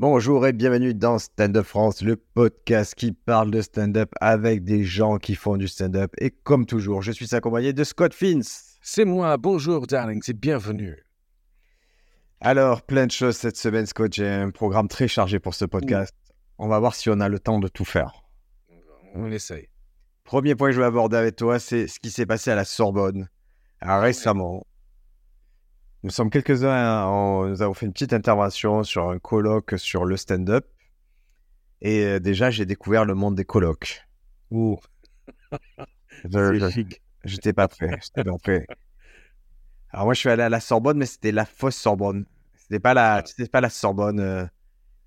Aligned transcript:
Bonjour 0.00 0.46
et 0.46 0.54
bienvenue 0.54 0.94
dans 0.94 1.18
Stand 1.18 1.58
Up 1.58 1.66
France, 1.66 2.00
le 2.00 2.16
podcast 2.16 2.94
qui 2.94 3.12
parle 3.12 3.50
de 3.50 3.60
stand-up 3.60 4.10
avec 4.18 4.64
des 4.64 4.82
gens 4.82 5.18
qui 5.18 5.34
font 5.34 5.58
du 5.58 5.68
stand-up. 5.68 6.14
Et 6.16 6.30
comme 6.30 6.64
toujours, 6.64 7.02
je 7.02 7.12
suis 7.12 7.34
accompagné 7.34 7.74
de 7.74 7.84
Scott 7.84 8.14
Fins. 8.14 8.40
C'est 8.80 9.04
moi, 9.04 9.36
bonjour 9.36 9.86
darling, 9.86 10.22
c'est 10.22 10.40
bienvenue. 10.40 11.04
Alors, 12.40 12.80
plein 12.80 13.04
de 13.04 13.10
choses 13.10 13.36
cette 13.36 13.58
semaine, 13.58 13.84
Scott. 13.84 14.14
J'ai 14.14 14.26
un 14.26 14.48
programme 14.48 14.88
très 14.88 15.06
chargé 15.06 15.38
pour 15.38 15.52
ce 15.54 15.66
podcast. 15.66 16.16
On 16.56 16.68
va 16.68 16.78
voir 16.78 16.94
si 16.94 17.10
on 17.10 17.20
a 17.20 17.28
le 17.28 17.38
temps 17.38 17.58
de 17.58 17.68
tout 17.68 17.84
faire. 17.84 18.22
On 19.14 19.30
essaye. 19.30 19.68
Premier 20.24 20.54
point 20.54 20.70
que 20.70 20.76
je 20.76 20.80
vais 20.80 20.86
aborder 20.86 21.18
avec 21.18 21.36
toi, 21.36 21.58
c'est 21.58 21.88
ce 21.88 22.00
qui 22.00 22.10
s'est 22.10 22.24
passé 22.24 22.50
à 22.50 22.54
la 22.54 22.64
Sorbonne. 22.64 23.28
Alors, 23.82 24.00
récemment, 24.00 24.66
nous 26.02 26.10
sommes 26.10 26.30
quelques-uns, 26.30 27.48
nous 27.48 27.62
avons 27.62 27.74
fait 27.74 27.86
une 27.86 27.92
petite 27.92 28.12
intervention 28.12 28.82
sur 28.84 29.08
un 29.10 29.18
colloque 29.18 29.74
sur 29.78 30.04
le 30.04 30.16
stand-up. 30.16 30.66
Et 31.82 32.04
euh, 32.04 32.20
déjà, 32.20 32.50
j'ai 32.50 32.66
découvert 32.66 33.04
le 33.04 33.14
monde 33.14 33.34
des 33.34 33.44
colloques. 33.44 34.06
Ouh. 34.50 34.78
J'étais 37.24 37.52
pas 37.52 37.68
prêt. 37.68 37.98
J'étais 38.02 38.24
pas 38.24 38.38
prêt. 38.38 38.66
Alors 39.90 40.06
moi, 40.06 40.14
je 40.14 40.20
suis 40.20 40.28
allé 40.28 40.42
à 40.42 40.48
la 40.48 40.60
Sorbonne, 40.60 40.98
mais 40.98 41.06
c'était 41.06 41.32
la 41.32 41.44
fausse 41.44 41.76
Sorbonne. 41.76 42.24
C'était 42.56 42.80
pas 42.80 42.94
la, 42.94 43.22
c'était 43.26 43.48
pas 43.48 43.60
la 43.60 43.70
Sorbonne 43.70 44.20
euh, 44.20 44.46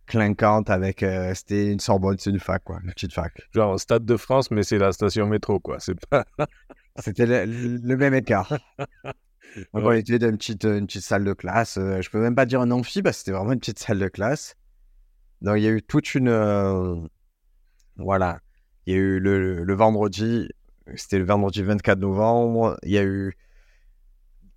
clinquante 0.06 0.70
avec. 0.70 1.04
euh, 1.04 1.34
c'était 1.34 1.72
une 1.72 1.80
Sorbonne, 1.80 2.18
c'est 2.20 2.30
une 2.32 2.40
fac 2.40 2.64
quoi, 2.64 2.80
une 2.84 2.92
petite 2.92 3.14
fac. 3.14 3.34
Genre 3.54 3.80
Stade 3.80 4.06
de 4.06 4.18
France, 4.18 4.52
mais 4.52 4.64
c'est 4.64 4.78
la 4.78 4.92
station 4.92 5.28
métro, 5.28 5.60
quoi. 5.60 5.80
C'est 5.80 6.00
pas... 6.08 6.26
C'était 7.00 7.26
le, 7.26 7.46
le 7.78 7.98
même 7.98 8.14
écart. 8.14 8.54
Donc 9.74 9.84
on 9.84 9.92
était 9.92 10.20
dans 10.20 10.30
une 10.30 10.38
petite, 10.38 10.64
une 10.66 10.88
petite 10.88 11.04
salle 11.04 11.24
de 11.24 11.34
classe. 11.34 11.78
euh, 11.78 12.02
je 12.02 12.10
peux 12.10 12.20
même 12.20 12.36
pas 12.36 12.46
dire 12.46 12.62
un 12.62 12.72
amphi, 12.72 13.02
parce 13.02 13.18
que 13.18 13.20
c'était 13.20 13.38
vraiment 13.38 13.54
une 13.54 13.60
petite 13.60 13.80
salle 13.80 14.00
de 14.00 14.08
classe. 14.08 14.56
Donc 15.42 15.58
il 15.58 15.64
y 15.64 15.68
a 15.68 15.72
eu 15.72 15.82
toute 15.82 16.16
une, 16.16 16.30
euh, 16.30 16.96
voilà, 17.98 18.40
il 18.86 18.94
y 18.94 18.96
a 18.96 19.00
eu 19.00 19.20
le, 19.20 19.64
le 19.64 19.74
vendredi, 19.74 20.50
c'était 20.96 21.20
le 21.20 21.26
vendredi 21.26 21.64
24 21.64 22.00
novembre. 22.00 22.78
Il 22.84 22.92
y 22.92 22.98
a 22.98 23.04
eu 23.04 23.34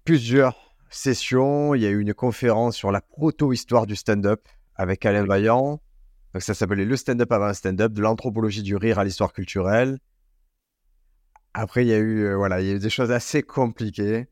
plusieurs 0.05 0.75
sessions. 0.91 1.75
Il 1.75 1.83
y 1.83 1.87
a 1.87 1.91
eu 1.91 2.01
une 2.01 2.15
conférence 2.15 2.77
sur 2.77 2.91
la 2.91 3.01
proto-histoire 3.01 3.87
du 3.87 3.97
stand-up 3.97 4.49
avec 4.75 5.05
Alain 5.07 5.25
Vaillant. 5.25 5.81
Donc 6.33 6.43
ça 6.43 6.55
s'appelait 6.55 6.85
le 6.85 6.97
stand-up 6.97 7.31
avant 7.33 7.49
le 7.49 7.55
stand-up, 7.55 7.93
de 7.93 8.03
l'anthropologie 8.03 8.63
du 8.63 8.77
rire 8.77 8.99
à 8.99 9.05
l'histoire 9.05 9.33
culturelle. 9.33 9.99
Après, 11.55 11.85
il 11.85 11.89
y 11.89 11.95
a 11.95 11.99
eu, 11.99 12.25
euh, 12.25 12.37
voilà, 12.37 12.61
il 12.61 12.67
y 12.67 12.71
a 12.71 12.75
eu 12.75 12.79
des 12.79 12.91
choses 12.91 13.11
assez 13.11 13.43
compliquées 13.43 14.29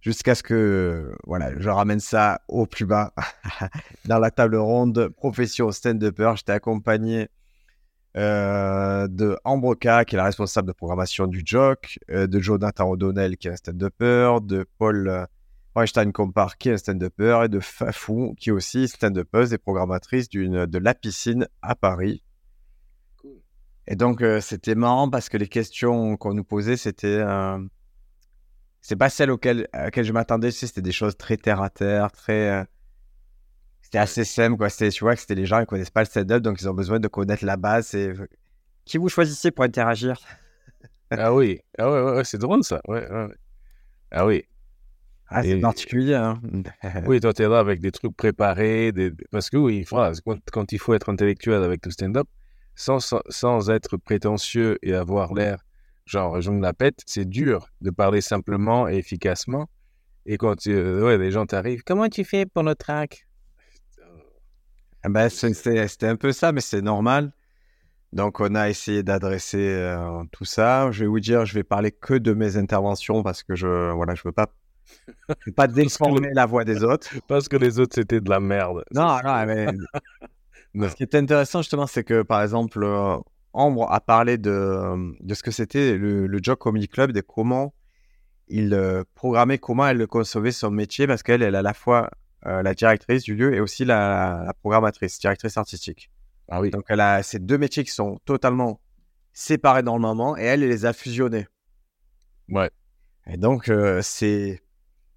jusqu'à 0.00 0.34
ce 0.34 0.42
que, 0.42 0.54
euh, 0.54 1.16
voilà, 1.26 1.58
je 1.58 1.68
ramène 1.68 2.00
ça 2.00 2.40
au 2.48 2.66
plus 2.66 2.86
bas 2.86 3.12
dans 4.04 4.18
la 4.18 4.30
table 4.30 4.56
ronde 4.56 5.08
profession 5.16 5.70
stand-upper. 5.70 6.32
J'étais 6.36 6.52
accompagné 6.52 7.28
euh, 8.16 9.06
de 9.08 9.38
Ambroca, 9.44 10.04
qui 10.04 10.16
est 10.16 10.18
la 10.18 10.24
responsable 10.24 10.68
de 10.68 10.72
programmation 10.72 11.26
du 11.26 11.42
Joke, 11.44 11.98
euh, 12.10 12.26
de 12.26 12.40
Jonathan 12.40 12.88
O'Donnell, 12.88 13.36
qui 13.36 13.48
est 13.48 13.52
un 13.52 13.56
stand-upper, 13.56 14.38
de 14.42 14.66
Paul 14.78 15.08
euh, 15.08 15.26
Weinstein 15.76 16.10
Compar, 16.12 16.56
qui 16.56 16.70
est 16.70 16.72
un 16.72 16.76
stand-upper, 16.78 17.42
et 17.44 17.48
de 17.48 17.60
Fafou, 17.60 18.34
qui 18.38 18.48
est 18.48 18.52
aussi 18.52 18.88
stand-uppeuse 18.88 19.52
et 19.52 19.58
programmatrice 19.58 20.28
d'une, 20.28 20.66
de 20.66 20.78
La 20.78 20.94
Piscine 20.94 21.46
à 21.62 21.74
Paris. 21.74 22.22
Cool. 23.18 23.40
Et 23.86 23.94
donc, 23.94 24.22
euh, 24.22 24.40
c'était 24.40 24.74
marrant 24.74 25.10
parce 25.10 25.28
que 25.28 25.36
les 25.36 25.48
questions 25.48 26.16
qu'on 26.16 26.34
nous 26.34 26.44
posait, 26.44 26.76
c'était. 26.76 27.22
C'est 28.80 28.96
pas 28.96 29.10
celles 29.10 29.30
auxquelles, 29.30 29.68
auxquelles 29.86 30.04
je 30.04 30.12
m'attendais. 30.12 30.50
Tu 30.50 30.58
sais, 30.58 30.66
c'était 30.66 30.82
des 30.82 30.92
choses 30.92 31.16
très 31.16 31.36
terre 31.36 31.60
à 31.62 31.70
terre, 31.70 32.10
très. 32.12 32.50
euh, 32.60 32.64
c'était 33.82 33.98
assez 33.98 34.24
simple, 34.24 34.56
quoi. 34.56 34.68
C'était, 34.68 34.90
tu 34.90 35.04
vois, 35.04 35.14
que 35.14 35.20
c'était 35.20 35.34
les 35.34 35.46
gens 35.46 35.60
qui 35.60 35.66
connaissent 35.66 35.90
pas 35.90 36.00
le 36.02 36.06
stand-up, 36.06 36.42
donc 36.42 36.60
ils 36.60 36.68
ont 36.68 36.74
besoin 36.74 37.00
de 37.00 37.08
connaître 37.08 37.44
la 37.44 37.56
base. 37.56 37.96
Qui 38.84 38.98
vous 38.98 39.08
choisissez 39.08 39.50
pour 39.50 39.64
interagir? 39.64 40.18
Ah 41.10 41.32
oui, 41.32 41.60
ah 41.78 41.90
ouais, 41.90 42.02
ouais, 42.02 42.12
ouais, 42.16 42.24
c'est 42.24 42.36
drôle 42.38 42.62
ça. 42.64 42.80
Ouais, 42.86 43.10
ouais, 43.10 43.24
ouais. 43.26 43.34
Ah 44.10 44.26
oui, 44.26 44.44
Ah, 45.28 45.42
c'est 45.42 45.58
Et- 45.58 45.60
particulier, 45.60 46.14
hein. 46.14 46.40
oui, 47.06 47.20
toi, 47.20 47.32
t'es 47.32 47.48
là 47.48 47.58
avec 47.60 47.80
des 47.80 47.92
trucs 47.92 48.16
préparés, 48.16 48.92
des... 48.92 49.12
parce 49.30 49.50
que 49.50 49.56
oui, 49.56 49.84
voilà, 49.90 50.14
c'est 50.14 50.22
quand, 50.24 50.38
quand 50.52 50.72
il 50.72 50.78
faut 50.78 50.94
être 50.94 51.08
intellectuel 51.10 51.62
avec 51.62 51.84
le 51.86 51.92
stand-up, 51.92 52.28
sans, 52.74 53.00
sans, 53.00 53.20
sans 53.30 53.70
être 53.70 53.96
prétentieux 53.96 54.78
et 54.82 54.94
avoir 54.94 55.34
l'air 55.34 55.64
genre 56.08 56.40
je 56.40 56.50
me 56.50 56.60
la 56.60 56.72
pète, 56.72 57.02
c'est 57.06 57.28
dur 57.28 57.68
de 57.80 57.90
parler 57.90 58.20
simplement 58.20 58.88
et 58.88 58.96
efficacement. 58.96 59.68
Et 60.26 60.36
quand 60.36 60.66
euh, 60.66 61.04
ouais, 61.04 61.18
les 61.18 61.30
gens 61.30 61.46
t'arrivent, 61.46 61.82
comment 61.84 62.08
tu 62.08 62.24
fais 62.24 62.46
pour 62.46 62.62
le 62.62 62.74
track? 62.74 63.26
Ah 65.04 65.08
ben, 65.08 65.28
c'était 65.28 66.06
un 66.06 66.16
peu 66.16 66.32
ça, 66.32 66.52
mais 66.52 66.60
c'est 66.60 66.82
normal. 66.82 67.32
Donc, 68.12 68.40
on 68.40 68.54
a 68.54 68.68
essayé 68.68 69.02
d'adresser 69.02 69.58
euh, 69.58 70.24
tout 70.32 70.44
ça. 70.44 70.90
Je 70.90 71.00
vais 71.00 71.06
vous 71.06 71.20
dire, 71.20 71.44
je 71.44 71.54
vais 71.54 71.62
parler 71.62 71.92
que 71.92 72.14
de 72.14 72.32
mes 72.32 72.56
interventions 72.56 73.22
parce 73.22 73.42
que 73.42 73.54
je, 73.54 73.92
voilà, 73.92 74.14
je 74.14 74.22
veux 74.24 74.32
pas, 74.32 74.48
je 75.28 75.50
veux 75.50 75.52
pas 75.54 75.66
déformer 75.68 76.30
la 76.34 76.46
voix 76.46 76.64
des 76.64 76.82
autres. 76.84 77.10
Parce 77.28 77.48
que 77.48 77.56
les 77.56 77.78
autres, 77.78 77.94
c'était 77.94 78.20
de 78.20 78.30
la 78.30 78.40
merde. 78.40 78.82
Non, 78.92 79.18
non, 79.22 79.46
mais 79.46 79.66
Non. 80.74 80.88
ce 80.88 80.94
qui 80.94 81.02
est 81.02 81.14
intéressant 81.14 81.62
justement, 81.62 81.86
c'est 81.86 82.04
que 82.04 82.22
par 82.22 82.42
exemple, 82.42 82.82
euh, 82.82 83.16
Ambre 83.58 83.90
a 83.90 84.00
parlé 84.00 84.38
de, 84.38 85.14
de 85.20 85.34
ce 85.34 85.42
que 85.42 85.50
c'était 85.50 85.98
le, 85.98 86.26
le 86.26 86.54
Comedy 86.54 86.88
Club, 86.88 87.12
de 87.12 87.20
comment 87.20 87.74
il 88.46 88.72
euh, 88.72 89.02
programmait, 89.14 89.58
comment 89.58 89.86
elle 89.86 90.06
concevait 90.06 90.52
son 90.52 90.70
métier, 90.70 91.06
parce 91.06 91.22
qu'elle, 91.22 91.42
elle 91.42 91.54
est 91.54 91.58
à 91.58 91.62
la 91.62 91.74
fois 91.74 92.10
euh, 92.46 92.62
la 92.62 92.72
directrice 92.74 93.24
du 93.24 93.34
lieu 93.34 93.54
et 93.54 93.60
aussi 93.60 93.84
la, 93.84 94.44
la 94.46 94.54
programmatrice, 94.54 95.18
directrice 95.18 95.56
artistique. 95.56 96.10
Ah 96.48 96.60
oui. 96.60 96.70
Donc 96.70 96.84
elle 96.88 97.00
a 97.00 97.22
ces 97.22 97.40
deux 97.40 97.58
métiers 97.58 97.84
qui 97.84 97.90
sont 97.90 98.20
totalement 98.24 98.80
séparés 99.32 99.82
dans 99.82 99.96
le 99.96 100.02
moment 100.02 100.36
et 100.36 100.42
elle, 100.42 100.62
elle 100.62 100.70
les 100.70 100.86
a 100.86 100.92
fusionnés. 100.92 101.46
Ouais. 102.48 102.70
Et 103.26 103.36
donc, 103.36 103.68
euh, 103.68 104.00
c'est. 104.02 104.62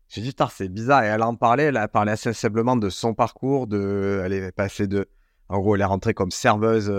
J'ai 0.09 0.21
dit, 0.21 0.35
c'est 0.49 0.67
bizarre. 0.67 1.03
Et 1.03 1.07
elle 1.07 1.23
en 1.23 1.35
parlait, 1.35 1.65
elle 1.65 1.77
a 1.77 1.87
parlé 1.87 2.11
assez 2.11 2.33
simplement 2.33 2.75
de 2.75 2.89
son 2.89 3.13
parcours. 3.13 3.67
De... 3.67 4.21
Elle 4.25 4.33
est 4.33 4.51
passée 4.51 4.87
de. 4.87 5.07
En 5.47 5.59
gros, 5.59 5.75
elle 5.75 5.81
est 5.81 5.85
rentrée 5.85 6.13
comme 6.13 6.31
serveuse 6.31 6.89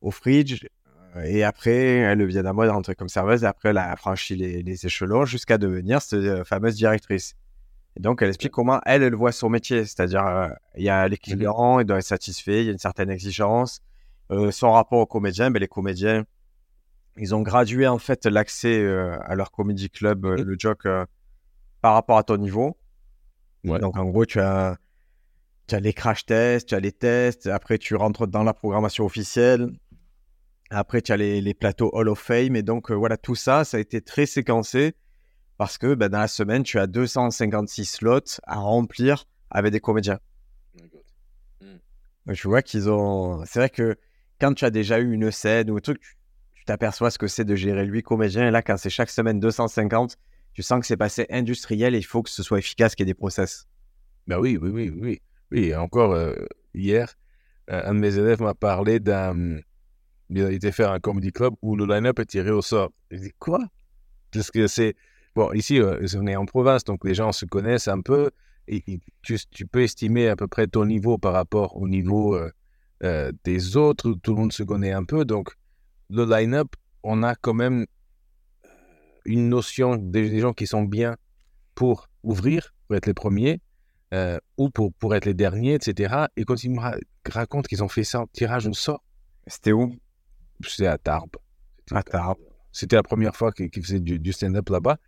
au 0.00 0.10
fridge. 0.10 0.64
euh, 1.16 1.22
Et 1.22 1.42
après, 1.44 1.74
elle 1.96 2.24
vient 2.26 2.42
d'un 2.42 2.52
mode 2.52 2.70
rentrée 2.70 2.94
comme 2.94 3.08
serveuse. 3.08 3.42
Et 3.44 3.46
après, 3.46 3.70
elle 3.70 3.78
a 3.78 3.94
franchi 3.96 4.36
les, 4.36 4.62
les 4.62 4.86
échelons 4.86 5.24
jusqu'à 5.24 5.58
devenir 5.58 6.00
cette 6.02 6.14
euh, 6.20 6.44
fameuse 6.44 6.76
directrice. 6.76 7.34
Et 7.96 8.00
donc, 8.00 8.22
elle 8.22 8.28
explique 8.28 8.52
comment 8.52 8.80
elle, 8.86 9.02
elle 9.02 9.14
voit 9.14 9.32
son 9.32 9.48
métier. 9.48 9.84
C'est-à-dire, 9.84 10.24
euh, 10.26 10.48
il 10.76 10.84
y 10.84 10.88
a 10.90 11.08
les 11.08 11.16
clients, 11.16 11.80
ils 11.80 11.84
doivent 11.86 11.98
être 12.00 12.04
satisfaits, 12.06 12.50
il 12.60 12.64
y 12.66 12.68
a 12.68 12.72
une 12.72 12.78
certaine 12.78 13.10
exigence. 13.10 13.80
Euh, 14.30 14.50
son 14.50 14.70
rapport 14.72 14.98
aux 15.00 15.06
comédiens, 15.06 15.50
ben, 15.50 15.58
les 15.58 15.68
comédiens, 15.68 16.24
ils 17.16 17.34
ont 17.34 17.40
gradué 17.42 17.86
en 17.88 17.98
fait 17.98 18.26
l'accès 18.26 18.78
euh, 18.78 19.18
à 19.22 19.34
leur 19.34 19.50
comédie 19.50 19.90
club, 19.90 20.24
Mhm. 20.26 20.42
le 20.42 20.56
joke, 20.58 20.86
par 21.80 21.94
rapport 21.94 22.18
à 22.18 22.22
ton 22.22 22.36
niveau. 22.36 22.76
Ouais. 23.64 23.80
Donc 23.80 23.96
en 23.96 24.04
gros, 24.04 24.24
tu 24.26 24.38
as, 24.38 24.76
tu 25.66 25.74
as 25.74 25.80
les 25.80 25.92
crash 25.92 26.24
tests, 26.26 26.68
tu 26.68 26.74
as 26.76 26.80
les 26.80 26.92
tests, 26.92 27.46
après 27.48 27.78
tu 27.78 27.96
rentres 27.96 28.26
dans 28.28 28.44
la 28.44 28.52
programmation 28.54 29.04
officielle, 29.04 29.70
après 30.70 31.02
tu 31.02 31.12
as 31.12 31.16
les, 31.16 31.40
les 31.40 31.54
plateaux 31.54 31.90
Hall 31.92 32.08
of 32.08 32.18
Fame, 32.18 32.56
et 32.56 32.62
donc 32.62 32.90
euh, 32.90 32.94
voilà, 32.94 33.16
tout 33.16 33.34
ça, 33.34 33.64
ça 33.64 33.76
a 33.76 33.80
été 33.80 34.00
très 34.00 34.26
séquencé 34.26 34.94
parce 35.58 35.76
que 35.76 35.94
ben, 35.94 36.08
dans 36.08 36.20
la 36.20 36.28
semaine, 36.28 36.62
tu 36.62 36.78
as 36.78 36.86
256 36.86 37.84
slots 37.84 38.40
à 38.44 38.56
remplir 38.56 39.26
avec 39.50 39.72
des 39.72 39.80
comédiens. 39.80 40.20
Donc, 42.26 42.36
tu 42.36 42.46
vois 42.46 42.62
qu'ils 42.62 42.88
ont. 42.90 43.44
C'est 43.46 43.58
vrai 43.58 43.70
que 43.70 43.96
quand 44.40 44.54
tu 44.54 44.64
as 44.64 44.70
déjà 44.70 45.00
eu 45.00 45.12
une 45.12 45.30
scène 45.30 45.70
ou 45.70 45.76
un 45.78 45.80
truc, 45.80 46.18
tu 46.54 46.64
t'aperçois 46.64 47.10
ce 47.10 47.18
que 47.18 47.26
c'est 47.26 47.44
de 47.44 47.56
gérer 47.56 47.86
lui 47.86 48.02
comédien. 48.02 48.46
Et 48.46 48.50
là, 48.50 48.62
quand 48.62 48.76
c'est 48.76 48.90
chaque 48.90 49.10
semaine 49.10 49.40
250, 49.40 50.16
tu 50.52 50.62
sens 50.62 50.80
que 50.80 50.86
c'est 50.86 50.96
passé 50.96 51.26
industriel 51.30 51.94
et 51.94 51.98
il 51.98 52.04
faut 52.04 52.22
que 52.22 52.30
ce 52.30 52.42
soit 52.42 52.58
efficace, 52.58 52.94
qu'il 52.94 53.06
y 53.06 53.08
ait 53.08 53.12
des 53.12 53.18
process. 53.18 53.66
Ben 54.26 54.38
oui, 54.38 54.58
oui, 54.60 54.68
oui, 54.70 54.90
oui. 54.90 55.22
Oui, 55.50 55.74
encore 55.74 56.12
euh, 56.12 56.34
hier, 56.74 57.14
un 57.68 57.94
de 57.94 57.98
mes 57.98 58.18
élèves 58.18 58.42
m'a 58.42 58.54
parlé 58.54 59.00
d'un. 59.00 59.60
Il 60.30 60.42
a 60.42 60.50
été 60.50 60.72
faire 60.72 60.92
un 60.92 61.00
comedy 61.00 61.32
club 61.32 61.54
où 61.62 61.74
le 61.76 61.86
line-up 61.86 62.18
est 62.18 62.26
tiré 62.26 62.50
au 62.50 62.60
sort. 62.60 62.90
Je 63.10 63.18
dis 63.18 63.32
quoi? 63.38 63.60
Parce 64.32 64.50
que 64.50 64.66
c'est. 64.66 64.94
Bon, 65.34 65.52
ici, 65.52 65.80
euh, 65.80 66.04
on 66.16 66.26
est 66.26 66.36
en 66.36 66.44
province, 66.44 66.84
donc 66.84 67.04
les 67.04 67.14
gens 67.14 67.32
se 67.32 67.46
connaissent 67.46 67.88
un 67.88 68.00
peu. 68.00 68.30
Et, 68.66 68.82
tu, 69.22 69.66
peux 69.66 69.82
estimer 69.82 70.28
à 70.28 70.36
peu 70.36 70.46
près 70.46 70.66
ton 70.66 70.84
niveau 70.84 71.16
par 71.16 71.32
rapport 71.32 71.76
au 71.76 71.88
niveau 71.88 72.34
euh, 72.34 72.50
euh, 73.02 73.32
des 73.44 73.76
autres. 73.76 74.12
Tout 74.22 74.34
le 74.34 74.40
monde 74.40 74.52
se 74.52 74.62
connaît 74.62 74.92
un 74.92 75.04
peu. 75.04 75.24
Donc, 75.24 75.54
le 76.10 76.24
line-up, 76.24 76.68
on 77.02 77.22
a 77.22 77.34
quand 77.34 77.54
même 77.54 77.86
une 79.24 79.48
notion 79.48 79.96
des, 79.96 80.40
gens 80.40 80.52
qui 80.52 80.66
sont 80.66 80.82
bien 80.82 81.16
pour 81.74 82.08
ouvrir, 82.22 82.74
pour 82.86 82.96
être 82.96 83.06
les 83.06 83.14
premiers, 83.14 83.60
ou 84.58 84.70
pour, 84.70 84.92
pour 84.94 85.14
être 85.14 85.24
les 85.24 85.34
derniers, 85.34 85.74
etc. 85.74 86.26
Et 86.36 86.44
quand 86.44 86.64
ils 86.64 86.70
me 86.70 86.80
ra- 86.80 86.96
racontent 87.30 87.66
qu'ils 87.66 87.82
ont 87.82 87.88
fait 87.88 88.04
ça 88.04 88.22
en 88.22 88.26
tirage 88.26 88.66
au 88.66 88.72
sort, 88.72 89.02
C'était 89.46 89.72
où? 89.72 89.94
C'était 90.62 90.86
à 90.86 90.98
Tarbes. 90.98 91.36
C'était 91.80 91.96
À 91.98 92.02
Tarbes. 92.02 92.38
C'était 92.72 92.96
la 92.96 93.02
première 93.02 93.34
fois 93.36 93.52
qu'ils 93.52 93.70
qu'ils 93.70 93.84
faisaient 93.84 94.00
du, 94.00 94.18
du 94.18 94.32
stand-up 94.32 94.68
là-bas. 94.68 94.98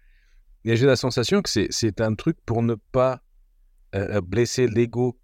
Et 0.65 0.77
j'ai 0.77 0.87
la 0.87 0.97
sensation 0.97 1.43
que 1.43 1.49
c'est- 1.49 1.69
c'est 1.71 2.01
un 2.01 2.15
truc 2.15 2.37
pour 2.45 2.63
ne 2.63 2.75
pas 2.93 3.23
euh, 3.95 4.21
blesser 4.21 4.67
l'ego 4.69 5.19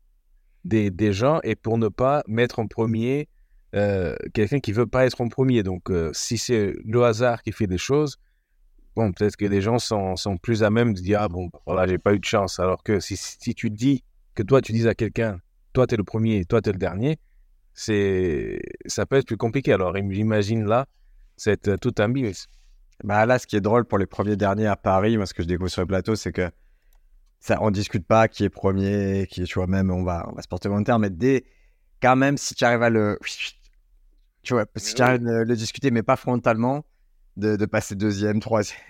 des, 0.65 0.91
des 0.91 1.13
gens 1.13 1.41
et 1.45 1.55
pour 1.55 1.79
ne 1.79 1.89
pas 1.89 2.25
mettre 2.27 2.59
en 2.59 2.67
premier 2.67 3.29
euh, 3.75 4.17
quelqu'un 4.35 4.61
qui 4.61 4.73
veut 4.73 4.87
pas 4.87 5.07
être 5.07 5.21
en 5.21 5.29
premier. 5.29 5.63
Donc, 5.63 5.91
euh, 5.91 6.11
si 6.15 6.39
c'est 6.39 6.75
le 6.85 7.05
hasard 7.05 7.43
qui 7.43 7.53
fait 7.53 7.67
des 7.67 7.79
choses, 7.79 8.17
bon, 8.97 9.13
peut-être 9.13 9.37
que 9.37 9.45
les 9.47 9.61
gens 9.61 9.79
sont, 9.79 10.17
sont, 10.17 10.37
plus 10.39 10.63
à 10.63 10.71
même 10.71 10.95
de 10.95 11.01
dire 11.01 11.21
Ah 11.23 11.29
bon, 11.29 11.51
voilà, 11.67 11.87
j'ai 11.87 11.99
pas 11.99 12.15
eu 12.15 12.19
de 12.19 12.25
chance. 12.25 12.59
Alors 12.61 12.83
que 12.83 13.01
si, 13.01 13.17
si 13.17 13.55
tu 13.55 13.71
dis 13.71 14.03
que 14.35 14.43
toi, 14.43 14.61
tu 14.63 14.73
dis 14.73 14.87
à 14.89 14.95
quelqu'un 14.95 15.41
Toi, 15.73 15.87
tu 15.87 15.95
es 15.95 15.97
le 15.97 16.05
premier, 16.05 16.45
toi, 16.45 16.61
tu 16.63 16.71
es 16.71 16.73
le 16.73 16.79
dernier, 16.79 17.19
c'est 17.77 18.59
ça 18.87 19.07
peut 19.07 19.17
être 19.17 19.27
plus 19.27 19.37
compliqué. 19.37 19.73
Alors, 19.73 19.95
j'imagine 19.95 20.65
là, 20.65 20.87
c'est 21.37 21.79
tout 21.79 21.95
un 21.99 22.09
bus. 22.09 22.49
Bah 23.05 23.27
là, 23.27 23.39
ce 23.39 23.47
qui 23.47 23.55
est 23.57 23.61
drôle 23.61 23.85
pour 23.85 23.99
les 23.99 24.07
premiers 24.07 24.37
derniers 24.37 24.67
à 24.67 24.77
Paris, 24.77 25.17
moi, 25.19 25.27
ce 25.27 25.35
que 25.35 25.43
je 25.43 25.49
découvre 25.49 25.71
sur 25.71 25.83
le 25.83 25.87
plateau, 25.87 26.17
c'est 26.17 26.33
que 26.33 26.51
ça, 27.39 27.59
on 27.61 27.71
discute 27.71 28.07
pas 28.07 28.27
qui 28.27 28.45
est 28.45 28.49
premier, 28.49 29.29
qui 29.31 29.43
est, 29.43 29.45
tu 29.45 29.59
vois, 29.59 29.67
même, 29.67 29.91
on 29.91 30.03
va, 30.03 30.27
on 30.31 30.35
va 30.35 30.43
se 30.43 30.49
porter 30.49 30.71
volontaire, 30.71 30.99
mais 30.99 31.11
dès, 31.11 31.45
quand 32.01 32.17
même, 32.17 32.39
si 32.39 32.55
tu 32.55 32.65
arrives 32.65 32.83
à 32.83 32.89
le, 32.89 33.19
tu 34.43 34.55
vois, 34.55 34.65
si 34.77 34.95
tu 34.95 35.03
arrives 35.03 35.27
à 35.29 35.45
le 35.45 35.55
discuter, 35.57 35.91
mais 35.91 36.03
pas 36.03 36.17
frontalement, 36.17 36.87
de, 37.37 37.57
de 37.57 37.67
passer 37.67 37.95
deuxième, 37.95 38.41
troisième. 38.41 38.81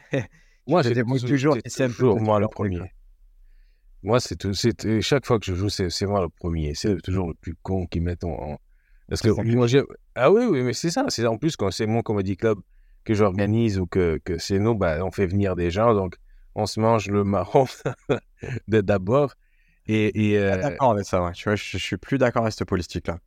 Moi, 0.69 0.83
j'ai 0.83 0.95
toujours, 1.21 1.59
toujours 1.63 2.21
moi 2.21 2.39
le 2.39 2.49
premier. 2.49 2.93
Moi, 4.03 4.21
c'est 4.21 4.39
chaque 5.01 5.27
fois 5.27 5.41
que 5.41 5.47
je 5.47 5.55
joue, 5.55 5.69
c'est 5.69 6.07
moi 6.07 6.21
le 6.21 6.29
premier. 6.29 6.75
C'est 6.75 7.01
toujours 7.03 7.29
le 7.29 7.35
plus 7.35 7.57
con 7.63 7.87
qui 7.87 8.01
met 8.01 8.25
en. 8.25 8.59
Parce 9.09 9.23
que 9.23 9.29
moi, 9.29 9.67
ah 10.15 10.31
oui, 10.31 10.45
oui, 10.45 10.63
mais 10.63 10.73
c'est 10.73 10.91
ça. 10.91 11.05
C'est 11.09 11.27
en 11.27 11.39
plus 11.39 11.57
quand 11.57 11.71
c'est 11.71 11.87
mon 11.87 12.03
comedy 12.03 12.37
club 12.37 12.59
que 13.05 13.15
j'organise 13.15 13.79
ou 13.79 13.87
que, 13.87 14.21
que 14.25 14.39
c'est 14.39 14.59
nous, 14.59 14.75
bah, 14.75 14.99
on 15.05 15.11
fait 15.11 15.27
venir 15.27 15.55
des 15.55 15.71
gens, 15.71 15.95
donc 15.95 16.17
on 16.57 16.67
se 16.67 16.81
mange 16.81 17.09
le 17.09 17.23
marron 17.23 17.67
d'abord. 18.69 19.35
Et, 19.87 20.33
et 20.33 20.39
euh... 20.39 20.57
D'accord 20.57 20.93
avec 20.93 21.07
ça, 21.07 21.23
ouais. 21.23 21.33
Tu 21.33 21.45
vois, 21.45 21.55
je, 21.55 21.63
je 21.63 21.79
suis 21.79 21.97
plus 21.97 22.19
d'accord 22.19 22.43
avec 22.43 22.55
cette 22.55 22.67
politique-là. 22.67 23.19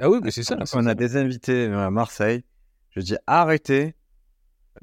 Ah 0.00 0.10
oui, 0.10 0.18
mais 0.22 0.32
c'est 0.32 0.42
ça. 0.42 0.58
On 0.74 0.86
a 0.86 0.94
des 0.94 1.16
invités 1.16 1.66
à 1.66 1.90
Marseille. 1.90 2.42
Je 2.90 3.00
dis 3.00 3.16
arrêtez. 3.28 3.94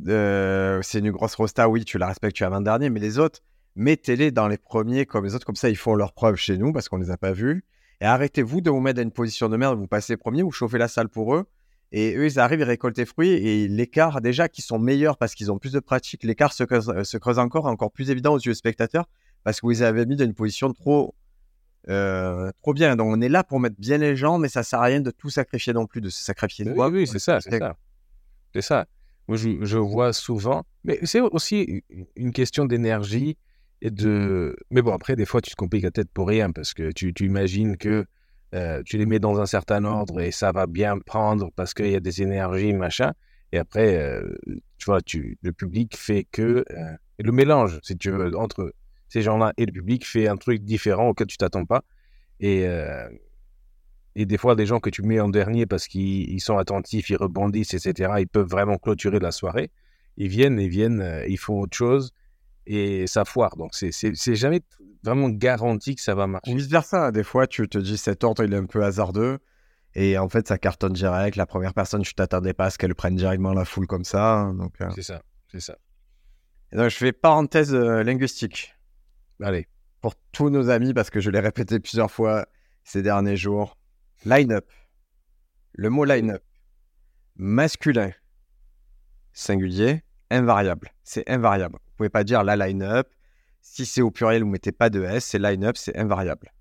Euh, 0.07 0.81
c'est 0.81 1.00
une 1.00 1.12
grosse 1.12 1.35
rosta, 1.35 1.68
oui, 1.68 1.83
tu 1.83 1.97
la 1.97 2.07
respectes, 2.07 2.35
tu 2.35 2.44
es 2.44 2.45
avant-dernier, 2.45 2.89
mais 2.89 3.00
les 3.00 3.19
autres, 3.19 3.42
mettez-les 3.75 4.31
dans 4.31 4.47
les 4.47 4.57
premiers 4.57 5.06
comme 5.06 5.25
les 5.25 5.35
autres, 5.35 5.45
comme 5.45 5.56
ça 5.56 5.69
ils 5.69 5.75
font 5.75 5.95
leurs 5.95 6.13
preuves 6.13 6.35
chez 6.35 6.57
nous 6.57 6.71
parce 6.71 6.89
qu'on 6.89 6.97
les 6.97 7.12
a 7.12 7.18
pas 7.18 7.33
vus. 7.33 7.65
Et 8.01 8.06
arrêtez-vous 8.06 8.62
de 8.62 8.69
vous 8.69 8.80
mettre 8.80 8.98
dans 8.98 9.04
une 9.04 9.12
position 9.12 9.50
de 9.50 9.57
merde, 9.57 9.78
vous 9.78 9.88
passez 9.88 10.16
premier, 10.16 10.42
vous 10.42 10.51
chauffez 10.51 10.78
la 10.78 10.88
salle 10.88 11.10
pour 11.10 11.36
eux. 11.36 11.46
Et 11.92 12.16
eux, 12.16 12.25
ils 12.25 12.40
arrivent, 12.40 12.60
ils 12.60 12.63
récoltent 12.63 12.98
les 12.98 13.06
fruits 13.06 13.31
et 13.31 13.68
l'écart, 13.68 14.22
déjà, 14.22 14.48
qui 14.48 14.62
sont 14.62 14.78
meilleurs 14.78 15.18
parce 15.18 15.34
qu'ils 15.34 15.51
ont 15.51 15.57
plus 15.57 15.72
de 15.72 15.80
pratique, 15.80 16.24
l'écart 16.24 16.54
se 16.54 16.63
creuse, 16.63 17.04
se 17.04 17.18
creuse 17.18 17.40
encore, 17.40 17.66
encore 17.66 17.92
plus 17.92 18.12
évident 18.12 18.34
aux 18.34 18.40
yeux 18.40 18.51
des 18.51 18.56
spectateurs 18.56 19.06
parce 19.44 19.60
que 19.60 19.66
vous 19.66 19.72
les 19.72 19.81
avez 19.81 20.06
mis 20.06 20.16
dans 20.16 20.25
une 20.25 20.36
position 20.36 20.72
trop, 20.72 21.16
euh, 21.90 22.51
trop 22.62 22.74
bien. 22.74 22.96
Donc 22.96 23.07
on 23.07 23.19
est 23.22 23.30
là 23.30 23.44
pour 23.44 23.60
mettre 23.60 23.78
bien 23.80 23.98
les 23.98 24.16
gens, 24.16 24.38
mais 24.38 24.50
ça 24.50 24.63
sert 24.63 24.80
à 24.80 24.86
rien 24.86 25.02
de 25.02 25.12
tout 25.12 25.30
sacrifier 25.30 25.74
non 25.74 25.88
plus, 25.88 26.00
de 26.00 26.10
se 26.10 26.24
sacrifier. 26.24 26.69
Oui, 26.69 26.88
oui, 26.92 27.07
c'est 27.07 27.19
ça, 27.19 27.42
c'est 27.42 27.57
ça. 27.57 27.75
C'est 28.54 28.62
ça. 28.62 28.86
Moi, 29.28 29.38
je, 29.38 29.63
je, 29.63 29.78
vois 29.78 30.12
souvent, 30.12 30.63
mais 30.84 31.00
c'est 31.04 31.22
aussi 31.22 31.84
une 32.16 32.31
question 32.31 32.66
d'énergie 32.66 33.38
et 33.81 33.92
de. 33.92 34.56
Mais 34.72 34.81
bon, 34.81 34.94
après, 34.94 35.16
des 35.16 35.26
fois, 35.26 35.42
tu 35.42 35.52
te 35.52 35.56
compliques 35.56 35.84
la 35.84 35.92
tête 35.92 36.10
pour 36.14 36.28
rien 36.28 36.52
parce 36.52 36.74
que 36.74 36.92
tu, 36.92 37.14
tu 37.14 37.26
imagines 37.26 37.78
que 37.78 38.06
euh, 38.56 38.81
tu 38.86 38.98
les 38.98 39.06
mets 39.06 39.20
dans 39.20 39.40
un 39.40 39.46
certain 39.46 39.86
ordre 39.86 40.22
et 40.22 40.31
ça 40.31 40.52
va 40.52 40.66
bien 40.68 40.98
prendre 41.00 41.52
parce 41.56 41.74
qu'il 41.74 41.92
y 41.92 41.96
a 41.96 42.00
des 42.00 42.22
énergies, 42.22 42.74
machin. 42.74 43.14
Et 43.52 43.58
après, 43.58 43.98
euh, 43.98 44.36
tu 44.78 44.86
vois, 44.86 45.02
tu, 45.02 45.38
le 45.42 45.52
public 45.54 45.96
fait 45.96 46.26
que. 46.31 46.66
Euh, 46.72 46.96
le 47.20 47.31
mélange, 47.34 47.80
si 47.84 47.98
tu 47.98 48.12
veux, 48.12 48.36
entre 48.38 48.74
ces 49.10 49.22
gens-là 49.22 49.54
et 49.58 49.66
le 49.66 49.74
public 49.74 50.06
fait 50.06 50.30
un 50.30 50.38
truc 50.38 50.64
différent 50.64 51.10
auquel 51.10 51.28
tu 51.28 51.36
t'attends 51.36 51.66
pas. 51.66 51.84
Et, 52.40 52.66
et 54.16 54.26
des 54.26 54.38
fois, 54.38 54.56
des 54.56 54.66
gens 54.66 54.80
que 54.80 54.90
tu 54.90 55.02
mets 55.02 55.20
en 55.20 55.28
dernier 55.28 55.66
parce 55.66 55.90
qu'ils 55.90 56.40
sont 56.40 56.58
attentifs, 56.58 57.10
ils 57.10 57.18
rebondissent, 57.18 57.74
etc., 57.74 58.14
ils 58.20 58.28
peuvent 58.30 58.48
vraiment 58.48 58.78
clôturer 58.78 59.20
la 59.20 59.31
soirée. 59.34 59.70
Ils 60.16 60.30
viennent, 60.30 60.62
ils 60.62 60.70
viennent, 60.70 61.24
ils 61.28 61.38
font 61.38 61.60
autre 61.60 61.76
chose 61.76 62.14
et 62.65 63.07
ça 63.07 63.25
foire. 63.25 63.56
Donc, 63.57 63.73
c'est 63.73 64.35
jamais 64.35 64.61
vraiment 65.03 65.29
garanti 65.29 65.95
que 65.95 66.01
ça 66.01 66.15
va 66.15 66.27
marcher. 66.27 66.53
Vice 66.53 66.67
versa, 66.67 67.11
des 67.11 67.23
fois, 67.23 67.47
tu 67.47 67.67
te 67.67 67.77
dis 67.77 67.97
cet 67.97 68.23
ordre, 68.23 68.44
il 68.44 68.53
est 68.53 68.57
un 68.57 68.65
peu 68.65 68.83
hasardeux. 68.83 69.39
Et 69.95 70.17
en 70.17 70.29
fait, 70.29 70.47
ça 70.47 70.57
cartonne 70.57 70.94
direct. 70.94 71.35
La 71.35 71.47
première 71.47 71.73
personne, 71.73 72.03
tu 72.03 72.13
t'attendais 72.13 72.53
pas 72.53 72.65
à 72.65 72.69
ce 72.69 72.77
qu'elle 72.77 72.94
prenne 72.94 73.15
directement 73.15 73.53
la 73.53 73.65
foule 73.65 73.88
comme 73.88 74.03
ça. 74.03 74.51
Donc, 74.56 74.79
euh. 74.81 74.89
C'est 74.94 75.01
ça, 75.01 75.21
c'est 75.51 75.61
ça. 75.61 75.77
Et 76.71 76.75
donc, 76.75 76.89
je 76.89 76.97
fais 76.97 77.11
parenthèse 77.11 77.73
linguistique. 77.73 78.75
Allez. 79.41 79.67
Pour 80.01 80.15
tous 80.31 80.50
nos 80.50 80.69
amis, 80.69 80.94
parce 80.94 81.09
que 81.09 81.19
je 81.19 81.29
l'ai 81.29 81.39
répété 81.39 81.79
plusieurs 81.79 82.11
fois 82.11 82.47
ces 82.83 83.01
derniers 83.01 83.35
jours. 83.35 83.77
Line-up. 84.25 84.65
Le 85.73 85.89
mot 85.89 86.06
line-up. 86.06 86.44
Masculin. 87.35 88.11
Singulier. 89.33 90.03
Invariable. 90.29 90.91
C'est 91.03 91.27
invariable. 91.29 91.79
Pouvez 92.00 92.07
pas 92.07 92.24
dire 92.24 92.46
la 92.46 92.56
line-up. 92.56 93.10
Si 93.62 93.86
c'est 93.86 94.00
au 94.00 94.10
pluriel, 94.10 94.44
vous 94.44 94.50
mettez 94.50 94.72
pas 94.72 94.90
de 94.90 95.04
S. 95.04 95.25
C'est 95.25 95.38
line-up, 95.38 95.75
c'est 95.75 95.98
invariable. 95.98 96.54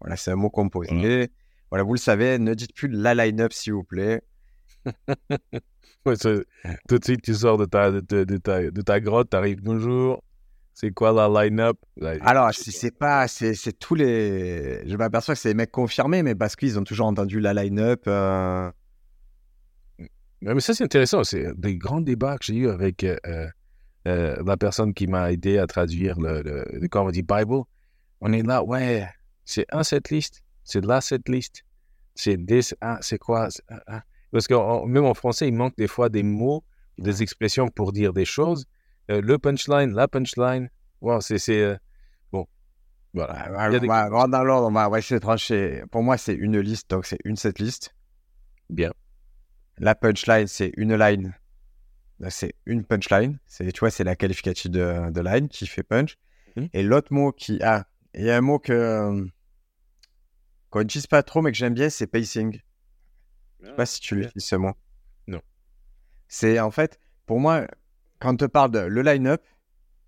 Voilà, 0.00 0.16
c'est 0.16 0.32
un 0.32 0.34
mot 0.34 0.50
composé. 0.50 1.30
Voilà. 1.70 1.84
vous 1.84 1.94
le 1.94 1.98
savez, 2.00 2.40
ne 2.40 2.54
dites 2.54 2.74
plus 2.74 2.88
la 2.88 3.14
line-up, 3.14 3.52
s'il 3.52 3.74
vous 3.74 3.84
plaît. 3.84 4.20
tout 6.04 6.98
de 6.98 7.04
suite, 7.04 7.22
tu 7.22 7.34
sors 7.34 7.56
de 7.56 7.66
ta, 7.66 7.92
de, 7.92 8.00
de, 8.00 8.36
ta, 8.38 8.68
de 8.68 8.82
ta 8.82 8.98
grotte, 8.98 9.30
tu 9.30 9.36
arrives 9.36 9.62
bonjour, 9.62 10.24
c'est 10.74 10.90
quoi 10.90 11.12
la 11.12 11.44
line-up? 11.44 11.78
Alors, 12.22 12.52
c'est 12.52 12.90
pas, 12.90 13.28
c'est 13.28 13.78
tous 13.78 13.94
les. 13.94 14.82
Je 14.88 14.96
m'aperçois 14.96 15.36
que 15.36 15.40
c'est 15.40 15.50
les 15.50 15.54
mecs 15.54 15.70
confirmés, 15.70 16.24
mais 16.24 16.34
parce 16.34 16.56
qu'ils 16.56 16.80
ont 16.80 16.84
toujours 16.84 17.06
entendu 17.06 17.38
la 17.38 17.54
line-up. 17.54 18.02
Euh. 18.08 18.72
Mais 20.40 20.58
ça, 20.58 20.74
c'est 20.74 20.82
intéressant. 20.82 21.22
C'est 21.22 21.56
des 21.56 21.76
grands 21.76 22.00
débats 22.00 22.38
que 22.38 22.46
j'ai 22.46 22.56
eu 22.56 22.68
avec 22.68 23.04
euh, 23.04 23.16
euh, 24.06 24.42
la 24.44 24.56
personne 24.56 24.94
qui 24.94 25.06
m'a 25.06 25.32
aidé 25.32 25.58
à 25.58 25.66
traduire 25.66 26.18
le, 26.18 26.42
le, 26.42 26.88
Comedy 26.88 27.22
Bible. 27.22 27.62
On 28.20 28.32
est 28.32 28.42
là, 28.42 28.62
ouais, 28.62 29.06
c'est 29.44 29.66
un 29.72 29.82
set 29.82 30.10
list, 30.10 30.42
c'est 30.64 30.84
la 30.84 31.00
set 31.00 31.28
list, 31.28 31.64
c'est 32.14 32.36
des, 32.36 32.60
c'est 32.62 33.18
quoi 33.18 33.48
Parce 34.30 34.46
que 34.46 34.86
même 34.86 35.04
en 35.04 35.14
français, 35.14 35.48
il 35.48 35.54
manque 35.54 35.76
des 35.76 35.88
fois 35.88 36.08
des 36.08 36.22
mots, 36.22 36.64
des 36.98 37.22
expressions 37.22 37.68
pour 37.68 37.92
dire 37.92 38.12
des 38.12 38.24
choses. 38.24 38.66
Euh, 39.10 39.20
le 39.20 39.38
punchline, 39.38 39.92
la 39.94 40.06
punchline. 40.06 40.70
Wow, 41.00 41.20
c'est. 41.20 41.48
Euh, 41.50 41.76
bon. 42.30 42.46
Voilà. 43.14 43.48
on, 43.50 43.86
va, 43.86 44.26
dans 44.28 44.44
l'ordre, 44.44 44.68
on 44.68 44.90
va, 44.90 44.98
essayer 44.98 45.16
de 45.16 45.22
trancher. 45.22 45.82
Pour 45.90 46.02
moi, 46.02 46.16
c'est 46.16 46.34
une 46.34 46.58
liste, 46.60 46.90
donc 46.90 47.06
c'est 47.06 47.18
une 47.24 47.36
set 47.36 47.58
list. 47.58 47.94
Bien. 48.68 48.92
La 49.78 49.94
punchline, 49.94 50.46
c'est 50.46 50.72
une 50.76 50.94
line. 50.94 51.34
C'est 52.28 52.54
une 52.66 52.84
punchline. 52.84 53.38
C'est, 53.46 53.72
tu 53.72 53.80
vois, 53.80 53.90
c'est 53.90 54.04
la 54.04 54.16
qualificative 54.16 54.70
de, 54.70 55.10
de, 55.10 55.20
line 55.20 55.48
qui 55.48 55.66
fait 55.66 55.82
punch. 55.82 56.18
Mmh. 56.56 56.66
Et 56.74 56.82
l'autre 56.82 57.12
mot 57.12 57.32
qui. 57.32 57.58
Ah, 57.62 57.86
il 58.14 58.24
y 58.24 58.30
a 58.30 58.36
un 58.36 58.40
mot 58.42 58.58
que. 58.58 58.72
Euh, 58.72 59.26
qu'on 60.68 60.80
n'utilise 60.80 61.06
pas 61.06 61.22
trop, 61.22 61.42
mais 61.42 61.50
que 61.50 61.56
j'aime 61.56 61.74
bien, 61.74 61.88
c'est 61.88 62.06
pacing. 62.06 62.60
Je 63.60 63.66
sais 63.66 63.74
pas 63.74 63.86
si 63.86 64.00
tu 64.00 64.16
l'utilises 64.16 64.44
ce 64.44 64.56
mot. 64.56 64.72
Non. 65.26 65.40
C'est 66.28 66.60
en 66.60 66.70
fait, 66.70 67.00
pour 67.26 67.40
moi, 67.40 67.66
quand 68.20 68.34
on 68.34 68.36
te 68.36 68.44
parle 68.44 68.70
de 68.70 68.80
le 68.80 69.02
line-up, 69.02 69.42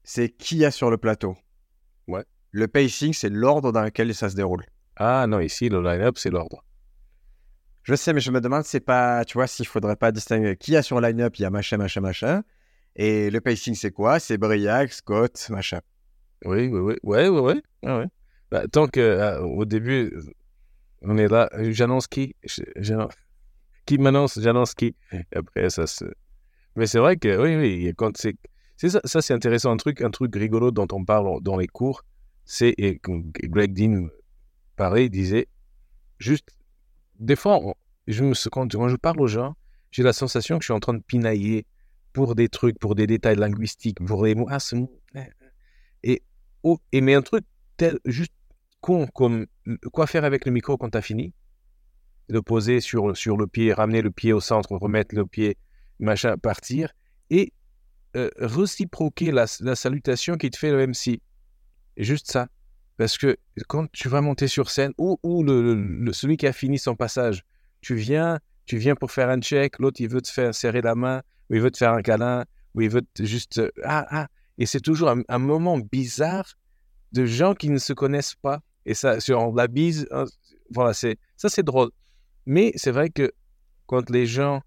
c'est 0.04 0.28
qui 0.28 0.58
y 0.58 0.64
a 0.64 0.70
sur 0.70 0.90
le 0.90 0.98
plateau. 0.98 1.36
Ouais. 2.06 2.24
Le 2.50 2.68
pacing, 2.68 3.12
c'est 3.12 3.30
l'ordre 3.30 3.72
dans 3.72 3.82
lequel 3.82 4.14
ça 4.14 4.28
se 4.28 4.36
déroule. 4.36 4.64
Ah 4.96 5.26
non, 5.26 5.40
ici, 5.40 5.68
le 5.68 5.82
line-up, 5.82 6.18
c'est 6.18 6.30
l'ordre. 6.30 6.64
Je 7.82 7.94
sais, 7.94 8.12
mais 8.12 8.20
je 8.20 8.30
me 8.30 8.40
demande, 8.40 8.64
c'est 8.64 8.80
pas, 8.80 9.24
tu 9.24 9.34
vois, 9.34 9.46
s'il 9.46 9.66
faudrait 9.66 9.96
pas 9.96 10.12
distinguer 10.12 10.56
qui 10.56 10.76
a 10.76 10.82
sur 10.82 11.00
line-up, 11.00 11.34
il 11.38 11.42
y 11.42 11.44
a 11.44 11.50
machin, 11.50 11.78
machin, 11.78 12.00
machin. 12.00 12.42
Et 12.94 13.30
le 13.30 13.40
pacing, 13.40 13.74
c'est 13.74 13.90
quoi? 13.90 14.20
C'est 14.20 14.38
Briac, 14.38 14.92
Scott, 14.92 15.48
machin. 15.50 15.80
Oui, 16.44 16.68
oui, 16.68 16.80
oui. 16.80 16.94
Ouais, 17.02 17.28
ouais, 17.28 17.40
ouais. 17.40 17.62
Ah. 17.84 18.04
Bah, 18.50 18.68
tant 18.68 18.86
que 18.86 19.00
euh, 19.00 19.40
au 19.40 19.64
début, 19.64 20.12
on 21.00 21.16
est 21.16 21.28
là, 21.28 21.48
j'annonce 21.70 22.06
qui? 22.06 22.36
Qui 23.86 23.98
m'annonce? 23.98 24.38
J'annonce 24.40 24.74
qui? 24.74 24.94
Après, 25.34 25.70
ça 25.70 25.86
se. 25.86 26.04
Mais 26.76 26.86
c'est 26.86 26.98
vrai 26.98 27.16
que 27.16 27.36
oui, 27.42 27.56
oui, 27.56 27.92
quand 27.96 28.16
c'est, 28.16 28.36
ça, 28.76 29.00
ça 29.04 29.22
c'est 29.22 29.34
intéressant. 29.34 29.72
Un 29.72 29.76
truc, 29.76 30.02
un 30.02 30.10
truc 30.10 30.34
rigolo 30.36 30.70
dont 30.70 30.86
on 30.92 31.04
parle 31.04 31.42
dans 31.42 31.56
les 31.56 31.66
cours, 31.66 32.04
c'est, 32.44 32.74
et 32.78 33.00
Greg 33.02 33.72
Dean 33.72 34.08
parlait, 34.76 35.08
disait, 35.08 35.48
juste, 36.18 36.48
des 37.18 37.36
fois, 37.36 37.60
je 38.06 38.24
me, 38.24 38.34
quand, 38.50 38.72
quand 38.72 38.88
je 38.88 38.96
parle 38.96 39.20
aux 39.20 39.26
gens, 39.26 39.54
j'ai 39.90 40.02
la 40.02 40.12
sensation 40.12 40.58
que 40.58 40.62
je 40.62 40.66
suis 40.66 40.72
en 40.72 40.80
train 40.80 40.94
de 40.94 41.02
pinailler 41.02 41.66
pour 42.12 42.34
des 42.34 42.48
trucs, 42.48 42.78
pour 42.78 42.94
des 42.94 43.06
détails 43.06 43.36
linguistiques, 43.36 44.04
pour 44.04 44.22
des 44.24 44.34
mots. 44.34 44.48
Ah. 44.50 44.58
Eh, 44.72 44.78
eh. 45.14 46.12
Et, 46.12 46.22
oh, 46.62 46.78
et 46.92 47.00
mais 47.00 47.14
un 47.14 47.22
truc 47.22 47.44
tel, 47.76 47.98
juste 48.04 48.32
con, 48.80 49.06
comme 49.14 49.46
quoi 49.92 50.06
faire 50.06 50.24
avec 50.24 50.44
le 50.44 50.52
micro 50.52 50.76
quand 50.76 50.90
tu 50.90 50.98
as 50.98 51.02
fini, 51.02 51.32
de 52.28 52.40
poser 52.40 52.80
sur, 52.80 53.16
sur 53.16 53.36
le 53.36 53.46
pied, 53.46 53.72
ramener 53.72 54.02
le 54.02 54.10
pied 54.10 54.32
au 54.32 54.40
centre, 54.40 54.72
remettre 54.76 55.14
le 55.14 55.26
pied 55.26 55.56
machin, 55.98 56.36
partir, 56.36 56.92
et 57.30 57.52
euh, 58.16 58.30
réciproquer 58.36 59.30
la, 59.30 59.46
salutation 59.46 60.36
qui 60.36 60.50
te 60.50 60.58
fait 60.58 60.70
le 60.70 60.86
MC. 60.86 61.20
Juste 61.96 62.30
ça. 62.30 62.48
Parce 62.96 63.18
que 63.18 63.36
quand 63.68 63.90
tu 63.92 64.08
vas 64.08 64.20
monter 64.20 64.48
sur 64.48 64.70
scène, 64.70 64.92
ou, 64.98 65.18
ou 65.22 65.42
le, 65.42 66.12
celui 66.12 66.36
qui 66.36 66.46
a 66.46 66.52
fini 66.52 66.78
son 66.78 66.94
passage, 66.94 67.44
tu 67.80 67.94
viens, 67.94 68.38
tu 68.66 68.76
viens 68.76 68.94
pour 68.94 69.10
faire 69.10 69.28
un 69.28 69.40
check, 69.40 69.78
l'autre 69.78 70.00
il 70.00 70.08
veut 70.08 70.22
te 70.22 70.30
faire 70.30 70.54
serrer 70.54 70.82
la 70.82 70.94
main, 70.94 71.22
ou 71.50 71.54
il 71.54 71.60
veut 71.60 71.70
te 71.70 71.78
faire 71.78 71.92
un 71.92 72.02
câlin, 72.02 72.44
ou 72.74 72.82
il 72.82 72.90
veut 72.90 73.02
te 73.14 73.24
juste... 73.24 73.58
euh, 73.58 73.70
Ah, 73.84 74.06
ah. 74.10 74.28
Et 74.58 74.66
c'est 74.66 74.80
toujours 74.80 75.12
un, 75.28 75.38
moment 75.38 75.78
bizarre 75.78 76.54
de 77.12 77.24
gens 77.24 77.54
qui 77.54 77.70
ne 77.70 77.78
se 77.78 77.92
connaissent 77.92 78.34
pas. 78.34 78.60
Et 78.86 78.94
ça, 78.94 79.18
sur 79.20 79.52
la 79.52 79.66
bise, 79.66 80.06
hein, 80.10 80.24
voilà, 80.70 80.92
c'est 80.92 81.18
ça 81.36 81.48
c'est 81.48 81.62
drôle. 81.62 81.90
Mais 82.46 82.72
c'est 82.76 82.90
vrai 82.90 83.10
que 83.10 83.32
quand 83.86 84.10
les 84.10 84.26
gens, 84.26 84.62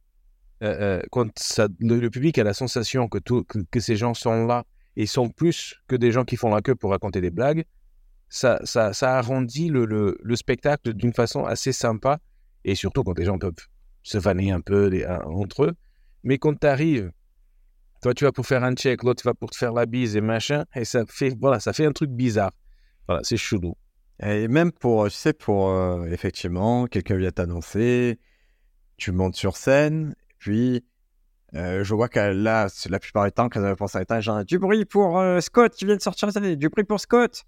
euh, 0.64 1.00
euh, 1.00 1.02
quand 1.12 1.30
le, 1.80 2.10
public 2.10 2.38
a 2.38 2.44
la 2.44 2.54
sensation 2.54 3.08
que, 3.08 3.20
que, 3.20 3.80
ces 3.80 3.96
gens 3.96 4.14
sont 4.14 4.46
là, 4.46 4.66
ils 4.96 5.08
sont 5.08 5.30
plus 5.30 5.76
que 5.88 5.96
des 5.96 6.12
gens 6.12 6.26
qui 6.26 6.36
font 6.36 6.50
la 6.50 6.62
queue 6.62 6.76
pour 6.76 6.92
raconter 6.92 7.22
des 7.22 7.32
blagues, 7.32 7.66
ça, 8.36 8.60
ça, 8.66 8.92
ça 8.92 9.18
arrondit 9.18 9.70
le, 9.70 9.86
le, 9.86 10.18
le 10.22 10.36
spectacle 10.36 10.94
d'une 10.94 11.14
façon 11.14 11.46
assez 11.46 11.72
sympa, 11.72 12.20
et 12.66 12.76
surtout 12.76 13.02
quand 13.02 13.18
les 13.18 13.24
gens 13.24 13.38
peuvent 13.38 13.54
se 14.04 14.18
vanner 14.18 14.52
un 14.52 14.60
peu 14.60 14.92
entre 15.26 15.64
eux. 15.64 15.74
Mais 16.24 16.38
quand 16.38 16.60
tu 16.60 16.68
arrives, 16.68 17.12
toi 18.02 18.14
tu 18.14 18.26
vas 18.26 18.34
pour 18.34 18.46
faire 18.46 18.66
un 18.66 18.74
check, 18.76 19.04
l'autre 19.04 19.24
va 19.24 19.34
pour 19.34 19.52
te 19.52 19.56
faire 19.56 19.72
la 19.72 19.86
bise 19.86 20.18
et 20.18 20.22
machin, 20.22 20.66
et 20.76 20.84
ça 20.84 21.06
fait, 21.08 21.34
voilà, 21.40 21.62
ça 21.62 21.72
fait 21.72 21.86
un 21.86 21.94
truc 21.94 22.10
bizarre. 22.12 22.52
Voilà, 23.08 23.22
c'est 23.24 23.38
chelou. 23.38 23.78
Et 24.22 24.50
même 24.50 24.74
pour, 24.74 25.06
tu 25.06 25.12
sais, 25.12 25.32
pour 25.32 25.70
euh, 25.70 26.06
effectivement, 26.08 26.88
quelqu'un 26.88 27.16
vient 27.16 27.32
t'annoncer, 27.32 28.20
tu 28.98 29.14
montes 29.14 29.38
sur 29.38 29.56
scène, 29.56 30.14
puis 30.40 30.84
euh, 31.54 31.86
je 31.86 31.96
vois 31.96 32.10
que 32.10 32.20
là, 32.20 32.68
la 32.90 33.00
plupart 33.00 33.24
du 33.24 33.32
temps, 33.32 33.48
quand 33.48 33.64
elle 33.64 33.78
pense 33.78 33.96
à 33.96 34.00
l'état, 34.00 34.20
genre 34.20 34.44
du 34.44 34.60
bruit 34.60 34.84
pour 34.84 35.20
euh, 35.20 35.40
Scott 35.40 35.74
qui 35.74 35.86
vient 35.86 35.96
de 35.96 36.02
sortir 36.02 36.30
du 36.34 36.68
bruit 36.68 36.84
pour 36.84 37.00
Scott. 37.00 37.46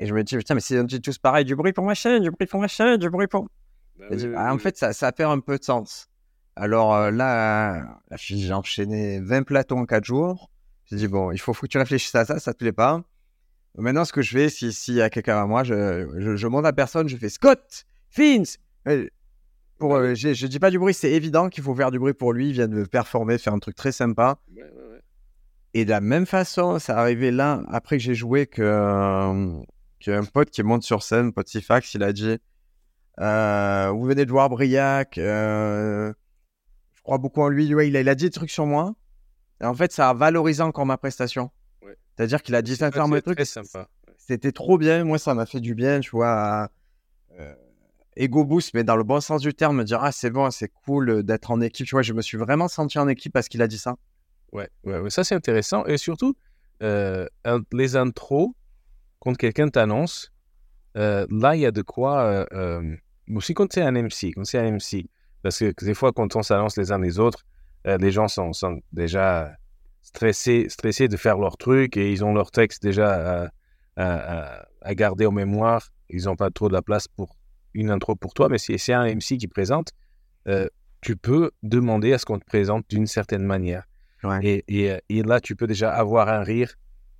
Et 0.00 0.06
je 0.06 0.14
me 0.14 0.22
dis, 0.22 0.36
putain, 0.36 0.54
mais 0.54 0.60
c'est 0.60 0.78
on 0.78 0.84
dit 0.84 1.00
tous 1.00 1.18
pareil, 1.18 1.44
du 1.44 1.56
bruit 1.56 1.72
pour 1.72 1.84
ma 1.84 1.94
chaîne, 1.94 2.22
du 2.22 2.30
bruit 2.30 2.46
pour 2.46 2.60
ma 2.60 2.68
chaîne, 2.68 2.98
du 2.98 3.08
bruit 3.10 3.26
pour. 3.26 3.46
Et 4.10 4.18
je- 4.18 4.28
ah, 4.36 4.52
en 4.52 4.58
fait, 4.58 4.76
ça, 4.76 4.92
ça 4.92 5.10
perd 5.12 5.32
un 5.32 5.40
peu 5.40 5.58
de 5.58 5.64
sens. 5.64 6.08
Alors 6.54 6.94
euh, 6.94 7.10
là, 7.10 8.00
fille, 8.16 8.42
j'ai 8.46 8.52
enchaîné 8.52 9.20
20 9.20 9.42
plateaux 9.42 9.76
en 9.76 9.86
4 9.86 10.04
jours. 10.04 10.50
J'ai 10.86 10.96
dit, 10.96 11.08
bon, 11.08 11.30
il 11.32 11.38
faut, 11.38 11.52
faut 11.52 11.66
que 11.66 11.70
tu 11.72 11.78
réfléchisses 11.78 12.14
à 12.14 12.24
ça, 12.24 12.38
ça 12.38 12.52
te 12.52 12.58
plaît 12.58 12.72
pas. 12.72 13.02
Maintenant, 13.78 14.04
ce 14.06 14.12
que 14.12 14.22
je 14.22 14.32
fais, 14.32 14.48
si- 14.48 14.72
s'il 14.72 14.94
y 14.94 15.02
a 15.02 15.10
quelqu'un 15.10 15.36
à 15.42 15.46
moi, 15.46 15.64
je, 15.64 16.06
je, 16.18 16.36
je 16.36 16.46
monte 16.46 16.64
à 16.64 16.72
personne, 16.72 17.08
je 17.08 17.16
fais 17.16 17.28
Scott, 17.28 17.84
Fins. 18.08 18.42
Euh, 18.88 19.06
Pour, 19.78 19.94
euh, 19.96 20.14
j'ai- 20.14 20.34
je 20.34 20.46
dis 20.46 20.58
pas 20.58 20.70
du 20.70 20.78
bruit, 20.78 20.94
c'est 20.94 21.12
évident 21.12 21.50
qu'il 21.50 21.62
faut 21.62 21.74
faire 21.74 21.90
du 21.90 21.98
bruit 21.98 22.14
pour 22.14 22.32
lui. 22.32 22.48
Il 22.48 22.52
vient 22.52 22.68
de 22.68 22.84
performer, 22.84 23.36
faire 23.36 23.52
un 23.52 23.58
truc 23.58 23.76
très 23.76 23.92
sympa. 23.92 24.38
Et 25.74 25.84
de 25.84 25.90
la 25.90 26.00
même 26.00 26.24
façon, 26.24 26.78
ça 26.78 26.98
arrivé 26.98 27.30
là, 27.30 27.62
après 27.68 27.98
que 27.98 28.02
j'ai 28.02 28.14
joué, 28.14 28.46
que, 28.46 28.62
euh, 30.08 30.16
a 30.16 30.18
un 30.18 30.24
pote 30.24 30.50
qui 30.50 30.62
monte 30.62 30.82
sur 30.82 31.02
scène, 31.02 31.32
pote 31.32 31.48
Sifax, 31.48 31.94
il 31.94 32.02
a 32.02 32.12
dit 32.12 32.38
euh, 33.20 33.90
Vous 33.90 34.04
venez 34.04 34.24
de 34.24 34.30
voir 34.30 34.48
Briac, 34.48 35.18
euh, 35.18 36.12
je 36.94 37.02
crois 37.02 37.18
beaucoup 37.18 37.42
en 37.42 37.48
lui. 37.48 37.74
Ouais, 37.74 37.88
il, 37.88 37.96
a, 37.96 38.00
il 38.00 38.08
a 38.08 38.14
dit 38.14 38.24
des 38.24 38.30
trucs 38.30 38.50
sur 38.50 38.66
moi. 38.66 38.94
Et 39.60 39.64
en 39.64 39.74
fait, 39.74 39.92
ça 39.92 40.10
a 40.10 40.14
valorisé 40.14 40.62
encore 40.62 40.86
ma 40.86 40.98
prestation. 40.98 41.50
Ouais. 41.82 41.96
C'est-à-dire 42.16 42.42
qu'il 42.42 42.54
a 42.54 42.62
dit 42.62 42.76
sincèrement 42.76 43.14
des 43.14 43.22
trucs. 43.22 43.40
sympa. 43.46 43.88
C'était 44.18 44.52
trop 44.52 44.76
bien. 44.76 45.04
Moi, 45.04 45.18
ça 45.18 45.34
m'a 45.34 45.46
fait 45.46 45.60
du 45.60 45.74
bien, 45.74 46.00
tu 46.00 46.10
vois. 46.10 46.68
euh, 47.38 47.54
ego 48.16 48.44
boost, 48.44 48.74
mais 48.74 48.82
dans 48.84 48.96
le 48.96 49.04
bon 49.04 49.20
sens 49.20 49.40
du 49.42 49.54
terme, 49.54 49.76
me 49.76 49.84
dire 49.84 50.02
Ah, 50.02 50.12
c'est 50.12 50.30
bon, 50.30 50.50
c'est 50.50 50.68
cool 50.84 51.22
d'être 51.22 51.50
en 51.50 51.60
équipe. 51.60 51.86
Tu 51.86 51.94
vois, 51.94 52.02
je 52.02 52.12
me 52.12 52.22
suis 52.22 52.36
vraiment 52.38 52.68
senti 52.68 52.98
en 52.98 53.08
équipe 53.08 53.32
parce 53.32 53.48
qu'il 53.48 53.62
a 53.62 53.68
dit 53.68 53.78
ça. 53.78 53.96
Ouais, 54.52 54.68
ouais, 54.84 54.98
ouais, 54.98 55.10
ça 55.10 55.24
c'est 55.24 55.34
intéressant. 55.34 55.84
Et 55.86 55.96
surtout, 55.98 56.34
euh, 56.82 57.26
les 57.72 57.96
intros, 57.96 58.52
quand 59.26 59.36
quelqu'un 59.36 59.68
t'annonce, 59.68 60.32
euh, 60.96 61.26
là 61.30 61.56
il 61.56 61.60
y 61.62 61.66
a 61.66 61.72
de 61.72 61.82
quoi. 61.82 62.20
Euh, 62.22 62.46
euh, 62.52 62.96
aussi 63.34 63.54
quand 63.54 63.72
c'est 63.72 63.82
un 63.82 63.90
MC, 63.92 64.32
quand 64.34 64.44
c'est 64.44 64.58
un 64.58 64.70
MC, 64.70 65.08
parce 65.42 65.58
que 65.58 65.84
des 65.84 65.94
fois 65.94 66.12
quand 66.12 66.36
on 66.36 66.42
s'annonce 66.42 66.76
les 66.76 66.92
uns 66.92 67.00
les 67.00 67.18
autres, 67.18 67.44
euh, 67.88 67.98
les 67.98 68.12
gens 68.12 68.28
sont, 68.28 68.52
sont 68.52 68.80
déjà 68.92 69.56
stressés, 70.02 70.66
stressés 70.68 71.08
de 71.08 71.16
faire 71.16 71.38
leur 71.38 71.56
truc 71.56 71.96
et 71.96 72.12
ils 72.12 72.24
ont 72.24 72.32
leur 72.32 72.52
texte 72.52 72.82
déjà 72.84 73.08
à, 73.12 73.44
à- 73.96 74.36
à- 74.60 74.68
à 74.82 74.94
garder 74.94 75.26
en 75.26 75.32
mémoire. 75.32 75.88
Ils 76.08 76.26
n'ont 76.26 76.36
pas 76.36 76.50
trop 76.50 76.68
de 76.68 76.72
la 76.74 76.82
place 76.82 77.08
pour 77.08 77.36
une 77.74 77.90
intro 77.90 78.14
pour 78.14 78.32
toi, 78.32 78.48
mais 78.48 78.58
si 78.58 78.78
c'est 78.78 78.92
un 78.92 79.06
MC 79.06 79.38
qui 79.38 79.48
présente, 79.48 79.90
euh, 80.46 80.68
tu 81.00 81.16
peux 81.16 81.50
demander 81.64 82.12
à 82.12 82.18
ce 82.18 82.24
qu'on 82.24 82.38
te 82.38 82.44
présente 82.44 82.84
d'une 82.88 83.06
certaine 83.08 83.42
manière. 83.42 83.82
Ouais. 84.22 84.38
Et, 84.44 84.64
et, 84.68 85.00
et 85.08 85.22
là, 85.24 85.40
tu 85.40 85.56
peux 85.56 85.66
déjà 85.66 85.92
avoir 85.92 86.28
un 86.28 86.42
rire 86.42 86.74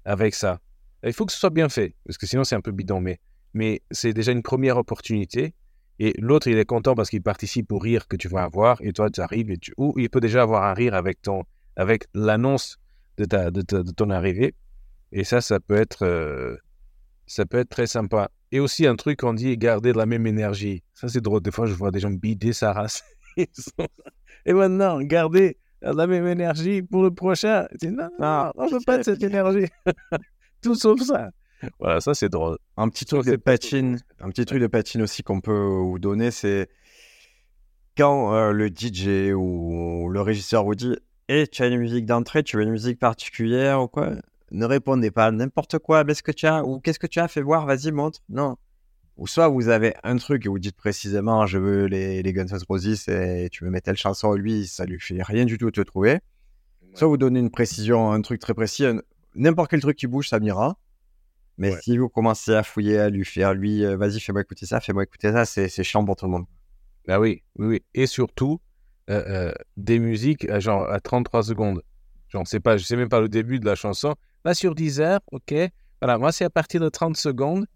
avec 0.05 0.35
ça. 0.37 0.61
Il 1.07 1.13
faut 1.13 1.25
que 1.27 1.33
ce 1.33 1.39
soit 1.39 1.51
bien 1.51 1.69
fait, 1.69 1.95
parce 2.05 2.19
que 2.19 2.27
sinon, 2.27 2.45
c'est 2.45 2.55
un 2.57 2.61
peu 2.61 2.73
bidon. 2.73 3.01
Mais, 3.01 3.19
mais 3.55 3.81
c'est 3.91 4.13
déjà 4.13 4.33
une 4.33 4.43
première 4.43 4.77
opportunité. 4.77 5.55
Et 5.99 6.13
l'autre, 6.19 6.49
il 6.49 6.59
est 6.59 6.65
content 6.67 6.95
parce 6.95 7.09
qu'il 7.09 7.23
participe 7.23 7.73
au 7.73 7.79
rire 7.79 8.07
que 8.09 8.17
tu 8.17 8.29
vas 8.29 8.43
avoir. 8.43 8.79
Et 8.83 8.93
toi, 8.93 9.09
tu 9.11 9.21
arrives 9.21 9.51
et 9.51 9.57
tu... 9.57 9.73
Ou 9.79 9.95
il 9.97 10.11
peut 10.11 10.21
déjà 10.21 10.43
avoir 10.43 10.65
un 10.65 10.75
rire 10.75 10.95
avec, 10.95 11.23
ton, 11.23 11.45
avec 11.77 12.05
l'annonce 12.13 12.77
de, 13.17 13.25
ta, 13.25 13.51
de, 13.51 13.63
ta- 13.63 13.83
de 13.83 13.91
ton 13.93 14.11
arrivée. 14.11 14.55
Et 15.13 15.25
ça, 15.25 15.41
ça 15.41 15.59
peut 15.61 15.77
être, 15.77 16.05
euh, 16.05 16.57
ça 17.27 17.47
peut 17.47 17.59
être 17.59 17.71
très 17.71 17.87
sympa. 17.87 18.31
Et 18.53 18.61
aussi, 18.61 18.87
un 18.87 18.95
truc, 18.97 19.23
on 19.25 19.33
dit 19.33 19.57
garder 19.57 19.93
de 19.93 19.99
la 19.99 20.05
même 20.07 20.27
énergie. 20.27 20.83
Ça, 20.93 21.09
c'est 21.09 21.23
drôle. 21.23 21.41
Des 21.41 21.51
fois, 21.51 21.67
je 21.67 21.73
vois 21.73 21.91
des 21.91 22.01
gens 22.01 22.11
bider 22.11 22.53
sa 22.53 22.73
race. 22.75 23.03
Sont- 23.53 23.87
Et 24.45 24.53
maintenant, 24.53 25.01
garder 25.01 25.57
la 25.81 26.07
même 26.07 26.27
énergie 26.27 26.83
pour 26.83 27.03
le 27.05 27.11
prochain. 27.11 27.67
Non, 27.83 27.91
non, 27.93 28.09
Ah, 28.21 28.53
non, 28.57 28.69
je 28.69 28.75
veux 28.75 28.81
pas 28.85 28.99
de 28.99 29.03
cette 29.03 29.23
énergie. 29.23 29.67
Tout 30.63 30.75
sauf 30.75 31.01
ça. 31.03 31.31
Voilà, 31.79 32.01
ça, 32.01 32.15
c'est 32.15 32.29
drôle. 32.29 32.59
Un 32.77 32.89
petit 32.89 33.05
truc 33.05 33.25
de 33.25 33.37
patine, 33.37 33.99
un 34.21 34.29
petit 34.31 34.45
truc 34.45 34.61
de 34.61 34.67
patine 34.67 35.03
aussi 35.03 35.23
qu'on 35.23 35.41
peut 35.41 35.53
vous 35.53 35.99
donner, 35.99 36.31
c'est 36.31 36.69
quand 37.97 38.35
euh, 38.35 38.53
le 38.53 38.69
DJ 38.69 39.33
ou 39.35 40.09
le 40.11 40.21
régisseur 40.21 40.65
vous 40.65 40.75
dit 40.75 40.95
Eh, 41.29 41.47
tu 41.47 41.63
as 41.63 41.69
une 41.69 41.79
musique 41.79 42.05
d'entrée, 42.07 42.43
tu 42.43 42.57
veux 42.57 42.63
une 42.63 42.71
musique 42.71 42.99
particulière 42.99 43.83
ou 43.83 43.89
quoi? 43.89 44.13
Ne 44.53 44.65
répondez 44.67 45.11
pas 45.11 45.31
n'importe 45.31 45.79
quoi, 45.79 46.05
mais 46.05 46.15
ce 46.15 46.23
que 46.23 46.31
tu 46.33 46.47
as 46.47 46.65
ou 46.65 46.79
qu'est-ce 46.79 46.99
que 46.99 47.07
tu 47.07 47.19
as, 47.21 47.29
fais 47.29 47.41
voir, 47.43 47.67
vas-y, 47.67 47.91
montre. 47.91 48.21
Non. 48.29 48.57
Ou 49.17 49.27
soit 49.27 49.49
vous 49.49 49.69
avez 49.71 49.95
un 50.05 50.17
truc 50.19 50.45
et 50.45 50.49
vous 50.51 50.59
dites 50.59 50.77
précisément 50.77 51.47
Je 51.47 51.59
veux 51.59 51.87
les, 51.87 52.23
les 52.23 52.33
Guns 52.35 52.47
N' 52.47 52.59
Roses 52.69 53.09
et 53.09 53.49
tu 53.51 53.65
veux 53.65 53.71
mettre 53.71 53.87
telle 53.87 53.97
chanson, 53.97 54.35
lui, 54.35 54.67
ça 54.67 54.85
lui 54.85 55.01
fait 55.01 55.23
rien 55.23 55.47
du 55.47 55.57
tout 55.57 55.67
de 55.67 55.71
te 55.71 55.81
trouver. 55.81 56.21
Soit 56.93 57.09
vous 57.09 57.17
donnez 57.17 57.41
une 57.41 57.51
précision, 57.51 58.13
un 58.13 58.21
truc 58.21 58.41
très 58.41 58.53
précis, 58.55 58.85
un- 58.85 59.01
n'importe 59.37 59.71
quel 59.71 59.81
truc 59.81 59.97
qui 59.97 60.07
bouge, 60.07 60.29
ça 60.29 60.41
m'ira. 60.41 60.79
Mais 61.59 61.73
Ouais. 61.73 61.81
si 61.83 61.97
vous 61.97 62.09
commencez 62.09 62.55
à 62.55 62.63
fouiller, 62.63 62.99
à 62.99 63.09
lui 63.09 63.25
faire, 63.25 63.55
lui, 63.55 63.85
euh, 63.85 63.97
vas-y, 63.97 64.21
fais-moi 64.21 64.43
écouter 64.43 64.67
ça, 64.67 64.81
fais-moi 64.81 65.05
écouter 65.05 65.33
ça, 65.33 65.45
c'est 65.47 65.69
c'est 65.69 65.85
chiant 65.85 66.05
pour 66.05 66.17
tout 66.17 66.27
le 66.27 66.33
monde. 66.33 66.45
Ah 67.09 67.19
oui, 67.21 67.43
oui, 67.57 67.67
oui. 67.67 67.83
Et 67.95 68.07
surtout, 68.07 68.61
euh, 69.09 69.23
euh, 69.27 69.53
des 69.77 69.99
musiques 69.99 70.49
à 70.51 70.61
genre 70.61 70.91
à 70.91 71.01
33 71.01 71.45
secondes. 71.45 71.83
Genre, 72.29 72.47
c'est 72.47 72.61
pas, 72.61 72.77
je 72.77 72.85
sais 72.85 72.97
même 72.97 73.09
pas 73.09 73.21
le 73.21 73.29
début 73.29 73.59
de 73.61 73.65
la 73.65 73.75
chanson. 73.77 74.15
Là, 74.45 74.53
sur 74.53 74.75
10 74.75 75.01
heures, 75.01 75.21
ok. 75.33 75.55
Voilà, 76.03 76.19
moi, 76.19 76.33
c'est 76.33 76.45
à 76.45 76.51
partir 76.51 76.81
de 76.81 76.89
30 76.89 77.17
secondes. 77.17 77.67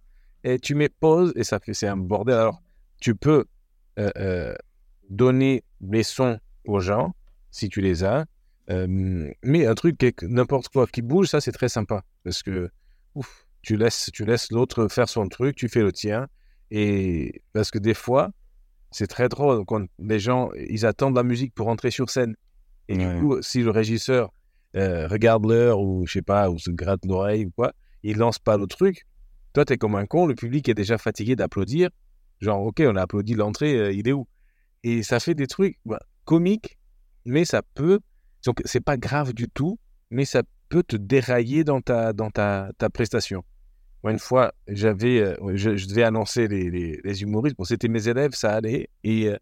Et 0.45 0.59
tu 0.59 0.75
mets 0.75 0.89
pause 0.89 1.33
et 1.37 1.45
ça 1.45 1.59
fait, 1.61 1.73
c'est 1.75 1.87
un 1.87 1.97
bordel. 1.97 2.35
Alors, 2.35 2.63
tu 3.01 3.15
peux 3.15 3.45
donner 5.09 5.65
les 5.81 6.03
sons 6.03 6.39
aux 6.65 6.81
gens, 6.81 7.15
si 7.51 7.69
tu 7.69 7.81
les 7.81 8.05
as. 8.05 8.27
Euh, 8.71 8.87
mais 9.43 9.67
un 9.67 9.75
truc, 9.75 9.97
n'importe 10.23 10.69
quoi 10.69 10.87
qui 10.87 11.03
bouge, 11.03 11.27
ça, 11.29 11.41
c'est 11.41 11.53
très 11.53 11.69
sympa. 11.69 12.03
Parce 12.25 12.43
que, 12.43 12.71
ouf, 13.15 13.47
tu 13.63 13.77
laisses, 13.77 14.11
tu 14.13 14.25
laisses 14.25 14.51
l'autre 14.53 14.89
faire 14.89 15.09
son 15.09 15.29
truc, 15.29 15.57
tu 15.57 15.69
fais 15.69 15.83
le 15.83 15.93
tien. 15.93 16.29
Et 16.71 17.43
parce 17.53 17.71
que 17.71 17.79
des 17.79 17.95
fois, 17.95 18.31
c'est 18.93 19.07
très 19.09 19.29
drôle 19.29 19.65
quand 19.67 19.85
les 19.99 20.21
gens, 20.21 20.51
ils 20.69 20.87
attendent 20.87 21.17
la 21.17 21.23
musique 21.25 21.55
pour 21.55 21.69
entrer 21.69 21.91
sur 21.91 22.11
scène. 22.11 22.37
Et 22.89 22.97
Ouais. 22.97 23.15
du 23.15 23.21
coup, 23.21 23.43
si 23.43 23.63
le 23.63 23.71
régisseur 23.71 24.31
euh, 24.77 25.09
regarde 25.09 25.47
l'heure 25.47 25.81
ou 25.81 26.07
je 26.07 26.13
sais 26.15 26.23
pas, 26.23 26.49
ou 26.51 26.59
se 26.59 26.71
gratte 26.71 27.05
l'oreille 27.05 27.47
ou 27.47 27.51
quoi, 27.51 27.73
il 28.03 28.19
lance 28.19 28.39
pas 28.39 28.57
le 28.57 28.67
truc. 28.67 29.05
Toi, 29.53 29.65
t'es 29.65 29.79
comme 29.79 29.97
un 29.97 30.07
con, 30.07 30.27
le 30.27 30.35
public 30.37 30.69
est 30.69 30.75
déjà 30.75 30.97
fatigué 30.97 31.35
d'applaudir. 31.35 31.91
Genre, 32.41 32.63
ok, 32.63 32.83
on 32.87 32.95
a 32.97 33.03
applaudi 33.03 33.35
l'entrée, 33.35 33.75
euh, 33.77 33.93
il 33.93 34.07
est 34.09 34.13
où? 34.13 34.29
Et 34.85 35.03
ça 35.03 35.19
fait 35.19 35.35
des 35.35 35.47
trucs 35.49 35.79
bah, 35.85 35.99
comiques, 36.25 36.79
mais 37.25 37.45
ça 37.45 37.63
peut. 37.75 37.99
Donc, 38.45 38.61
c'est 38.65 38.81
pas 38.81 38.97
grave 38.97 39.33
du 39.35 39.49
tout, 39.49 39.79
mais 40.11 40.25
ça 40.25 40.43
peut 40.69 40.83
te 40.83 40.97
dérailler 40.97 41.65
dans 41.65 41.81
ta, 41.81 42.13
dans 42.13 42.31
ta, 42.31 42.71
ta 42.79 42.89
prestation. 42.91 43.45
Moi, 44.03 44.13
une 44.13 44.19
fois, 44.19 44.55
j'avais, 44.67 45.21
euh, 45.21 45.57
je, 45.57 45.87
devais 45.87 46.05
annoncer 46.05 46.49
les, 46.49 46.71
les, 47.05 47.23
humoristes. 47.23 47.57
Bon, 47.57 47.65
c'était 47.65 47.89
mes 47.89 48.09
élèves, 48.09 48.33
ça 48.33 48.55
allait. 48.55 48.89
Et, 49.05 49.29
euh, 49.29 49.37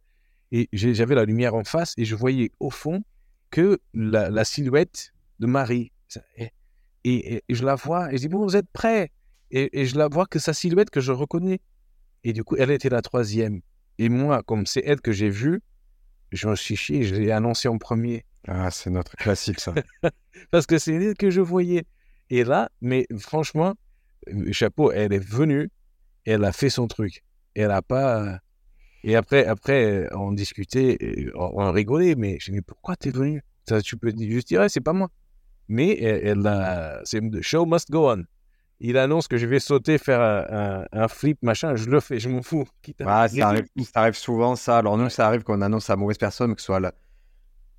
et 0.51 0.69
j'avais 0.73 1.15
la 1.15 1.25
lumière 1.25 1.55
en 1.55 1.65
face 1.65 1.95
et 1.97 2.05
je 2.05 2.17
voyais 2.17 2.51
au 2.59 2.71
fond 2.71 3.03
que 3.51 3.79
la, 3.95 4.45
silhouette 4.45 5.13
de 5.39 5.47
Marie. 5.47 5.93
Et, 6.37 6.51
et- 7.05 7.45
et 7.49 7.55
je 7.55 7.65
la 7.65 7.77
vois 7.77 8.13
et 8.13 8.17
je 8.17 8.23
dis, 8.23 8.29
bon, 8.29 8.45
vous 8.45 8.57
êtes 8.57 8.69
prêts? 8.73 9.13
Et, 9.51 9.81
et 9.81 9.87
je 9.87 9.97
la 9.97 10.09
vois 10.09 10.27
que 10.27 10.39
sa 10.39 10.53
silhouette 10.53 10.91
que 10.91 11.01
je 11.01 11.13
reconnais. 11.13 11.61
Et 12.25 12.33
du 12.33 12.43
coup, 12.43 12.57
elle 12.57 12.71
était 12.71 12.89
la 12.89 13.03
troisième. 13.03 13.61
Et 13.99 14.09
moi, 14.09 14.43
comme 14.43 14.67
c'est 14.67 14.83
elle 14.85 15.01
que 15.01 15.13
j'ai 15.13 15.31
vue, 15.31 15.63
je 16.33 16.49
me 16.49 16.57
suis 16.57 16.77
chié, 16.77 17.05
je 17.05 17.15
l'ai 17.15 17.31
annoncé 17.31 17.69
en 17.69 17.79
premier. 17.79 18.25
Ah, 18.49 18.71
c'est 18.71 18.91
notre 18.91 19.15
classique, 19.17 19.61
ça. 19.61 19.75
Parce 20.51 20.67
que 20.67 20.79
c'est 20.79 20.95
elle 20.95 21.15
que 21.15 21.31
je 21.31 21.41
voyais. 21.41 21.85
Et 22.31 22.45
là, 22.45 22.71
mais 22.81 23.07
franchement, 23.19 23.75
chapeau, 24.53 24.91
elle 24.93 25.13
est 25.13 25.19
venue, 25.25 25.71
elle 26.25 26.45
a 26.45 26.53
fait 26.53 26.71
son 26.71 26.87
truc. 26.89 27.23
Elle 27.55 27.71
a 27.71 27.83
pas. 27.83 28.39
Et 29.05 29.17
après, 29.17 29.47
après, 29.47 30.09
on 30.15 30.33
discutait, 30.33 30.99
on, 31.35 31.71
rigolait, 31.73 32.15
mais 32.15 32.39
je 32.41 32.47
dis, 32.51 32.57
mais 32.57 32.63
pourquoi 32.63 32.97
t'es 32.97 33.11
venu? 33.11 33.43
Ça, 33.69 33.81
Tu 33.83 33.97
peux 33.97 34.13
juste 34.19 34.49
dire, 34.49 34.65
c'est 34.71 34.81
pas 34.81 34.93
moi. 34.93 35.09
Mais 35.69 35.99
elle, 36.01 36.27
elle 36.41 36.47
a. 36.47 37.01
C'est 37.05 37.21
show 37.43 37.67
must 37.67 37.91
go 37.91 38.11
on. 38.11 38.25
Il 38.81 38.97
annonce 38.97 39.27
que 39.29 39.37
je 39.37 39.47
vais 39.47 39.59
sauter, 39.59 39.99
faire 39.99 40.21
un, 40.21 40.83
un- 40.83 40.87
un 40.93 41.09
flip, 41.09 41.43
machin, 41.43 41.75
je 41.75 41.91
le 41.91 42.01
fais, 42.01 42.19
je 42.21 42.29
m'en 42.29 42.43
fous. 42.43 42.65
Quitte 42.83 43.01
à- 43.03 43.23
Ah, 43.23 43.29
ça, 43.29 43.49
arrive, 43.49 43.67
ça 43.85 44.01
arrive 44.03 44.15
souvent, 44.15 44.55
ça. 44.57 44.79
Alors, 44.79 44.97
nous, 44.97 45.11
ça 45.11 45.27
arrive 45.27 45.43
qu'on 45.43 45.61
annonce 45.61 45.89
la 45.89 45.97
mauvaise 45.97 46.17
personne, 46.19 46.55
que 46.55 46.61
ce 46.61 46.67
soit 46.67 46.81
la, 46.81 46.93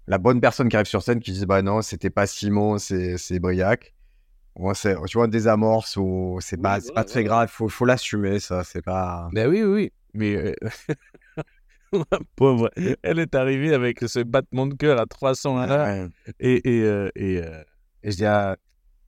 la 0.10 0.18
bonne 0.18 0.42
personne 0.42 0.68
qui 0.68 0.76
arrive 0.76 0.88
sur 0.88 1.02
scène 1.04 1.20
qui 1.22 1.32
dit 1.32 1.46
Bah 1.46 1.62
non, 1.62 1.82
c'était 1.82 2.10
pas 2.10 2.28
Simon, 2.28 2.78
c'est 2.80 3.18
c'est 3.18 3.40
Briac. 3.40 3.94
Bon, 4.56 4.74
c'est- 4.74 4.98
tu 5.08 5.18
vois, 5.18 5.28
des 5.28 5.48
amorces 5.48 5.96
ou 5.96 6.40
c'est 6.42 6.58
Oui, 6.58 6.64
pas, 6.64 6.80
pas 6.94 7.04
très 7.06 7.24
grave, 7.24 7.48
il 7.50 7.56
faut, 7.56 7.70
faut 7.70 7.86
l'assumer, 7.86 8.40
ça. 8.42 8.64
C'est 8.66 8.82
pas. 8.82 9.30
Ben 9.32 9.48
oui, 9.48 9.62
oui, 9.64 9.72
oui. 9.72 9.92
Mais 10.14 10.36
euh, 10.36 10.54
la 11.94 12.20
pauvre, 12.36 12.70
elle 13.04 13.20
est 13.20 13.36
arrivée 13.36 13.74
avec 13.74 14.00
ce 14.02 14.20
battement 14.24 14.68
de 14.68 14.74
cœur 14.74 15.00
à 15.00 15.06
300 15.06 15.58
à 15.58 15.68
l'heure. 15.68 15.86
Ouais. 15.88 16.08
Et, 16.40 16.78
et, 16.78 16.84
euh, 16.84 17.10
et, 17.16 17.38
euh, 17.38 17.64
et 18.04 18.12
je 18.12 18.18
dis, 18.18 18.26
ah, 18.26 18.58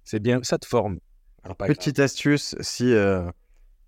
c'est 0.04 0.20
bien, 0.22 0.42
ça 0.44 0.58
te 0.58 0.66
forme. 0.66 1.00
Alors, 1.44 1.58
pas 1.58 1.66
Petite 1.66 2.00
astuce, 2.00 2.56
si, 2.62 2.94
euh, 2.94 3.24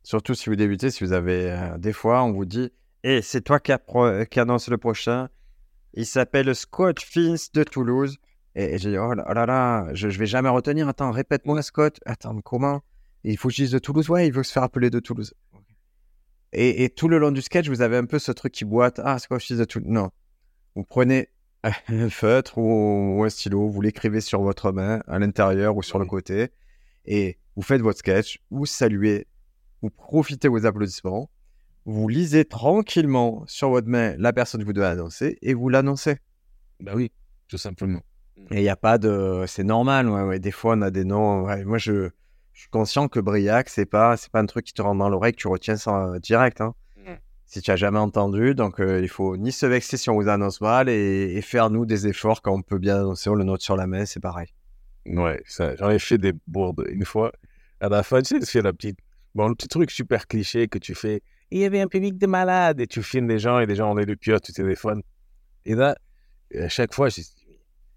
surtout 0.03 0.33
si 0.33 0.49
vous 0.49 0.55
débutez, 0.55 0.89
si 0.91 1.03
vous 1.03 1.13
avez 1.13 1.51
euh, 1.51 1.77
des 1.77 1.93
fois, 1.93 2.23
on 2.23 2.31
vous 2.33 2.45
dit 2.45 2.71
Et 3.03 3.21
c'est 3.21 3.41
toi 3.41 3.59
qui, 3.59 3.71
appro- 3.71 4.25
qui 4.27 4.39
annonce 4.39 4.67
le 4.69 4.77
prochain. 4.77 5.29
Il 5.93 6.05
s'appelle 6.05 6.53
Scott 6.55 6.99
Fins 7.01 7.49
de 7.53 7.63
Toulouse. 7.63 8.17
Et, 8.55 8.75
et 8.75 8.77
j'ai 8.77 8.91
dit 8.91 8.97
Oh 8.97 9.13
là 9.13 9.25
oh 9.29 9.33
là, 9.33 9.45
là, 9.45 9.87
je, 9.93 10.09
je 10.09 10.19
vais 10.19 10.25
jamais 10.25 10.49
retenir. 10.49 10.87
Attends, 10.87 11.11
répète-moi, 11.11 11.61
Scott. 11.61 11.99
Attends, 12.05 12.39
comment? 12.41 12.83
Il 13.23 13.37
faut 13.37 13.47
que 13.47 13.53
je 13.53 13.63
dise 13.63 13.71
de 13.71 13.79
Toulouse. 13.79 14.09
Ouais, 14.09 14.27
il 14.27 14.33
veut 14.33 14.43
se 14.43 14.51
faire 14.51 14.63
appeler 14.63 14.89
de 14.89 14.99
Toulouse. 14.99 15.33
Et, 16.51 16.83
et 16.83 16.89
tout 16.89 17.07
le 17.07 17.17
long 17.17 17.31
du 17.31 17.41
sketch, 17.41 17.67
vous 17.67 17.81
avez 17.81 17.97
un 17.97 18.05
peu 18.05 18.19
ce 18.19 18.31
truc 18.31 18.53
qui 18.53 18.65
boite 18.65 18.99
Ah, 19.03 19.17
Scott 19.19 19.41
Fins 19.41 19.55
de 19.55 19.65
Toulouse. 19.65 19.89
Non. 19.89 20.11
Vous 20.75 20.83
prenez 20.83 21.29
un 21.87 22.09
feutre 22.09 22.57
ou, 22.57 23.17
ou 23.17 23.23
un 23.23 23.29
stylo, 23.29 23.69
vous 23.69 23.81
l'écrivez 23.81 24.21
sur 24.21 24.41
votre 24.41 24.71
main, 24.71 25.01
à 25.07 25.19
l'intérieur 25.19 25.75
ou 25.77 25.83
sur 25.83 25.99
le 25.99 26.05
côté, 26.05 26.49
et 27.05 27.37
vous 27.55 27.61
faites 27.61 27.81
votre 27.81 27.99
sketch, 27.99 28.39
vous 28.49 28.65
saluez, 28.65 29.27
vous 29.81 29.89
profitez 29.89 30.47
vos 30.47 30.65
applaudissements, 30.65 31.29
vous 31.85 32.07
lisez 32.07 32.45
tranquillement 32.45 33.43
sur 33.47 33.69
votre 33.69 33.87
main 33.87 34.15
la 34.17 34.33
personne 34.33 34.61
que 34.61 34.65
vous 34.65 34.73
devez 34.73 34.87
annoncer 34.87 35.37
et 35.41 35.53
vous 35.53 35.69
l'annoncez. 35.69 36.17
Ben 36.79 36.93
oui, 36.95 37.11
tout 37.47 37.57
simplement. 37.57 38.01
Et 38.51 38.57
il 38.57 38.61
n'y 38.61 38.69
a 38.69 38.75
pas 38.75 38.97
de. 38.97 39.45
C'est 39.47 39.63
normal, 39.63 40.09
ouais, 40.09 40.23
ouais. 40.23 40.39
Des 40.39 40.51
fois, 40.51 40.75
on 40.75 40.81
a 40.81 40.91
des 40.91 41.05
noms. 41.05 41.43
ouais. 41.43 41.63
Moi, 41.63 41.77
je, 41.77 42.09
je 42.53 42.59
suis 42.59 42.69
conscient 42.69 43.07
que 43.07 43.19
Briac, 43.19 43.69
c'est 43.69 43.85
pas, 43.85 44.17
c'est 44.17 44.31
pas 44.31 44.39
un 44.39 44.45
truc 44.45 44.65
qui 44.65 44.73
te 44.73 44.81
rentre 44.81 44.99
dans 44.99 45.09
l'oreille 45.09 45.33
que 45.33 45.37
tu 45.37 45.47
retiens 45.47 45.77
ça 45.77 46.07
euh, 46.07 46.19
direct. 46.19 46.61
Hein. 46.61 46.73
Mm. 46.97 47.13
Si 47.45 47.61
tu 47.61 47.71
as 47.71 47.75
jamais 47.75 47.99
entendu, 47.99 48.55
donc 48.55 48.79
euh, 48.79 49.01
il 49.01 49.07
faut 49.07 49.37
ni 49.37 49.51
se 49.51 49.65
vexer 49.65 49.97
si 49.97 50.09
on 50.09 50.15
vous 50.15 50.27
annonce 50.29 50.61
mal 50.61 50.89
et, 50.89 51.33
et 51.35 51.41
faire 51.41 51.69
nous 51.69 51.85
des 51.85 52.07
efforts 52.07 52.41
quand 52.41 52.53
on 52.53 52.61
peut 52.61 52.79
bien 52.79 52.97
annoncer, 52.97 53.29
on 53.29 53.35
le 53.35 53.43
note 53.43 53.61
sur 53.61 53.75
la 53.75 53.87
main, 53.87 54.05
c'est 54.05 54.19
pareil. 54.19 54.47
Ouais, 55.05 55.41
ça, 55.45 55.75
j'en 55.75 55.89
ai 55.89 55.99
fait 55.99 56.17
des 56.17 56.33
bourdes 56.47 56.85
une 56.89 57.05
fois. 57.05 57.31
À 57.79 57.89
la 57.89 58.03
fin, 58.03 58.21
tu 58.21 58.35
sais, 58.35 58.39
tu 58.39 58.45
fais 58.45 58.61
la 58.61 58.73
petite, 58.73 58.97
bon, 59.35 59.47
le 59.49 59.55
petit 59.55 59.67
truc 59.67 59.91
super 59.91 60.27
cliché 60.27 60.67
que 60.67 60.79
tu 60.79 60.95
fais. 60.95 61.21
Il 61.53 61.59
y 61.59 61.65
avait 61.65 61.81
un 61.81 61.87
public 61.87 62.17
de 62.17 62.25
malades 62.25 62.81
et 62.81 62.87
tu 62.87 63.03
filmes 63.03 63.27
des 63.27 63.37
gens 63.37 63.59
et 63.59 63.67
les 63.67 63.75
gens 63.75 63.91
ont 63.91 63.95
les 63.95 64.15
piottes, 64.15 64.41
tu 64.41 64.53
téléphones. 64.53 65.03
Et 65.65 65.75
là, 65.75 65.95
à 66.59 66.67
chaque 66.67 66.95
fois, 66.95 67.09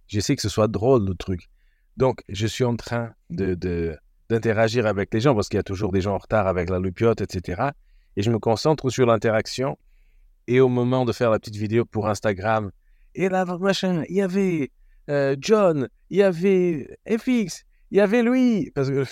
j'essaie 0.09 0.37
que 0.37 0.43
ce 0.43 0.51
soit 0.51 0.69
drôle 0.69 1.07
le 1.07 1.15
truc. 1.15 1.49
Donc, 1.97 2.21
je 2.29 2.47
suis 2.47 2.65
en 2.65 2.77
train 2.77 3.15
de- 3.31 3.97
d'interagir 4.29 4.85
avec 4.85 5.15
les 5.15 5.21
gens 5.21 5.35
parce 5.35 5.49
qu'il 5.49 5.57
y 5.57 5.61
a 5.61 5.63
toujours 5.63 5.91
des 5.91 6.03
gens 6.03 6.17
en 6.17 6.19
retard 6.19 6.47
avec 6.47 6.69
la 6.69 6.79
lupiote, 6.79 7.23
etc. 7.23 7.71
Et 8.17 8.23
je 8.23 8.31
me 8.31 8.39
concentre 8.39 8.91
sur 8.91 9.07
l'interaction. 9.07 9.79
Et 10.49 10.61
au 10.61 10.69
moment 10.69 11.07
de 11.07 11.13
faire 11.13 11.31
la 11.31 11.39
petite 11.39 11.57
vidéo 11.57 11.87
pour 11.87 12.11
Instagram, 12.11 12.71
et 13.15 13.31
là, 13.31 13.47
machin, 13.59 14.05
il 14.11 14.17
y 14.17 14.21
avait 14.21 14.71
euh, 15.09 15.35
John, 15.41 15.89
il 16.11 16.19
y 16.19 16.23
avait 16.23 16.99
FX, 17.09 17.65
il 17.91 17.97
y 17.97 18.01
avait 18.03 18.23
lui, 18.23 18.71
parce 18.75 18.91
que 18.91 19.05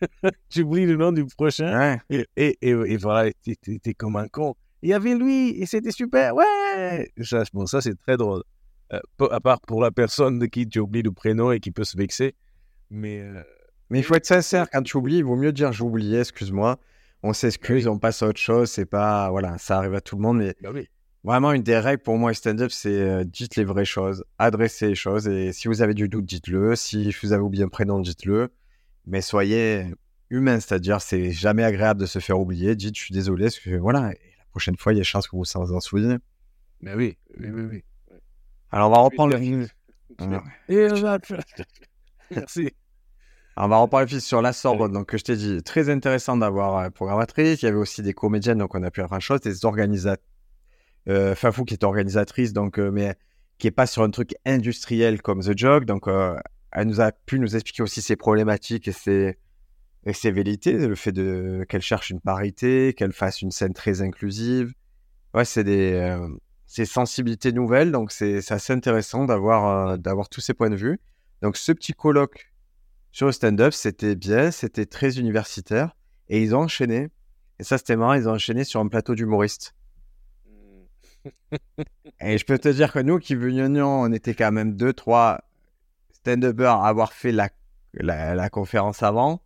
j'oublie 0.50 0.86
le 0.86 0.96
nom 0.96 1.12
du 1.12 1.24
prochain. 1.26 1.98
Ouais. 2.10 2.26
Et, 2.36 2.58
et, 2.62 2.70
et, 2.70 2.96
voilà, 2.96 3.30
t'es- 3.42 3.94
comme 3.94 4.16
un 4.16 4.28
con. 4.28 4.54
Il 4.82 4.90
y 4.90 4.92
avait 4.92 5.14
lui, 5.14 5.50
et 5.60 5.66
c'était 5.66 5.90
super, 5.90 6.34
ouais 6.34 7.10
ça, 7.22 7.42
Bon, 7.52 7.66
ça, 7.66 7.80
c'est 7.80 7.96
très 7.98 8.16
drôle. 8.16 8.42
Euh, 8.92 9.00
à 9.30 9.40
part 9.40 9.60
pour 9.62 9.80
la 9.82 9.90
personne 9.90 10.38
de 10.38 10.46
qui 10.46 10.68
tu 10.68 10.78
oublies 10.78 11.02
le 11.02 11.10
prénom 11.10 11.50
et 11.50 11.58
qui 11.60 11.72
peut 11.72 11.82
se 11.84 11.96
vexer. 11.96 12.34
Mais 12.90 13.20
euh, 13.20 13.42
Mais 13.90 13.98
il 13.98 14.02
faut 14.04 14.14
être 14.14 14.26
sincère, 14.26 14.68
quand 14.70 14.82
tu 14.82 14.96
oublies, 14.96 15.16
il 15.18 15.24
vaut 15.24 15.34
mieux 15.36 15.52
dire 15.52 15.72
oublié, 15.82 16.20
excuse-moi. 16.20 16.78
On 17.22 17.32
s'excuse, 17.32 17.86
Oui. 17.86 17.92
on 17.92 17.98
passe 17.98 18.22
à 18.22 18.28
autre 18.28 18.38
chose, 18.38 18.70
c'est 18.70 18.86
pas. 18.86 19.28
Voilà, 19.30 19.58
ça 19.58 19.78
arrive 19.78 19.94
à 19.94 20.00
tout 20.00 20.14
le 20.16 20.22
monde, 20.22 20.38
mais 20.38 20.54
oui. 20.72 20.88
Vraiment, 21.24 21.50
une 21.50 21.62
des 21.64 21.76
règles 21.78 22.02
pour 22.02 22.16
moi, 22.18 22.32
stand-up, 22.34 22.70
c'est 22.70 23.00
euh, 23.00 23.24
dites 23.24 23.56
les 23.56 23.64
vraies 23.64 23.84
choses, 23.84 24.22
adressez 24.38 24.86
les 24.88 24.94
choses. 24.94 25.26
Et 25.26 25.52
si 25.52 25.66
vous 25.66 25.82
avez 25.82 25.94
du 25.94 26.08
doute, 26.08 26.24
dites-le. 26.24 26.76
Si 26.76 27.12
vous 27.22 27.32
avez 27.32 27.42
oublié 27.42 27.64
un 27.64 27.68
prénom, 27.68 27.98
dites-le. 27.98 28.50
Mais 29.06 29.20
soyez 29.20 29.86
humain, 30.30 30.60
c'est-à-dire, 30.60 31.00
c'est 31.00 31.30
jamais 31.30 31.64
agréable 31.64 32.00
de 32.00 32.06
se 32.06 32.18
faire 32.18 32.38
oublier. 32.40 32.74
Dites, 32.74 32.96
je 32.96 33.02
suis 33.02 33.14
désolé, 33.14 33.44
parce 33.44 33.58
que 33.58 33.76
voilà, 33.76 34.12
et 34.12 34.18
la 34.38 34.44
prochaine 34.50 34.76
fois, 34.76 34.92
il 34.92 34.98
y 34.98 35.00
a 35.00 35.04
chance 35.04 35.28
que 35.28 35.36
vous 35.36 35.44
vous 35.54 35.72
en 35.72 35.80
souvenez. 35.80 36.16
Mais 36.80 36.94
oui, 36.94 37.16
oui, 37.38 37.48
oui, 37.50 37.62
oui. 37.70 37.84
Alors, 38.70 38.90
on 38.90 38.92
va 38.92 38.98
reprendre 38.98 39.36
le. 39.36 39.66
Alors, 40.18 40.42
on 40.68 41.00
va- 41.00 41.18
Merci. 42.30 42.70
on 43.56 43.68
va 43.68 43.76
reprendre 43.76 44.02
le 44.04 44.08
fil 44.08 44.20
sur 44.20 44.42
la 44.42 44.52
Sorbonne. 44.52 44.92
Donc, 44.92 45.06
que 45.06 45.18
je 45.18 45.24
t'ai 45.24 45.36
dit, 45.36 45.62
très 45.62 45.88
intéressant 45.90 46.36
d'avoir 46.36 46.78
euh, 46.78 46.90
programmatrice. 46.90 47.62
Il 47.62 47.66
y 47.66 47.68
avait 47.68 47.78
aussi 47.78 48.02
des 48.02 48.14
comédiennes, 48.14 48.58
donc 48.58 48.74
on 48.74 48.82
a 48.82 48.90
pu 48.90 49.00
faire 49.00 49.08
grand 49.08 49.20
chose, 49.20 49.40
des 49.40 49.64
organisateurs. 49.64 50.24
Euh, 51.08 51.36
Fafou 51.36 51.64
qui 51.64 51.74
est 51.74 51.84
organisatrice, 51.84 52.52
donc, 52.52 52.78
euh, 52.80 52.90
mais 52.90 53.14
qui 53.58 53.68
est 53.68 53.72
pas 53.72 53.86
sur 53.86 54.02
un 54.02 54.10
truc 54.10 54.34
industriel 54.44 55.22
comme 55.22 55.40
The 55.40 55.56
Jog. 55.56 55.84
Donc, 55.84 56.08
euh, 56.08 56.36
elle 56.76 56.88
nous 56.88 57.00
a 57.00 57.10
pu 57.10 57.40
nous 57.40 57.56
expliquer 57.56 57.82
aussi 57.82 58.02
ses 58.02 58.16
problématiques 58.16 58.86
et 58.86 58.92
ses, 58.92 59.38
et 60.04 60.12
ses 60.12 60.30
velléités, 60.30 60.74
le 60.74 60.94
fait 60.94 61.10
de 61.10 61.64
qu'elle 61.70 61.80
cherche 61.80 62.10
une 62.10 62.20
parité, 62.20 62.92
qu'elle 62.92 63.14
fasse 63.14 63.40
une 63.40 63.50
scène 63.50 63.72
très 63.72 64.02
inclusive. 64.02 64.74
Ouais, 65.32 65.46
c'est 65.46 65.64
des 65.64 65.94
euh, 65.94 66.28
sensibilités 66.84 67.52
nouvelles, 67.52 67.92
donc 67.92 68.12
c'est 68.12 68.42
c'est 68.42 68.52
assez 68.52 68.74
intéressant 68.74 69.24
d'avoir 69.24 69.66
euh, 69.88 69.96
d'avoir 69.96 70.28
tous 70.28 70.42
ces 70.42 70.52
points 70.52 70.68
de 70.68 70.76
vue. 70.76 71.00
Donc, 71.40 71.56
ce 71.56 71.72
petit 71.72 71.94
colloque 71.94 72.52
sur 73.10 73.24
le 73.24 73.32
stand-up, 73.32 73.72
c'était 73.72 74.14
bien, 74.14 74.50
c'était 74.50 74.84
très 74.84 75.18
universitaire, 75.18 75.96
et 76.28 76.42
ils 76.42 76.54
ont 76.54 76.60
enchaîné. 76.60 77.08
Et 77.58 77.64
ça, 77.64 77.78
c'était 77.78 77.96
marrant, 77.96 78.12
ils 78.12 78.28
ont 78.28 78.32
enchaîné 78.32 78.64
sur 78.64 78.80
un 78.80 78.88
plateau 78.88 79.14
d'humoristes. 79.14 79.74
Et 82.20 82.36
je 82.36 82.44
peux 82.44 82.58
te 82.58 82.68
dire 82.68 82.92
que 82.92 82.98
nous 82.98 83.18
qui 83.18 83.34
venions, 83.34 84.02
on 84.02 84.12
était 84.12 84.34
quand 84.34 84.52
même 84.52 84.76
deux, 84.76 84.92
trois 84.92 85.40
stand-uppers 86.26 86.80
à 86.80 86.88
avoir 86.88 87.12
fait 87.12 87.32
la, 87.32 87.48
la, 87.94 88.34
la 88.34 88.50
conférence 88.50 89.02
avant. 89.02 89.42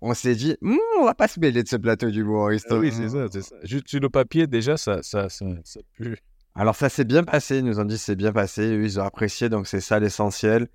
On 0.00 0.14
s'est 0.14 0.34
dit, 0.34 0.56
Hum, 0.62 0.78
on 0.98 1.04
va 1.04 1.14
pas 1.14 1.28
se 1.28 1.38
mêler 1.38 1.62
de 1.62 1.68
ce 1.68 1.76
plateau 1.76 2.10
d'humoristes. 2.10 2.66
Ah 2.70 2.78
oui, 2.78 2.90
c'est 2.92 3.08
ça, 3.08 3.26
c'est 3.30 3.42
ça. 3.42 3.56
Juste 3.62 3.88
sur 3.88 4.00
le 4.00 4.08
papier, 4.08 4.46
déjà, 4.46 4.76
ça, 4.76 5.02
ça, 5.02 5.28
ça, 5.28 5.46
ça 5.64 5.80
pue. 5.94 6.16
Alors 6.54 6.76
ça 6.76 6.88
s'est 6.88 7.04
bien 7.04 7.24
passé, 7.24 7.58
ils 7.58 7.64
nous 7.64 7.80
ont 7.80 7.84
dit 7.84 7.96
c'est 7.96 8.16
bien 8.16 8.32
passé, 8.32 8.62
eux 8.62 8.84
ils 8.84 9.00
ont 9.00 9.04
apprécié, 9.04 9.48
donc 9.48 9.66
c'est 9.66 9.80
ça 9.80 9.98
l'essentiel. 9.98 10.68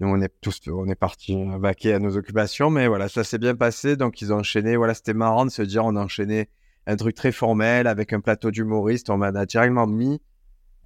Nous 0.00 0.08
on 0.08 0.18
est 0.22 0.32
tous, 0.40 0.58
on 0.68 0.86
est 0.86 0.94
partis 0.94 1.36
vaquer 1.58 1.92
à 1.92 1.98
nos 1.98 2.16
occupations, 2.16 2.70
mais 2.70 2.88
voilà, 2.88 3.10
ça 3.10 3.22
s'est 3.22 3.36
bien 3.36 3.54
passé, 3.54 3.96
donc 3.96 4.22
ils 4.22 4.32
ont 4.32 4.38
enchaîné, 4.38 4.76
voilà, 4.76 4.94
c'était 4.94 5.12
marrant 5.12 5.44
de 5.44 5.50
se 5.50 5.60
dire 5.60 5.84
on 5.84 5.94
a 5.96 6.02
enchaîné 6.02 6.48
un 6.86 6.96
truc 6.96 7.14
très 7.14 7.32
formel 7.32 7.86
avec 7.86 8.14
un 8.14 8.20
plateau 8.20 8.50
d'humoristes, 8.50 9.10
on 9.10 9.20
a 9.20 9.44
directement 9.44 9.86
mis 9.86 10.22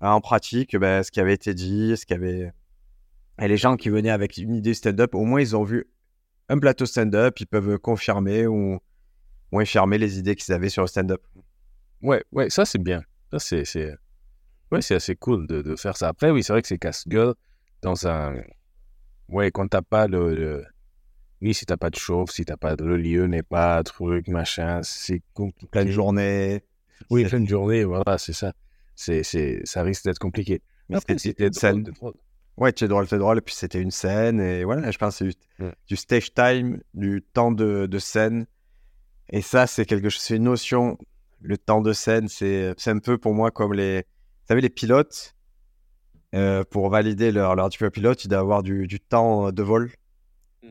en 0.00 0.20
pratique 0.20 0.76
ben, 0.76 1.04
ce 1.04 1.12
qui 1.12 1.20
avait 1.20 1.34
été 1.34 1.54
dit, 1.54 1.96
ce 1.96 2.04
qui 2.04 2.14
avait... 2.14 2.52
Et 3.40 3.48
les 3.48 3.56
gens 3.56 3.76
qui 3.76 3.88
venaient 3.88 4.10
avec 4.10 4.36
une 4.36 4.54
idée 4.54 4.74
stand-up, 4.74 5.14
au 5.14 5.24
moins 5.24 5.40
ils 5.40 5.56
ont 5.56 5.64
vu 5.64 5.86
un 6.48 6.58
plateau 6.58 6.86
stand-up, 6.86 7.38
ils 7.40 7.46
peuvent 7.46 7.78
confirmer 7.78 8.46
ou, 8.46 8.78
ou 9.52 9.58
infirmer 9.60 9.98
les 9.98 10.18
idées 10.18 10.36
qu'ils 10.36 10.54
avaient 10.54 10.68
sur 10.68 10.82
le 10.82 10.88
stand-up. 10.88 11.22
Ouais, 12.02 12.22
ouais, 12.32 12.50
ça 12.50 12.64
c'est 12.64 12.78
bien. 12.82 13.02
Ça 13.32 13.38
c'est, 13.38 13.64
c'est, 13.64 13.94
ouais, 14.70 14.82
c'est 14.82 14.94
assez 14.94 15.16
cool 15.16 15.46
de, 15.46 15.62
de 15.62 15.74
faire 15.76 15.96
ça. 15.96 16.08
Après, 16.08 16.30
oui, 16.30 16.42
c'est 16.44 16.52
vrai 16.52 16.62
que 16.62 16.68
c'est 16.68 16.78
casse-gueule 16.78 17.34
dans 17.82 18.06
un, 18.06 18.36
ouais, 19.28 19.50
quand 19.50 19.66
t'as 19.68 19.82
pas 19.82 20.06
le, 20.06 20.34
le- 20.34 20.64
oui, 21.42 21.54
si 21.54 21.66
t'as 21.66 21.76
pas 21.76 21.90
de 21.90 21.96
chauffe, 21.96 22.30
si 22.30 22.44
t'as 22.44 22.56
pas 22.56 22.76
de 22.76 22.84
le 22.84 22.96
lieu 22.96 23.26
n'est 23.26 23.42
pas 23.42 23.82
truc 23.82 24.28
machin, 24.28 24.80
c'est 24.82 25.22
compliqué. 25.34 25.68
Pleine 25.70 25.90
journée. 25.90 26.62
Oui, 27.10 27.22
C'est- 27.22 27.28
pleine 27.30 27.48
journée, 27.48 27.84
voilà, 27.84 28.16
c'est 28.18 28.32
ça. 28.32 28.52
C'est, 28.94 29.24
c'est, 29.24 29.60
ça 29.64 29.82
risque 29.82 30.04
d'être 30.04 30.20
compliqué. 30.20 30.62
Mais 30.88 30.96
Après, 30.96 31.14
drôle. 31.90 32.14
Ouais, 32.56 32.72
c'est 32.76 32.88
drôle, 32.88 33.08
c'est 33.08 33.18
drôle. 33.18 33.38
Et 33.38 33.40
puis 33.40 33.54
c'était 33.54 33.80
une 33.80 33.90
scène. 33.90 34.40
Et 34.40 34.64
voilà, 34.64 34.90
je 34.90 34.98
pense 34.98 35.18
que 35.18 35.30
c'est 35.30 35.74
du, 35.88 35.96
stage 35.96 36.34
time, 36.34 36.80
du 36.94 37.22
temps 37.22 37.52
de, 37.52 37.86
de 37.86 37.98
scène. 37.98 38.46
Et 39.30 39.42
ça, 39.42 39.66
c'est 39.66 39.86
quelque 39.86 40.08
chose, 40.08 40.22
c'est 40.22 40.36
une 40.36 40.44
notion. 40.44 40.98
Le 41.40 41.58
temps 41.58 41.80
de 41.80 41.92
scène, 41.92 42.28
c'est 42.28 42.74
c'est 42.78 42.90
un 42.90 42.98
peu 42.98 43.18
pour 43.18 43.34
moi 43.34 43.50
comme 43.50 43.74
les. 43.74 43.98
Vous 43.98 44.48
savez, 44.48 44.60
les 44.60 44.70
pilotes, 44.70 45.34
euh, 46.34 46.64
pour 46.64 46.90
valider 46.90 47.30
leur, 47.30 47.54
leur 47.54 47.68
diplôme 47.68 47.90
pilote, 47.90 48.24
ils 48.24 48.28
doivent 48.28 48.40
avoir 48.40 48.62
du, 48.62 48.86
du 48.86 48.98
temps 48.98 49.52
de 49.52 49.62
vol. 49.62 49.90
Mm. 50.62 50.68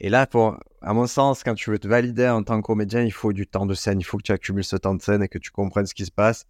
Et 0.00 0.08
là, 0.08 0.26
pour, 0.26 0.58
à 0.82 0.92
mon 0.92 1.06
sens, 1.06 1.44
quand 1.44 1.54
tu 1.54 1.70
veux 1.70 1.78
te 1.78 1.86
valider 1.86 2.28
en 2.28 2.42
tant 2.42 2.60
que 2.60 2.66
comédien, 2.66 3.02
il 3.02 3.12
faut 3.12 3.32
du 3.32 3.46
temps 3.46 3.64
de 3.64 3.74
scène. 3.74 4.00
Il 4.00 4.04
faut 4.04 4.18
que 4.18 4.24
tu 4.24 4.32
accumules 4.32 4.64
ce 4.64 4.76
temps 4.76 4.94
de 4.94 5.00
scène 5.00 5.22
et 5.22 5.28
que 5.28 5.38
tu 5.38 5.50
comprennes 5.50 5.86
ce 5.86 5.94
qui 5.94 6.04
se 6.04 6.10
passe. 6.10 6.46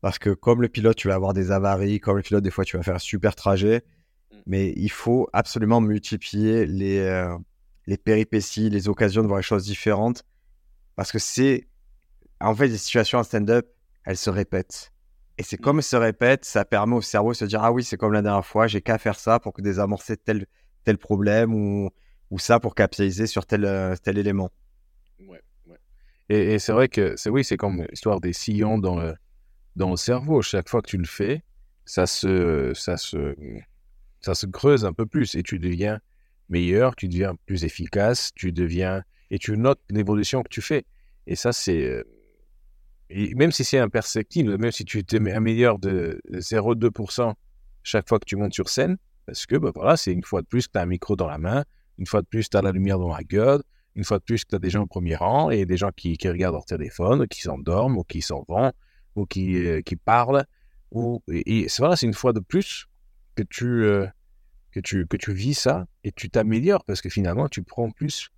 Parce 0.00 0.18
que 0.18 0.30
comme 0.30 0.62
le 0.62 0.68
pilote, 0.68 0.96
tu 0.96 1.08
vas 1.08 1.14
avoir 1.14 1.34
des 1.34 1.50
avaries. 1.52 2.00
Comme 2.00 2.16
le 2.16 2.22
pilote, 2.22 2.42
des 2.42 2.50
fois, 2.50 2.64
tu 2.64 2.76
vas 2.76 2.82
faire 2.82 2.96
un 2.96 3.00
super 3.00 3.34
trajet. 3.34 3.84
Mm. 4.36 4.42
Mais 4.46 4.72
il 4.76 4.90
faut 4.90 5.28
absolument 5.32 5.80
multiplier 5.80 6.66
les, 6.66 6.98
euh, 6.98 7.36
les 7.86 7.96
péripéties, 7.96 8.70
les 8.70 8.88
occasions 8.88 9.22
de 9.22 9.26
voir 9.28 9.38
les 9.38 9.42
choses 9.44 9.64
différentes. 9.64 10.24
Parce 10.94 11.12
que 11.12 11.18
c'est... 11.18 11.66
En 12.40 12.54
fait, 12.54 12.68
les 12.68 12.76
situations 12.78 13.18
en 13.18 13.22
stand-up, 13.22 13.66
elles 14.04 14.16
se 14.16 14.30
répètent. 14.30 14.92
Et 15.38 15.42
c'est 15.42 15.58
Mm. 15.58 15.64
comme 15.64 15.78
elles 15.78 15.82
se 15.84 15.96
répètent, 15.96 16.44
ça 16.44 16.64
permet 16.64 16.94
au 16.96 17.02
cerveau 17.02 17.32
de 17.32 17.36
se 17.36 17.44
dire 17.44 17.62
Ah 17.62 17.72
oui, 17.72 17.84
c'est 17.84 17.96
comme 17.96 18.12
la 18.12 18.22
dernière 18.22 18.44
fois, 18.46 18.66
j'ai 18.66 18.80
qu'à 18.82 18.98
faire 18.98 19.18
ça 19.18 19.38
pour 19.40 19.52
que 19.52 19.62
désamorcer 19.62 20.16
tel, 20.16 20.46
tel 20.84 20.98
problème 20.98 21.54
ou, 21.54 21.90
ou 22.30 22.38
ça 22.38 22.60
pour 22.60 22.74
capitaliser 22.74 23.26
sur 23.26 23.46
tel, 23.46 23.64
euh, 23.64 23.94
tel 24.02 24.18
élément. 24.18 24.50
Ouais, 25.20 25.42
ouais. 25.66 25.76
Et, 26.28 26.54
et 26.54 26.58
c'est 26.58 26.72
vrai 26.72 26.88
que 26.88 27.16
c'est 27.16 27.30
oui, 27.30 27.44
c'est 27.44 27.56
comme 27.56 27.86
l'histoire 27.90 28.20
des 28.20 28.32
sillons 28.32 28.78
dans 28.78 28.98
le, 28.98 29.14
dans 29.76 29.90
le 29.90 29.96
cerveau. 29.96 30.42
Chaque 30.42 30.68
fois 30.68 30.80
que 30.82 30.88
tu 30.88 30.98
le 30.98 31.06
fais, 31.06 31.42
ça 31.84 32.06
se, 32.06 32.72
ça 32.74 32.96
se, 32.96 33.34
ça 34.26 34.34
se 34.34 34.46
creuse 34.46 34.84
un 34.84 34.92
peu 34.92 35.06
plus 35.06 35.36
et 35.36 35.42
tu 35.44 35.60
deviens 35.60 36.00
meilleur, 36.48 36.96
tu 36.96 37.06
deviens 37.06 37.36
plus 37.46 37.64
efficace, 37.64 38.32
tu 38.34 38.50
deviens 38.50 39.04
et 39.30 39.38
tu 39.38 39.56
notes 39.56 39.80
l'évolution 39.88 40.42
que 40.42 40.48
tu 40.48 40.60
fais. 40.60 40.84
Et 41.28 41.36
ça, 41.36 41.52
c'est 41.52 41.84
euh, 41.84 42.02
même 43.36 43.52
si 43.52 43.62
c'est 43.62 43.78
imperceptible, 43.78 44.58
même 44.58 44.72
si 44.72 44.84
tu 44.84 45.04
t'améliores 45.04 45.78
de 45.78 46.20
0,2% 46.32 47.34
chaque 47.84 48.08
fois 48.08 48.18
que 48.18 48.24
tu 48.24 48.34
montes 48.34 48.52
sur 48.52 48.68
scène, 48.68 48.96
parce 49.26 49.46
que 49.46 49.54
bah, 49.56 49.70
voilà, 49.72 49.96
c'est 49.96 50.12
une 50.12 50.24
fois 50.24 50.42
de 50.42 50.46
plus 50.46 50.66
que 50.66 50.72
tu 50.72 50.78
as 50.78 50.82
un 50.82 50.86
micro 50.86 51.14
dans 51.14 51.28
la 51.28 51.38
main, 51.38 51.64
une 51.98 52.06
fois 52.06 52.20
de 52.20 52.26
plus 52.26 52.50
tu 52.50 52.56
as 52.56 52.62
la 52.62 52.72
lumière 52.72 52.98
dans 52.98 53.14
la 53.14 53.22
gueule, 53.22 53.62
une 53.94 54.02
fois 54.02 54.18
de 54.18 54.24
plus 54.24 54.44
que 54.44 54.50
tu 54.50 54.56
as 54.56 54.58
des 54.58 54.70
gens 54.70 54.82
au 54.82 54.86
premier 54.86 55.14
rang 55.14 55.50
et 55.50 55.66
des 55.66 55.76
gens 55.76 55.90
qui, 55.94 56.18
qui 56.18 56.28
regardent 56.28 56.56
leur 56.56 56.66
téléphone, 56.66 57.28
qui 57.28 57.42
s'endorment 57.42 57.96
ou 57.98 58.02
qui 58.02 58.22
s'en 58.22 58.44
vont 58.48 58.72
ou 59.14 59.24
qui, 59.24 59.56
euh, 59.64 59.82
qui 59.82 59.94
parlent. 59.94 60.44
Ou, 60.90 61.22
et, 61.30 61.60
et 61.60 61.68
c'est 61.68 61.80
voilà, 61.80 61.94
c'est 61.94 62.06
une 62.06 62.14
fois 62.14 62.32
de 62.32 62.40
plus 62.40 62.88
que 63.36 63.42
tu, 63.42 63.66
euh, 63.84 64.06
que, 64.76 64.80
tu, 64.80 65.06
que 65.06 65.16
tu 65.16 65.32
vis 65.32 65.54
ça 65.54 65.86
et 66.04 66.12
tu 66.12 66.28
t'améliores 66.28 66.84
parce 66.84 67.00
que 67.00 67.08
finalement 67.08 67.48
tu 67.48 67.62
prends 67.62 67.90
plus 67.90 68.28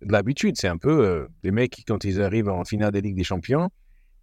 de 0.00 0.12
l'habitude. 0.12 0.56
C'est 0.56 0.68
un 0.68 0.78
peu 0.78 1.04
euh, 1.04 1.26
les 1.42 1.50
mecs 1.50 1.72
qui, 1.72 1.84
quand 1.84 2.04
ils 2.04 2.22
arrivent 2.22 2.48
en 2.48 2.64
finale 2.64 2.92
des 2.92 3.00
Ligues 3.00 3.16
des 3.16 3.24
Champions, 3.24 3.68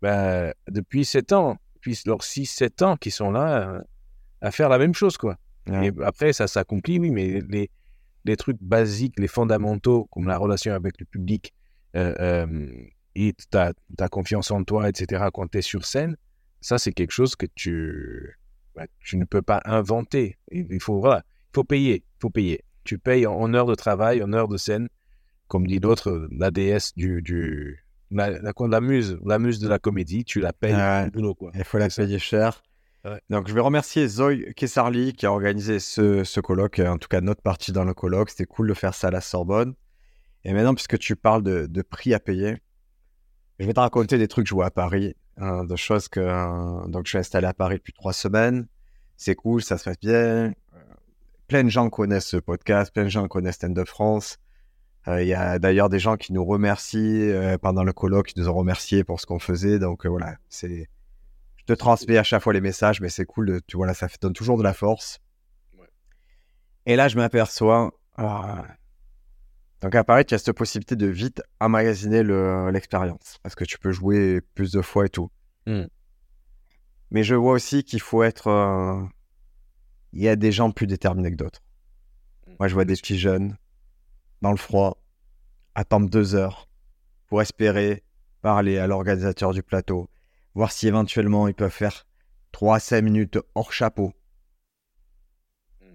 ben, 0.01 0.53
depuis 0.69 1.03
7 1.03 1.33
ans, 1.33 1.57
depuis 1.75 1.99
leurs 2.05 2.21
6-7 2.21 2.83
ans 2.85 2.95
qui 2.95 3.11
sont 3.11 3.31
là 3.31 3.69
euh, 3.69 3.81
à 4.39 4.51
faire 4.51 4.69
la 4.69 4.77
même 4.77 4.93
chose, 4.93 5.17
quoi. 5.17 5.35
Ouais. 5.67 5.87
Et 5.87 6.03
après, 6.03 6.31
ça 6.31 6.47
s'accomplit, 6.47 6.97
oui, 6.97 7.11
mais 7.11 7.41
les, 7.49 7.69
les 8.23 8.37
trucs 8.37 8.61
basiques, 8.61 9.19
les 9.19 9.27
fondamentaux, 9.27 10.07
comme 10.11 10.27
la 10.27 10.37
relation 10.37 10.73
avec 10.73 10.97
le 10.97 11.05
public 11.05 11.53
euh, 11.97 12.15
euh, 12.19 12.71
et 13.15 13.33
ta, 13.49 13.73
ta 13.97 14.07
confiance 14.07 14.49
en 14.51 14.63
toi, 14.63 14.87
etc., 14.87 15.25
quand 15.33 15.51
tu 15.51 15.57
es 15.57 15.61
sur 15.61 15.85
scène, 15.85 16.15
ça, 16.61 16.77
c'est 16.77 16.93
quelque 16.93 17.11
chose 17.11 17.35
que 17.35 17.47
tu, 17.53 18.37
bah, 18.75 18.85
tu 19.01 19.17
ne 19.17 19.25
peux 19.25 19.41
pas 19.41 19.61
inventer. 19.65 20.37
Il 20.51 20.67
il 20.69 20.79
faut, 20.79 21.01
voilà, 21.01 21.23
il 21.27 21.28
faut 21.53 21.63
payer, 21.63 22.03
il 22.05 22.19
faut 22.21 22.29
payer. 22.29 22.63
Tu 22.83 22.97
payes 22.97 23.25
en, 23.25 23.33
en 23.35 23.53
heures 23.53 23.65
de 23.65 23.75
travail, 23.75 24.23
en 24.23 24.33
heures 24.33 24.47
de 24.47 24.57
scène, 24.57 24.89
comme 25.47 25.67
dit 25.67 25.79
l'autre, 25.79 26.27
la 26.31 26.51
déesse 26.51 26.95
du... 26.95 27.21
du 27.21 27.85
la, 28.11 28.31
la, 28.31 28.81
muse, 28.81 29.19
la 29.23 29.37
muse 29.37 29.59
de 29.59 29.67
la 29.67 29.77
comédie, 29.77 30.23
tu 30.25 30.39
la 30.39 30.51
payes 30.51 31.11
boulot, 31.11 31.35
quoi. 31.35 31.51
Il 31.53 31.63
faut 31.63 31.77
la 31.77 31.89
payer 31.89 32.17
cher. 32.17 32.63
Ouais. 33.05 33.21
Donc, 33.29 33.47
je 33.47 33.53
vais 33.53 33.61
remercier 33.61 34.07
Zoe 34.07 34.51
Kessarli 34.55 35.13
qui 35.13 35.25
a 35.25 35.31
organisé 35.31 35.79
ce, 35.79 36.23
ce 36.23 36.39
colloque, 36.39 36.79
en 36.79 36.97
tout 36.97 37.07
cas 37.07 37.21
notre 37.21 37.41
partie 37.41 37.71
dans 37.71 37.83
le 37.83 37.93
colloque. 37.93 38.31
C'était 38.31 38.45
cool 38.45 38.67
de 38.67 38.73
faire 38.73 38.95
ça 38.95 39.09
à 39.09 39.11
la 39.11 39.21
Sorbonne. 39.21 39.73
Et 40.43 40.53
maintenant, 40.53 40.73
puisque 40.73 40.97
tu 40.97 41.15
parles 41.15 41.43
de, 41.43 41.67
de 41.67 41.81
prix 41.83 42.13
à 42.15 42.19
payer, 42.19 42.57
je 43.59 43.65
vais 43.67 43.73
te 43.73 43.79
raconter 43.79 44.17
des 44.17 44.27
trucs 44.27 44.45
que 44.45 44.49
je 44.49 44.55
vois 44.55 44.65
à 44.65 44.71
Paris, 44.71 45.15
hein, 45.37 45.63
de 45.65 45.75
choses 45.75 46.07
que. 46.07 46.19
euh, 46.19 46.87
donc, 46.87 47.05
je 47.05 47.09
suis 47.09 47.17
installé 47.19 47.45
à 47.45 47.53
Paris 47.53 47.75
depuis 47.75 47.93
trois 47.93 48.13
semaines. 48.13 48.67
C'est 49.17 49.35
cool, 49.35 49.61
ça 49.61 49.77
se 49.77 49.83
passe 49.83 49.99
bien. 49.99 50.53
Plein 51.49 51.63
de 51.63 51.69
gens 51.69 51.89
connaissent 51.89 52.27
ce 52.27 52.37
podcast, 52.37 52.93
plein 52.93 53.05
de 53.05 53.09
gens 53.09 53.27
connaissent 53.27 53.55
Stand 53.55 53.77
Up 53.79 53.87
France. 53.87 54.37
Euh, 55.07 55.23
Il 55.23 55.27
y 55.27 55.33
a 55.33 55.57
d'ailleurs 55.57 55.89
des 55.89 55.97
gens 55.97 56.15
qui 56.15 56.31
nous 56.31 56.45
remercient 56.45 57.31
euh, 57.31 57.57
pendant 57.57 57.83
le 57.83 57.91
colloque, 57.91 58.27
qui 58.27 58.39
nous 58.39 58.47
ont 58.47 58.53
remerciés 58.53 59.03
pour 59.03 59.19
ce 59.19 59.25
qu'on 59.25 59.39
faisait. 59.39 59.79
Donc 59.79 60.05
euh, 60.05 60.09
voilà, 60.09 60.37
c'est. 60.47 60.87
Je 61.57 61.63
te 61.65 61.73
transmets 61.73 62.17
à 62.17 62.23
chaque 62.23 62.43
fois 62.43 62.53
les 62.53 62.61
messages, 62.61 63.01
mais 63.01 63.09
c'est 63.09 63.25
cool. 63.25 63.47
De, 63.47 63.61
tu 63.65 63.77
vois 63.77 63.87
là, 63.87 63.95
ça 63.95 64.07
donne 64.21 64.33
toujours 64.33 64.57
de 64.59 64.63
la 64.63 64.73
force. 64.73 65.19
Ouais. 65.77 65.87
Et 66.85 66.95
là, 66.95 67.07
je 67.07 67.17
m'aperçois. 67.17 67.93
ah, 68.17 68.63
donc 69.81 69.95
à 69.95 70.03
Paris, 70.03 70.25
tu 70.25 70.35
as 70.35 70.37
cette 70.37 70.55
possibilité 70.55 70.95
de 70.95 71.07
vite 71.07 71.41
emmagasiner 71.59 72.21
le- 72.21 72.69
l'expérience, 72.69 73.39
parce 73.41 73.55
que 73.55 73.63
tu 73.63 73.79
peux 73.79 73.91
jouer 73.91 74.41
plus 74.53 74.71
de 74.71 74.81
fois 74.81 75.05
et 75.07 75.09
tout. 75.09 75.31
Mm. 75.65 75.85
Mais 77.11 77.23
je 77.23 77.33
vois 77.33 77.53
aussi 77.53 77.83
qu'il 77.83 78.01
faut 78.01 78.21
être. 78.21 79.09
Il 80.13 80.21
y 80.21 80.27
a 80.29 80.35
des 80.35 80.51
gens 80.51 80.71
plus 80.71 80.87
déterminés 80.87 81.31
que 81.31 81.35
d'autres. 81.35 81.61
Moi, 82.59 82.67
je 82.67 82.73
vois 82.73 82.85
des 82.85 82.95
petits 82.95 83.17
jeunes 83.19 83.57
dans 84.41 84.51
le 84.51 84.57
froid, 84.57 85.01
attendre 85.75 86.09
deux 86.09 86.35
heures 86.35 86.67
pour 87.27 87.41
espérer 87.41 88.03
parler 88.41 88.77
à 88.79 88.87
l'organisateur 88.87 89.53
du 89.53 89.63
plateau, 89.63 90.09
voir 90.55 90.71
si 90.71 90.87
éventuellement 90.87 91.47
ils 91.47 91.53
peuvent 91.55 91.71
faire 91.71 92.07
3 92.51 92.79
5 92.79 93.01
minutes 93.03 93.39
hors 93.55 93.73
chapeau. 93.73 94.13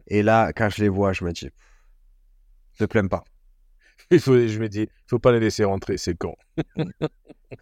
Et 0.07 0.22
là, 0.22 0.53
quand 0.53 0.70
je 0.70 0.83
les 0.83 0.88
vois, 0.88 1.12
je 1.12 1.24
me 1.24 1.33
dis, 1.33 1.50
ne 2.81 2.87
plains 2.87 3.07
pas. 3.07 3.24
Il 4.11 4.20
faut, 4.20 4.37
je 4.46 4.59
me 4.59 4.68
dis, 4.68 4.88
faut 5.07 5.18
pas 5.18 5.33
les 5.33 5.40
laisser 5.40 5.64
rentrer, 5.64 5.98
c'est 5.98 6.16
con. 6.16 6.37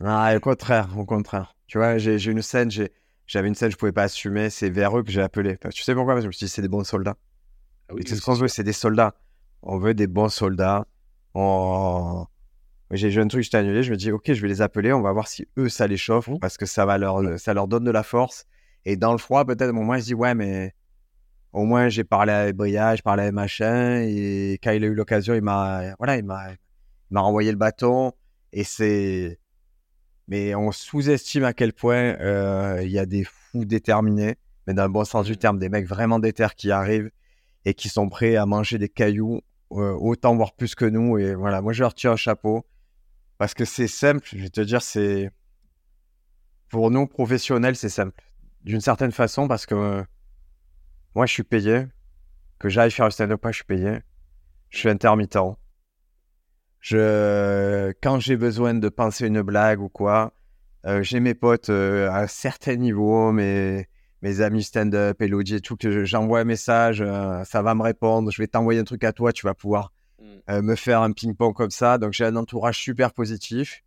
Ah, 0.00 0.34
au 0.36 0.40
contraire, 0.40 0.98
au 0.98 1.04
contraire. 1.04 1.54
Tu 1.66 1.78
vois, 1.78 1.98
j'ai 1.98 2.22
une 2.30 2.42
scène, 2.42 2.70
j'ai- 2.70 2.92
j'avais 3.32 3.48
une 3.48 3.54
scène, 3.54 3.70
je 3.70 3.76
pouvais 3.78 3.92
pas 3.92 4.02
assumer, 4.02 4.50
c'est 4.50 4.68
vers 4.68 4.98
eux 4.98 5.02
que 5.02 5.10
j'ai 5.10 5.22
appelé. 5.22 5.56
Tu 5.72 5.82
sais 5.82 5.94
pourquoi? 5.94 6.12
Parce 6.12 6.20
que 6.20 6.24
je 6.24 6.28
me 6.28 6.32
suis 6.32 6.44
dit, 6.44 6.52
c'est 6.52 6.60
des 6.60 6.68
bons 6.68 6.84
soldats. 6.84 7.16
Ah 7.88 7.94
oui, 7.94 8.02
c'est 8.06 8.14
ce 8.14 8.20
qu'on 8.20 8.34
veut, 8.34 8.46
c'est 8.46 8.62
des 8.62 8.74
soldats. 8.74 9.14
On 9.62 9.78
veut 9.78 9.94
des 9.94 10.06
bons 10.06 10.28
soldats. 10.28 10.86
On... 11.32 12.26
J'ai 12.90 13.10
j'ai 13.10 13.22
un 13.22 13.28
truc, 13.28 13.42
j'étais 13.42 13.56
annulé. 13.56 13.82
Je 13.82 13.90
me 13.90 13.96
dis, 13.96 14.12
ok, 14.12 14.34
je 14.34 14.42
vais 14.42 14.48
les 14.48 14.60
appeler. 14.60 14.92
On 14.92 15.00
va 15.00 15.12
voir 15.12 15.28
si 15.28 15.48
eux, 15.56 15.70
ça 15.70 15.86
les 15.86 15.96
chauffe 15.96 16.28
Mhm. 16.28 16.40
parce 16.40 16.58
que 16.58 16.66
ça 16.66 16.84
va 16.84 16.98
leur, 16.98 17.40
ça 17.40 17.54
leur 17.54 17.68
donne 17.68 17.84
de 17.84 17.90
la 17.90 18.02
force. 18.02 18.44
Et 18.84 18.96
dans 18.96 19.12
le 19.12 19.18
froid, 19.18 19.46
peut-être, 19.46 19.70
au 19.70 19.72
moins, 19.72 19.96
je 19.96 20.04
dis, 20.04 20.14
ouais, 20.14 20.34
mais 20.34 20.74
au 21.54 21.64
moins, 21.64 21.88
j'ai 21.88 22.04
parlé 22.04 22.32
avec 22.34 22.54
Bria, 22.54 22.94
j'ai 22.96 23.02
parlé 23.02 23.22
avec 23.22 23.32
machin. 23.34 24.02
Et 24.02 24.58
quand 24.62 24.72
il 24.72 24.84
a 24.84 24.88
eu 24.88 24.94
l'occasion, 24.94 25.32
il 25.32 25.40
m'a, 25.40 25.94
voilà, 25.96 26.18
il 26.18 26.24
m'a 26.26 26.50
renvoyé 27.14 27.50
le 27.50 27.56
bâton. 27.56 28.12
Et 28.52 28.64
c'est, 28.64 29.38
mais 30.28 30.54
on 30.54 30.72
sous-estime 30.72 31.44
à 31.44 31.52
quel 31.52 31.72
point 31.72 32.16
euh, 32.20 32.80
il 32.82 32.90
y 32.90 32.98
a 32.98 33.06
des 33.06 33.24
fous 33.24 33.64
déterminés, 33.64 34.36
mais 34.66 34.74
dans 34.74 34.84
le 34.84 34.92
bon 34.92 35.04
sens 35.04 35.26
du 35.26 35.36
terme, 35.36 35.58
des 35.58 35.68
mecs 35.68 35.86
vraiment 35.86 36.18
déter 36.18 36.46
qui 36.56 36.70
arrivent 36.70 37.10
et 37.64 37.74
qui 37.74 37.88
sont 37.88 38.08
prêts 38.08 38.36
à 38.36 38.46
manger 38.46 38.78
des 38.78 38.88
cailloux 38.88 39.40
euh, 39.72 39.92
autant 39.92 40.34
voire 40.36 40.54
plus 40.54 40.74
que 40.74 40.84
nous. 40.84 41.18
Et 41.18 41.34
voilà, 41.34 41.62
moi 41.62 41.72
je 41.72 41.82
leur 41.82 41.94
tire 41.94 42.12
un 42.12 42.16
chapeau 42.16 42.66
parce 43.38 43.54
que 43.54 43.64
c'est 43.64 43.88
simple. 43.88 44.26
Je 44.32 44.38
vais 44.38 44.50
te 44.50 44.60
dire, 44.60 44.82
c'est 44.82 45.30
pour 46.68 46.90
nous 46.90 47.06
professionnels, 47.06 47.76
c'est 47.76 47.88
simple 47.88 48.22
d'une 48.64 48.80
certaine 48.80 49.12
façon 49.12 49.48
parce 49.48 49.66
que 49.66 49.74
euh, 49.74 50.02
moi 51.14 51.26
je 51.26 51.32
suis 51.32 51.42
payé, 51.42 51.86
que 52.58 52.68
j'aille 52.68 52.90
faire 52.90 53.06
le 53.06 53.10
stand-up, 53.10 53.40
pas, 53.40 53.50
je 53.50 53.56
suis 53.56 53.64
payé. 53.64 53.98
Je 54.70 54.78
suis 54.78 54.88
intermittent. 54.88 55.36
Je, 56.82 57.92
quand 58.02 58.18
j'ai 58.18 58.36
besoin 58.36 58.74
de 58.74 58.88
penser 58.88 59.28
une 59.28 59.40
blague 59.42 59.80
ou 59.80 59.88
quoi, 59.88 60.34
euh, 60.84 61.00
j'ai 61.02 61.20
mes 61.20 61.34
potes 61.34 61.70
euh, 61.70 62.10
à 62.10 62.22
un 62.22 62.26
certain 62.26 62.74
niveau, 62.74 63.30
mes, 63.30 63.86
mes 64.20 64.40
amis 64.40 64.64
stand-up, 64.64 65.22
Elodie 65.22 65.54
et 65.54 65.60
tout, 65.60 65.76
que 65.76 65.92
je- 65.92 66.04
j'envoie 66.04 66.40
un 66.40 66.44
message, 66.44 67.00
euh, 67.00 67.44
ça 67.44 67.62
va 67.62 67.76
me 67.76 67.82
répondre, 67.82 68.32
je 68.32 68.42
vais 68.42 68.48
t'envoyer 68.48 68.80
un 68.80 68.84
truc 68.84 69.04
à 69.04 69.12
toi, 69.12 69.32
tu 69.32 69.46
vas 69.46 69.54
pouvoir 69.54 69.92
Mm. 70.48 70.60
me 70.60 70.74
faire 70.74 71.02
un 71.02 71.12
ping-pong 71.12 71.54
comme 71.54 71.70
ça. 71.70 71.98
Donc 71.98 72.12
j'ai 72.12 72.24
un 72.24 72.34
entourage 72.34 72.76
super 72.78 73.12
positif. 73.12 73.84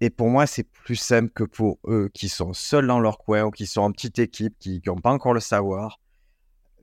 Et 0.00 0.08
pour 0.08 0.28
moi, 0.28 0.46
c'est 0.46 0.62
plus 0.62 0.94
simple 0.96 1.30
que 1.32 1.42
pour 1.44 1.78
eux 1.86 2.08
qui 2.14 2.28
sont 2.28 2.52
seuls 2.52 2.86
dans 2.86 3.00
leur 3.00 3.18
coin 3.18 3.42
ou 3.42 3.50
qui 3.50 3.66
sont 3.66 3.82
en 3.82 3.90
petite 3.92 4.18
équipe, 4.20 4.54
qui 4.60 4.80
n'ont 4.86 4.96
pas 5.00 5.10
encore 5.10 5.34
le 5.34 5.40
savoir, 5.40 5.98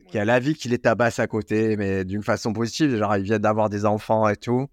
qui 0.10 0.20
a 0.20 0.26
la 0.26 0.40
vie 0.40 0.56
qui 0.56 0.68
les 0.68 0.78
tabasse 0.78 1.20
à 1.20 1.28
côté, 1.28 1.78
mais 1.78 2.04
d'une 2.06 2.22
façon 2.22 2.52
positive. 2.54 2.96
Genre, 2.98 3.16
ils 3.16 3.24
viennent 3.24 3.42
d'avoir 3.42 3.70
des 3.70 3.86
enfants 3.86 4.28
et 4.28 4.36
tout. 4.36 4.68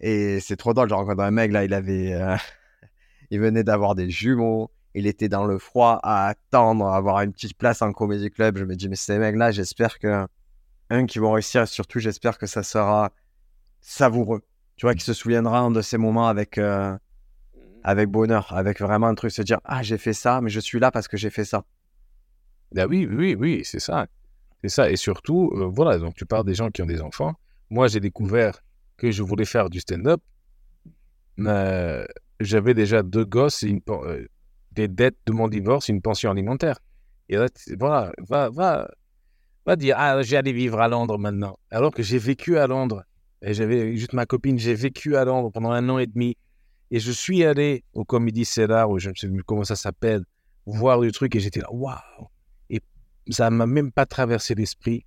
Et 0.00 0.40
c'est 0.40 0.56
trop 0.56 0.74
drôle. 0.74 0.88
J'ai 0.88 0.94
rencontré 0.94 1.26
un 1.26 1.30
mec, 1.30 1.52
là, 1.52 1.64
il 1.64 1.74
avait. 1.74 2.12
euh, 2.14 2.36
il 3.30 3.40
venait 3.40 3.64
d'avoir 3.64 3.94
des 3.94 4.10
jumeaux. 4.10 4.70
Il 4.94 5.06
était 5.06 5.28
dans 5.28 5.44
le 5.44 5.58
froid 5.58 5.98
à 6.02 6.28
attendre, 6.28 6.86
à 6.86 6.96
avoir 6.96 7.20
une 7.22 7.32
petite 7.32 7.56
place 7.56 7.82
en 7.82 7.92
comédie 7.92 8.30
club. 8.30 8.58
Je 8.58 8.64
me 8.64 8.76
dis, 8.76 8.88
mais 8.88 8.96
ces 8.96 9.18
mecs-là, 9.18 9.50
j'espère 9.50 9.98
que. 9.98 10.26
Un, 10.90 11.06
qui 11.06 11.18
vont 11.18 11.32
réussir, 11.32 11.62
et 11.62 11.66
surtout, 11.66 11.98
j'espère 11.98 12.36
que 12.36 12.46
ça 12.46 12.62
sera 12.62 13.10
savoureux. 13.80 14.42
Tu 14.76 14.86
vois, 14.86 14.94
qui 14.94 15.04
se 15.04 15.12
souviendra 15.12 15.68
de 15.70 15.80
ces 15.80 15.96
moments 15.96 16.28
avec, 16.28 16.58
euh, 16.58 16.96
avec 17.82 18.08
bonheur, 18.10 18.52
avec 18.54 18.80
vraiment 18.80 19.06
un 19.06 19.14
truc, 19.14 19.30
se 19.30 19.42
dire, 19.42 19.60
ah, 19.64 19.82
j'ai 19.82 19.98
fait 19.98 20.12
ça, 20.12 20.40
mais 20.40 20.50
je 20.50 20.60
suis 20.60 20.78
là 20.78 20.90
parce 20.90 21.08
que 21.08 21.16
j'ai 21.16 21.30
fait 21.30 21.44
ça. 21.44 21.64
Ah 22.76 22.86
oui, 22.86 23.08
oui, 23.10 23.36
oui, 23.38 23.62
c'est 23.64 23.78
ça. 23.78 24.06
C'est 24.62 24.68
ça. 24.68 24.90
Et 24.90 24.96
surtout, 24.96 25.52
euh, 25.54 25.66
voilà, 25.66 25.98
donc 25.98 26.14
tu 26.14 26.26
parles 26.26 26.44
des 26.44 26.54
gens 26.54 26.70
qui 26.70 26.82
ont 26.82 26.86
des 26.86 27.00
enfants. 27.00 27.34
Moi, 27.70 27.86
j'ai 27.88 28.00
découvert 28.00 28.63
que 28.96 29.10
je 29.10 29.22
voulais 29.22 29.44
faire 29.44 29.70
du 29.70 29.80
stand-up, 29.80 30.20
euh, 31.40 32.04
j'avais 32.40 32.74
déjà 32.74 33.02
deux 33.02 33.24
gosses, 33.24 33.62
une, 33.62 33.80
euh, 33.88 34.26
des 34.72 34.88
dettes 34.88 35.18
de 35.26 35.32
mon 35.32 35.48
divorce, 35.48 35.88
une 35.88 36.02
pension 36.02 36.30
alimentaire. 36.30 36.78
Et 37.28 37.36
là, 37.36 37.46
voilà, 37.78 38.12
va, 38.28 38.50
va, 38.50 38.90
va 39.66 39.76
dire, 39.76 39.96
ah, 39.98 40.22
j'allais 40.22 40.52
vivre 40.52 40.80
à 40.80 40.88
Londres 40.88 41.18
maintenant. 41.18 41.58
Alors 41.70 41.92
que 41.92 42.02
j'ai 42.02 42.18
vécu 42.18 42.58
à 42.58 42.66
Londres. 42.66 43.04
Et 43.42 43.54
j'avais 43.54 43.96
juste 43.96 44.12
ma 44.14 44.26
copine, 44.26 44.58
j'ai 44.58 44.74
vécu 44.74 45.16
à 45.16 45.24
Londres 45.24 45.50
pendant 45.50 45.70
un 45.70 45.88
an 45.88 45.98
et 45.98 46.06
demi. 46.06 46.36
Et 46.90 46.98
je 46.98 47.12
suis 47.12 47.44
allé 47.44 47.84
au 47.92 48.04
Comédie 48.04 48.44
Cédar, 48.44 48.90
ou 48.90 48.98
je 48.98 49.10
ne 49.10 49.14
sais 49.14 49.28
plus 49.28 49.42
comment 49.42 49.64
ça 49.64 49.76
s'appelle, 49.76 50.24
voir 50.66 51.00
du 51.00 51.12
truc 51.12 51.34
et 51.36 51.40
j'étais 51.40 51.60
là, 51.60 51.72
waouh! 51.72 51.98
Et 52.70 52.80
ça 53.30 53.50
m'a 53.50 53.66
même 53.66 53.90
pas 53.92 54.06
traversé 54.06 54.54
l'esprit 54.54 55.04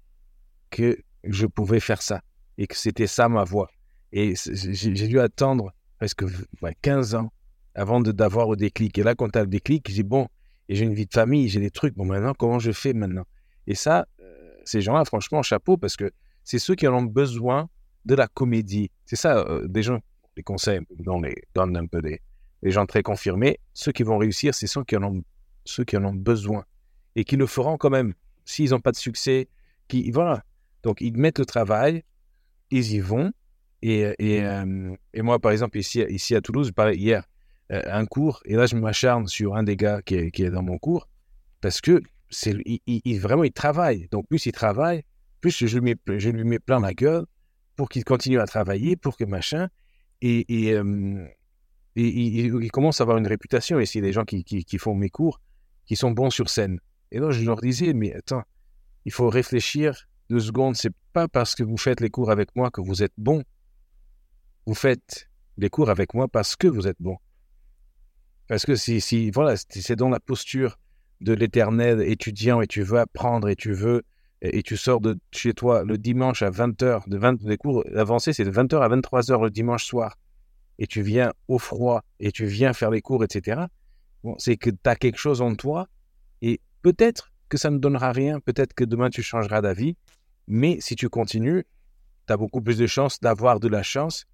que 0.69 0.97
je 1.23 1.45
pouvais 1.45 1.80
faire 1.80 2.02
ça 2.02 2.21
et 2.58 2.67
que 2.67 2.76
c'était 2.76 3.08
ça 3.08 3.30
ma 3.30 3.43
voix. 3.43 3.69
Et 4.12 4.34
j'ai 4.36 5.08
dû 5.08 5.20
attendre 5.20 5.74
presque 5.98 6.24
15 6.82 7.15
ans 7.15 7.32
avant 7.76 8.02
d'avoir 8.02 8.50
le 8.50 8.56
déclic. 8.56 8.98
Et 8.98 9.04
là, 9.04 9.15
quand 9.15 9.30
tu 9.30 9.39
as 9.39 9.43
le 9.43 9.48
déclic, 9.48 9.89
j'ai 9.89 10.04
bon, 10.04 10.28
et 10.70 10.76
j'ai 10.76 10.86
une 10.86 10.93
vie 10.93 11.06
de 11.06 11.13
famille, 11.13 11.48
j'ai 11.50 11.60
des 11.60 11.72
trucs, 11.72 11.96
bon, 11.96 12.06
maintenant, 12.06 12.34
comment 12.34 12.60
je 12.60 12.72
fais 12.72 12.93
maintenant? 12.93 13.26
Et 13.67 13.76
ça, 13.76 14.08
euh, 14.20 14.54
ces 14.65 14.82
gens-là, 14.82 15.06
franchement, 15.06 15.41
chapeau, 15.41 15.78
parce 15.78 15.96
que 15.96 16.12
c'est 16.43 16.60
ceux 16.60 16.76
qui 16.76 16.88
en 16.88 16.93
ont 16.96 17.04
besoin 17.04 17.70
de 18.06 18.15
la 18.15 18.28
comédie. 18.28 18.89
C'est 19.06 19.15
ça, 19.15 19.38
euh, 19.38 19.67
des 19.67 19.84
gens, 19.84 20.00
les 20.36 20.43
conseils, 20.43 20.80
on 21.06 21.22
les 21.22 21.36
donne 21.54 21.76
un 21.78 21.86
peu 21.86 22.02
des, 22.02 22.22
des 22.63 22.72
gens 22.72 22.86
très 22.86 23.04
confirmés. 23.04 23.60
Ceux 23.74 23.91
qui 23.91 24.04
vont 24.04 24.17
réussir, 24.17 24.56
c'est 24.56 24.67
ceux 24.67 24.84
qui 24.84 24.96
en 24.98 25.04
ont, 25.04 25.24
ceux 25.65 25.84
qui 25.84 25.98
en 25.98 26.06
ont 26.06 26.13
besoin 26.13 26.65
et 27.15 27.24
qui 27.24 27.36
le 27.36 27.46
feront 27.46 27.78
quand 27.78 27.89
même. 27.89 28.13
S'ils 28.46 28.72
n'ont 28.72 28.80
pas 28.80 28.91
de 28.91 28.98
succès, 28.98 29.50
qui, 29.88 30.10
voilà. 30.12 30.43
Donc, 30.84 31.02
ils 31.02 31.15
mettent 31.17 31.39
le 31.39 31.46
travail, 31.46 32.04
ils 32.72 32.93
y 32.93 33.00
vont. 33.00 33.32
Et, 33.81 34.13
et, 34.19 34.43
euh, 34.43 34.95
et 35.13 35.21
moi, 35.21 35.39
par 35.39 35.51
exemple, 35.51 35.77
ici, 35.77 36.03
ici 36.09 36.35
à 36.35 36.41
Toulouse, 36.41 36.71
parlais 36.71 36.95
hier, 36.95 37.23
euh, 37.71 37.81
un 37.87 38.05
cours, 38.05 38.41
et 38.45 38.55
là, 38.55 38.65
je 38.65 38.75
m'acharne 38.75 39.27
sur 39.27 39.55
un 39.55 39.63
des 39.63 39.75
gars 39.75 40.01
qui 40.01 40.15
est, 40.15 40.31
qui 40.31 40.43
est 40.43 40.49
dans 40.49 40.63
mon 40.63 40.77
cours, 40.77 41.07
parce 41.61 41.81
que 41.81 42.01
c'est 42.29 42.55
il, 42.85 43.19
vraiment, 43.19 43.43
il 43.43 43.51
travaille. 43.51 44.07
Donc, 44.11 44.27
plus 44.27 44.45
il 44.45 44.51
travaille, 44.51 45.03
plus 45.41 45.65
je, 45.65 45.77
lui 45.77 45.81
mets, 45.81 46.17
je 46.17 46.29
lui 46.29 46.43
mets 46.43 46.59
plein 46.59 46.79
la 46.79 46.93
gueule 46.93 47.25
pour 47.75 47.89
qu'il 47.89 48.03
continue 48.03 48.39
à 48.39 48.45
travailler, 48.45 48.95
pour 48.95 49.17
que 49.17 49.23
machin. 49.23 49.69
Et, 50.21 50.45
et, 50.67 50.73
euh, 50.73 51.27
il, 51.95 52.71
commence 52.71 53.01
à 53.01 53.03
avoir 53.03 53.17
une 53.17 53.27
réputation. 53.27 53.79
C'est 53.85 54.01
des 54.01 54.13
gens 54.13 54.25
qui, 54.25 54.43
qui, 54.43 54.65
qui, 54.65 54.77
font 54.77 54.95
mes 54.95 55.09
cours, 55.09 55.39
qui 55.85 55.95
sont 55.95 56.11
bons 56.11 56.29
sur 56.29 56.49
scène. 56.49 56.79
Et 57.11 57.19
là, 57.19 57.31
je 57.31 57.43
leur 57.43 57.61
disais, 57.61 57.93
mais 57.93 58.13
attends, 58.13 58.43
il 59.05 59.11
faut 59.11 59.29
réfléchir 59.29 60.07
deux 60.29 60.39
secondes. 60.39 60.75
C'est 60.75 60.93
pas 61.13 61.27
parce 61.27 61.55
que 61.55 61.63
vous 61.63 61.77
faites 61.77 62.01
les 62.01 62.09
cours 62.09 62.31
avec 62.31 62.55
moi 62.55 62.71
que 62.71 62.81
vous 62.81 63.03
êtes 63.03 63.13
bon. 63.17 63.43
Vous 64.67 64.75
faites 64.75 65.30
les 65.56 65.69
cours 65.69 65.89
avec 65.89 66.13
moi 66.13 66.27
parce 66.27 66.58
que 66.58 66.67
vous 66.67 66.89
êtes 66.89 66.97
bon. 66.99 67.15
Parce 68.49 68.65
que 68.65 68.75
si, 68.75 68.99
si 68.99 69.32
voilà, 69.32 69.56
c'est 69.56 69.95
dans 69.95 70.10
la 70.10 70.19
posture 70.19 70.77
de 71.21 71.32
l'éternel 71.32 72.01
étudiant 72.01 72.60
et 72.60 72.67
tu 72.67 72.84
veux 72.84 72.99
apprendre 72.99 73.47
et 73.47 73.56
tu 73.56 73.71
veux 73.71 74.03
et, 74.41 74.62
tu 74.62 74.75
sors 74.75 74.99
de 74.99 75.17
chez 75.32 75.53
toi 75.53 75.86
le 75.86 75.97
dimanche 75.97 76.41
à 76.41 76.51
20h, 76.51 77.10
de 77.10 77.17
20, 77.17 77.43
les 77.43 77.56
cours 77.56 77.84
avancés, 77.95 78.34
c'est 78.34 78.43
de 78.43 78.51
20h 78.51 78.82
à 78.82 78.89
23h 78.89 79.41
le 79.41 79.49
dimanche 79.49 79.86
soir, 79.86 80.17
et 80.77 80.86
tu 80.86 81.01
viens 81.01 81.32
au 81.47 81.58
froid 81.60 82.03
et 82.19 82.34
tu 82.34 82.45
viens 82.45 82.73
faire 82.73 82.91
les 82.91 83.01
cours, 83.01 83.23
etc. 83.23 83.62
Bon, 84.23 84.36
c'est 84.38 84.58
que 84.58 84.69
tu 84.69 84.77
as 84.84 84.97
quelque 84.97 85.17
chose 85.17 85.41
en 85.41 85.56
toi 85.56 85.88
et 86.41 86.60
peut-être 86.82 87.32
que 87.47 87.58
ça 87.58 87.69
ne 87.69 87.77
donnera 87.77 88.12
rien, 88.12 88.41
peut-être 88.41 88.73
que 88.73 88.84
demain 88.84 89.10
tu 89.10 89.23
changeras 89.23 89.62
d'avis, 89.62 89.95
mais 90.45 90.77
si 90.82 90.97
tu 90.97 91.08
continues, 91.08 91.65
tu 92.27 92.34
as 92.34 92.38
beaucoup 92.38 92.62
plus 92.62 92.77
de 92.77 92.86
chances 92.86 93.21
d'avoir 93.21 93.62
de 93.62 93.69
la 93.69 93.82
chance 93.82 94.25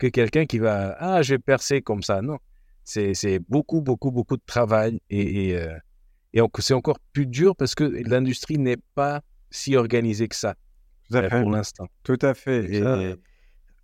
que 0.00 0.08
quelqu'un 0.08 0.46
qui 0.46 0.58
va 0.58 0.96
Ah, 0.98 1.22
j'ai 1.22 1.38
percé 1.38 1.82
comme 1.82 2.02
ça. 2.02 2.22
Non, 2.22 2.38
c'est 2.84 3.38
beaucoup, 3.48 3.82
beaucoup, 3.82 4.10
beaucoup 4.10 4.36
de 4.36 4.42
travail 4.44 5.00
et, 5.10 5.50
et, 5.50 5.56
euh, 5.56 6.48
c'est 6.58 6.74
encore 6.74 6.98
plus 7.12 7.26
dur 7.26 7.54
parce 7.54 7.74
que 7.74 7.84
l'industrie 7.84 8.58
n'est 8.58 8.78
pas 8.94 9.20
si 9.50 9.76
organisée 9.76 10.26
que 10.28 10.36
ça 10.36 10.54
euh, 11.12 11.28
pour 11.28 11.50
l'instant. 11.50 11.86
Tout 12.02 12.18
à 12.22 12.34
fait. 12.34 12.64
Et, 12.72 13.16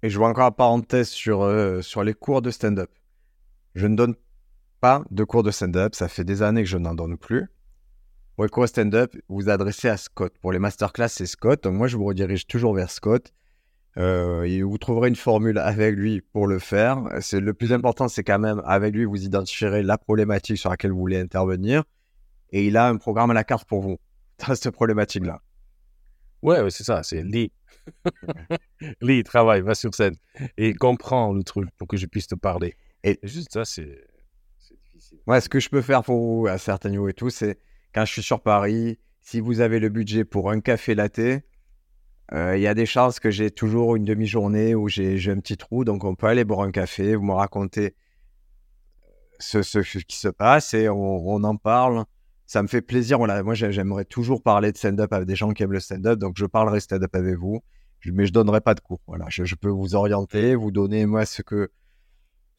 et, 0.02 0.10
je 0.10 0.18
vois 0.18 0.28
encore 0.28 0.44
la 0.44 0.50
parenthèse 0.52 1.08
sur, 1.08 1.42
euh, 1.42 1.82
sur 1.82 2.02
les 2.02 2.14
cours 2.14 2.42
de 2.42 2.50
stand-up. 2.50 2.90
Je 3.74 3.86
ne 3.86 3.96
donne 3.96 4.14
pas 4.80 5.04
de 5.10 5.24
cours 5.24 5.42
de 5.42 5.50
stand-up. 5.50 5.94
Ça 5.94 6.08
fait 6.08 6.24
des 6.24 6.42
années 6.42 6.62
que 6.62 6.68
je 6.68 6.78
n'en 6.78 6.94
donne 6.94 7.18
plus. 7.18 7.46
Pour 8.36 8.44
les 8.44 8.50
cours 8.50 8.64
de 8.64 8.68
stand-up, 8.68 9.14
vous 9.28 9.36
vous 9.36 9.48
adressez 9.48 9.88
à 9.88 9.96
Scott. 9.96 10.32
Pour 10.40 10.52
les 10.52 10.58
masterclass, 10.58 11.08
c'est 11.08 11.26
Scott. 11.26 11.62
Donc 11.64 11.74
moi, 11.74 11.88
je 11.88 11.96
vous 11.96 12.04
redirige 12.04 12.46
toujours 12.46 12.74
vers 12.74 12.90
Scott. 12.90 13.32
Euh, 13.98 14.62
vous 14.62 14.78
trouverez 14.78 15.08
une 15.08 15.16
formule 15.16 15.58
avec 15.58 15.94
lui 15.94 16.20
pour 16.20 16.46
le 16.46 16.58
faire. 16.58 17.02
C'est 17.20 17.40
le 17.40 17.54
plus 17.54 17.72
important, 17.72 18.08
c'est 18.08 18.24
quand 18.24 18.38
même 18.38 18.60
avec 18.64 18.94
lui, 18.94 19.04
vous 19.04 19.24
identifierez 19.24 19.82
la 19.82 19.96
problématique 19.96 20.58
sur 20.58 20.70
laquelle 20.70 20.90
vous 20.90 20.98
voulez 20.98 21.18
intervenir, 21.18 21.84
et 22.50 22.66
il 22.66 22.76
a 22.76 22.88
un 22.88 22.96
programme 22.96 23.30
à 23.30 23.34
la 23.34 23.44
carte 23.44 23.66
pour 23.66 23.80
vous 23.80 23.98
dans 24.46 24.54
cette 24.54 24.74
problématique-là. 24.74 25.40
Ouais, 26.42 26.70
c'est 26.70 26.84
ça, 26.84 27.02
c'est 27.02 27.22
lit. 27.22 27.50
lit, 29.00 29.22
travaille, 29.24 29.62
va 29.62 29.74
sur 29.74 29.94
scène 29.94 30.16
et 30.58 30.74
comprends 30.74 31.32
le 31.32 31.42
truc 31.42 31.68
pour 31.78 31.88
que 31.88 31.96
je 31.96 32.06
puisse 32.06 32.26
te 32.26 32.34
parler. 32.34 32.76
Et 33.02 33.18
juste 33.22 33.52
ça, 33.52 33.64
c'est 33.64 34.04
difficile. 34.84 35.18
Ouais, 35.26 35.40
ce 35.40 35.48
que 35.48 35.60
je 35.60 35.68
peux 35.70 35.80
faire 35.80 36.02
pour 36.02 36.20
vous 36.20 36.46
à 36.46 36.58
certains 36.58 36.90
niveaux 36.90 37.08
et 37.08 37.14
tout, 37.14 37.30
c'est 37.30 37.58
quand 37.94 38.04
je 38.04 38.12
suis 38.12 38.22
sur 38.22 38.42
Paris, 38.42 38.98
si 39.22 39.40
vous 39.40 39.60
avez 39.60 39.80
le 39.80 39.88
budget 39.88 40.24
pour 40.24 40.50
un 40.50 40.60
café 40.60 40.94
latte, 40.94 41.42
euh, 42.32 42.56
il 42.56 42.62
y 42.62 42.66
a 42.66 42.74
des 42.74 42.86
chances 42.86 43.20
que 43.20 43.30
j'ai 43.30 43.50
toujours 43.50 43.94
une 43.94 44.04
demi-journée 44.04 44.74
où 44.74 44.88
j'ai 44.88 45.30
un 45.30 45.38
petit 45.38 45.56
trou, 45.56 45.84
donc 45.84 46.04
on 46.04 46.14
peut 46.14 46.26
aller 46.26 46.44
boire 46.44 46.62
un 46.62 46.72
café, 46.72 47.14
vous 47.14 47.24
me 47.24 47.32
racontez 47.32 47.94
ce, 49.38 49.78
qui 50.00 50.16
se 50.16 50.28
passe 50.28 50.74
et 50.74 50.88
on, 50.88 51.44
en 51.44 51.56
parle. 51.56 52.04
Ça 52.46 52.62
me 52.62 52.68
fait 52.68 52.80
plaisir. 52.80 53.18
Moi, 53.18 53.54
j'aimerais 53.54 54.04
toujours 54.04 54.42
parler 54.42 54.72
de 54.72 54.76
stand-up 54.76 55.12
avec 55.12 55.26
des 55.26 55.36
gens 55.36 55.52
qui 55.52 55.62
aiment 55.62 55.72
le 55.72 55.80
stand-up, 55.80 56.18
donc 56.18 56.34
je 56.36 56.46
parlerai 56.46 56.80
stand-up 56.80 57.14
avec 57.14 57.36
vous, 57.36 57.60
mais 58.06 58.26
je 58.26 58.32
donnerai 58.32 58.60
pas 58.60 58.74
de 58.74 58.80
cours. 58.80 59.00
Voilà, 59.06 59.26
je, 59.28 59.54
peux 59.54 59.68
vous 59.68 59.94
orienter, 59.94 60.54
vous 60.54 60.70
donner 60.70 61.06
moi 61.06 61.26
ce 61.26 61.42
que 61.42 61.70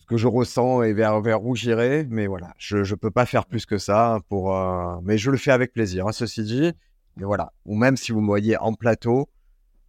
je 0.10 0.28
ressens 0.28 0.84
et 0.84 0.94
vers 0.94 1.44
où 1.44 1.56
j'irai, 1.56 2.06
mais 2.10 2.28
voilà, 2.28 2.54
je 2.58 2.84
je 2.84 2.96
peux 2.96 3.12
pas 3.12 3.26
faire 3.26 3.46
plus 3.46 3.66
que 3.66 3.78
ça 3.78 4.20
pour. 4.30 4.56
Euh, 4.56 4.98
mais 5.04 5.18
je 5.18 5.30
le 5.30 5.38
fais 5.38 5.52
avec 5.52 5.74
plaisir. 5.74 6.08
Hein, 6.08 6.14
ceci 6.14 6.44
dit, 6.44 6.72
voilà, 7.18 7.52
ou 7.66 7.76
même 7.76 7.98
si 7.98 8.14
vous 8.14 8.22
me 8.22 8.28
voyez 8.28 8.58
en 8.58 8.74
plateau 8.74 9.28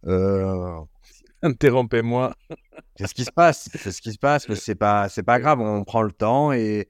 euh, 0.05 0.79
Interrompez-moi. 1.41 2.35
c'est 2.95 3.07
ce 3.07 3.13
qui 3.13 3.25
se 3.25 3.31
passe, 3.31 3.69
c'est 3.73 3.91
ce 3.91 4.01
qui 4.01 4.11
se 4.11 4.19
passe, 4.19 4.49
mais 4.49 4.55
c'est 4.55 4.75
pas, 4.75 5.09
c'est 5.09 5.23
pas 5.23 5.39
grave. 5.39 5.61
On 5.61 5.83
prend 5.83 6.01
le 6.01 6.11
temps 6.11 6.51
et, 6.51 6.89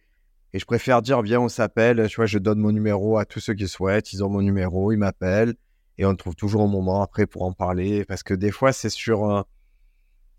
et 0.53 0.59
je 0.59 0.65
préfère 0.65 1.01
dire 1.01 1.21
viens, 1.21 1.41
on 1.41 1.49
s'appelle. 1.49 2.07
Tu 2.07 2.15
vois, 2.15 2.25
je 2.25 2.39
donne 2.39 2.59
mon 2.59 2.71
numéro 2.71 3.17
à 3.17 3.25
tous 3.25 3.39
ceux 3.39 3.53
qui 3.53 3.67
souhaitent. 3.67 4.13
Ils 4.13 4.23
ont 4.23 4.29
mon 4.29 4.41
numéro, 4.41 4.91
ils 4.91 4.97
m'appellent 4.97 5.55
et 5.97 6.05
on 6.05 6.15
trouve 6.15 6.35
toujours 6.35 6.61
un 6.61 6.67
moment 6.67 7.01
après 7.01 7.27
pour 7.27 7.43
en 7.43 7.51
parler 7.51 8.05
parce 8.05 8.23
que 8.23 8.33
des 8.33 8.51
fois 8.51 8.71
c'est 8.71 8.89
sur 8.89 9.45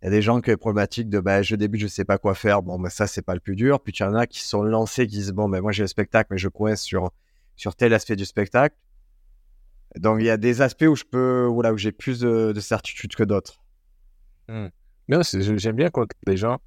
il 0.03 0.07
y 0.07 0.09
a 0.09 0.11
des 0.11 0.23
gens 0.23 0.41
qui 0.41 0.49
ont 0.49 0.55
des 0.55 0.57
problématiques 0.57 1.11
de 1.11 1.21
bah, 1.21 1.43
je 1.43 1.57
débute, 1.57 1.83
je 1.83 1.87
sais 1.87 2.07
pas 2.07 2.17
quoi 2.17 2.35
faire. 2.35 2.63
Bon, 2.63 2.79
bah, 2.79 2.89
ça, 2.89 3.07
c'est 3.07 3.21
pas 3.21 3.35
le 3.35 3.41
plus 3.41 3.55
dur. 3.55 3.81
Puis 3.81 3.93
il 3.93 4.03
y 4.03 4.07
en 4.07 4.15
a 4.15 4.27
qui 4.27 4.41
sont 4.41 4.63
lancés, 4.63 5.07
qui 5.07 5.17
disent 5.17 5.33
bon, 5.33 5.49
ben 5.49 5.61
moi 5.61 5.73
j'ai 5.73 5.83
le 5.83 5.89
spectacle, 5.89 6.29
mais 6.31 6.39
je 6.39 6.49
coince 6.49 6.81
sur, 6.81 7.11
sur 7.57 7.77
tel 7.77 7.93
aspect 7.93 8.17
du 8.17 8.25
spectacle. 8.25 8.75
Donc 9.97 10.19
il 10.21 10.27
y 10.27 10.31
a 10.31 10.37
des 10.37 10.63
aspects 10.63 10.87
où 10.89 10.95
je 10.95 11.05
peux, 11.05 11.47
voilà, 11.47 11.73
où 11.73 11.79
j'ai 11.79 11.93
plus 11.93 12.21
de, 12.21 12.59
certitude 12.61 13.15
que 13.15 13.25
d'autres. 13.25 13.61
Hmm. 14.49 14.69
j'aime 15.09 15.77
bien 15.77 15.91
quand 15.91 16.07
les 16.27 16.37
gens, 16.37 16.59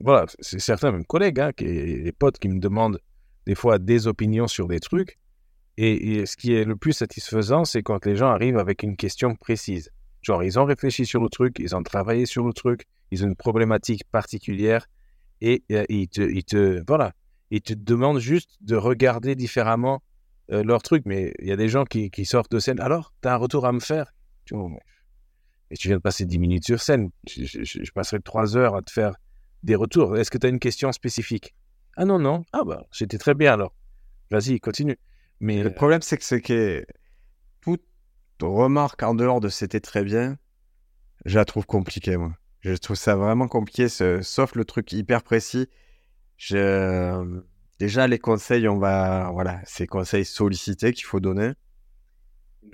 voilà, 0.00 0.26
c'est 0.40 0.60
certains 0.60 0.92
même 0.92 1.04
collègues, 1.04 1.40
hein, 1.40 1.52
qui, 1.52 1.64
les 1.64 2.12
potes 2.12 2.38
qui 2.38 2.48
me 2.48 2.58
demandent 2.58 3.00
des 3.46 3.54
fois 3.54 3.78
des 3.78 4.06
opinions 4.06 4.46
sur 4.46 4.68
des 4.68 4.80
trucs. 4.80 5.18
Et, 5.76 6.26
ce 6.26 6.36
qui 6.36 6.52
est 6.52 6.64
le 6.64 6.76
plus 6.76 6.92
satisfaisant, 6.92 7.64
c'est 7.64 7.82
quand 7.82 8.04
les 8.04 8.14
gens 8.14 8.28
arrivent 8.28 8.58
avec 8.58 8.82
une 8.82 8.96
question 8.96 9.34
précise. 9.34 9.90
Genre, 10.20 10.44
ils 10.44 10.58
ont 10.58 10.66
réfléchi 10.66 11.06
sur 11.06 11.22
le 11.22 11.30
truc, 11.30 11.56
ils 11.58 11.74
ont 11.74 11.82
travaillé 11.82 12.26
sur 12.26 12.44
le 12.46 12.52
truc, 12.52 12.84
ils 13.10 13.24
ont 13.24 13.28
une 13.28 13.36
problématique 13.36 14.04
particulière 14.10 14.86
et, 15.40 15.62
et 15.70 15.86
ils, 15.88 16.08
te, 16.08 16.20
ils 16.20 16.44
te, 16.44 16.82
voilà, 16.86 17.14
ils 17.50 17.62
te 17.62 17.72
demandent 17.72 18.18
juste 18.18 18.58
de 18.60 18.76
regarder 18.76 19.34
différemment 19.34 20.02
euh, 20.52 20.64
leur 20.64 20.82
truc, 20.82 21.04
mais 21.06 21.32
il 21.38 21.48
y 21.48 21.52
a 21.52 21.56
des 21.56 21.68
gens 21.68 21.84
qui, 21.84 22.10
sortent 22.24 22.50
de 22.50 22.58
scène. 22.58 22.80
Alors, 22.80 23.14
tu 23.22 23.28
as 23.28 23.34
un 23.34 23.36
retour 23.36 23.66
à 23.66 23.72
me 23.72 23.80
faire? 23.80 24.12
Et 25.70 25.76
tu 25.76 25.88
viens 25.88 25.96
de 25.98 26.02
passer 26.02 26.24
10 26.24 26.38
minutes 26.38 26.64
sur 26.64 26.80
scène. 26.80 27.10
Je, 27.26 27.90
passerai 27.92 28.20
3 28.20 28.56
heures 28.56 28.74
à 28.74 28.82
te 28.82 28.90
faire 28.90 29.14
des 29.62 29.76
retours. 29.76 30.16
Est-ce 30.16 30.30
que 30.30 30.38
tu 30.38 30.46
as 30.46 30.50
une 30.50 30.58
question 30.58 30.90
spécifique? 30.90 31.54
Ah 31.96 32.04
non, 32.04 32.18
non. 32.18 32.44
Ah 32.52 32.64
bah, 32.64 32.86
j'étais 32.92 33.18
très 33.18 33.34
bien 33.34 33.52
alors. 33.52 33.74
Vas-y, 34.30 34.58
continue. 34.58 34.98
Mais 35.38 35.62
le 35.62 35.72
problème, 35.72 36.02
c'est 36.02 36.16
que 36.16 36.24
c'est 36.24 36.40
que 36.40 36.84
toute 37.60 37.82
remarque 38.40 39.02
en 39.02 39.14
dehors 39.14 39.40
de 39.40 39.48
c'était 39.48 39.80
très 39.80 40.02
bien, 40.02 40.36
je 41.24 41.36
la 41.38 41.44
trouve 41.44 41.66
compliquée, 41.66 42.16
moi. 42.16 42.34
Je 42.60 42.74
trouve 42.74 42.96
ça 42.96 43.16
vraiment 43.16 43.48
compliqué, 43.48 43.88
sauf 43.88 44.54
le 44.54 44.64
truc 44.64 44.92
hyper 44.92 45.22
précis. 45.22 45.68
Je 46.36 47.40
Déjà, 47.80 48.06
les 48.06 48.18
conseils, 48.18 48.68
on 48.68 48.78
va, 48.78 49.30
voilà, 49.32 49.62
c'est 49.64 49.86
conseils 49.86 50.26
sollicités 50.26 50.92
qu'il 50.92 51.06
faut 51.06 51.18
donner. 51.18 51.52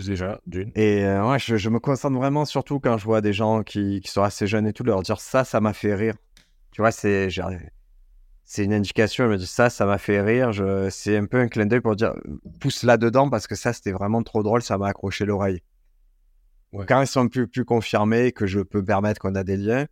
Déjà, 0.01 0.41
d'une. 0.47 0.73
Et 0.75 1.05
euh, 1.05 1.31
ouais, 1.31 1.39
je, 1.39 1.57
je 1.57 1.71
me 1.71 1.79
concentre 1.79 2.17
vraiment 2.19 2.45
surtout 2.45 2.81
quand 2.81 2.99
je 2.99 3.05
vois 3.05 3.21
des 3.21 3.33
gens 3.33 3.63
qui, 3.63 4.01
qui 4.01 4.11
sont 4.11 4.23
assez 4.23 4.49
jeunes 4.49 4.67
et 4.67 4.73
tout, 4.73 4.83
leur 4.83 5.03
dire 5.03 5.21
ça, 5.21 5.45
ça 5.45 5.61
m'a 5.61 5.73
fait 5.73 5.95
rire. 5.95 6.17
Tu 6.73 6.83
vois, 6.83 6.91
c'est 6.91 7.29
c'est 8.45 8.65
une 8.65 8.75
indication. 8.75 9.25
Elle 9.25 9.31
me 9.31 9.37
dit 9.37 9.47
ça, 9.47 9.71
ça 9.71 9.87
m'a 9.87 9.99
fait 9.99 10.21
rire. 10.21 10.51
Je, 10.51 10.91
c'est 10.91 11.17
un 11.17 11.27
peu 11.27 11.39
un 11.39 11.47
clin 11.47 11.67
d'œil 11.67 11.81
pour 11.81 11.95
dire 11.95 12.15
pousse 12.59 12.83
là-dedans 12.83 13.31
parce 13.31 13.47
que 13.47 13.55
ça, 13.55 13.73
c'était 13.73 13.93
vraiment 13.93 14.25
trop 14.25 14.43
drôle. 14.43 14.61
Ça 14.61 14.77
m'a 14.77 14.89
accroché 14.89 15.25
l'oreille. 15.25 15.63
Ouais. 16.73 16.85
Quand 16.85 17.01
ils 17.01 17.07
sont 17.07 17.29
plus, 17.29 17.47
plus 17.47 17.65
confirmés, 17.65 18.33
que 18.33 18.49
je 18.49 18.59
peux 18.59 18.81
me 18.81 18.87
permettre 18.87 19.21
qu'on 19.21 19.37
a 19.37 19.45
des 19.45 19.57
liens, 19.57 19.87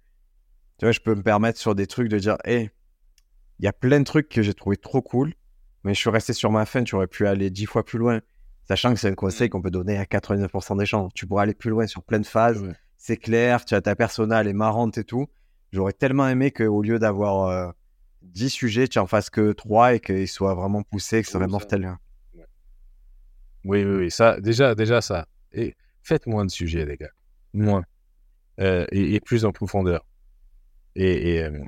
tu 0.79 0.87
vois, 0.87 0.93
je 0.93 0.99
peux 0.99 1.15
me 1.15 1.23
permettre 1.23 1.61
sur 1.61 1.77
des 1.77 1.87
trucs 1.87 2.09
de 2.09 2.19
dire 2.19 2.37
hé, 2.45 2.73
il 3.59 3.65
y 3.65 3.69
a 3.69 3.73
plein 3.73 3.99
de 4.01 4.05
trucs 4.05 4.29
que 4.29 4.43
j'ai 4.43 4.55
trouvé 4.55 4.77
trop 4.77 5.03
cool, 5.03 5.35
mais 5.85 5.95
je 5.95 6.01
suis 6.01 6.11
resté 6.11 6.33
sur 6.33 6.51
ma 6.51 6.67
fin. 6.67 6.83
Tu 6.85 6.95
aurais 6.95 7.07
pu 7.07 7.27
aller 7.27 7.51
dix 7.51 7.67
fois 7.67 7.85
plus 7.85 7.99
loin. 7.99 8.21
Sachant 8.67 8.95
que 8.95 8.99
c'est 9.01 9.09
un 9.09 9.15
conseil 9.15 9.49
qu'on 9.51 9.61
peut 9.61 9.71
donner 9.71 9.99
à 9.99 10.05
99% 10.05 10.79
des 10.79 10.87
gens. 10.87 11.09
Tu 11.15 11.27
pourrais 11.27 11.43
aller 11.43 11.55
plus 11.55 11.71
loin 11.71 11.87
sur 11.87 12.03
plein 12.03 12.19
de 12.21 12.27
phases 12.27 12.63
Ouais. 12.63 12.73
c'est 12.97 13.17
clair, 13.19 13.65
tu 13.65 13.75
as 13.75 13.83
ta 13.83 13.95
persona, 13.95 14.41
elle 14.41 14.49
est 14.49 14.53
marrante 14.55 14.97
et 14.99 15.05
tout. 15.05 15.27
J'aurais 15.73 15.93
tellement 15.93 16.27
aimé 16.29 16.51
qu'au 16.51 16.81
lieu 16.83 16.99
d'avoir 16.99 17.49
euh, 17.49 17.71
10 18.23 18.49
sujets, 18.49 18.89
tu 18.89 18.99
en 18.99 19.07
fasses 19.07 19.29
que 19.29 19.53
3 19.53 19.95
et 19.95 20.01
qu'ils 20.01 20.29
soient 20.29 20.55
vraiment 20.55 20.83
poussés, 20.83 21.21
que 21.21 21.27
ce 21.27 21.33
soit 21.33 21.41
ça. 21.43 21.47
mortel. 21.47 21.85
hein. 21.85 21.99
Oui, 23.65 23.85
oui, 23.85 23.97
oui. 23.97 24.11
Ça, 24.11 24.41
déjà, 24.41 24.75
déjà 24.75 25.01
ça. 25.01 25.27
Et 25.53 25.75
faites 26.03 26.27
moins 26.27 26.45
de 26.45 26.51
sujets, 26.51 26.85
les 26.87 26.97
gars. 26.97 27.11
Moins. 27.53 27.85
Euh, 28.61 28.87
et, 28.93 29.15
et 29.15 29.21
plus 29.21 29.45
en 29.45 29.53
profondeur. 29.53 30.07
Et, 30.97 31.35
et, 31.35 31.45
euh, 31.45 31.61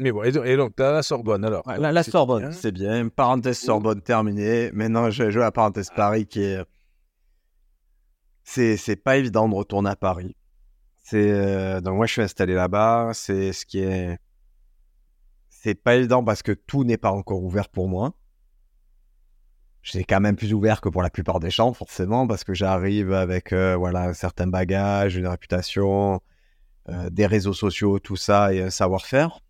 Mais 0.00 0.10
bon, 0.10 0.24
et 0.24 0.32
donc, 0.32 0.46
et 0.46 0.56
donc, 0.56 0.74
t'as 0.74 0.92
la 0.92 1.02
Sorbonne, 1.02 1.44
alors. 1.44 1.66
Ouais, 1.66 1.78
la, 1.78 2.02
Sorbonne, 2.02 2.52
c'est 2.52 2.72
bien. 2.72 3.08
Parenthèse 3.08 3.58
Sorbonne 3.58 4.00
terminée. 4.00 4.70
Maintenant, 4.72 5.10
je 5.10 5.30
joue 5.30 5.42
à 5.42 5.52
parenthèse 5.52 5.90
Paris 5.94 6.26
qui 6.26 6.42
est. 6.42 6.64
C'est, 8.42 8.96
pas 9.02 9.16
évident 9.16 9.48
de 9.48 9.54
retourner 9.54 9.90
à 9.90 9.96
Paris. 9.96 10.36
C'est, 10.98 11.30
euh, 11.30 11.80
Donc, 11.80 11.96
moi, 11.96 12.06
je 12.06 12.12
suis 12.12 12.22
installé 12.22 12.54
là-bas. 12.54 13.12
C'est 13.14 13.52
ce 13.52 13.64
qui 13.64 13.78
est. 13.78 14.18
C'est 15.48 15.76
pas 15.76 15.94
évident 15.94 16.24
parce 16.24 16.42
que 16.42 16.52
tout 16.52 16.84
n'est 16.84 16.98
pas 16.98 17.12
encore 17.12 17.42
ouvert 17.42 17.68
pour 17.68 17.88
moi. 17.88 18.14
C'est 19.82 20.04
quand 20.04 20.20
même 20.20 20.36
plus 20.36 20.52
ouvert 20.54 20.80
que 20.80 20.88
pour 20.88 21.02
la 21.02 21.10
plupart 21.10 21.40
des 21.40 21.50
gens, 21.50 21.72
forcément, 21.72 22.26
parce 22.26 22.42
que 22.42 22.54
j'arrive 22.54 23.12
avec 23.12 23.52
euh, 23.52 23.76
voilà, 23.76 24.04
un 24.04 24.14
certain 24.14 24.46
bagage, 24.46 25.16
une 25.16 25.26
réputation, 25.26 26.20
euh, 26.88 27.10
des 27.10 27.26
réseaux 27.26 27.52
sociaux, 27.52 27.98
tout 27.98 28.16
ça 28.16 28.52
et 28.54 28.62
un 28.62 28.70
savoir-faire. 28.70 29.40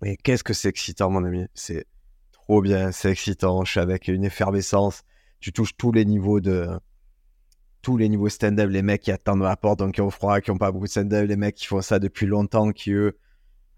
Mais 0.00 0.16
qu'est-ce 0.16 0.44
que 0.44 0.54
c'est 0.54 0.68
excitant, 0.68 1.10
mon 1.10 1.24
ami? 1.24 1.46
C'est 1.54 1.86
trop 2.32 2.62
bien, 2.62 2.92
c'est 2.92 3.10
excitant. 3.10 3.64
Je 3.64 3.72
suis 3.72 3.80
avec 3.80 4.08
une 4.08 4.24
effervescence. 4.24 5.02
Tu 5.40 5.52
touches 5.52 5.76
tous 5.76 5.92
les 5.92 6.04
niveaux 6.04 6.40
de. 6.40 6.68
Tous 7.82 7.96
les 7.96 8.08
niveaux 8.10 8.28
stand-up, 8.28 8.68
les 8.68 8.82
mecs 8.82 9.02
qui 9.02 9.10
attendent 9.10 9.42
la 9.42 9.56
porte, 9.56 9.78
donc 9.78 9.94
qui 9.94 10.02
ont 10.02 10.10
froid, 10.10 10.40
qui 10.40 10.50
n'ont 10.50 10.58
pas 10.58 10.70
beaucoup 10.70 10.84
de 10.84 10.90
stand-up, 10.90 11.26
les 11.26 11.36
mecs 11.36 11.54
qui 11.54 11.66
font 11.66 11.80
ça 11.80 11.98
depuis 11.98 12.26
longtemps, 12.26 12.72
qui 12.72 12.92
eux 12.92 13.18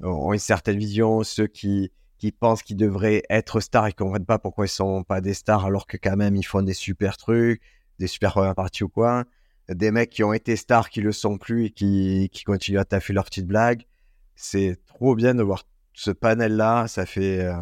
ont 0.00 0.32
une 0.32 0.40
certaine 0.40 0.76
vision, 0.76 1.22
ceux 1.22 1.46
qui, 1.46 1.92
qui 2.18 2.32
pensent 2.32 2.64
qu'ils 2.64 2.76
devraient 2.76 3.22
être 3.30 3.60
stars 3.60 3.86
et 3.86 3.90
qui 3.90 3.96
comprennent 3.96 4.26
pas 4.26 4.40
pourquoi 4.40 4.66
ils 4.66 4.68
sont 4.68 5.04
pas 5.04 5.20
des 5.20 5.34
stars 5.34 5.64
alors 5.64 5.86
que 5.86 5.96
quand 5.96 6.16
même 6.16 6.34
ils 6.34 6.42
font 6.42 6.62
des 6.62 6.74
super 6.74 7.16
trucs, 7.16 7.62
des 8.00 8.08
super 8.08 8.32
premières 8.32 8.56
parties 8.56 8.82
ou 8.82 8.88
quoi. 8.88 9.24
Des 9.68 9.92
mecs 9.92 10.10
qui 10.10 10.24
ont 10.24 10.32
été 10.32 10.56
stars 10.56 10.90
qui 10.90 11.00
le 11.00 11.12
sont 11.12 11.38
plus 11.38 11.66
et 11.66 11.70
qui, 11.70 12.28
qui 12.32 12.42
continuent 12.42 12.80
à 12.80 12.84
taffer 12.84 13.12
leurs 13.12 13.26
petites 13.26 13.46
blagues. 13.46 13.86
C'est 14.34 14.78
trop 14.86 15.14
bien 15.14 15.34
de 15.36 15.42
voir 15.44 15.62
ce 15.92 16.10
panel-là. 16.10 16.86
Ça 16.88 17.06
fait, 17.06 17.40
euh, 17.44 17.54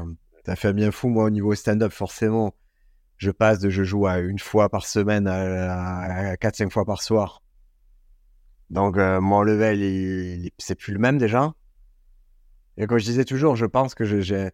ça 0.47 0.57
fait 0.57 0.69
un 0.69 0.73
bien 0.73 0.91
fou, 0.91 1.09
moi, 1.09 1.25
au 1.25 1.31
niveau 1.31 1.55
stand-up, 1.55 1.93
forcément. 1.93 2.55
Je 3.17 3.31
passe 3.31 3.59
de 3.59 3.69
je 3.71 3.83
joue 3.85 4.07
à 4.07 4.19
une 4.19 4.39
fois 4.39 4.69
par 4.71 4.87
semaine 4.87 5.27
à, 5.27 6.31
à 6.31 6.37
4-5 6.37 6.71
fois 6.71 6.85
par 6.87 7.03
soir. 7.03 7.43
Donc, 8.71 8.97
euh, 8.97 9.21
mon 9.21 9.43
level, 9.43 9.81
il- 9.81 10.45
il- 10.47 10.51
c'est 10.59 10.75
plus 10.75 10.93
le 10.93 10.99
même 10.99 11.19
déjà. 11.19 11.53
Et 12.77 12.87
comme 12.87 12.99
je 12.99 13.05
disais 13.05 13.25
toujours, 13.25 13.57
je 13.57 13.67
pense 13.67 13.95
que 13.95 14.05
j'ai 14.05 14.53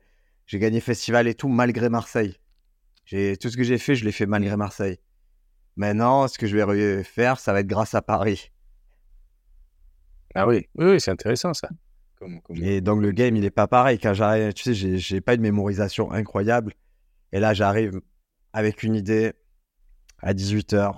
gagné 0.55 0.81
festival 0.81 1.29
et 1.29 1.35
tout 1.35 1.49
malgré 1.49 1.89
Marseille. 1.89 2.37
Tout 3.09 3.51
ce 3.51 3.57
que 3.57 3.63
j'ai 3.63 3.79
fait, 3.79 3.95
je 3.95 4.05
l'ai 4.05 4.11
fait 4.13 4.27
malgré 4.27 4.57
Marseille. 4.57 4.99
Maintenant, 5.77 6.27
ce 6.27 6.39
que 6.39 6.47
je 6.47 6.57
vais 6.57 6.63
refaire, 6.65 7.39
ça 7.39 7.53
va 7.53 7.61
être 7.61 7.67
grâce 7.69 7.95
à 7.95 8.03
Paris. 8.03 8.51
Ah 10.35 10.47
oui, 10.49 10.67
oui, 10.75 10.87
oui, 10.87 11.01
c'est 11.01 11.11
intéressant, 11.11 11.55
ça. 11.55 11.69
Et 12.57 12.81
donc 12.81 13.01
le 13.03 13.13
game, 13.13 13.37
il 13.37 13.45
est 13.45 13.51
pas 13.51 13.67
pareil. 13.67 13.99
Quand 13.99 14.15
j'arrive, 14.15 14.53
tu 14.53 14.75
sais, 14.75 14.97
j'ai 14.99 15.21
pas 15.21 15.35
une 15.35 15.43
mémorisation 15.43 16.11
incroyable. 16.13 16.73
Et 17.33 17.41
là, 17.41 17.55
j'arrive 17.55 18.01
avec 18.53 18.83
une 18.83 18.95
idée 18.95 19.33
à 20.23 20.33
18h. 20.33 20.95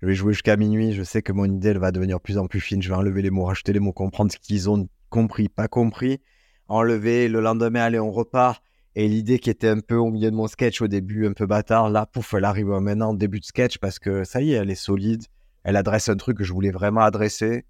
Je 0.00 0.06
vais 0.06 0.14
jouer 0.14 0.32
jusqu'à 0.32 0.56
minuit. 0.56 0.92
Je 0.92 1.02
sais 1.02 1.22
que 1.22 1.32
mon 1.32 1.44
idée, 1.44 1.68
elle 1.68 1.78
va 1.78 1.92
devenir 1.92 2.16
de 2.16 2.22
plus 2.22 2.38
en 2.38 2.46
plus 2.46 2.60
fine. 2.60 2.82
Je 2.82 2.88
vais 2.88 2.94
enlever 2.94 3.22
les 3.22 3.30
mots, 3.30 3.44
rajouter 3.44 3.72
les 3.72 3.80
mots, 3.80 3.92
comprendre 3.92 4.32
ce 4.32 4.38
qu'ils 4.38 4.68
ont 4.70 4.88
compris, 5.10 5.48
pas 5.48 5.68
compris. 5.68 6.20
Enlever. 6.68 7.28
Le 7.28 7.40
lendemain, 7.40 7.82
allez, 7.82 8.00
on 8.00 8.10
repart. 8.10 8.62
Et 8.94 9.08
l'idée 9.08 9.38
qui 9.38 9.48
était 9.48 9.68
un 9.68 9.80
peu 9.80 9.96
au 9.96 10.10
milieu 10.10 10.30
de 10.30 10.36
mon 10.36 10.46
sketch 10.46 10.82
au 10.82 10.88
début, 10.88 11.26
un 11.26 11.32
peu 11.32 11.46
bâtard, 11.46 11.88
là, 11.88 12.04
pouf, 12.04 12.34
elle 12.34 12.44
arrive 12.44 12.66
maintenant 12.66 13.12
au 13.12 13.16
début 13.16 13.40
de 13.40 13.44
sketch 13.44 13.78
parce 13.78 13.98
que 13.98 14.24
ça 14.24 14.42
y 14.42 14.52
est, 14.52 14.56
elle 14.56 14.70
est 14.70 14.74
solide. 14.74 15.24
Elle 15.64 15.76
adresse 15.76 16.08
un 16.08 16.16
truc 16.16 16.38
que 16.38 16.44
je 16.44 16.52
voulais 16.52 16.72
vraiment 16.72 17.00
adresser. 17.00 17.64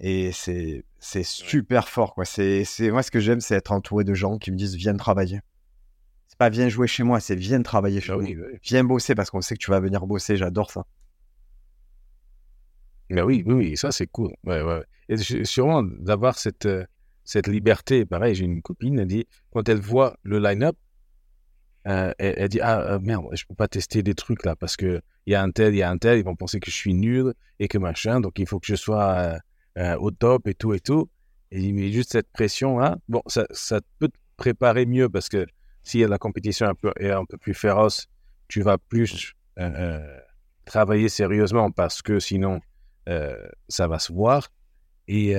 Et 0.00 0.32
c'est 0.32 0.84
c'est 1.04 1.24
super 1.24 1.88
fort, 1.88 2.14
quoi. 2.14 2.24
C'est 2.24 2.64
c'est 2.64 2.92
moi 2.92 3.02
ce 3.02 3.10
que 3.10 3.18
j'aime, 3.18 3.40
c'est 3.40 3.56
être 3.56 3.72
entouré 3.72 4.04
de 4.04 4.14
gens 4.14 4.38
qui 4.38 4.52
me 4.52 4.56
disent 4.56 4.76
viens 4.76 4.96
travailler. 4.96 5.40
C'est 6.28 6.38
pas 6.38 6.48
viens 6.48 6.68
jouer 6.68 6.86
chez 6.86 7.02
moi, 7.02 7.18
c'est 7.18 7.34
viens 7.34 7.60
travailler 7.60 8.00
chez 8.00 8.12
Ah 8.12 8.14
moi. 8.14 8.24
oui, 8.24 8.36
oui. 8.36 8.58
Viens 8.62 8.84
bosser 8.84 9.16
parce 9.16 9.28
qu'on 9.28 9.40
sait 9.40 9.56
que 9.56 9.60
tu 9.64 9.72
vas 9.72 9.80
venir 9.80 10.06
bosser. 10.06 10.36
J'adore 10.36 10.70
ça. 10.70 10.86
Mais 13.10 13.20
oui, 13.20 13.42
oui, 13.44 13.54
oui, 13.54 13.76
ça 13.76 13.90
c'est 13.90 14.06
cool. 14.06 14.32
Ouais, 14.44 14.62
ouais. 14.62 14.84
Et 15.08 15.16
sûrement 15.44 15.82
d'avoir 15.82 16.38
cette, 16.38 16.66
euh, 16.66 16.86
cette 17.24 17.48
liberté. 17.48 18.06
Pareil, 18.06 18.36
j'ai 18.36 18.44
une 18.44 18.62
copine, 18.62 19.00
elle 19.00 19.08
dit, 19.08 19.26
quand 19.52 19.68
elle 19.68 19.80
voit 19.80 20.16
le 20.22 20.38
line-up, 20.38 20.76
euh, 21.88 22.12
elle, 22.18 22.34
elle 22.38 22.48
dit 22.48 22.60
Ah 22.60 22.80
euh, 22.80 22.98
merde, 23.00 23.26
je 23.32 23.44
peux 23.44 23.56
pas 23.56 23.66
tester 23.66 24.04
des 24.04 24.14
trucs 24.14 24.44
là 24.44 24.54
parce 24.54 24.76
que 24.76 25.02
il 25.26 25.32
y 25.32 25.34
a 25.34 25.42
un 25.42 25.50
tel, 25.50 25.74
il 25.74 25.78
y 25.78 25.82
a 25.82 25.90
un 25.90 25.98
tel, 25.98 26.18
ils 26.20 26.24
vont 26.24 26.36
penser 26.36 26.60
que 26.60 26.70
je 26.70 26.76
suis 26.76 26.94
nul 26.94 27.34
et 27.58 27.66
que 27.66 27.76
machin, 27.76 28.20
donc 28.20 28.38
il 28.38 28.46
faut 28.46 28.60
que 28.60 28.68
je 28.68 28.76
sois 28.76 29.14
euh, 29.14 29.38
euh, 29.78 29.96
au 29.98 30.10
top 30.10 30.46
et 30.48 30.54
tout 30.54 30.74
et 30.74 30.80
tout. 30.80 31.08
Et 31.50 31.72
Mais 31.72 31.90
juste 31.92 32.12
cette 32.12 32.30
pression 32.32 32.78
là, 32.78 32.98
bon, 33.08 33.22
ça, 33.26 33.46
ça 33.50 33.80
peut 33.98 34.08
te 34.08 34.18
préparer 34.36 34.86
mieux 34.86 35.08
parce 35.08 35.28
que 35.28 35.46
si 35.82 35.98
la 36.00 36.18
compétition 36.18 36.66
un 36.66 36.74
peu, 36.74 36.92
est 36.98 37.10
un 37.10 37.24
peu 37.24 37.36
plus 37.36 37.54
féroce, 37.54 38.08
tu 38.48 38.62
vas 38.62 38.78
plus 38.78 39.34
euh, 39.58 39.70
euh, 39.74 40.18
travailler 40.64 41.08
sérieusement 41.08 41.70
parce 41.70 42.02
que 42.02 42.18
sinon 42.20 42.60
ça 43.68 43.88
va 43.88 43.98
se 43.98 44.12
voir. 44.12 44.52
Et, 45.08 45.32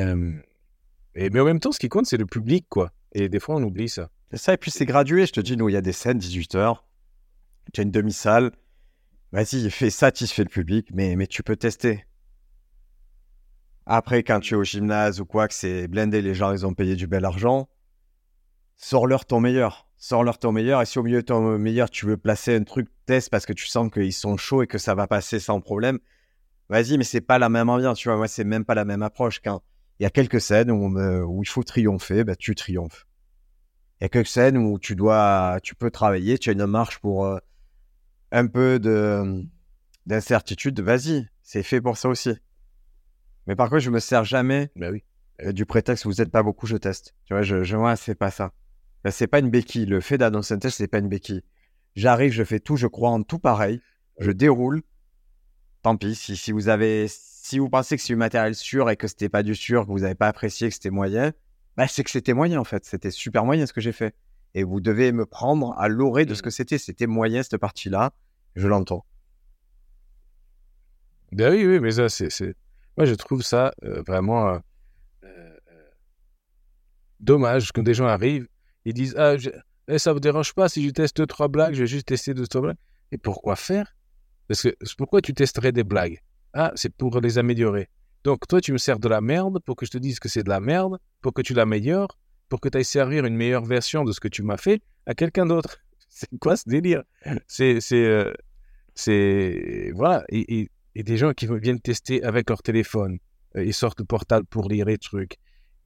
et, 1.16 1.30
mais 1.30 1.40
en 1.40 1.46
même 1.46 1.62
temps, 1.62 1.72
ce 1.72 1.80
qui 1.80 1.88
compte, 1.88 2.06
c'est 2.06 2.18
le 2.18 2.26
public, 2.26 2.66
quoi. 2.68 2.92
Et 3.14 3.30
des 3.30 3.40
fois, 3.40 3.56
on 3.56 3.64
oublie 3.64 3.88
ça. 3.88 4.10
C'est 4.32 4.38
ça, 4.38 4.54
et 4.54 4.58
puis 4.58 4.72
c'est 4.72 4.86
gradué. 4.86 5.26
Je 5.26 5.32
te 5.32 5.40
dis, 5.40 5.56
nous, 5.56 5.70
il 5.70 5.74
y 5.74 5.78
a 5.78 5.82
des 5.82 5.94
scènes, 5.94 6.18
18h. 6.18 6.78
Tu 7.72 7.82
as 7.82 7.84
une 7.84 7.92
demi-salle. 7.92 8.52
Vas-y, 9.32 9.70
fais 9.70 9.90
satisfait 9.90 10.44
le 10.44 10.50
public, 10.50 10.90
mais, 10.94 11.16
mais 11.16 11.28
tu 11.28 11.44
peux 11.44 11.56
tester. 11.56 12.06
Après, 13.86 14.24
quand 14.24 14.40
tu 14.40 14.54
es 14.54 14.58
au 14.58 14.64
gymnase 14.64 15.20
ou 15.20 15.26
quoi, 15.26 15.48
que 15.48 15.54
c'est 15.54 15.88
blindé, 15.88 16.22
les 16.22 16.34
gens, 16.34 16.52
ils 16.52 16.66
ont 16.66 16.74
payé 16.74 16.96
du 16.96 17.08
bel 17.08 17.26
argent, 17.26 17.68
sors-leur 18.76 19.26
ton 19.26 19.40
meilleur. 19.40 19.88
Sors-leur 19.98 20.38
ton 20.38 20.52
meilleur. 20.52 20.82
Et 20.82 20.86
si 20.86 21.00
au 21.00 21.04
milieu 21.04 21.22
de 21.22 21.26
ton 21.26 21.58
meilleur, 21.58 21.90
tu 21.90 22.06
veux 22.06 22.18
placer 22.18 22.56
un 22.56 22.64
truc 22.64 22.90
test 23.06 23.30
parce 23.30 23.46
que 23.46 23.54
tu 23.54 23.68
sens 23.68 23.90
qu'ils 23.92 24.14
sont 24.14 24.38
chauds 24.38 24.62
et 24.62 24.68
que 24.68 24.78
ça 24.78 24.96
va 24.96 25.08
passer 25.08 25.40
sans 25.40 25.62
problème, 25.62 26.00
vas-y, 26.70 26.98
mais 26.98 27.04
c'est 27.04 27.22
pas 27.22 27.40
la 27.40 27.50
même 27.50 27.70
ambiance. 27.70 28.00
Tu 28.00 28.10
vois, 28.10 28.18
moi, 28.18 28.28
c'est 28.28 28.44
même 28.44 28.66
pas 28.66 28.76
la 28.76 28.86
même 28.86 29.02
approche. 29.02 29.40
Quand 29.42 29.62
il 30.00 30.04
y 30.04 30.06
a 30.06 30.10
quelques 30.10 30.42
scènes 30.42 30.72
où, 30.72 31.42
il 31.44 31.48
faut 31.48 31.64
triompher, 31.64 32.24
bah, 32.24 32.36
tu 32.36 32.56
triomphes. 32.56 33.08
Il 34.00 34.04
y 34.04 34.06
a 34.06 34.10
quelques 34.10 34.28
scènes 34.28 34.58
où 34.58 34.80
tu 34.80 34.96
dois, 34.96 35.60
tu 35.64 35.76
peux 35.76 35.92
travailler, 35.92 36.38
tu 36.38 36.50
as 36.50 36.54
une 36.54 36.66
marche 36.66 37.00
pour 37.00 37.26
euh, 37.26 37.38
un 38.32 38.48
peu 38.48 38.80
de 38.80 39.46
d'incertitude. 40.06 40.82
Vas-y, 40.82 41.30
c'est 41.44 41.64
fait 41.64 41.80
pour 41.80 41.98
ça 41.98 42.10
aussi. 42.10 42.32
Mais 43.48 43.56
par 43.56 43.70
contre, 43.70 43.82
je 43.82 43.90
me 43.90 44.00
sers 44.00 44.24
jamais 44.24 44.72
oui. 44.76 45.04
euh, 45.42 45.52
du 45.52 45.66
prétexte 45.66 46.06
vous 46.06 46.22
êtes 46.22 46.32
pas 46.32 46.44
beaucoup, 46.44 46.68
je 46.68 46.78
teste. 46.78 47.14
Tu 47.26 47.34
vois, 47.34 47.42
je, 47.44 47.64
je 47.64 47.76
moi, 47.76 47.96
c'est 47.96 48.16
pas 48.16 48.32
ça. 48.32 48.54
C'est 49.10 49.28
pas 49.28 49.40
une 49.40 49.50
béquille. 49.50 49.86
Le 49.86 50.00
fait 50.00 50.18
d'annoncer 50.18 50.54
un 50.54 50.60
test, 50.60 50.78
c'est 50.78 50.88
pas 50.88 51.00
une 51.00 51.10
béquille. 51.10 51.44
J'arrive, 51.96 52.32
je 52.32 52.44
fais 52.44 52.60
tout, 52.60 52.78
je 52.78 52.88
crois 52.88 53.10
en 53.10 53.22
tout 53.24 53.40
pareil. 53.40 53.82
Je 54.20 54.32
déroule. 54.32 54.82
Tant 55.82 55.98
pis, 55.98 56.16
si, 56.16 56.38
si 56.38 56.54
vous 56.54 56.70
avez, 56.70 57.08
si 57.10 57.60
vous 57.60 57.70
pensez 57.70 57.98
que 57.98 58.02
c'est 58.02 58.14
du 58.14 58.16
matériel 58.16 58.56
sûr 58.56 58.90
et 58.90 58.96
que 58.96 59.08
c'était 59.08 59.28
pas 59.28 59.44
du 59.44 59.54
sûr, 59.56 59.86
que 59.86 59.92
vous 59.92 60.00
n'avez 60.00 60.16
pas 60.16 60.30
apprécié, 60.30 60.70
que 60.70 60.74
c'était 60.74 60.90
moyen, 60.90 61.34
bah, 61.76 61.88
c'est 61.90 62.04
que 62.04 62.10
c'était 62.10 62.34
moyen 62.34 62.60
en 62.60 62.64
fait. 62.64 62.86
C'était 62.86 63.12
super 63.12 63.44
moyen 63.44 63.66
ce 63.66 63.74
que 63.74 63.82
j'ai 63.82 63.92
fait. 63.92 64.16
Et 64.54 64.64
vous 64.64 64.80
devez 64.80 65.12
me 65.12 65.26
prendre 65.26 65.74
à 65.78 65.90
l'orée 65.90 66.26
de 66.26 66.36
ce 66.36 66.42
que 66.42 66.52
c'était. 66.52 66.78
C'était 66.78 67.08
moyen 67.08 67.44
cette 67.44 67.58
partie-là. 67.58 68.14
Je 68.56 68.68
l'entends. 68.68 69.04
Ben 71.32 71.52
oui, 71.52 71.66
oui, 71.66 71.80
mais 71.80 71.92
ça, 71.92 72.08
c'est. 72.08 72.30
Moi, 72.98 73.06
je 73.06 73.16
trouve 73.16 73.42
ça 73.42 73.74
euh, 73.84 74.02
vraiment 74.06 74.50
euh, 74.50 74.60
euh, 75.24 75.58
dommage 77.20 77.72
quand 77.72 77.84
des 77.84 77.94
gens 77.94 78.06
arrivent, 78.06 78.48
ils 78.86 78.94
disent 78.94 79.16
Ah, 79.18 79.38
je... 79.38 79.50
eh, 79.88 79.98
ça 79.98 80.14
vous 80.14 80.20
dérange 80.20 80.54
pas 80.54 80.70
si 80.70 80.86
je 80.86 80.92
teste 80.92 81.18
deux, 81.18 81.26
trois 81.26 81.48
blagues, 81.48 81.74
je 81.74 81.82
vais 81.82 81.88
juste 81.88 82.08
tester 82.08 82.34
deux, 82.34 82.48
trois 82.48 82.62
blagues. 82.62 82.78
Et 83.12 83.18
pourquoi 83.18 83.56
faire? 83.56 83.96
Parce 84.48 84.62
que 84.62 84.76
pourquoi 84.98 85.22
tu 85.22 85.34
testerais 85.34 85.72
des 85.72 85.84
blagues? 85.84 86.20
Ah, 86.54 86.72
c'est 86.76 86.94
pour 86.96 87.20
les 87.20 87.38
améliorer. 87.38 87.90
Donc, 88.24 88.48
toi, 88.48 88.62
tu 88.62 88.72
me 88.72 88.78
sers 88.78 89.00
de 89.00 89.10
la 89.10 89.22
merde 89.22 89.60
pour 89.66 89.76
que 89.76 89.86
je 89.86 89.92
te 89.92 89.98
dise 89.98 90.20
que 90.20 90.30
c'est 90.30 90.44
de 90.44 90.50
la 90.50 90.60
merde, 90.60 90.98
pour 91.22 91.34
que 91.34 91.42
tu 91.42 91.54
l'améliores, 91.54 92.18
pour 92.48 92.62
que 92.62 92.70
tu 92.70 92.78
ailles 92.78 92.86
servir 92.86 93.26
une 93.26 93.36
meilleure 93.36 93.66
version 93.66 94.04
de 94.04 94.12
ce 94.12 94.20
que 94.20 94.28
tu 94.28 94.44
m'as 94.44 94.58
fait 94.58 94.82
à 95.06 95.16
quelqu'un 95.16 95.46
d'autre. 95.46 95.80
C'est 96.10 96.30
quoi 96.40 96.56
ce 96.56 96.70
délire? 96.70 97.04
C'est. 97.48 97.80
c'est, 97.82 98.32
voilà. 99.96 100.24
Des 101.02 101.18
gens 101.18 101.34
qui 101.34 101.48
viennent 101.48 101.80
tester 101.80 102.24
avec 102.24 102.50
leur 102.50 102.62
téléphone. 102.62 103.18
Euh, 103.56 103.64
ils 103.64 103.74
sortent 103.74 104.00
le 104.00 104.06
portal 104.06 104.46
pour 104.46 104.70
lire 104.70 104.86
les 104.86 105.00
trucs. 105.00 105.38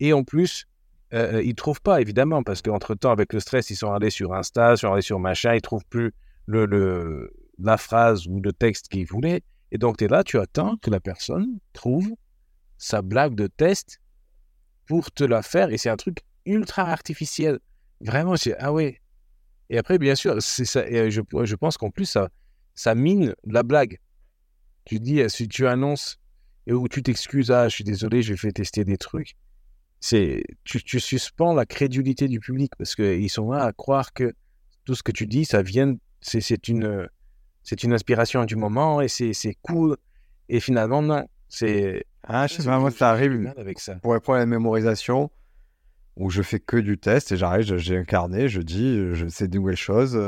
Et 0.02 0.12
en 0.12 0.24
plus, 0.24 0.66
euh, 1.14 1.42
ils 1.42 1.50
ne 1.50 1.54
trouvent 1.54 1.82
pas, 1.82 2.02
évidemment, 2.02 2.44
parce 2.44 2.62
qu'entre-temps, 2.62 3.12
avec 3.12 3.32
le 3.32 3.40
stress, 3.40 3.70
ils 3.70 3.76
sont 3.76 3.92
allés 3.92 4.10
sur 4.10 4.34
Insta, 4.34 4.74
ils 4.74 4.78
sont 4.78 4.92
allés 4.92 5.02
sur 5.02 5.20
machin, 5.20 5.54
ils 5.54 5.58
ne 5.58 5.62
trouvent 5.62 5.86
plus 5.90 6.14
la 6.48 7.78
phrase 7.78 8.28
ou 8.28 8.42
le 8.42 8.52
texte 8.52 8.90
qu'ils 8.90 9.08
voulaient. 9.08 9.44
Et 9.72 9.78
donc, 9.78 9.98
tu 9.98 10.06
es 10.06 10.08
là, 10.08 10.24
tu 10.24 10.38
attends 10.40 10.78
que 10.78 10.90
la 10.90 11.00
personne 11.00 11.60
trouve 11.74 12.10
sa 12.78 13.02
blague 13.02 13.36
de 13.36 13.48
test 13.48 14.00
pour 14.86 15.12
te 15.12 15.24
la 15.24 15.42
faire. 15.42 15.72
Et 15.72 15.78
c'est 15.78 15.90
un 15.90 15.98
truc 15.98 16.20
ultra 16.46 16.84
artificiel. 16.84 17.60
Vraiment, 18.02 18.36
c'est 18.36 18.56
ah 18.60 18.72
ouais. 18.72 19.02
Et 19.70 19.78
après, 19.78 19.98
bien 19.98 20.16
sûr. 20.16 20.34
Et 20.36 21.12
je, 21.12 21.56
pense 21.56 21.78
qu'en 21.78 21.90
plus, 21.90 22.18
ça 22.76 22.96
mine 22.96 23.34
la 23.46 23.64
blague. 23.64 24.00
Tu 24.88 25.00
dis, 25.00 25.22
si 25.30 25.48
tu 25.48 25.68
annonces 25.68 26.20
et 26.66 26.74
où 26.74 26.88
tu 26.88 27.04
t'excuses, 27.04 27.52
ah, 27.52 27.70
je 27.70 27.76
suis 27.76 27.84
désolé, 27.84 28.22
j'ai 28.22 28.38
fait 28.38 28.52
tester 28.52 28.84
des 28.84 28.98
trucs 28.98 29.36
c'est 30.00 30.44
tu, 30.64 30.84
tu, 30.84 31.00
suspends 31.00 31.54
la 31.54 31.66
crédulité 31.66 32.28
du 32.28 32.40
public 32.40 32.72
parce 32.78 32.96
qu'ils 32.96 33.30
sont 33.30 33.52
là 33.52 33.64
à 33.64 33.74
croire 33.74 34.14
que 34.14 34.34
tout 34.86 34.96
ce 34.96 35.04
que 35.04 35.12
tu 35.12 35.28
dis, 35.28 35.46
ça 35.46 35.62
vient, 35.62 35.96
c'est 36.22 36.68
une, 36.68 37.10
c'est 37.64 37.84
une 37.84 37.94
inspiration 37.94 38.46
du 38.46 38.56
moment 38.56 39.02
et 39.02 39.08
c'est 39.08 39.58
cool. 39.62 39.98
Et 40.50 40.60
finalement, 40.60 41.02
non. 41.02 41.28
C'est. 41.50 42.06
Ah, 42.24 42.48
je 42.48 42.56
sais 42.56 42.64
pas, 42.64 42.80
moi, 42.80 42.92
ça 42.92 43.10
arrive 43.10 43.54
avec 43.58 43.80
ça. 43.80 43.96
pour 43.96 44.14
répondre 44.14 44.38
à 44.38 44.40
la 44.40 44.46
mémorisation 44.46 45.30
où 46.16 46.30
je 46.30 46.42
fais 46.42 46.60
que 46.60 46.78
du 46.78 46.98
test 46.98 47.32
et 47.32 47.38
j'arrive, 47.38 47.78
j'ai 47.78 47.98
un 47.98 48.04
carnet, 48.04 48.50
je 48.50 48.62
dis, 48.62 48.98
je 49.14 49.28
sais 49.28 49.48
de 49.48 49.58
nouvelles 49.58 49.76
choses. 49.76 50.20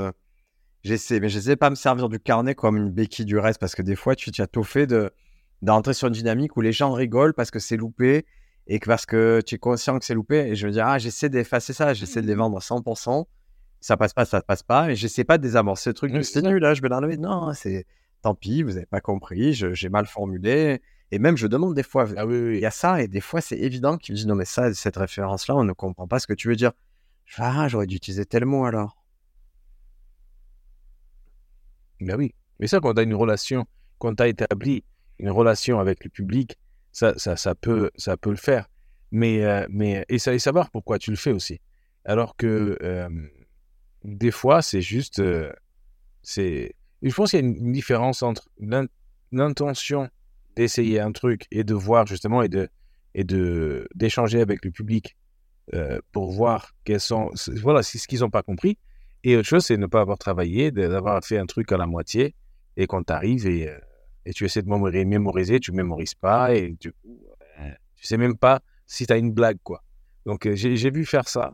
J'essaie, 0.83 1.19
mais 1.19 1.29
j'essaie 1.29 1.55
pas 1.55 1.69
me 1.69 1.75
servir 1.75 2.09
du 2.09 2.19
carnet 2.19 2.55
comme 2.55 2.77
une 2.77 2.89
béquille 2.89 3.25
du 3.25 3.37
reste 3.37 3.59
parce 3.59 3.75
que 3.75 3.81
des 3.81 3.95
fois, 3.95 4.15
tu 4.15 4.31
as 4.41 4.47
tout 4.47 4.63
fait 4.63 4.87
de 4.87 5.11
d'entrer 5.61 5.93
sur 5.93 6.07
une 6.07 6.13
dynamique 6.13 6.55
où 6.55 6.61
les 6.61 6.71
gens 6.71 6.93
rigolent 6.93 7.33
parce 7.33 7.51
que 7.51 7.59
c'est 7.59 7.75
loupé 7.75 8.25
et 8.69 8.79
que 8.79 8.85
parce 8.85 9.05
que 9.05 9.41
tu 9.45 9.55
es 9.55 9.57
conscient 9.57 9.97
que 9.97 10.05
c'est 10.05 10.13
loupé, 10.13 10.37
et 10.37 10.55
je 10.55 10.67
me 10.67 10.71
dis, 10.71 10.79
ah, 10.79 10.99
j'essaie 10.99 11.27
d'effacer 11.27 11.73
ça, 11.73 11.93
j'essaie 11.95 12.21
de 12.21 12.27
les 12.27 12.35
vendre 12.35 12.55
à 12.55 12.59
100%, 12.59 13.25
ça 13.81 13.97
passe 13.97 14.13
pas, 14.13 14.25
ça 14.25 14.41
passe 14.41 14.61
pas, 14.61 14.91
et 14.91 14.95
j'essaie 14.95 15.23
pas 15.23 15.39
de 15.39 15.43
désamorcer 15.43 15.85
ce 15.85 15.89
truc, 15.89 16.23
c'est 16.23 16.43
nul, 16.43 16.59
là, 16.59 16.75
je 16.75 16.81
vais 16.81 16.89
l'enlever. 16.89 17.17
Non, 17.17 17.51
c'est 17.53 17.85
tant 18.21 18.35
pis, 18.35 18.61
vous 18.61 18.73
n'avez 18.73 18.85
pas 18.85 19.01
compris, 19.01 19.53
j'ai 19.53 19.89
mal 19.89 20.05
formulé. 20.05 20.81
Et 21.11 21.17
même, 21.17 21.35
je 21.35 21.47
demande 21.47 21.73
des 21.73 21.81
fois, 21.81 22.05
ah 22.15 22.25
il 22.29 22.59
y 22.59 22.65
a 22.65 22.71
ça, 22.71 23.01
et 23.01 23.07
des 23.07 23.21
fois, 23.21 23.41
c'est 23.41 23.57
évident 23.57 23.97
qu'ils 23.97 24.13
me 24.13 24.17
disent, 24.17 24.27
non, 24.27 24.35
mais 24.35 24.45
ça, 24.45 24.71
cette 24.75 24.97
référence-là, 24.97 25.55
on 25.55 25.63
ne 25.63 25.73
comprend 25.73 26.07
pas 26.07 26.19
ce 26.19 26.27
que 26.27 26.33
tu 26.33 26.47
veux 26.47 26.55
dire. 26.55 26.71
Je 27.25 27.37
ah, 27.39 27.67
j'aurais 27.67 27.87
dû 27.87 27.95
utiliser 27.95 28.25
tel 28.25 28.45
mot 28.45 28.65
alors. 28.65 28.98
Ben 32.01 32.15
oui. 32.17 32.33
Mais 32.59 32.67
ça, 32.67 32.79
quand 32.79 32.93
tu 32.93 32.99
as 32.99 33.03
une 33.03 33.15
relation, 33.15 33.65
quand 33.97 34.15
tu 34.15 34.23
as 34.23 34.27
établi 34.27 34.83
une 35.19 35.29
relation 35.29 35.79
avec 35.79 36.03
le 36.03 36.09
public, 36.09 36.57
ça, 36.91 37.17
ça, 37.17 37.35
ça, 37.35 37.55
peut, 37.55 37.91
ça 37.95 38.17
peut 38.17 38.29
le 38.29 38.35
faire. 38.35 38.69
Mais, 39.11 39.43
euh, 39.43 39.65
mais 39.69 40.05
et 40.09 40.19
ça, 40.19 40.33
et 40.33 40.39
savoir 40.39 40.69
pourquoi 40.69 40.99
tu 40.99 41.11
le 41.11 41.17
fais 41.17 41.31
aussi? 41.31 41.59
Alors 42.05 42.35
que 42.35 42.77
euh, 42.81 43.09
des 44.03 44.31
fois, 44.31 44.61
c'est 44.61 44.81
juste. 44.81 45.19
Euh, 45.19 45.51
c'est 46.21 46.75
je 47.01 47.13
pense 47.13 47.31
qu'il 47.31 47.39
y 47.39 47.43
a 47.43 47.45
une, 47.45 47.71
différence 47.71 48.23
entre 48.23 48.49
l'intention 49.31 50.09
d'essayer 50.55 50.99
un 50.99 51.13
truc 51.13 51.47
et 51.49 51.63
de 51.63 51.73
voir 51.73 52.05
justement 52.05 52.41
et 52.41 52.49
de 52.49 52.69
et 53.15 53.23
de 53.23 53.87
d'échanger 53.95 54.41
avec 54.41 54.65
le 54.65 54.71
public 54.71 55.15
pour 56.11 56.31
voir 56.31 56.75
quels 56.83 56.99
sont 56.99 57.31
voilà 57.61 57.83
c'est 57.83 57.99
ce 57.99 58.07
qu'ils 58.07 58.19
n'ont 58.19 58.29
pas 58.29 58.43
compris 58.43 58.77
et 59.23 59.35
autre 59.35 59.47
chose 59.47 59.65
c'est 59.65 59.77
ne 59.77 59.85
pas 59.85 60.01
avoir 60.01 60.17
travaillé 60.17 60.71
d'avoir 60.71 61.23
fait 61.23 61.37
un 61.37 61.45
truc 61.45 61.71
à 61.71 61.77
la 61.77 61.85
moitié 61.85 62.35
et 62.77 62.87
quand 62.87 63.03
tu 63.03 63.13
arrives 63.13 63.47
et 63.47 63.69
et 64.25 64.33
tu 64.33 64.45
essaies 64.45 64.61
de 64.61 64.69
mémoriser, 65.05 65.59
tu 65.59 65.71
mémorises 65.71 66.13
pas 66.13 66.53
et 66.53 66.75
du 66.79 66.91
coup, 66.91 67.19
tu 67.95 68.05
sais 68.05 68.17
même 68.17 68.37
pas 68.37 68.61
si 68.85 69.05
tu 69.05 69.13
as 69.13 69.17
une 69.17 69.31
blague, 69.31 69.57
quoi. 69.63 69.83
Donc, 70.25 70.45
euh, 70.45 70.55
j'ai 70.55 70.91
vu 70.91 71.05
faire 71.05 71.27
ça 71.27 71.53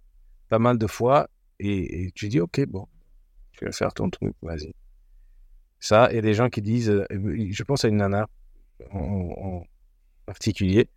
pas 0.50 0.60
mal 0.60 0.78
de 0.78 0.88
fois 0.88 1.30
et, 1.60 2.12
tu 2.16 2.28
dis, 2.28 2.40
OK, 2.40 2.66
bon, 2.68 2.88
tu 3.54 3.66
vas 3.66 3.72
faire 3.72 3.94
ton 3.94 4.10
truc, 4.10 4.34
vas-y. 4.42 4.74
Ça, 5.80 6.12
et 6.12 6.22
des 6.22 6.34
gens 6.34 6.50
qui 6.50 6.62
disent, 6.62 6.90
euh, 6.90 7.06
je 7.10 7.64
pense 7.64 7.86
à 7.86 7.88
une 7.88 7.98
nana 7.98 8.28
en, 8.92 9.64
particulier, 10.26 10.90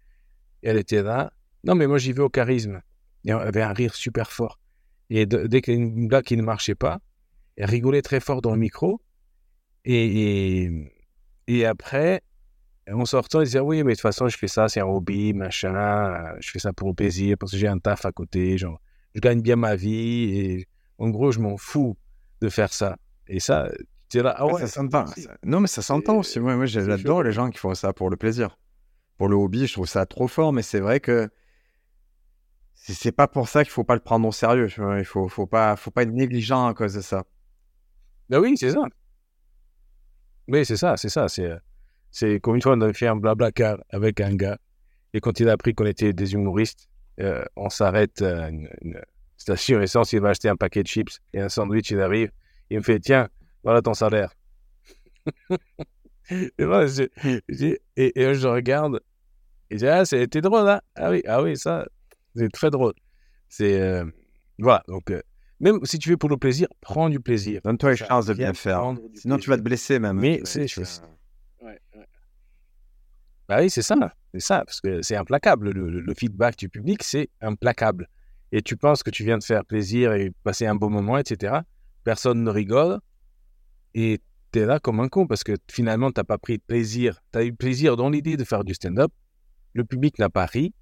elle 0.63 0.79
était 0.79 1.03
là, 1.03 1.33
non, 1.65 1.75
mais 1.75 1.87
moi 1.87 1.99
j'y 1.99 2.13
vais 2.13 2.23
au 2.23 2.29
charisme. 2.29 2.81
Et 3.25 3.31
elle 3.31 3.37
avait 3.37 3.63
un 3.63 3.73
rire 3.73 3.95
super 3.95 4.33
fort. 4.33 4.59
Et 5.11 5.27
dès 5.27 5.63
qu'il 5.63 5.75
y 5.75 5.77
a 5.77 5.81
une 5.81 6.09
blague 6.09 6.25
qui 6.25 6.37
ne 6.37 6.43
marchait 6.43 6.75
pas, 6.75 7.01
elle 7.57 7.71
rigolait 7.71 8.03
très 8.03 8.21
fort 8.21 8.43
dans 8.43 8.53
le 8.53 8.59
micro. 8.59 9.01
et, 9.85 10.71
et 11.47 11.65
après, 11.65 12.23
en 12.93 13.05
sortant, 13.05 13.41
il 13.41 13.45
disait 13.45 13.61
Oui, 13.61 13.83
mais 13.83 13.93
de 13.93 13.97
toute 13.97 14.03
façon, 14.03 14.29
je 14.29 14.37
fais 14.37 14.49
ça, 14.49 14.69
c'est 14.69 14.81
un 14.81 14.87
hobby, 14.87 15.33
machin, 15.33 16.35
je 16.41 16.51
fais 16.51 16.59
ça 16.59 16.73
pour 16.73 16.89
le 16.89 16.95
plaisir, 16.95 17.37
parce 17.39 17.53
que 17.53 17.59
j'ai 17.59 17.69
un 17.69 17.79
taf 17.79 18.05
à 18.05 18.13
côté, 18.13 18.59
genre, 18.59 18.81
je 19.15 19.21
gagne 19.21 19.41
bien 19.41 19.57
ma 19.57 19.77
vie, 19.77 20.39
et 20.39 20.69
en 20.99 21.09
gros, 21.11 21.33
je 21.33 21.41
m'en 21.41 21.57
fous 21.57 21.97
de 22.41 22.49
faire 22.49 22.73
ça. 22.73 22.97
Et 23.27 23.41
ça, 23.41 23.71
tu 24.09 24.19
es 24.19 24.23
là, 24.23 24.35
ah 24.39 24.47
ouais. 24.47 24.61
Ça 24.61 24.67
s'entend. 24.67 25.05
Non, 25.45 25.61
mais 25.61 25.69
ça 25.69 25.83
s'entend 25.83 26.19
aussi. 26.19 26.41
Moi, 26.41 26.57
moi 26.57 26.67
j'adore 26.67 27.23
les 27.23 27.33
gens 27.33 27.51
qui 27.51 27.59
font 27.59 27.75
ça 27.75 27.93
pour 27.93 28.11
le 28.11 28.17
plaisir. 28.17 28.59
Pour 29.17 29.29
le 29.29 29.37
hobby, 29.37 29.67
je 29.67 29.73
trouve 29.73 29.89
ça 29.89 30.07
trop 30.07 30.29
fort, 30.29 30.53
mais 30.53 30.63
c'est 30.63 30.81
vrai 30.81 31.01
que 31.01 31.29
c'est 32.95 33.13
pas 33.13 33.29
pour 33.29 33.49
ça 33.49 33.65
qu'il 33.65 33.73
faut 33.73 33.85
pas 33.85 33.95
le 33.95 34.01
prendre 34.01 34.27
au 34.27 34.33
sérieux. 34.33 34.69
Il 34.99 35.05
faut, 35.05 35.29
faut, 35.29 35.47
pas, 35.47 35.77
faut 35.77 35.91
pas 35.91 36.03
être 36.03 36.13
négligent 36.13 36.69
à 36.69 36.75
cause 36.75 36.95
de 36.95 37.01
ça. 37.01 37.25
Ben 38.29 38.39
oui, 38.41 38.57
c'est 38.57 38.71
ça. 38.71 38.83
Oui, 40.49 40.65
c'est 40.65 40.77
ça, 40.77 40.97
c'est 40.97 41.09
ça. 41.09 41.29
C'est, 41.29 41.45
euh, 41.45 41.59
c'est 42.11 42.41
comme 42.41 42.57
une 42.57 42.63
fois, 42.63 42.73
on 42.73 42.81
avait 42.81 42.95
fait 42.95 43.07
un 43.07 43.17
blabla 43.17 43.53
car 43.53 43.79
avec 43.91 44.21
un 44.21 44.35
gars. 44.35 44.59
Et 45.13 45.21
quand 45.21 45.41
il 45.41 45.49
a 45.49 45.53
appris 45.53 45.75
qu'on 45.75 45.87
était 45.87 46.13
des 46.13 46.35
humoristes, 46.35 46.89
euh, 47.21 47.45
on 47.57 47.69
s'arrête 47.69 48.23
à 48.23 48.49
une, 48.49 48.69
station 49.37 49.81
essence, 49.81 50.13
il 50.13 50.21
va 50.21 50.31
acheter 50.31 50.49
un 50.49 50.57
paquet 50.57 50.83
de 50.83 50.89
chips 50.89 51.21
et 51.33 51.41
un 51.41 51.49
sandwich, 51.49 51.91
il 51.91 52.01
arrive. 52.01 52.31
Il 52.71 52.79
me 52.79 52.83
fait, 52.83 52.99
tiens, 52.99 53.29
voilà 53.63 53.83
ton 53.83 53.95
salaire. 53.95 54.33
et, 56.31 56.51
moi, 56.59 56.87
je 56.87 58.47
regarde 58.47 59.01
et 59.71 59.75
je 59.75 59.85
dis, 59.85 59.87
ah, 59.87 60.05
c'était 60.05 60.41
drôle, 60.41 60.69
hein? 60.69 60.81
Ah 60.97 61.11
oui, 61.11 61.23
ah 61.27 61.43
oui, 61.43 61.57
ça, 61.57 61.87
c'est 62.35 62.51
très 62.51 62.71
drôle. 62.71 62.95
C'est, 63.49 63.81
euh, 63.81 64.05
voilà, 64.59 64.83
donc 64.89 65.11
même 65.61 65.81
si 65.85 65.99
tu 65.99 66.11
fais 66.11 66.17
pour 66.17 66.29
le 66.29 66.37
plaisir, 66.37 66.69
prends 66.81 67.09
du 67.09 67.21
plaisir. 67.21 67.61
Donne-toi 67.65 67.91
une 67.91 67.97
chance 67.97 68.27
de 68.27 68.35
bien 68.35 68.55
faire. 68.55 68.95
Sinon, 69.15 69.39
tu 69.39 69.51
vas 69.51 69.57
te 69.57 69.63
blesser 69.63 69.99
même. 69.99 70.19
Mais 70.19 70.41
c'est. 70.45 70.67
Ouais, 71.61 71.81
Bah 73.49 73.59
oui, 73.61 73.71
c'est 73.71 73.83
ça. 73.83 73.97
C'est 74.33 74.41
ça. 74.41 74.65
Parce 74.65 74.81
que 74.81 75.03
c'est 75.03 75.17
implacable. 75.17 75.71
Le, 75.71 76.15
feedback 76.15 76.57
du 76.57 76.69
public, 76.69 77.03
c'est 77.03 77.29
implacable. 77.41 78.09
Et 78.53 78.63
tu 78.63 78.77
penses 78.77 79.03
que 79.03 79.11
tu 79.11 79.25
viens 79.25 79.39
de 79.39 79.45
faire 79.45 79.65
plaisir 79.65 80.13
et 80.13 80.33
passer 80.45 80.67
un 80.67 80.75
bon 80.75 80.91
moment, 80.91 81.19
etc. 81.19 81.59
Personne 82.05 82.45
ne 82.45 82.51
rigole. 82.51 83.01
Et 83.95 84.21
tu 84.53 84.61
es 84.61 84.65
là 84.65 84.79
comme 84.79 85.01
un 85.01 85.09
con 85.09 85.27
parce 85.27 85.43
que 85.43 85.53
finalement, 85.71 86.13
tu 86.13 86.21
n'as 86.21 86.25
pas 86.25 86.39
pris 86.39 86.59
de 86.59 86.63
plaisir. 86.63 87.21
Tu 87.33 87.39
as 87.39 87.45
eu 87.45 87.53
plaisir 87.53 87.97
dans 87.97 88.11
l'idée 88.11 88.37
de 88.37 88.45
faire 88.45 88.63
du 88.63 88.75
stand-up. 88.75 89.11
Le 89.75 89.85
public 89.85 90.19
n'a 90.21 90.31
pas 90.31 90.47
ri. 90.47 90.73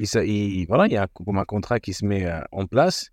Et, 0.00 0.64
voilà, 0.66 0.86
il 0.86 0.92
y 0.92 0.96
a 0.96 1.02
un, 1.02 1.36
un 1.36 1.44
contrat 1.44 1.80
qui 1.80 1.92
se 1.92 2.04
met 2.04 2.26
euh, 2.26 2.40
en 2.52 2.66
place 2.66 3.10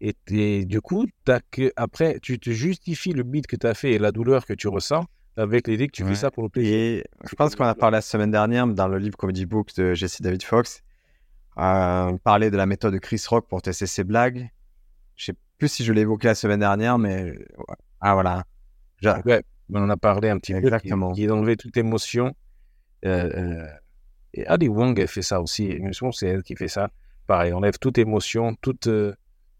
et, 0.00 0.64
du 0.64 0.80
coup, 0.80 1.06
as 1.26 1.40
que, 1.50 1.72
après, 1.76 2.18
tu 2.20 2.38
te 2.38 2.50
justifies 2.50 3.12
le 3.12 3.24
beat 3.24 3.46
que 3.46 3.56
tu 3.56 3.66
as 3.66 3.74
fait 3.74 3.92
et 3.92 3.98
la 3.98 4.12
douleur 4.12 4.46
que 4.46 4.52
tu 4.52 4.68
ressens 4.68 5.04
avec 5.36 5.68
l'idée 5.68 5.86
que 5.86 5.92
tu 5.92 6.04
fais 6.04 6.16
ça 6.16 6.30
pour 6.30 6.42
le 6.42 6.48
plaisir. 6.48 6.74
Et 6.74 7.04
je 7.28 7.34
pense 7.36 7.54
qu'on 7.54 7.64
a 7.64 7.74
parlé 7.74 7.96
la 7.96 8.00
semaine 8.00 8.30
dernière 8.30 8.66
dans 8.66 8.88
le 8.88 8.98
livre 8.98 9.16
Comedy 9.16 9.46
Book 9.46 9.74
de 9.76 9.94
Jesse 9.94 10.20
David 10.20 10.42
Fox. 10.42 10.82
Euh, 11.58 12.16
parler 12.24 12.50
de 12.50 12.56
la 12.56 12.66
méthode 12.66 12.92
de 12.92 12.98
Chris 12.98 13.22
Rock 13.28 13.46
pour 13.48 13.62
tester 13.62 13.86
ses 13.86 14.04
blagues. 14.04 14.50
Je 15.16 15.26
sais 15.26 15.34
plus 15.58 15.68
si 15.68 15.84
je 15.84 15.92
l'ai 15.92 16.02
évoqué 16.02 16.28
la 16.28 16.34
semaine 16.34 16.60
dernière, 16.60 16.98
mais 16.98 17.34
ah 18.00 18.14
voilà. 18.14 18.44
Ouais, 19.24 19.42
on 19.72 19.82
en 19.82 19.90
a 19.90 19.96
parlé 19.96 20.28
un 20.28 20.38
petit 20.38 20.52
Exactement. 20.54 21.10
peu. 21.10 21.14
Qui, 21.14 21.24
est 21.24 21.26
d'enlever 21.28 21.56
toute 21.56 21.76
émotion. 21.76 22.34
Euh, 23.04 23.30
euh, 23.32 23.66
et 24.34 24.46
Adi 24.46 24.68
Wong, 24.68 25.06
fait 25.06 25.22
ça 25.22 25.40
aussi. 25.40 25.78
Je 25.92 25.98
pense 25.98 26.20
c'est 26.20 26.28
elle 26.28 26.42
qui 26.42 26.56
fait 26.56 26.68
ça. 26.68 26.90
Pareil, 27.26 27.52
on 27.52 27.58
enlève 27.58 27.78
toute 27.78 27.98
émotion, 27.98 28.54
toute 28.60 28.86
euh, 28.86 29.14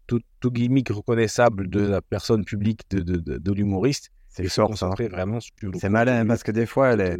tout, 0.07 0.51
gimmick 0.51 0.89
reconnaissable 0.89 1.69
de 1.69 1.81
la 1.81 2.01
personne 2.01 2.43
publique 2.43 2.81
de, 2.89 3.01
de, 3.01 3.53
l'humoriste. 3.53 4.11
C'est 4.27 4.47
fort, 4.47 4.77
ça. 4.77 4.89
Vraiment 4.89 5.39
c'est 5.79 5.89
malin 5.89 6.25
parce 6.25 6.43
que 6.43 6.51
des 6.51 6.65
fois, 6.65 6.95
les, 6.95 7.17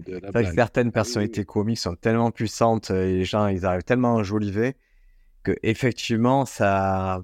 certaines 0.56 0.92
personnalités 0.92 1.44
comiques 1.44 1.80
sont 1.80 1.96
tellement 1.96 2.32
puissantes 2.32 2.92
et 2.92 3.18
les 3.18 3.26
gens, 3.26 3.48
ils 3.48 3.66
arrivent 3.66 3.84
tellement 3.84 4.16
à 4.16 4.20
enjoliver 4.20 4.76
que 5.44 5.52
effectivement, 5.64 6.46
ça, 6.46 7.22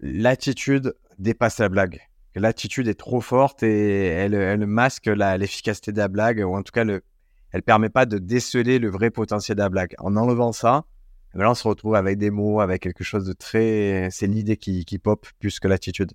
l'attitude 0.00 0.94
dépasse 1.18 1.58
la 1.58 1.68
blague. 1.68 2.00
l'attitude 2.34 2.88
est 2.88 2.98
trop 2.98 3.20
forte 3.20 3.62
et 3.62 4.06
elle, 4.06 4.34
elle 4.34 4.66
masque 4.66 5.06
l'efficacité 5.06 5.92
de 5.92 5.98
la 5.98 6.08
blague, 6.08 6.44
ou 6.46 6.54
en 6.54 6.62
tout 6.62 6.72
cas, 6.72 6.84
le, 6.84 7.02
elle 7.54 7.62
permet 7.62 7.88
pas 7.88 8.04
de 8.04 8.18
déceler 8.18 8.80
le 8.80 8.90
vrai 8.90 9.10
potentiel 9.10 9.56
de 9.56 9.62
la 9.62 9.68
blague. 9.68 9.94
En 9.98 10.16
enlevant 10.16 10.50
ça, 10.50 10.84
eh 11.32 11.38
ben 11.38 11.44
là, 11.44 11.52
on 11.52 11.54
se 11.54 11.66
retrouve 11.68 11.94
avec 11.94 12.18
des 12.18 12.30
mots, 12.32 12.58
avec 12.60 12.82
quelque 12.82 13.04
chose 13.04 13.24
de 13.26 13.32
très. 13.32 14.08
C'est 14.10 14.26
l'idée 14.26 14.56
qui, 14.56 14.84
qui 14.84 14.98
pop 14.98 15.24
plus 15.38 15.60
que 15.60 15.68
l'attitude. 15.68 16.12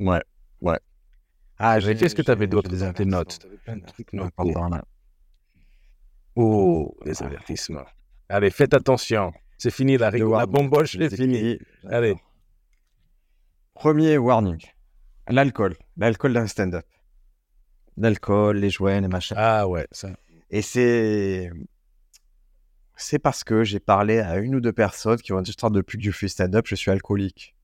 Ouais. 0.00 0.20
Ah, 1.60 1.80
J'ai- 1.80 1.96
Qu'est-ce 1.96 2.14
que 2.14 2.22
tu 2.22 2.30
avais 2.30 2.46
d'autre 2.46 2.70
des 2.70 2.92
tes 2.92 3.04
notes 3.04 3.38
avertissements. 3.38 3.40
Tu 3.40 3.46
avais 3.46 3.56
plein 3.56 3.76
de 3.78 3.84
trucs 3.86 4.12
Ouais, 4.12 4.18
notés. 4.20 4.32
pardon, 4.36 4.68
là. 4.76 4.84
Oh, 6.36 6.94
les 7.04 7.20
avertissements. 7.22 7.84
Allez, 8.28 8.50
faites 8.50 8.74
attention. 8.74 9.32
C'est 9.56 9.72
fini 9.72 9.96
la, 9.96 10.10
Le 10.10 10.18
rigole. 10.18 10.38
la 10.38 10.46
bomboche, 10.46 10.92
c'est 10.92 11.08
C'est 11.10 11.16
fini. 11.16 11.58
Allez. 11.90 12.14
Premier 13.74 14.18
warning. 14.18 14.60
L'alcool. 15.28 15.74
L'alcool 15.96 16.32
d'un 16.34 16.46
stand-up. 16.46 16.84
L'alcool, 18.00 18.58
les 18.58 18.70
jouets, 18.70 19.00
les 19.00 19.08
machins. 19.08 19.36
Ah 19.38 19.66
ouais, 19.68 19.86
ça. 19.90 20.10
Et 20.50 20.62
c'est. 20.62 21.50
C'est 22.96 23.18
parce 23.18 23.44
que 23.44 23.62
j'ai 23.62 23.80
parlé 23.80 24.18
à 24.18 24.38
une 24.38 24.56
ou 24.56 24.60
deux 24.60 24.72
personnes 24.72 25.18
qui 25.18 25.32
ont 25.32 25.40
dit 25.40 25.52
Putain, 25.52 25.70
depuis 25.70 25.98
que 25.98 26.04
je 26.04 26.10
fais 26.10 26.28
stand-up, 26.28 26.66
je 26.66 26.74
suis 26.74 26.90
alcoolique. 26.90 27.54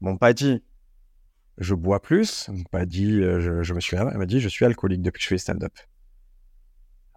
M'ont 0.00 0.16
pas 0.16 0.32
dit 0.32 0.62
je 1.58 1.74
bois 1.74 2.00
plus. 2.00 2.48
M'ont 2.48 2.64
pas 2.64 2.86
dit 2.86 3.20
euh, 3.22 3.40
je, 3.40 3.62
je 3.62 3.74
me 3.74 3.80
suis. 3.80 3.96
Elle 3.96 4.18
m'a 4.18 4.26
dit 4.26 4.40
je 4.40 4.48
suis 4.48 4.64
alcoolique 4.64 5.02
depuis 5.02 5.18
que 5.18 5.24
je 5.24 5.28
fais 5.28 5.38
stand-up. 5.38 5.72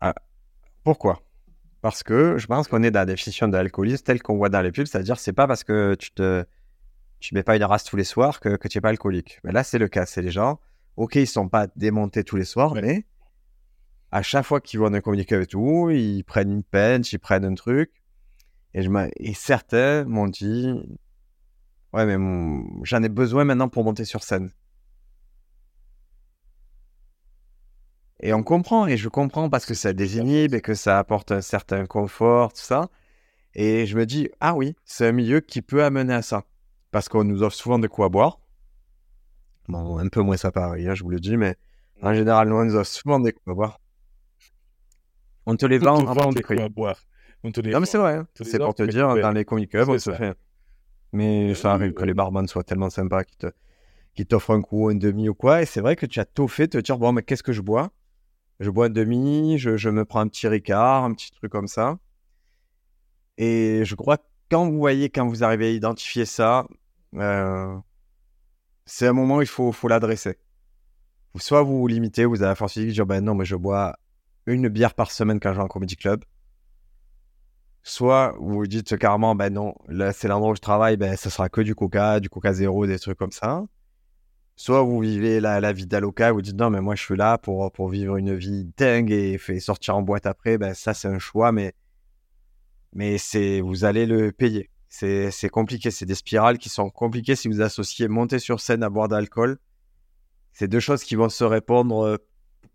Ah, 0.01 0.15
pourquoi? 0.83 1.21
Parce 1.81 2.03
que 2.03 2.37
je 2.37 2.47
pense 2.47 2.67
qu'on 2.67 2.83
est 2.83 2.91
dans 2.91 3.01
la 3.01 3.05
définition 3.05 3.47
de 3.47 3.53
l'alcoolisme 3.53 4.03
telle 4.03 4.21
qu'on 4.21 4.37
voit 4.37 4.49
dans 4.49 4.61
les 4.61 4.71
pubs, 4.71 4.85
c'est-à-dire 4.85 5.19
c'est 5.19 5.33
pas 5.33 5.47
parce 5.47 5.63
que 5.63 5.95
tu 5.95 6.11
te. 6.11 6.45
Tu 7.19 7.35
mets 7.35 7.43
pas 7.43 7.57
une 7.57 7.63
race 7.65 7.83
tous 7.83 7.97
les 7.97 8.05
soirs 8.05 8.39
que, 8.39 8.55
que 8.55 8.69
tu 8.69 8.77
n'es 8.77 8.81
pas 8.81 8.89
alcoolique. 8.89 9.39
Mais 9.43 9.51
là, 9.51 9.63
c'est 9.63 9.77
le 9.77 9.89
cas. 9.89 10.05
C'est 10.05 10.21
les 10.21 10.31
gens, 10.31 10.59
ok, 10.99 11.15
ils 11.15 11.27
sont 11.27 11.49
pas 11.49 11.67
démontés 11.75 12.23
tous 12.23 12.35
les 12.35 12.45
soirs, 12.45 12.73
Ouais. 12.73 12.81
mais 12.81 13.05
à 14.11 14.21
chaque 14.21 14.45
fois 14.45 14.61
qu'ils 14.61 14.79
vont 14.79 14.93
en 14.93 15.01
communiquer 15.01 15.35
avec 15.35 15.49
tout, 15.49 15.89
ils 15.91 16.23
prennent 16.23 16.51
une 16.51 16.63
peine, 16.63 17.03
ils 17.11 17.19
prennent 17.19 17.45
un 17.45 17.55
truc. 17.55 17.91
Et, 18.73 18.83
je 18.83 18.89
et 19.17 19.33
certains 19.33 20.05
m'ont 20.05 20.27
dit 20.27 20.73
Ouais, 21.93 22.05
mais 22.05 22.17
mon- 22.17 22.83
j'en 22.83 23.01
ai 23.03 23.09
besoin 23.09 23.43
maintenant 23.45 23.69
pour 23.69 23.83
monter 23.83 24.05
sur 24.05 24.23
scène. 24.23 24.51
Et 28.21 28.33
on 28.33 28.43
comprend, 28.43 28.87
et 28.87 28.97
je 28.97 29.07
comprends 29.09 29.49
parce 29.49 29.65
que 29.65 29.73
ça 29.73 29.93
désinhibe 29.93 30.53
et 30.53 30.61
que 30.61 30.73
ça 30.73 30.99
apporte 30.99 31.31
un 31.31 31.41
certain 31.41 31.85
confort, 31.85 32.53
tout 32.53 32.61
ça. 32.61 32.89
Et 33.55 33.85
je 33.87 33.97
me 33.97 34.05
dis 34.05 34.29
Ah 34.41 34.55
oui, 34.55 34.75
c'est 34.85 35.07
un 35.07 35.11
milieu 35.13 35.41
qui 35.41 35.61
peut 35.61 35.83
amener 35.83 36.13
à 36.15 36.21
ça. 36.23 36.45
Parce 36.91 37.09
qu'on 37.09 37.23
nous 37.25 37.43
offre 37.43 37.55
souvent 37.55 37.79
de 37.79 37.87
quoi 37.87 38.09
boire. 38.09 38.39
Bon, 39.69 39.99
un 39.99 40.07
peu 40.09 40.21
moins 40.21 40.35
ça 40.35 40.51
Paris, 40.51 40.87
hein, 40.87 40.95
je 40.95 41.03
vous 41.03 41.09
le 41.11 41.19
dis, 41.19 41.37
mais 41.37 41.55
en 42.01 42.13
général, 42.13 42.49
nous, 42.49 42.55
on 42.55 42.65
nous 42.65 42.75
offre 42.75 42.89
souvent 42.91 43.19
des 43.19 43.31
quoi 43.31 43.53
boire. 43.53 43.79
On 45.45 45.55
te 45.55 45.65
les 45.65 45.77
On 45.77 45.79
te 45.79 45.85
vend 45.85 46.03
vend 46.03 46.11
avant 46.11 46.31
des 46.33 46.41
coups 46.41 46.59
à 46.59 46.69
boire. 46.69 46.99
On 47.43 47.51
te 47.51 47.61
les 47.61 47.71
Non, 47.71 47.79
mais 47.79 47.85
vend. 47.85 47.91
c'est 47.91 47.97
vrai. 47.99 48.15
hein. 48.15 48.27
C'est 48.41 48.57
pour 48.57 48.73
te 48.75 48.83
dire, 48.83 49.15
dans 49.15 49.31
les 49.31 49.45
comic 49.45 49.69
clubs, 49.69 49.87
on 49.89 49.97
ça. 49.99 50.13
fait. 50.15 50.35
Mais 51.13 51.53
ça 51.55 51.73
arrive 51.73 51.93
que 51.93 52.03
les 52.03 52.13
barman 52.13 52.47
soient 52.47 52.63
tellement 52.63 52.89
sympas 52.89 53.23
qu'ils 53.23 53.37
te- 53.37 53.51
qu'ils 54.15 54.25
t'offrent 54.25 54.51
un 54.55 54.61
coup, 54.61 54.89
un 54.89 54.95
demi 54.95 55.29
ou 55.29 55.35
quoi. 55.35 55.61
Et 55.61 55.65
c'est 55.65 55.81
vrai 55.81 55.95
que 55.95 56.05
tu 56.07 56.19
as 56.19 56.25
tôt 56.25 56.47
fait 56.47 56.67
de 56.67 56.79
te 56.79 56.83
dire 56.83 56.97
bon, 56.97 57.11
mais 57.13 57.23
qu'est-ce 57.23 57.43
que 57.43 57.53
je 57.53 57.61
bois? 57.61 57.91
Je 58.59 58.69
bois 58.71 58.87
un 58.87 58.89
demi, 58.89 59.57
je, 59.59 59.77
je 59.77 59.89
me 59.89 60.03
prends 60.03 60.19
un 60.19 60.27
petit 60.27 60.47
Ricard, 60.47 61.03
un 61.05 61.13
petit 61.13 61.31
truc 61.31 61.51
comme 61.51 61.67
ça. 61.67 61.97
Et 63.37 63.83
je 63.85 63.95
crois 63.95 64.17
que 64.17 64.23
quand 64.51 64.69
vous 64.69 64.77
voyez, 64.77 65.09
quand 65.09 65.27
vous 65.27 65.43
arrivez 65.43 65.67
à 65.67 65.71
identifier 65.71 66.25
ça, 66.25 66.65
euh, 67.15 67.75
c'est 68.89 69.05
un 69.05 69.13
moment 69.13 69.37
où 69.37 69.41
il 69.41 69.47
faut, 69.47 69.71
l'adresser. 69.87 70.39
Soit 71.37 71.61
vous 71.61 71.79
vous 71.79 71.87
limitez, 71.87 72.25
vous 72.25 72.41
avez 72.41 72.49
la 72.49 72.55
force 72.55 72.73
physique 72.73 72.89
de 72.89 72.93
dire 72.93 73.05
ben 73.05 73.23
non, 73.23 73.35
mais 73.35 73.45
je 73.45 73.55
bois 73.55 73.95
une 74.47 74.67
bière 74.67 74.95
par 74.95 75.11
semaine 75.11 75.39
quand 75.39 75.51
je 75.51 75.57
vais 75.57 75.63
en 75.63 75.67
comedy 75.67 75.95
club. 75.95 76.25
Soit 77.83 78.33
vous 78.39 78.65
dites 78.65 78.97
carrément, 78.97 79.35
ben 79.35 79.53
non, 79.53 79.75
là 79.87 80.11
c'est 80.11 80.27
l'endroit 80.27 80.53
où 80.53 80.55
je 80.55 80.61
travaille, 80.61 80.97
ben 80.97 81.15
ça 81.15 81.29
sera 81.29 81.49
que 81.49 81.61
du 81.61 81.75
coca, 81.75 82.19
du 82.19 82.29
coca 82.29 82.51
zéro, 82.51 82.87
des 82.87 82.97
trucs 82.97 83.17
comme 83.17 83.31
ça. 83.31 83.63
Soit 84.55 84.81
vous 84.81 84.99
vivez 84.99 85.39
la, 85.39 85.71
vie 85.71 85.85
d'aloca, 85.85 86.31
vous 86.31 86.41
dites 86.41 86.57
non, 86.57 86.71
mais 86.71 86.81
moi 86.81 86.95
je 86.95 87.03
suis 87.03 87.15
là 87.15 87.37
pour, 87.37 87.89
vivre 87.89 88.17
une 88.17 88.35
vie 88.35 88.65
dingue 88.75 89.11
et 89.11 89.37
sortir 89.59 89.97
en 89.97 90.01
boîte 90.01 90.25
après, 90.25 90.57
ben 90.57 90.73
ça 90.73 90.95
c'est 90.95 91.07
un 91.07 91.19
choix, 91.19 91.51
mais, 91.51 91.75
vous 93.61 93.85
allez 93.85 94.07
le 94.07 94.31
payer. 94.31 94.71
C'est, 94.89 95.49
compliqué, 95.49 95.91
c'est 95.91 96.05
des 96.05 96.15
spirales 96.15 96.57
qui 96.57 96.67
sont 96.69 96.89
compliquées 96.89 97.35
si 97.35 97.47
vous 97.47 97.61
associez 97.61 98.07
monter 98.07 98.39
sur 98.39 98.59
scène 98.59 98.83
à 98.83 98.89
boire 98.89 99.07
d'alcool. 99.07 99.59
C'est 100.53 100.67
deux 100.67 100.79
choses 100.79 101.03
qui 101.03 101.15
vont 101.15 101.29
se 101.29 101.43
répondre 101.43 102.05
euh, 102.05 102.17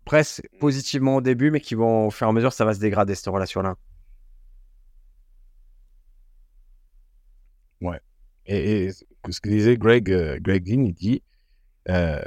presque 0.05 0.41
positivement 0.59 1.17
au 1.17 1.21
début, 1.21 1.51
mais 1.51 1.59
qui 1.59 1.75
vont 1.75 2.07
au 2.07 2.11
fur 2.11 2.25
et 2.27 2.29
à 2.29 2.33
mesure, 2.33 2.53
ça 2.53 2.65
va 2.65 2.73
se 2.73 2.79
dégrader 2.79 3.15
cette 3.15 3.27
relation-là. 3.27 3.75
Et, 8.47 8.85
et 8.85 8.91
ce 8.91 9.41
que 9.41 9.49
disait 9.49 9.77
Greg, 9.77 10.11
euh, 10.11 10.37
Greg 10.39 10.63
Dean, 10.63 10.83
il 10.83 10.93
dit 10.93 11.23
euh, 11.89 12.21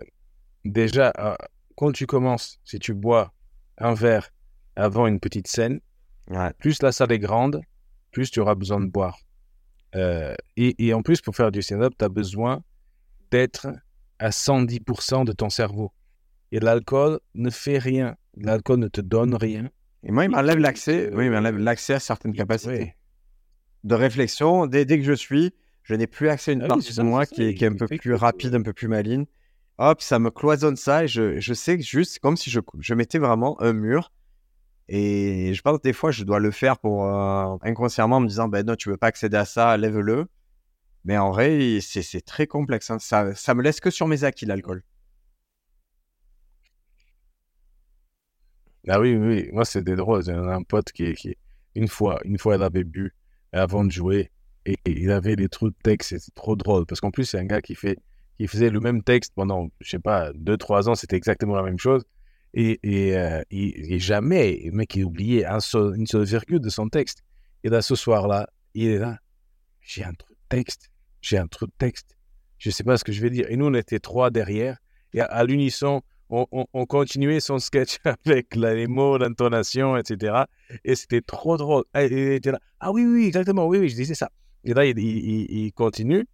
déjà, 0.65 1.13
euh, 1.19 1.37
quand 1.77 1.93
tu 1.93 2.07
commences, 2.07 2.61
si 2.65 2.79
tu 2.79 2.95
bois 2.95 3.33
un 3.79 3.95
verre 3.95 4.31
avant 4.77 5.07
une 5.07 5.21
petite 5.21 5.49
scène, 5.49 5.81
Ouais. 6.29 6.53
plus 6.59 6.83
la 6.83 6.93
salle 6.93 7.13
est 7.13 7.19
grande, 7.19 7.63
plus 8.11 8.31
tu 8.31 8.41
auras 8.41 8.55
besoin 8.55 8.81
de 8.81 8.87
boire. 8.87 9.19
Euh, 9.95 10.35
et, 10.57 10.87
et 10.87 10.95
en 10.95 11.03
plus, 11.03 11.21
pour 11.21 11.35
faire 11.35 11.51
du 11.51 11.63
stand-up, 11.63 11.95
tu 11.99 12.05
as 12.05 12.09
besoin 12.09 12.63
d'être 13.31 13.69
à 14.19 14.31
110% 14.31 15.25
de 15.25 15.33
ton 15.33 15.51
cerveau. 15.51 15.93
Et 16.53 16.61
l'alcool 16.61 17.21
ne 17.35 17.51
fait 17.51 17.79
rien. 17.79 18.17
L'alcool 18.37 18.79
ne 18.79 18.89
te 18.89 19.01
donne 19.01 19.35
rien. 19.35 19.69
Et 20.05 20.13
moi, 20.13 20.25
il 20.25 20.31
m'enlève 20.31 20.59
l'accès, 20.59 21.11
oui, 21.13 21.27
il 21.27 21.31
m'enlève 21.31 21.59
l'accès 21.59 21.95
à 21.95 22.01
certaines 22.01 22.33
capacités 22.33 22.95
de 23.85 23.95
réflexion. 23.95 24.67
Dès, 24.67 24.85
dès 24.85 24.99
que 24.99 25.05
je 25.05 25.13
suis, 25.13 25.53
je 25.83 25.95
n'ai 25.95 26.07
plus 26.07 26.29
accès 26.29 26.53
à 26.53 26.55
une 26.55 26.63
Ah 26.63 26.69
partie 26.69 26.95
de 26.95 27.03
moi 27.03 27.27
qui 27.27 27.43
est, 27.43 27.55
qui 27.55 27.65
est 27.65 27.69
un 27.69 27.75
peu 27.75 27.87
plus 27.87 28.15
rapide, 28.15 28.55
un 28.55 28.63
peu 28.63 28.73
plus 28.73 28.89
maligne. 28.89 29.27
Hop, 29.79 30.03
ça 30.03 30.19
me 30.19 30.31
cloisonne 30.31 30.77
ça 30.77 31.05
et 31.05 31.09
je, 31.09 31.39
je 31.39 31.55
sais 31.55 31.79
que 31.79 31.85
juste, 31.85 32.19
comme 32.19 32.37
si 32.37 32.51
je, 32.51 32.61
je 32.81 32.95
mettais 32.95 33.19
vraiment 33.19 33.61
un 33.63 33.73
mur. 33.73 34.13
Et 34.89 35.53
je 35.55 35.63
pense 35.63 35.79
que 35.79 35.83
des 35.83 35.93
fois, 35.93 36.11
je 36.11 36.25
dois 36.25 36.39
le 36.41 36.51
faire 36.51 36.79
pour 36.79 37.05
euh, 37.05 37.57
inconsciemment 37.63 38.17
en 38.17 38.21
me 38.21 38.29
disant, 38.29 38.49
ben 38.49 38.65
non, 38.67 38.75
tu 38.77 38.89
veux 38.91 38.97
pas 38.97 39.09
accéder 39.09 39.37
à 39.37 39.45
ça, 39.45 39.77
lève-le. 39.77 40.27
Mais 41.05 41.19
en 41.19 41.31
vrai, 41.31 41.79
c'est 41.83 42.03
c'est 42.03 42.21
très 42.23 42.47
complexe. 42.47 42.91
hein. 42.91 42.99
Ça, 42.99 43.35
ça 43.35 43.55
me 43.55 43.63
laisse 43.63 43.81
que 43.81 43.91
sur 43.91 44.07
mes 44.09 44.25
acquis, 44.25 44.47
l'alcool. 44.47 44.83
Ah 48.89 49.01
oui, 49.01 49.15
oui, 49.17 49.51
moi 49.53 49.65
c'était 49.65 49.97
drôle. 49.97 50.25
J'ai 50.25 50.33
un 50.33 50.63
pote 50.63 50.93
qui, 50.93 51.15
une 51.75 51.89
fois, 51.89 52.21
une 52.25 52.39
fois, 52.39 52.57
il 52.57 52.63
avait 52.63 52.85
bu 52.85 53.15
avant 53.53 53.85
de 53.85 53.91
jouer 53.91 54.31
et, 54.67 54.77
il 54.87 55.11
avait 55.11 55.37
des 55.37 55.49
trucs 55.49 55.77
de 55.77 55.83
texte, 55.83 56.11
c'était 56.11 56.33
trop 56.35 56.57
drôle. 56.57 56.87
Parce 56.87 57.01
qu'en 57.01 57.11
plus, 57.11 57.25
c'est 57.25 57.39
un 57.39 57.45
gars 57.45 57.61
qui, 57.61 57.75
fait, 57.75 57.99
qui 58.39 58.47
faisait 58.47 58.71
le 58.71 58.81
même 58.81 59.03
texte 59.03 59.33
pendant, 59.35 59.69
je 59.81 59.91
sais 59.91 59.99
pas, 59.99 60.33
deux, 60.35 60.57
trois 60.57 60.89
ans, 60.89 60.95
c'était 60.95 61.17
exactement 61.17 61.55
la 61.57 61.63
même 61.63 61.79
chose. 61.79 62.05
Euh, 62.57 63.43
et- 63.51 63.95
et 63.95 63.99
jamais, 63.99 64.61
le 64.65 64.73
mec, 64.73 64.95
il 64.97 65.05
oubliait 65.05 65.45
une 65.47 65.61
seule 66.07 66.25
virgule 66.25 66.61
de 66.61 66.69
son 66.71 66.89
texte. 66.89 67.23
Et 67.65 67.69
là, 67.69 67.83
ce 67.83 67.95
soir-là, 67.95 68.49
il 68.75 68.89
est 68.89 68.99
là. 68.99 69.19
J'ai 69.81 70.05
un 70.05 70.13
truc 70.15 70.37
de 70.37 70.43
texte. 70.49 70.91
J'ai 71.21 71.39
un 71.39 71.47
truc 71.47 71.71
de 71.71 71.75
texte. 71.79 72.17
Je 72.59 72.71
sais 72.71 72.85
pas 72.85 72.97
ce 72.97 73.05
que 73.05 73.13
je 73.13 73.21
vais 73.21 73.31
dire. 73.31 73.47
Et 73.51 73.57
nous, 73.57 73.67
on 73.67 73.75
était 73.75 73.99
trois 74.01 74.31
derrière. 74.31 74.79
Et 75.13 75.21
à, 75.21 75.25
à 75.27 75.45
l'unisson, 75.45 76.03
on, 76.31 76.47
on- 76.53 76.67
on 76.73 76.87
continuait 76.87 77.41
son 77.41 77.59
sketch 77.59 77.99
avec 78.27 78.55
les 78.57 78.87
mots, 78.87 79.19
l'intonation, 79.19 79.97
etc. 79.97 80.45
Et 80.85 80.95
c'était 80.95 81.21
trop 81.23 81.57
drôle. 81.57 81.85
Il 81.95 82.13
était 82.13 82.53
là. 82.53 82.61
Ah 82.81 82.93
oui, 82.93 83.05
oui, 83.05 83.27
exactement. 83.27 83.67
Oui, 83.67 83.79
oui, 83.79 83.89
je 83.89 83.95
disais 83.97 84.15
ça. 84.15 84.31
Et 84.65 84.75
là, 84.75 84.85
il, 84.85 85.73
continue. 85.75 86.27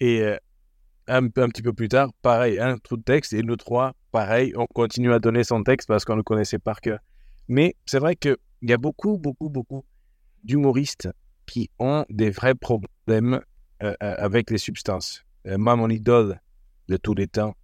Et 0.00 0.22
euh, 0.22 0.36
un 1.06 1.28
petit 1.28 1.62
peu 1.62 1.72
plus 1.72 1.88
tard, 1.88 2.10
pareil, 2.22 2.58
un 2.58 2.76
trou 2.78 2.96
de 2.96 3.02
texte. 3.02 3.32
Et 3.32 3.42
nous 3.42 3.56
trois, 3.56 3.94
pareil, 4.10 4.52
on 4.56 4.66
continue 4.66 5.12
à 5.12 5.18
donner 5.18 5.44
son 5.44 5.62
texte 5.62 5.88
parce 5.88 6.04
qu'on 6.04 6.16
le 6.16 6.22
connaissait 6.22 6.58
par 6.58 6.80
cœur. 6.80 6.98
Mais 7.48 7.76
c'est 7.86 7.98
vrai 7.98 8.16
qu'il 8.16 8.36
y 8.62 8.72
a 8.72 8.78
beaucoup, 8.78 9.18
beaucoup, 9.18 9.48
beaucoup 9.48 9.84
d'humoristes 10.44 11.08
qui 11.46 11.70
ont 11.78 12.04
des 12.10 12.30
vrais 12.30 12.54
problèmes 12.54 13.40
euh, 13.82 13.94
euh, 14.02 14.14
avec 14.18 14.50
les 14.50 14.58
substances. 14.58 15.24
Euh, 15.46 15.56
moi, 15.58 15.76
mon 15.76 15.88
idole 15.88 16.40
de 16.88 16.96
tous 16.96 17.14
les 17.14 17.26
temps, 17.26 17.54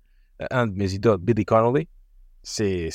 euh, 0.40 0.46
un 0.50 0.66
de 0.66 0.74
mes 0.74 0.94
idoles, 0.94 1.18
Billy 1.18 1.44
Connolly, 1.44 1.88
c'est, 2.42 2.90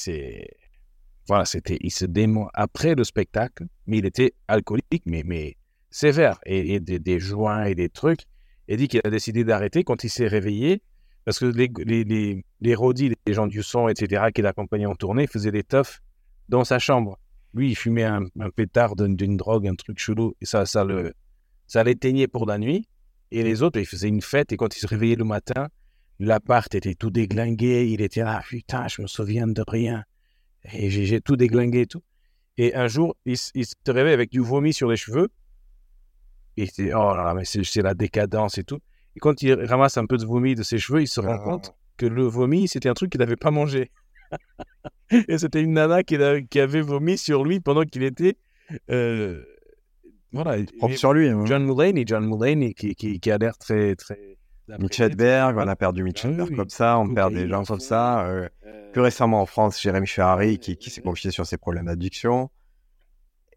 voilà, 1.28 1.45
c'était, 1.45 1.78
il 1.82 1.91
se 1.91 2.06
dément 2.06 2.50
après 2.54 2.95
le 2.95 3.04
spectacle, 3.04 3.66
mais 3.88 3.97
il 3.97 4.06
était 4.06 4.34
alcoolique, 4.47 5.04
mais, 5.06 5.24
mais 5.26 5.58
sévère, 5.89 6.39
et, 6.45 6.76
et 6.76 6.80
des, 6.80 7.00
des 7.00 7.20
joints 7.20 7.66
et 7.66 7.76
des 7.76 7.89
trucs. 7.89 8.22
Il 8.68 8.78
dit 8.78 8.88
qu'il 8.88 9.02
a 9.04 9.10
décidé 9.10 9.43
d'arrêter 9.43 9.84
quand 9.84 10.04
il 10.04 10.10
s'est 10.10 10.28
réveillé, 10.28 10.82
parce 11.30 11.38
que 11.38 11.46
les, 11.46 11.70
les, 11.86 12.44
les, 12.60 12.74
roadies, 12.74 13.14
les 13.28 13.34
gens 13.36 13.46
du 13.46 13.62
son, 13.62 13.88
etc., 13.88 14.30
qui 14.34 14.42
l'accompagnaient 14.42 14.88
en 14.88 14.96
tournée, 14.96 15.28
faisaient 15.28 15.52
des 15.52 15.62
teufs 15.62 16.02
dans 16.48 16.64
sa 16.64 16.80
chambre. 16.80 17.20
Lui, 17.54 17.70
il 17.70 17.76
fumait 17.76 18.04
un, 18.04 18.26
pétard 18.56 18.96
d'une 18.96 19.38
drogue, 19.38 19.68
un 19.68 19.76
truc 19.76 20.00
chelou, 20.00 20.34
et 20.42 20.48
ça, 20.48 20.66
ça, 20.66 20.84
le, 20.84 21.14
ça 21.68 21.84
l'éteignait 21.84 22.28
pour 22.28 22.48
la 22.48 22.58
nuit. 22.58 22.88
Et 23.30 23.44
les 23.44 23.62
autres, 23.62 23.80
ils 23.80 23.86
faisaient 23.86 24.08
une 24.08 24.24
fête. 24.24 24.52
Et 24.54 24.58
quand 24.58 24.76
ils 24.76 24.80
se 24.80 24.88
réveillaient 24.88 25.18
le 25.18 25.24
matin, 25.24 25.68
l'appart 26.18 26.74
était 26.74 26.96
tout 26.96 27.12
déglingué. 27.12 27.88
Il 27.92 28.02
était 28.02 28.24
là, 28.24 28.42
putain, 28.50 28.88
je 28.88 29.04
me 29.04 29.06
souviens 29.06 29.46
de 29.46 29.64
rien. 29.68 30.06
Et 30.74 30.90
j'ai 30.90 31.22
tout 31.22 31.36
déglingué 31.36 31.82
et 31.82 31.86
tout. 31.86 32.02
Et 32.58 32.74
un 32.74 32.88
jour, 32.88 33.16
il, 33.28 33.38
il 33.54 33.66
se 33.68 33.76
réveille 33.88 34.14
avec 34.14 34.32
du 34.32 34.40
vomi 34.40 34.74
sur 34.74 34.90
les 34.90 34.98
cheveux. 34.98 35.30
Et 36.58 36.64
il 36.64 36.72
dit, 36.72 36.92
oh 36.92 37.14
là 37.14 37.24
là, 37.24 37.34
mais 37.36 37.46
c'est 37.46 37.84
la 37.84 37.94
décadence 37.94 38.58
et 38.58 38.64
tout. 38.64 38.80
Et 39.20 39.22
quand 39.22 39.41
il 39.41 39.53
ramasse 39.65 39.97
un 39.97 40.05
peu 40.05 40.15
de 40.15 40.26
vomi 40.26 40.55
de 40.55 40.63
ses 40.63 40.78
cheveux, 40.78 41.01
il 41.01 41.07
se 41.07 41.20
rend 41.20 41.38
compte 41.39 41.76
que 41.97 42.05
le 42.05 42.24
vomi, 42.24 42.70
c'était 42.70 42.88
un 42.88 42.93
truc 42.93 43.11
qu'il 43.11 43.20
n'avait 43.20 43.36
pas 43.36 43.51
mangé. 43.51 43.91
et 45.11 45.38
c'était 45.38 45.61
une 45.61 45.74
nana 45.74 46.03
qui, 46.03 46.17
qui, 46.49 46.59
avait 46.61 46.80
vomi 46.80 47.17
sur 47.17 47.43
lui 47.43 47.59
pendant 47.59 47.84
qu'il 47.84 48.03
était. 48.03 48.38
Euh, 48.89 49.43
voilà. 50.32 50.63
Propre 50.78 50.95
sur 50.95 51.11
lui. 51.11 51.28
Hein. 51.28 51.43
John 51.45 51.65
Mulaney, 51.65 52.05
John 52.07 52.26
Mulaney 52.26 52.74
qui, 52.74 52.95
qui, 52.95 53.20
qui 53.20 53.30
a 53.30 53.38
l'air 53.38 53.57
très. 53.57 53.97
très 53.97 54.38
Berg, 55.17 55.57
on 55.57 55.67
a 55.67 55.76
perdu 55.76 56.01
Mitchell 56.01 56.39
ah 56.39 56.55
comme 56.55 56.70
ça, 56.70 56.97
on 56.97 57.13
perd 57.13 57.34
des 57.34 57.49
gens 57.49 57.65
comme 57.65 57.82
ça. 57.82 58.26
Euh, 58.26 58.47
euh, 58.65 58.91
plus 58.93 59.01
récemment 59.01 59.41
en 59.41 59.45
France, 59.45 59.82
Jérémy 59.82 60.07
Ferrari 60.07 60.59
qui, 60.59 60.78
qui 60.78 60.89
s'est 60.89 61.01
confié 61.01 61.30
sur 61.32 61.45
ses 61.45 61.57
problèmes 61.57 61.88
d'addiction. 61.88 62.49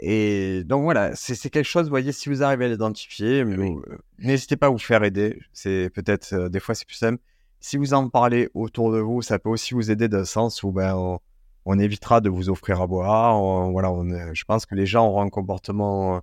Et 0.05 0.65
donc 0.65 0.83
voilà, 0.83 1.15
c'est 1.15 1.49
quelque 1.49 1.65
chose, 1.65 1.85
vous 1.85 1.91
voyez, 1.91 2.11
si 2.11 2.29
vous 2.29 2.43
arrivez 2.43 2.65
à 2.65 2.69
l'identifier, 2.69 3.45
euh, 3.45 3.81
n'hésitez 4.19 4.57
pas 4.57 4.67
à 4.67 4.71
vous 4.71 4.79
faire 4.79 5.05
aider. 5.05 5.41
C'est 5.53 5.91
peut-être, 5.95 6.49
des 6.49 6.59
fois, 6.59 6.75
c'est 6.75 6.85
plus 6.85 6.97
simple. 6.97 7.23
Si 7.61 7.77
vous 7.77 7.95
en 7.95 8.09
parlez 8.09 8.49
autour 8.53 8.91
de 8.91 8.99
vous, 8.99 9.23
ça 9.23 9.39
peut 9.39 9.49
aussi 9.49 9.75
vous 9.75 9.93
aider 9.93 10.09
dans 10.09 10.19
le 10.19 10.25
sens 10.25 10.65
où 10.65 10.73
ben, 10.73 11.21
on, 11.67 11.79
évitera 11.79 12.21
de 12.21 12.29
vous 12.29 12.51
offrir 12.51 12.83
à 12.83 12.89
boire. 12.89 13.41
voilà, 13.71 13.93
on, 13.93 14.35
je 14.35 14.45
pense 14.45 14.67
que 14.67 14.75
les 14.75 14.87
gens 14.87 15.07
auront 15.07 15.23
un 15.23 15.29
comportement 15.29 16.21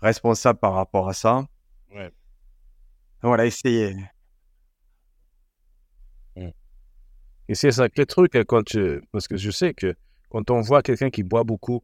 responsable 0.00 0.58
par 0.58 0.72
rapport 0.72 1.10
à 1.10 1.12
ça. 1.12 1.46
Ouais. 1.94 2.10
Voilà, 3.22 3.44
essayez. 3.44 3.94
Et 7.50 7.54
c'est 7.54 7.72
ça 7.72 7.88
le 7.94 8.06
truc, 8.06 8.36
hein, 8.36 8.44
quand 8.46 8.64
parce 9.12 9.28
que 9.28 9.36
je 9.36 9.50
sais 9.50 9.74
que 9.74 9.94
quand 10.30 10.50
on 10.50 10.62
voit 10.62 10.82
quelqu'un 10.82 11.10
qui 11.10 11.22
boit 11.22 11.44
beaucoup 11.44 11.82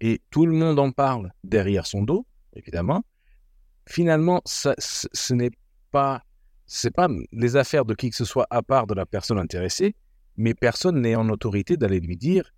et 0.00 0.20
tout 0.30 0.46
le 0.46 0.52
monde 0.52 0.78
en 0.78 0.90
parle 0.92 1.32
derrière 1.44 1.86
son 1.86 2.02
dos, 2.02 2.26
évidemment, 2.54 3.04
finalement, 3.86 4.42
ce 4.44 5.34
n'est 5.34 5.50
pas, 5.90 6.22
pas 6.94 7.08
les 7.32 7.56
affaires 7.56 7.84
de 7.84 7.94
qui 7.94 8.10
que 8.10 8.16
ce 8.16 8.24
soit 8.24 8.46
à 8.50 8.62
part 8.62 8.86
de 8.86 8.94
la 8.94 9.06
personne 9.06 9.38
intéressée, 9.38 9.94
mais 10.36 10.54
personne 10.54 11.00
n'est 11.00 11.16
en 11.16 11.28
autorité 11.28 11.76
d'aller 11.76 12.00
lui 12.00 12.16
dire, 12.16 12.52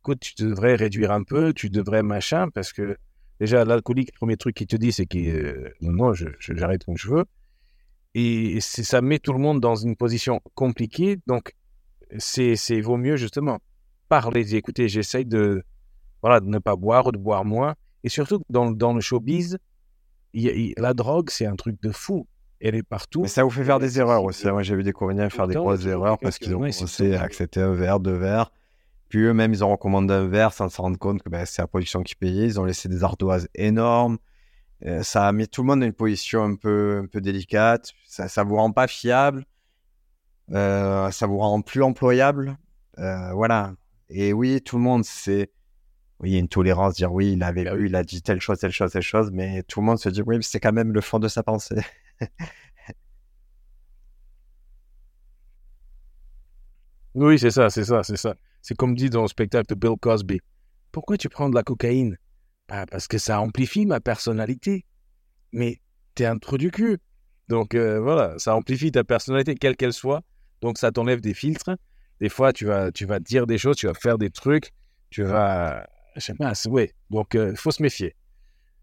écoute, 0.00 0.20
tu 0.20 0.34
devrais 0.44 0.74
réduire 0.74 1.10
un 1.10 1.22
peu, 1.22 1.54
tu 1.54 1.70
devrais 1.70 2.02
machin, 2.02 2.48
parce 2.50 2.72
que 2.72 2.98
déjà, 3.40 3.64
l'alcoolique, 3.64 4.10
le 4.12 4.18
premier 4.18 4.36
truc 4.36 4.56
qu'il 4.56 4.66
te 4.66 4.76
dit, 4.76 4.92
c'est 4.92 5.06
que 5.06 5.18
euh, 5.18 5.70
non, 5.80 6.12
j'arrête 6.12 6.84
je 6.94 7.08
veux. 7.08 7.24
Et 8.16 8.60
ça 8.60 9.00
met 9.00 9.18
tout 9.18 9.32
le 9.32 9.40
monde 9.40 9.60
dans 9.60 9.74
une 9.74 9.96
position 9.96 10.40
compliquée. 10.54 11.18
Donc, 11.26 11.54
c'est, 12.18 12.80
vaut 12.80 12.96
mieux 12.96 13.16
justement 13.16 13.58
parler, 14.08 14.54
écoutez, 14.54 14.88
j'essaye 14.88 15.24
de, 15.24 15.64
voilà, 16.24 16.40
de 16.40 16.46
ne 16.46 16.58
pas 16.58 16.74
boire 16.74 17.06
ou 17.08 17.12
de 17.12 17.18
boire 17.18 17.44
moins. 17.44 17.74
Et 18.02 18.08
surtout, 18.08 18.40
dans, 18.48 18.70
dans 18.70 18.94
le 18.94 19.02
showbiz, 19.02 19.58
la 20.32 20.94
drogue, 20.94 21.28
c'est 21.28 21.44
un 21.44 21.54
truc 21.54 21.82
de 21.82 21.90
fou. 21.90 22.26
Elle 22.62 22.76
est 22.76 22.82
partout. 22.82 23.20
Mais 23.20 23.28
ça 23.28 23.44
vous 23.44 23.50
fait 23.50 23.62
faire 23.62 23.78
des 23.78 23.98
erreurs 23.98 24.24
aussi. 24.24 24.46
Moi, 24.46 24.62
j'ai 24.62 24.74
vu 24.74 24.82
des 24.82 24.94
comédiens 24.94 25.28
faire 25.28 25.46
des 25.46 25.54
grosses 25.54 25.84
erreurs 25.84 26.18
parce 26.18 26.38
qu'ils 26.38 26.54
ont 26.54 26.60
commencé 26.60 27.14
à 27.14 27.20
accepter 27.20 27.60
un 27.60 27.74
verre, 27.74 28.00
deux 28.00 28.14
verres. 28.14 28.50
Puis 29.10 29.20
eux-mêmes, 29.20 29.52
ils 29.52 29.62
ont 29.62 29.70
recommandé 29.70 30.14
un 30.14 30.26
verre 30.26 30.54
sans 30.54 30.70
se 30.70 30.80
rendre 30.80 30.98
compte 30.98 31.22
que 31.22 31.28
ben, 31.28 31.44
c'est 31.44 31.60
la 31.60 31.68
production 31.68 32.02
qui 32.02 32.14
payait. 32.14 32.46
Ils 32.46 32.58
ont 32.58 32.64
laissé 32.64 32.88
des 32.88 33.04
ardoises 33.04 33.48
énormes. 33.54 34.16
Euh, 34.86 35.02
ça 35.02 35.28
a 35.28 35.32
mis 35.32 35.46
tout 35.46 35.60
le 35.60 35.66
monde 35.66 35.80
dans 35.80 35.86
une 35.86 35.92
position 35.92 36.42
un 36.42 36.54
peu, 36.54 37.02
un 37.04 37.06
peu 37.06 37.20
délicate. 37.20 37.92
Ça 38.06 38.24
ne 38.24 38.48
vous 38.48 38.56
rend 38.56 38.72
pas 38.72 38.86
fiable. 38.86 39.44
Euh, 40.52 41.10
ça 41.10 41.26
vous 41.26 41.36
rend 41.36 41.60
plus 41.60 41.82
employable. 41.82 42.56
Euh, 42.98 43.30
voilà. 43.34 43.74
Et 44.08 44.32
oui, 44.32 44.62
tout 44.62 44.78
le 44.78 44.82
monde, 44.82 45.04
c'est. 45.04 45.50
Oui, 46.24 46.30
il 46.30 46.34
y 46.34 46.36
a 46.36 46.40
une 46.40 46.48
tolérance, 46.48 46.94
dire 46.94 47.12
oui, 47.12 47.32
il 47.34 47.42
avait 47.42 47.66
il 47.80 47.94
a 47.94 48.02
dit 48.02 48.22
telle 48.22 48.40
chose, 48.40 48.58
telle 48.58 48.72
chose, 48.72 48.92
telle 48.92 49.02
chose, 49.02 49.30
mais 49.30 49.62
tout 49.64 49.80
le 49.80 49.86
monde 49.86 49.98
se 49.98 50.08
dit 50.08 50.22
oui, 50.22 50.38
c'est 50.42 50.58
quand 50.58 50.72
même 50.72 50.90
le 50.92 51.02
fond 51.02 51.18
de 51.18 51.28
sa 51.28 51.42
pensée. 51.42 51.76
oui, 57.14 57.38
c'est 57.38 57.50
ça, 57.50 57.68
c'est 57.68 57.84
ça, 57.84 58.02
c'est 58.02 58.16
ça. 58.16 58.36
C'est 58.62 58.74
comme 58.74 58.94
dit 58.94 59.10
dans 59.10 59.20
le 59.20 59.28
spectacle 59.28 59.66
de 59.68 59.74
Bill 59.74 59.98
Cosby. 60.00 60.40
Pourquoi 60.92 61.18
tu 61.18 61.28
prends 61.28 61.50
de 61.50 61.54
la 61.54 61.62
cocaïne? 61.62 62.16
Bah, 62.70 62.86
Parce 62.90 63.06
que 63.06 63.18
ça 63.18 63.38
amplifie 63.42 63.84
ma 63.84 64.00
personnalité. 64.00 64.86
Mais 65.52 65.78
t'es 66.14 66.24
un 66.24 66.38
trou 66.38 66.56
du 66.56 66.70
cul. 66.70 67.00
Donc 67.48 67.74
euh, 67.74 68.00
voilà, 68.00 68.38
ça 68.38 68.56
amplifie 68.56 68.90
ta 68.90 69.04
personnalité, 69.04 69.56
quelle 69.56 69.76
qu'elle 69.76 69.92
soit. 69.92 70.22
Donc 70.62 70.78
ça 70.78 70.90
t'enlève 70.90 71.20
des 71.20 71.34
filtres. 71.34 71.76
Des 72.20 72.30
fois, 72.30 72.54
tu 72.54 72.64
vas, 72.64 72.90
tu 72.92 73.04
vas 73.04 73.20
dire 73.20 73.46
des 73.46 73.58
choses, 73.58 73.76
tu 73.76 73.86
vas 73.86 73.94
faire 73.94 74.16
des 74.16 74.30
trucs, 74.30 74.72
tu 75.10 75.22
vas. 75.22 75.86
Pas, 76.38 76.52
ouais. 76.68 76.92
Donc 77.10 77.34
il 77.34 77.40
euh, 77.40 77.54
faut 77.54 77.70
se 77.70 77.82
méfier. 77.82 78.14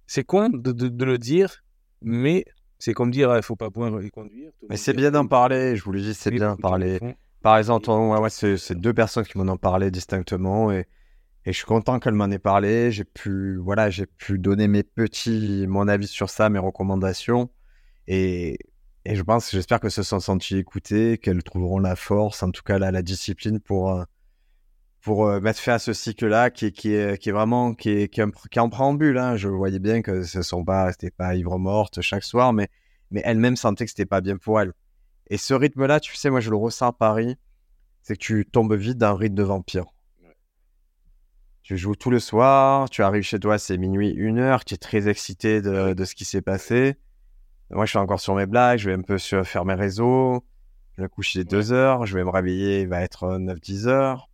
C'est 0.07 0.23
con 0.23 0.49
de, 0.49 0.71
de, 0.71 1.05
le 1.05 1.17
dire, 1.17 1.63
mais 2.01 2.45
c'est 2.79 2.93
comme 2.93 3.11
dire 3.11 3.31
il 3.31 3.37
ne 3.37 3.41
faut 3.41 3.55
pas 3.55 3.69
boire 3.69 4.01
et 4.01 4.09
conduire. 4.09 4.51
Mais 4.69 4.77
c'est 4.77 4.93
bien 4.93 5.11
d'en 5.11 5.25
parler, 5.25 5.75
je 5.75 5.83
vous 5.83 5.91
le 5.91 6.01
dis, 6.01 6.13
c'est 6.13 6.31
bien 6.31 6.49
d'en 6.49 6.57
parler. 6.57 6.99
Par 7.41 7.57
exemple, 7.57 7.89
ouais, 7.89 8.29
c'est 8.29 8.75
deux 8.75 8.93
personnes 8.93 9.25
qui 9.25 9.37
m'en 9.37 9.51
ont 9.51 9.57
parlé 9.57 9.89
distinctement 9.89 10.71
et, 10.71 10.85
et 11.45 11.53
je 11.53 11.57
suis 11.57 11.65
content 11.65 11.99
qu'elles 11.99 12.13
m'en 12.13 12.29
aient 12.29 12.39
parlé. 12.39 12.91
J'ai 12.91 13.05
pu, 13.05 13.57
voilà, 13.57 13.89
j'ai 13.89 14.05
pu 14.05 14.37
donner 14.37 14.67
mes 14.67 14.83
petits, 14.83 15.65
mon 15.67 15.87
avis 15.87 16.07
sur 16.07 16.29
ça, 16.29 16.49
mes 16.49 16.59
recommandations. 16.59 17.49
Et, 18.07 18.59
et 19.05 19.15
je 19.15 19.23
pense, 19.23 19.49
j'espère 19.51 19.79
que 19.79 19.89
se 19.89 20.03
sont 20.03 20.19
sentis 20.19 20.57
écoutés, 20.57 21.17
qu'elles 21.17 21.41
trouveront 21.41 21.79
la 21.79 21.95
force, 21.95 22.43
en 22.43 22.51
tout 22.51 22.61
cas 22.63 22.77
la, 22.77 22.91
la 22.91 23.01
discipline 23.01 23.59
pour, 23.59 23.91
euh, 23.91 24.03
pour 25.01 25.27
euh, 25.27 25.39
mettre 25.39 25.59
fin 25.59 25.73
à 25.73 25.79
ce 25.79 25.93
cycle-là 25.93 26.49
qui, 26.49 26.71
qui, 26.71 26.93
est, 26.93 27.17
qui 27.17 27.29
est 27.29 27.31
vraiment 27.31 27.73
qui 27.73 27.89
est, 27.89 28.07
qui 28.07 28.21
est, 28.21 28.59
en 28.59 28.69
préambule. 28.69 29.17
Hein. 29.17 29.35
Je 29.35 29.47
voyais 29.47 29.79
bien 29.79 30.01
que 30.01 30.23
ce 30.23 30.41
sont 30.41 30.63
pas, 30.63 30.91
c'était 30.91 31.11
pas 31.11 31.35
ivre 31.35 31.57
morte 31.57 32.01
chaque 32.01 32.23
soir, 32.23 32.53
mais, 32.53 32.69
mais 33.09 33.21
elle-même 33.25 33.55
sentait 33.55 33.85
que 33.85 33.91
c'était 33.91 34.05
pas 34.05 34.21
bien 34.21 34.37
pour 34.37 34.61
elle. 34.61 34.73
Et 35.29 35.37
ce 35.37 35.53
rythme-là, 35.53 35.99
tu 35.99 36.15
sais, 36.15 36.29
moi 36.29 36.39
je 36.39 36.49
le 36.49 36.57
ressens 36.57 36.87
à 36.87 36.93
Paris, 36.93 37.37
c'est 38.03 38.15
que 38.15 38.19
tu 38.19 38.45
tombes 38.45 38.73
vite 38.75 38.97
d'un 38.97 39.15
rythme 39.15 39.35
de 39.35 39.43
vampire. 39.43 39.85
Tu 41.63 41.77
joues 41.77 41.95
tout 41.95 42.09
le 42.09 42.19
soir, 42.19 42.89
tu 42.89 43.03
arrives 43.03 43.23
chez 43.23 43.39
toi, 43.39 43.57
c'est 43.57 43.77
minuit, 43.77 44.09
une 44.09 44.39
heure, 44.39 44.65
tu 44.65 44.73
es 44.73 44.77
très 44.77 45.07
excité 45.07 45.61
de, 45.61 45.93
de 45.93 46.05
ce 46.05 46.15
qui 46.15 46.25
s'est 46.25 46.41
passé. 46.41 46.97
Moi, 47.69 47.85
je 47.85 47.91
suis 47.91 47.99
encore 47.99 48.19
sur 48.19 48.35
mes 48.35 48.47
blagues, 48.47 48.79
je 48.79 48.89
vais 48.89 48.95
un 48.95 49.01
peu 49.01 49.17
faire 49.17 49.63
mes 49.63 49.75
réseaux. 49.75 50.43
Je 50.97 51.03
vais 51.03 51.07
coucher 51.07 51.45
2 51.45 51.71
heures, 51.71 52.05
je 52.05 52.17
vais 52.17 52.23
me 52.23 52.29
réveiller, 52.29 52.81
il 52.81 52.87
va 52.89 53.01
être 53.01 53.39
9-10 53.39 53.87
heures. 53.87 54.30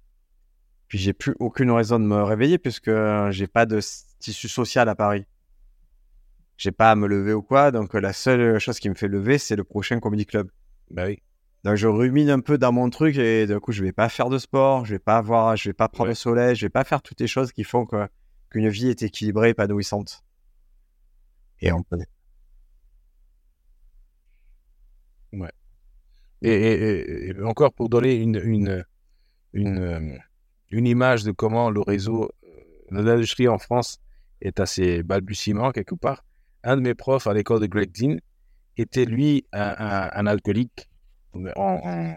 Puis 0.88 0.98
j'ai 0.98 1.14
plus 1.14 1.36
aucune 1.40 1.72
raison 1.72 2.00
de 2.00 2.06
me 2.06 2.24
réveiller 2.24 2.58
puisque 2.58 2.92
j'ai 3.30 3.48
pas 3.48 3.66
de 3.66 3.80
tissu 4.20 4.48
social 4.48 4.88
à 4.90 4.96
Paris. 4.96 5.26
J'ai 6.58 6.72
pas 6.72 6.92
à 6.92 6.96
me 6.96 7.08
lever 7.08 7.34
ou 7.34 7.42
quoi, 7.42 7.72
donc 7.72 7.94
la 7.94 8.14
seule 8.14 8.58
chose 8.60 8.80
qui 8.80 8.90
me 8.90 8.96
fait 8.96 9.08
lever, 9.08 9.38
c'est 9.38 9.56
le 9.56 9.64
prochain 9.64 10.00
comedy 10.00 10.26
club. 10.26 10.50
Bah 10.90 11.06
oui. 11.06 11.22
Donc 11.64 11.76
je 11.76 11.88
rumine 11.88 12.30
un 12.30 12.40
peu 12.40 12.58
dans 12.58 12.72
mon 12.72 12.90
truc 12.90 13.18
et 13.18 13.46
du 13.46 13.60
coup 13.60 13.72
je 13.72 13.84
vais 13.84 13.92
pas 13.92 14.10
faire 14.10 14.30
de 14.30 14.38
sport, 14.38 14.86
je 14.86 14.94
vais 14.94 15.00
pas 15.00 15.18
avoir, 15.18 15.56
je 15.58 15.70
vais 15.70 15.74
pas 15.74 15.90
prendre 15.90 16.10
le 16.10 16.16
soleil, 16.16 16.56
je 16.56 16.66
vais 16.66 16.70
pas 16.70 16.84
faire 16.84 17.02
toutes 17.02 17.20
les 17.20 17.28
choses 17.28 17.52
qui 17.52 17.64
font 17.64 17.86
que 17.86 18.08
qu'une 18.50 18.70
vie 18.70 18.88
est 18.88 19.04
équilibrée, 19.04 19.50
épanouissante. 19.50 20.24
Et 21.60 21.72
on 21.72 21.84
peut 21.84 21.98
Ouais. 25.34 25.52
Et, 26.42 27.34
encore 27.44 27.74
pour 27.74 27.90
donner 27.90 28.16
une, 28.16 28.40
une, 28.44 28.86
une, 29.54 29.78
euh, 29.80 30.18
une, 30.72 30.88
image 30.88 31.24
de 31.24 31.32
comment 31.32 31.70
le 31.70 31.82
réseau, 31.82 32.30
euh, 32.44 32.48
l'industrie 32.92 33.48
en 33.48 33.58
France 33.58 34.00
est 34.42 34.60
assez 34.60 35.04
balbutiement 35.04 35.72
quelque 35.72 35.96
part, 35.96 36.24
un 36.64 36.76
de 36.76 36.82
mes 36.82 36.94
profs 36.94 37.28
à 37.28 37.34
l'école 37.34 37.62
de 37.62 37.68
Greg 37.68 37.92
Dean 37.92 38.18
était 38.78 39.06
lui 39.06 39.46
un, 39.54 40.28
alcoolique 40.28 40.90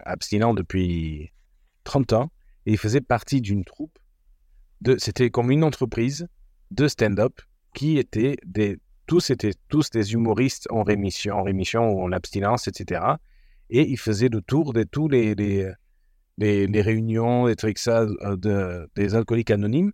abstinent 0.04 0.54
depuis 0.54 1.32
30 1.84 2.12
ans 2.12 2.30
et 2.66 2.72
il 2.72 2.78
faisait 2.78 3.00
partie 3.00 3.40
d'une 3.40 3.64
troupe 3.64 3.98
de 4.80 4.96
c'était 4.98 5.30
comme 5.30 5.50
une 5.50 5.64
entreprise 5.64 6.26
de 6.70 6.88
stand-up 6.88 7.40
qui 7.74 7.98
était 7.98 8.36
des 8.44 8.78
tous 9.06 9.30
étaient 9.30 9.54
tous 9.68 9.90
des 9.90 10.12
humoristes 10.12 10.68
en 10.70 10.84
rémission, 10.84 11.34
en 11.34 11.42
rémission 11.42 11.90
ou 11.90 12.02
en 12.02 12.12
abstinence, 12.12 12.68
etc. 12.68 13.02
Et 13.68 13.90
ils 13.90 13.98
faisaient 13.98 14.28
le 14.28 14.40
tour 14.40 14.72
de 14.72 14.84
tous 14.84 15.08
les, 15.08 15.34
les, 16.40 16.82
réunions, 16.82 17.46
des 17.46 17.56
trucs 17.56 17.78
ça, 17.78 18.00
euh, 18.00 18.36
de, 18.36 18.88
des 18.96 19.14
alcooliques 19.14 19.50
anonymes. 19.50 19.92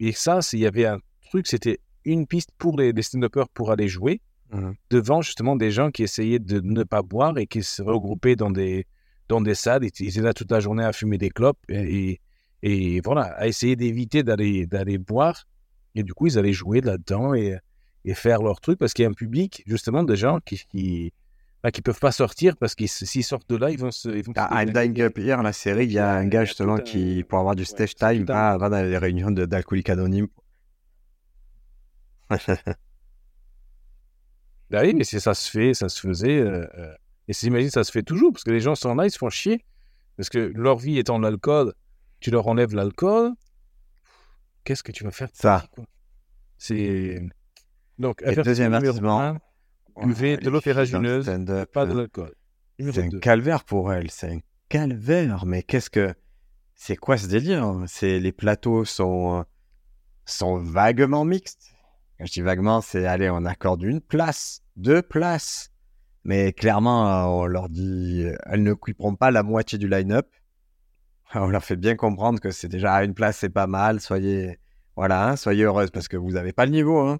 Et 0.00 0.12
ça, 0.12 0.40
il 0.52 0.60
y 0.60 0.66
avait 0.66 0.86
un 0.86 0.98
truc, 1.28 1.46
c'était 1.46 1.80
une 2.04 2.26
piste 2.26 2.50
pour 2.56 2.78
les, 2.78 2.92
les 2.92 3.02
stand-uppers 3.02 3.48
pour 3.48 3.70
aller 3.70 3.88
jouer 3.88 4.20
mmh 4.52 4.70
devant 4.88 5.20
justement 5.20 5.56
des 5.56 5.70
gens 5.70 5.90
qui 5.90 6.04
essayaient 6.04 6.38
de 6.38 6.60
ne 6.60 6.82
pas 6.82 7.02
boire 7.02 7.36
et 7.36 7.46
qui 7.46 7.62
se 7.62 7.82
regroupaient 7.82 8.36
dans 8.36 8.50
des, 8.50 8.86
dans 9.28 9.42
des 9.42 9.54
salles. 9.54 9.84
Ils, 9.84 10.08
étaient 10.08 10.22
là 10.22 10.32
toute 10.32 10.50
la 10.50 10.60
journée 10.60 10.84
à 10.84 10.92
fumer 10.94 11.18
des 11.18 11.28
clopes 11.28 11.58
et, 11.68 12.20
et, 12.62 13.00
voilà, 13.02 13.24
à 13.36 13.46
essayer 13.46 13.76
d'éviter 13.76 14.22
d'aller, 14.22 14.66
d'aller 14.66 14.96
boire. 14.96 15.44
Et 15.94 16.02
du 16.02 16.14
coup, 16.14 16.28
ils 16.28 16.38
allaient 16.38 16.54
jouer 16.54 16.80
là-dedans 16.80 17.34
et 17.34 17.58
et 18.04 18.14
faire 18.14 18.42
leur 18.42 18.60
truc 18.60 18.78
parce 18.78 18.94
qu'il 18.94 19.02
y 19.02 19.06
a 19.06 19.10
un 19.10 19.14
public, 19.14 19.62
justement, 19.66 20.02
de 20.02 20.14
gens 20.14 20.40
qui, 20.40 21.12
bah, 21.62 21.70
qui 21.70 21.82
peuvent 21.82 21.98
pas 21.98 22.12
sortir 22.12 22.56
parce 22.56 22.74
que 22.74 22.86
s'ils 22.86 23.24
sortent 23.24 23.48
de 23.50 23.56
là, 23.56 23.70
ils 23.70 23.78
vont 23.78 23.90
se. 23.90 24.08
Ils 24.08 24.22
vont 24.22 24.32
se- 24.34 24.38
À 24.40 24.62
I'm 24.62 24.72
Dying 24.72 25.00
Up 25.02 25.18
hier, 25.18 25.42
la 25.42 25.52
série, 25.52 25.84
il 25.86 25.92
y 25.92 25.98
a 25.98 26.10
un 26.12 26.26
gars 26.26 26.44
justement 26.44 26.74
un- 26.74 26.80
qui, 26.80 27.24
pour 27.24 27.38
avoir 27.38 27.56
du 27.56 27.64
stage 27.64 27.94
time, 27.94 28.24
va, 28.24 28.56
va 28.58 28.68
dans 28.68 28.82
les 28.82 28.98
réunions 28.98 29.30
d'alcooliques 29.30 29.90
anonymes. 29.90 30.28
Bah 34.70 34.80
oui, 34.82 34.92
mais 34.94 35.04
ça 35.04 35.32
se 35.34 35.50
fait, 35.50 35.72
ça 35.74 35.88
se 35.88 35.98
faisait. 36.00 36.40
euh, 36.40 36.66
euh, 36.76 36.94
et 37.26 37.32
j'imagine 37.32 37.70
ça 37.70 37.84
se 37.84 37.90
fait 37.90 38.02
toujours 38.02 38.32
parce 38.32 38.44
que 38.44 38.50
les 38.50 38.60
gens 38.60 38.74
sont 38.74 38.94
là, 38.94 39.06
ils 39.06 39.10
se 39.10 39.18
font 39.18 39.30
chier. 39.30 39.64
Parce 40.16 40.28
que 40.28 40.38
leur 40.54 40.76
vie 40.76 40.98
étant 40.98 41.18
l'alcool, 41.18 41.72
tu 42.20 42.30
leur 42.30 42.46
enlèves 42.48 42.74
l'alcool. 42.74 43.32
Qu'est-ce 44.64 44.82
que 44.82 44.92
tu 44.92 45.04
vas 45.04 45.10
faire 45.10 45.28
Ça. 45.32 45.64
C'est. 46.58 47.22
Donc, 47.98 48.22
deuxième 48.42 48.72
numéro 48.80 49.00
Buvez 50.02 50.36
de 50.36 50.50
l'eau 50.50 50.60
ferragineuse, 50.60 51.26
pas 51.72 51.86
de 51.86 51.92
euh, 51.92 51.94
l'alcool. 51.94 52.34
C'est 52.78 53.04
un 53.04 53.18
calvaire 53.18 53.64
pour 53.64 53.92
elle, 53.92 54.10
c'est 54.10 54.30
un 54.30 54.38
calvaire. 54.68 55.44
Mais 55.46 55.62
qu'est-ce 55.62 55.90
que. 55.90 56.14
C'est 56.74 56.96
quoi 56.96 57.16
ce 57.16 57.26
délire 57.26 57.82
C'est 57.88 58.20
Les 58.20 58.30
plateaux 58.30 58.84
sont, 58.84 59.44
sont 60.24 60.58
vaguement 60.58 61.24
mixtes. 61.24 61.74
Quand 62.18 62.26
je 62.26 62.32
dis 62.32 62.40
vaguement, 62.40 62.80
c'est 62.80 63.04
allez, 63.04 63.30
on 63.30 63.44
accorde 63.44 63.82
une 63.82 64.00
place, 64.00 64.62
deux 64.76 65.02
places. 65.02 65.72
Mais 66.24 66.52
clairement, 66.52 67.08
euh, 67.08 67.24
on 67.26 67.46
leur 67.46 67.68
dit, 67.68 68.26
elles 68.46 68.62
ne 68.62 68.74
couperont 68.74 69.16
pas 69.16 69.30
la 69.30 69.42
moitié 69.42 69.78
du 69.78 69.88
line-up. 69.88 70.28
On 71.34 71.48
leur 71.48 71.64
fait 71.64 71.76
bien 71.76 71.94
comprendre 71.94 72.40
que 72.40 72.50
c'est 72.50 72.68
déjà 72.68 72.94
à 72.94 73.04
une 73.04 73.14
place, 73.14 73.38
c'est 73.38 73.50
pas 73.50 73.66
mal. 73.66 74.00
Soyez, 74.00 74.58
voilà, 74.96 75.28
hein, 75.28 75.36
soyez 75.36 75.64
heureuses 75.64 75.90
parce 75.90 76.08
que 76.08 76.16
vous 76.16 76.32
n'avez 76.32 76.52
pas 76.52 76.64
le 76.64 76.72
niveau. 76.72 76.98
Hein. 77.00 77.18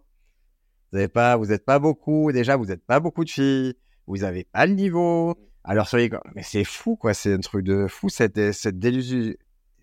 Vous 0.91 0.99
n'avez 0.99 1.09
pas, 1.09 1.37
vous 1.37 1.47
n'êtes 1.47 1.65
pas 1.65 1.79
beaucoup. 1.79 2.33
Déjà, 2.33 2.57
vous 2.57 2.67
n'êtes 2.67 2.85
pas 2.85 3.01
beaucoup 3.01 3.25
de 3.25 3.31
filles. 3.31 3.75
Vous 4.07 4.19
n'avez 4.19 4.45
pas 4.45 4.67
le 4.67 4.73
niveau. 4.75 5.37
Alors 5.65 5.87
soyez, 5.87 6.11
mais 6.35 6.43
c'est 6.43 6.65
fou 6.65 6.97
quoi. 6.97 7.13
C'est 7.13 7.35
un 7.35 7.41
truc 7.41 7.65
de 7.65 7.87
fou 7.89 8.09
cette, 8.09 8.53
cette 8.53 8.79
délusion. 8.79 9.35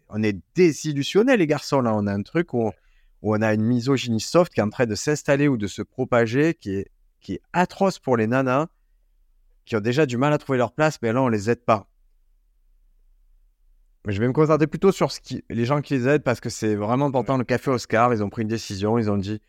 On 0.09 0.23
est 0.23 0.37
désillusionnés 0.55 1.37
les 1.37 1.47
garçons 1.47 1.81
là. 1.81 1.93
On 1.93 2.07
a 2.07 2.13
un 2.13 2.23
truc 2.23 2.53
où, 2.53 2.71
où 3.21 3.35
on 3.35 3.41
a 3.41 3.53
une 3.53 3.63
misogynie 3.63 4.19
soft 4.19 4.53
qui 4.53 4.61
est 4.61 4.63
en 4.63 4.69
train 4.69 4.87
de 4.87 4.95
s'installer 4.95 5.47
ou 5.47 5.57
de 5.57 5.67
se 5.67 5.83
propager, 5.83 6.55
qui 6.55 6.75
est, 6.75 6.87
qui 7.21 7.33
est 7.33 7.41
atroce 7.53 7.99
pour 7.99 8.17
les 8.17 8.25
nanas, 8.25 8.67
qui 9.65 9.75
ont 9.75 9.79
déjà 9.81 10.07
du 10.07 10.17
mal 10.17 10.33
à 10.33 10.39
trouver 10.39 10.57
leur 10.57 10.71
place, 10.71 10.97
mais 11.01 11.13
là 11.13 11.21
on 11.21 11.27
les 11.27 11.51
aide 11.51 11.63
pas. 11.63 11.87
Mais 14.05 14.13
je 14.13 14.19
vais 14.19 14.27
me 14.27 14.33
concentrer 14.33 14.67
plutôt 14.67 14.91
sur 14.91 15.11
ce 15.11 15.19
qui, 15.19 15.43
les 15.49 15.65
gens 15.65 15.81
qui 15.81 15.95
les 15.95 16.07
aident 16.07 16.23
parce 16.23 16.39
que 16.39 16.49
c'est 16.49 16.75
vraiment 16.75 17.07
important. 17.07 17.37
Le 17.37 17.43
café 17.43 17.71
Oscar, 17.71 18.13
ils 18.13 18.23
ont 18.23 18.29
pris 18.29 18.43
une 18.43 18.47
décision. 18.47 18.99
Ils 18.99 19.09
ont 19.09 19.17
dit 19.17 19.41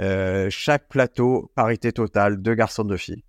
euh, 0.00 0.48
chaque 0.50 0.88
plateau, 0.88 1.50
parité 1.54 1.92
totale, 1.92 2.40
deux 2.40 2.54
garçons, 2.54 2.84
deux 2.84 2.96
filles. 2.96 3.24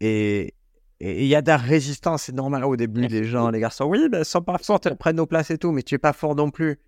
Et 0.00 0.54
il 1.00 1.26
y 1.26 1.34
a 1.34 1.42
de 1.42 1.48
la 1.48 1.56
résistance, 1.56 2.24
c'est 2.24 2.34
normal 2.34 2.64
au 2.64 2.76
début, 2.76 3.06
les 3.08 3.24
gens, 3.24 3.50
les 3.50 3.60
garçons, 3.60 3.86
oui, 3.86 4.08
ben, 4.08 4.24
sans 4.24 4.40
pas 4.40 4.58
force, 4.58 4.86
elles 4.86 4.96
prennent 4.96 5.16
nos 5.16 5.26
places 5.26 5.50
et 5.50 5.58
tout, 5.58 5.72
mais 5.72 5.82
tu 5.82 5.96
es 5.96 5.98
pas 5.98 6.12
fort 6.12 6.34
non 6.36 6.50
plus. 6.50 6.78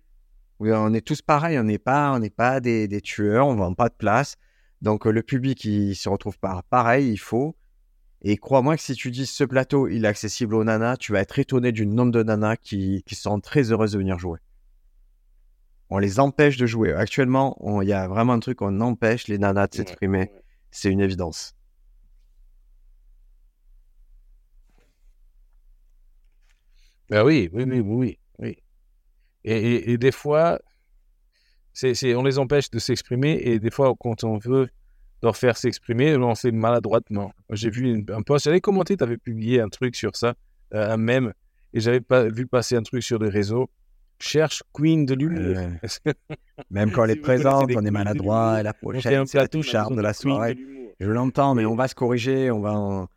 Oui, 0.59 0.71
on 0.71 0.93
est 0.93 1.05
tous 1.05 1.21
pareils, 1.21 1.59
on 1.59 1.63
n'est 1.63 1.77
pas, 1.77 2.13
on 2.13 2.19
n'est 2.19 2.29
pas 2.29 2.61
des, 2.61 2.87
des 2.87 3.01
tueurs, 3.01 3.47
on 3.47 3.55
vend 3.55 3.73
pas 3.73 3.89
de 3.89 3.93
place. 3.93 4.37
Donc 4.81 5.05
euh, 5.05 5.11
le 5.11 5.21
public, 5.21 5.65
il 5.65 5.95
se 5.95 6.07
retrouve 6.07 6.39
pas 6.39 6.61
pareil, 6.69 7.11
il 7.11 7.17
faut. 7.17 7.57
Et 8.21 8.37
crois-moi 8.37 8.77
que 8.77 8.81
si 8.81 8.93
tu 8.95 9.11
dis 9.11 9.25
ce 9.25 9.43
plateau, 9.43 9.87
il 9.87 10.05
est 10.05 10.07
accessible 10.07 10.55
aux 10.55 10.63
nanas, 10.63 10.97
tu 10.97 11.11
vas 11.11 11.19
être 11.19 11.37
étonné 11.37 11.71
du 11.71 11.85
nombre 11.85 12.11
de 12.11 12.23
nanas 12.23 12.55
qui, 12.55 13.03
qui 13.05 13.15
sont 13.15 13.39
très 13.39 13.71
heureuses 13.71 13.91
de 13.91 13.97
venir 13.97 14.17
jouer. 14.17 14.39
On 15.89 15.97
les 15.99 16.19
empêche 16.19 16.57
de 16.57 16.65
jouer. 16.65 16.93
Actuellement, 16.93 17.55
on- 17.59 17.81
il 17.81 17.89
y 17.89 17.93
a 17.93 18.07
vraiment 18.07 18.33
un 18.33 18.39
truc, 18.39 18.61
on 18.61 18.81
empêche 18.81 19.27
les 19.27 19.37
nanas 19.37 19.67
de 19.67 19.75
s'exprimer. 19.75 20.19
ouais. 20.19 20.31
C'est 20.71 20.91
une 20.91 20.99
évidence. 21.01 21.55
Ben 27.09 27.23
oui, 27.23 27.49
oui, 27.53 27.63
oui, 27.67 27.79
oui, 27.79 28.17
oui. 28.39 28.57
Et, 29.43 29.53
et- 29.55 29.91
et 29.91 29.97
des 29.97 30.11
fois, 30.11 30.59
on 31.83 32.23
les 32.23 32.39
empêche 32.39 32.69
de 32.71 32.79
s'exprimer 32.79 33.33
et 33.43 33.59
des 33.59 33.69
fois, 33.71 33.93
quand 33.99 34.23
on 34.23 34.37
veut 34.37 34.69
leur 35.21 35.37
faire 35.37 35.57
s'exprimer, 35.57 36.15
on 36.17 36.35
fait 36.35 36.51
maladroitement. 36.51 37.31
J'ai 37.51 37.69
vu 37.69 37.89
une- 37.95 38.05
un 38.11 38.21
post, 38.21 38.45
j'avais 38.45 38.61
commenté, 38.61 38.97
tu 38.97 39.03
avais 39.03 39.17
publié 39.17 39.61
un 39.61 39.69
truc 39.69 39.95
sur 39.95 40.15
ça, 40.15 40.33
euh, 40.73 40.91
un 40.93 40.97
mème, 40.97 41.33
et 41.73 41.79
j'avais 41.79 42.01
pas 42.01 42.23
vu 42.27 42.47
passer 42.47 42.75
un 42.75 42.83
truc 42.83 43.03
sur 43.03 43.19
les 43.19 43.29
réseaux. 43.29 43.69
Cherche 44.19 44.63
Queen 44.73 45.05
de 45.05 45.13
l'humour. 45.13 45.55
Ouais. 45.57 46.13
Même 46.71 46.91
quand 46.91 47.01
on 47.01 47.05
les 47.05 47.15
présente, 47.17 47.69
on 47.75 47.85
est 47.85 47.91
maladroit, 47.91 48.63
la 48.63 48.73
un 48.83 49.25
c'est 49.25 49.37
la 49.37 49.47
touche 49.47 49.67
on 49.67 49.69
a 49.69 49.71
charme 49.71 49.95
de 49.95 50.01
la 50.01 50.13
soirée. 50.13 50.55
De. 50.55 50.61
Je 50.99 51.09
l'entends, 51.09 51.55
mais 51.55 51.65
on 51.65 51.75
va 51.75 51.87
se 51.87 51.95
corriger, 51.95 52.49
on 52.51 52.61
va 52.61 52.73
en- 52.73 53.07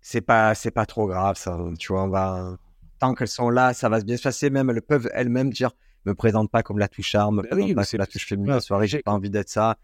C'est 0.00 0.20
pas, 0.20 0.54
c'est 0.54 0.70
pas 0.72 0.86
trop 0.86 1.06
grave, 1.06 1.36
ça. 1.36 1.58
Tu 1.78 1.92
vois, 1.92 2.02
on 2.04 2.08
va... 2.08 2.56
Tant 2.98 3.14
qu'elles 3.14 3.28
sont 3.28 3.50
là, 3.50 3.72
ça 3.74 3.88
va 3.88 4.00
bien 4.00 4.16
se 4.16 4.22
passer. 4.22 4.50
Même 4.50 4.70
elles 4.70 4.82
peuvent 4.82 5.08
elles-mêmes 5.14 5.50
dire, 5.50 5.70
me 6.04 6.14
présente 6.14 6.50
pas 6.50 6.62
comme 6.62 6.78
la 6.78 6.88
touche 6.88 7.06
charme, 7.08 7.36
me 7.36 7.42
Bah 7.42 7.48
présente 7.48 7.68
oui, 7.68 7.74
pas 7.74 7.80
comme 7.82 7.84
c'est- 7.86 7.96
la 7.98 8.06
touche 8.06 8.26
féminine 8.26 8.50
de 8.50 8.54
la 8.56 8.60
soirée, 8.60 8.86
j'ai 8.88 8.98
c'est- 8.98 9.02
pas 9.04 9.12
envie 9.12 9.30
d'être 9.30 9.48
ça. 9.48 9.76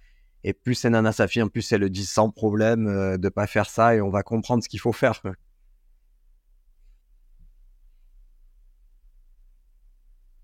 Et 0.43 0.53
plus 0.53 0.75
ces 0.75 0.91
nanas 0.91 1.13
s'affirment, 1.13 1.51
plus 1.51 1.71
elles 1.73 1.81
le 1.83 1.91
disent 1.91 2.11
sans 2.11 2.31
problème 2.31 2.89
euh, 2.89 3.19
de 3.19 3.29
pas 3.29 3.47
faire 3.47 3.69
ça, 3.69 3.95
et 3.95 4.01
on 4.01 4.11
va 4.11 4.23
comprendre 4.23 4.63
ce 4.65 4.69
qu'il 4.69 4.81
faut 4.81 4.93
faire. 4.93 5.21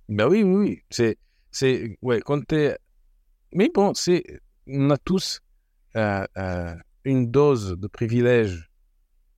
Ben 0.09 0.29
oui, 0.29 0.43
oui, 0.43 0.55
oui. 0.55 0.83
C'est, 0.91 1.19
c'est, 1.51 1.99
ouais, 2.03 2.21
quand 2.21 2.45
t'es... 2.47 2.77
Mais 3.53 3.71
bon, 3.75 3.95
c'est, 3.95 4.23
on 4.67 4.91
a 4.91 4.99
tous 4.99 5.41
euh, 5.97 6.27
euh, 6.37 6.75
une 7.05 7.31
dose 7.31 7.77
de 7.79 7.87
privilège 7.87 8.71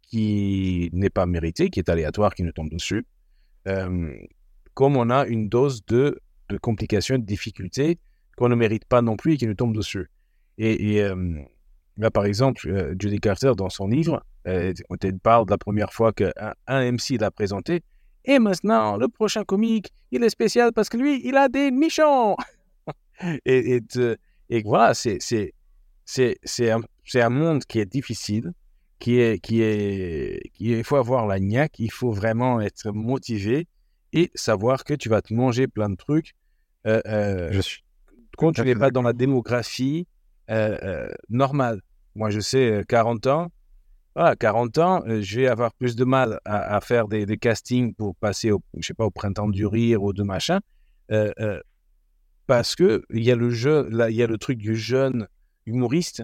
qui 0.03 0.91
n'est 0.93 1.11
pas 1.11 1.27
méritée, 1.27 1.71
qui 1.71 1.81
est 1.81 1.89
aléatoire, 1.89 2.35
qui 2.35 2.43
nous 2.43 2.53
tombe 2.53 2.71
dessus, 2.71 3.07
Euh, 3.67 4.15
comme 4.75 4.97
on 4.97 5.11
a 5.11 5.27
une 5.27 5.49
dose 5.49 5.85
de, 5.87 6.21
de 6.49 6.57
complications, 6.57 7.19
de 7.19 7.25
difficultés 7.25 7.99
qu'on 8.37 8.49
ne 8.49 8.55
mérite 8.55 8.85
pas 8.87 9.03
non 9.03 9.17
plus 9.17 9.35
et 9.35 9.37
qui 9.37 9.47
nous 9.47 9.55
tombe 9.55 9.77
dessus. 9.77 10.09
Et, 10.57 11.03
là, 11.97 12.11
par 12.11 12.25
exemple, 12.25 12.95
Judy 12.99 13.21
Carter, 13.21 13.53
dans 13.57 13.69
son 13.69 13.89
livre, 13.89 14.25
quand 14.45 15.05
elle 15.05 15.19
parle 15.19 15.47
de 15.47 15.51
la 15.51 15.59
première 15.59 15.93
fois 15.93 16.13
qu'un 16.13 16.33
un 16.67 16.93
MC 16.93 17.19
l'a 17.19 17.31
présenté, 17.31 17.83
et 18.29 18.39
maintenant, 18.39 18.97
le 18.97 19.09
prochain 19.09 19.43
comique, 19.45 19.91
il 20.13 20.23
est 20.23 20.29
spécial 20.31 20.73
parce 20.73 20.89
que 20.89 20.97
lui, 20.97 21.21
il 21.25 21.37
a 21.37 21.49
des 21.49 21.71
nichons. 21.71 22.37
et, 23.45 23.75
et, 23.77 23.81
te- 23.81 24.17
et 24.51 24.63
voilà, 24.63 24.95
c'est, 24.95 25.19
c'est, 25.21 25.53
c'est, 26.05 26.37
c'est, 26.45 26.71
un, 26.71 26.81
c'est 27.05 27.21
un 27.23 27.31
monde 27.31 27.65
qui 27.65 27.81
est 27.81 27.87
difficile, 27.99 28.53
qui 28.99 29.19
est, 29.21 29.39
qui 29.41 29.63
est, 29.63 30.41
qui 30.55 30.73
est- 30.73 30.79
il 30.79 30.85
faut 30.85 30.97
avoir 30.97 31.27
la 31.27 31.39
niaque, 31.41 31.79
il 31.79 31.91
faut 31.91 32.13
vraiment 32.13 32.61
être 32.61 32.93
motivé 32.93 33.67
et 34.13 34.31
savoir 34.35 34.85
que 34.85 34.95
tu 34.95 35.09
vas 35.09 35.23
te 35.23 35.33
manger 35.35 35.67
plein 35.69 35.89
de 35.91 35.97
trucs. 35.97 36.35
euh, 36.87 37.01
euh, 37.07 37.49
Je 37.53 37.61
suis. 37.61 37.83
quand 38.37 38.53
tu 38.53 38.63
n'es 38.63 38.75
pas 38.75 38.91
dans 38.91 39.03
la 39.03 39.13
démographie 39.13 40.07
euh, 40.51 41.09
normale. 41.29 41.81
Moi, 42.15 42.31
je 42.31 42.41
sais, 42.41 42.71
euh, 42.71 42.83
40 42.85 43.27
ans, 43.27 43.49
voilà, 44.15 44.37
40 44.37 44.79
ans, 44.79 45.03
euh, 45.07 45.21
je 45.23 45.41
vais 45.41 45.47
avoir 45.47 45.73
plus 45.75 45.95
de 45.95 46.05
mal 46.05 46.41
à, 46.45 46.77
à 46.77 46.81
faire 46.81 47.09
des, 47.09 47.27
castings 47.39 47.95
pour 47.95 48.17
passer 48.17 48.51
au, 48.51 48.61
je 48.77 48.87
sais 48.87 48.95
pas, 48.95 49.05
au 49.05 49.11
printemps 49.11 49.49
du 49.49 49.67
rire 49.67 50.03
ou 50.03 50.13
de 50.13 50.23
machin, 50.23 50.61
euh, 51.11 51.33
euh, 51.41 51.61
parce 52.47 52.75
que 52.75 53.03
il 53.11 53.23
y 53.23 53.31
a 53.31 53.37
le 53.37 53.51
jeu, 53.51 53.89
là, 53.91 54.11
il 54.11 54.17
y 54.17 54.23
a 54.23 54.27
le 54.27 54.39
truc 54.39 54.59
du 54.59 54.77
jeune 54.77 55.29
humoriste, 55.67 56.23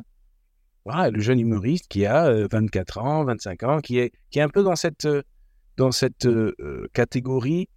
voilà, 0.85 1.11
le 1.11 1.21
jeune 1.21 1.41
humoriste 1.41 1.87
qui 1.89 2.05
a 2.07 2.27
euh, 2.27 2.49
24 2.51 2.99
ans, 2.99 3.25
25 3.25 3.63
ans, 3.63 3.81
qui 3.81 3.99
est, 3.99 4.13
qui 4.31 4.39
est 4.39 4.43
un 4.43 4.49
peu 4.49 4.63
dans 4.63 4.77
cette, 4.77 5.09
dans 5.77 5.93
cette 5.93 6.29
catégorie 6.93 7.69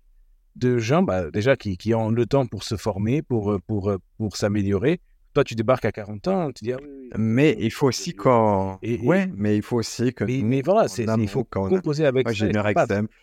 de 0.55 0.77
gens, 0.79 1.03
bah, 1.03 1.29
déjà, 1.29 1.55
qui, 1.55 1.77
qui 1.77 1.93
ont 1.93 2.09
le 2.09 2.25
temps 2.25 2.47
pour 2.47 2.63
se 2.63 2.75
former, 2.75 3.21
pour, 3.21 3.59
pour, 3.67 3.91
pour 4.17 4.35
s'améliorer. 4.35 4.99
Toi, 5.37 5.43
tu 5.43 5.53
débarques 5.53 5.85
à 5.85 5.91
40 5.91 6.27
ans, 6.29 6.51
tu 6.51 6.63
dis, 6.63 6.73
ah 6.73 6.77
oui, 6.81 7.11
Mais 7.15 7.55
il 7.59 7.69
faut 7.69 7.85
aussi 7.89 8.15
qu'on. 8.15 8.79
Et- 8.81 8.95
et- 8.95 9.07
Ouais, 9.07 9.27
mais 9.35 9.55
il 9.55 9.61
faut 9.61 9.77
aussi 9.77 10.11
que. 10.11 10.23
mais, 10.23 10.41
mais 10.41 10.63
voilà, 10.63 10.87
c'est, 10.87 11.05
il 11.19 11.27
faut 11.27 11.43
quand 11.43 11.61
on 11.61 11.65
a- 11.67 11.69
composer 11.69 12.07
avec 12.07 12.25
Moi, 12.25 12.33
j'ai 12.33 12.47
une 12.47 12.53
pas- 12.53 12.71
exemple. 12.85 13.13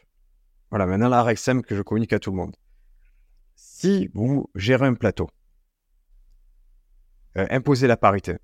Voilà, 0.71 0.87
maintenant 0.87 1.09
la 1.09 1.25
règle 1.25 1.41
simple 1.41 1.62
que 1.67 1.75
je 1.75 1.83
communique 1.83 2.12
à 2.12 2.21
tout 2.21 2.31
le 2.31 2.37
monde. 2.37 2.55
Si 3.57 4.11
vous 4.15 4.49
gérez 4.55 4.87
un 4.87 4.95
plateau, 4.95 5.29
euh, 7.37 7.49
imposez 7.51 7.89
la 7.89 7.97
parité. 7.97 8.37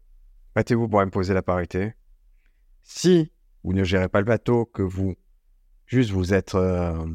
Battez-vous 0.57 0.89
pour 0.89 1.01
imposer 1.01 1.33
la 1.33 1.43
parité. 1.43 1.95
Si 2.83 3.31
vous 3.62 3.73
ne 3.73 3.85
gérez 3.85 4.09
pas 4.09 4.18
le 4.18 4.25
plateau, 4.25 4.64
que 4.64 4.83
vous 4.83 5.14
juste 5.87 6.11
vous 6.11 6.35
êtes 6.35 6.57
euh, 6.57 7.07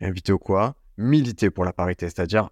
invité 0.00 0.32
ou 0.32 0.38
quoi, 0.38 0.76
militez 0.96 1.50
pour 1.50 1.66
la 1.66 1.74
parité, 1.74 2.06
c'est-à-dire 2.06 2.48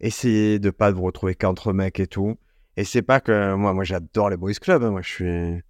essayez 0.00 0.58
de 0.58 0.70
pas 0.70 0.90
vous 0.90 1.02
retrouver 1.02 1.34
qu'entre 1.34 1.72
mecs 1.72 2.00
et 2.00 2.06
tout. 2.06 2.36
Et 2.76 2.84
c'est 2.84 3.02
pas 3.02 3.20
que 3.20 3.54
moi, 3.54 3.74
moi 3.74 3.84
j'adore 3.84 4.30
les 4.30 4.36
boys 4.36 4.52
clubs. 4.54 4.82
hein. 4.82 4.90
Moi, 4.90 5.02
je 5.02 5.08
suis 5.08 5.62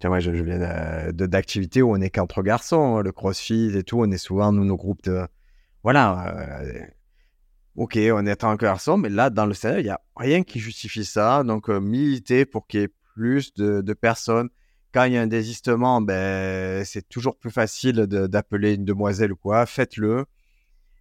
Tiens, 0.00 0.10
moi, 0.10 0.20
je, 0.20 0.30
viens 0.30 1.12
d'activités 1.12 1.82
où 1.82 1.90
on 1.90 2.00
est 2.00 2.10
qu'entre 2.10 2.42
garçons, 2.42 2.98
hein, 2.98 3.02
le 3.02 3.10
crossfit 3.10 3.76
et 3.76 3.82
tout, 3.82 4.00
on 4.00 4.10
est 4.12 4.18
souvent, 4.18 4.52
nous, 4.52 4.64
nos 4.64 4.76
groupes 4.76 5.02
de... 5.02 5.26
Voilà. 5.82 6.62
euh, 6.62 6.86
ok, 7.74 7.98
on 8.12 8.24
est 8.26 8.44
en 8.44 8.54
garçons, 8.54 8.96
mais 8.96 9.08
là, 9.08 9.28
dans 9.30 9.46
le 9.46 9.54
scénario, 9.54 9.80
il 9.80 9.84
n'y 9.84 9.90
a 9.90 10.00
rien 10.14 10.44
qui 10.44 10.60
justifie 10.60 11.04
ça. 11.04 11.42
Donc, 11.42 11.68
euh, 11.68 11.80
militer 11.80 12.44
pour 12.44 12.68
qu'il 12.68 12.80
y 12.80 12.82
ait 12.84 12.94
plus 13.14 13.52
de, 13.54 13.80
de 13.80 13.92
personnes 13.92 14.50
Quand 14.92 15.02
il 15.04 15.14
y 15.14 15.16
a 15.16 15.22
un 15.22 15.26
désistement, 15.26 16.00
ben, 16.00 16.84
c'est 16.84 17.08
toujours 17.08 17.36
plus 17.36 17.50
facile 17.50 18.06
d'appeler 18.06 18.74
une 18.74 18.84
demoiselle 18.84 19.32
ou 19.32 19.36
quoi. 19.36 19.66
Faites-le. 19.66 20.26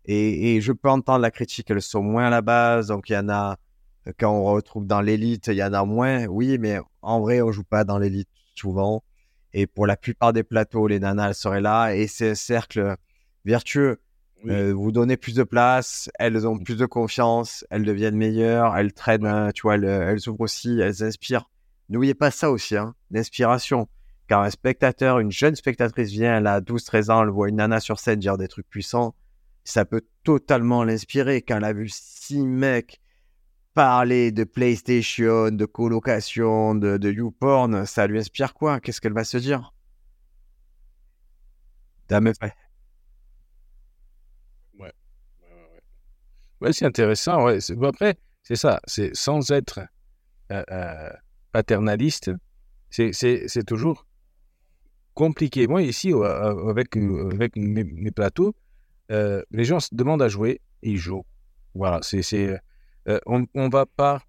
Et, 0.07 0.55
et, 0.55 0.61
je 0.61 0.71
peux 0.71 0.89
entendre 0.89 1.19
la 1.19 1.31
critique, 1.31 1.69
elles 1.69 1.81
sont 1.81 2.01
moins 2.01 2.27
à 2.27 2.29
la 2.29 2.41
base. 2.41 2.87
Donc, 2.87 3.09
il 3.09 3.13
y 3.13 3.17
en 3.17 3.29
a, 3.29 3.57
quand 4.17 4.31
on 4.31 4.45
retrouve 4.45 4.87
dans 4.87 5.01
l'élite, 5.01 5.47
il 5.47 5.55
y 5.55 5.63
en 5.63 5.73
a 5.73 5.83
moins. 5.83 6.25
Oui, 6.25 6.57
mais 6.59 6.79
en 7.01 7.19
vrai, 7.19 7.41
on 7.41 7.51
joue 7.51 7.63
pas 7.63 7.83
dans 7.83 7.99
l'élite 7.99 8.29
souvent. 8.55 9.03
Et 9.53 9.67
pour 9.67 9.85
la 9.85 9.97
plupart 9.97 10.33
des 10.33 10.43
plateaux, 10.43 10.87
les 10.87 10.99
nanas, 10.99 11.29
elles 11.29 11.35
seraient 11.35 11.61
là. 11.61 11.93
Et 11.93 12.07
c'est 12.07 12.31
un 12.31 12.35
cercle 12.35 12.95
vertueux. 13.43 13.99
Euh, 14.45 14.73
vous 14.73 14.91
donnez 14.91 15.17
plus 15.17 15.33
de 15.33 15.43
place, 15.43 16.09
elles 16.19 16.47
ont 16.47 16.59
plus 16.59 16.77
de 16.77 16.85
confiance, 16.85 17.65
elles 17.69 17.83
deviennent 17.83 18.15
meilleures, 18.15 18.77
elles 18.77 18.93
traînent, 18.93 19.25
euh, 19.25 19.49
tu 19.51 19.63
vois, 19.63 19.75
elles, 19.75 19.85
elles, 19.85 20.29
ouvrent 20.29 20.41
aussi, 20.41 20.79
elles 20.79 21.03
inspirent. 21.03 21.49
N'oubliez 21.89 22.13
pas 22.13 22.29
ça 22.29 22.51
aussi, 22.51 22.77
hein, 22.77 22.93
l'inspiration. 23.09 23.87
Car 24.27 24.43
un 24.43 24.49
spectateur, 24.49 25.19
une 25.19 25.31
jeune 25.31 25.55
spectatrice 25.55 26.11
vient, 26.11 26.37
elle 26.37 26.47
a 26.47 26.61
12-13 26.61 27.09
ans, 27.11 27.23
elle 27.23 27.29
voit 27.29 27.49
une 27.49 27.55
nana 27.55 27.79
sur 27.79 27.99
scène 27.99 28.19
dire 28.19 28.37
des 28.37 28.47
trucs 28.47 28.69
puissants, 28.69 29.15
ça 29.67 29.83
peut 29.83 30.05
totalement 30.23 30.85
l'inspirer. 30.85 31.41
Quand 31.41 31.57
elle 31.57 31.65
a 31.65 31.73
vu 31.73 31.89
six 31.89 32.45
mecs 32.45 33.01
parler 33.73 34.31
de 34.31 34.45
PlayStation, 34.45 35.51
de 35.51 35.65
colocation, 35.65 36.73
de, 36.73 36.97
de 36.97 37.11
YouPorn, 37.11 37.85
ça 37.85 38.07
lui 38.07 38.17
inspire 38.17 38.53
quoi? 38.53 38.79
Qu'est-ce 38.79 39.01
qu'elle 39.01 39.13
va 39.13 39.25
se 39.25 39.37
dire? 39.37 39.73
Dame 42.07 42.31
Ouais, 46.61 46.73
c'est 46.73 46.85
intéressant. 46.85 47.43
Ouais. 47.45 47.59
après, 47.83 48.17
c'est 48.43 48.55
ça. 48.55 48.79
C'est 48.87 49.13
sans 49.15 49.51
être 49.51 49.81
euh, 50.51 50.63
euh, 50.71 51.09
paternaliste, 51.51 52.31
c'est 52.89 53.65
toujours 53.67 54.07
compliqué. 55.13 55.67
Moi, 55.67 55.83
ici, 55.83 56.13
avec, 56.13 56.95
avec 56.95 57.55
mes, 57.57 58.11
plateaux, 58.11 58.55
euh, 59.11 59.41
les 59.51 59.63
gens 59.63 59.79
se 59.79 59.93
demandent 59.93 60.21
à 60.21 60.27
jouer 60.27 60.61
et 60.83 60.91
ils 60.91 60.97
jouent. 60.97 61.25
Voilà, 61.73 61.99
c'est, 62.01 62.59
on 63.25 63.45
ne 63.53 63.71
va 63.71 63.85
pas 63.85 64.23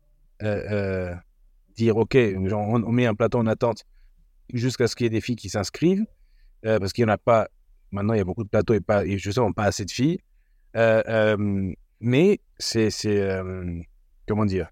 dire, 1.77 1.97
OK, 1.97 2.17
on, 2.17 2.93
met 2.93 3.07
un 3.07 3.15
plateau 3.15 3.39
en 3.39 3.47
attente 3.47 3.85
jusqu'à 4.53 4.87
ce 4.87 4.97
qu'il 4.97 5.05
y 5.05 5.09
ait 5.09 5.11
des 5.11 5.21
filles 5.21 5.37
qui 5.37 5.49
s'inscrivent, 5.49 6.07
parce 6.63 6.93
qu'il 6.93 7.05
n'y 7.05 7.11
en 7.11 7.15
a 7.15 7.19
pas, 7.19 7.49
maintenant 7.91 8.15
il 8.15 8.19
y 8.19 8.21
a 8.21 8.25
beaucoup 8.25 8.45
de 8.45 8.49
plateaux 8.49 8.75
et, 8.75 8.81
pas, 8.81 9.05
et 9.05 9.19
justement 9.19 9.53
pas 9.53 9.65
assez 9.65 9.85
de 9.85 9.91
filles. 9.91 10.21
Mais 12.01 12.41
c'est. 12.59 12.91
Euh, 13.07 13.81
comment 14.27 14.45
dire 14.45 14.71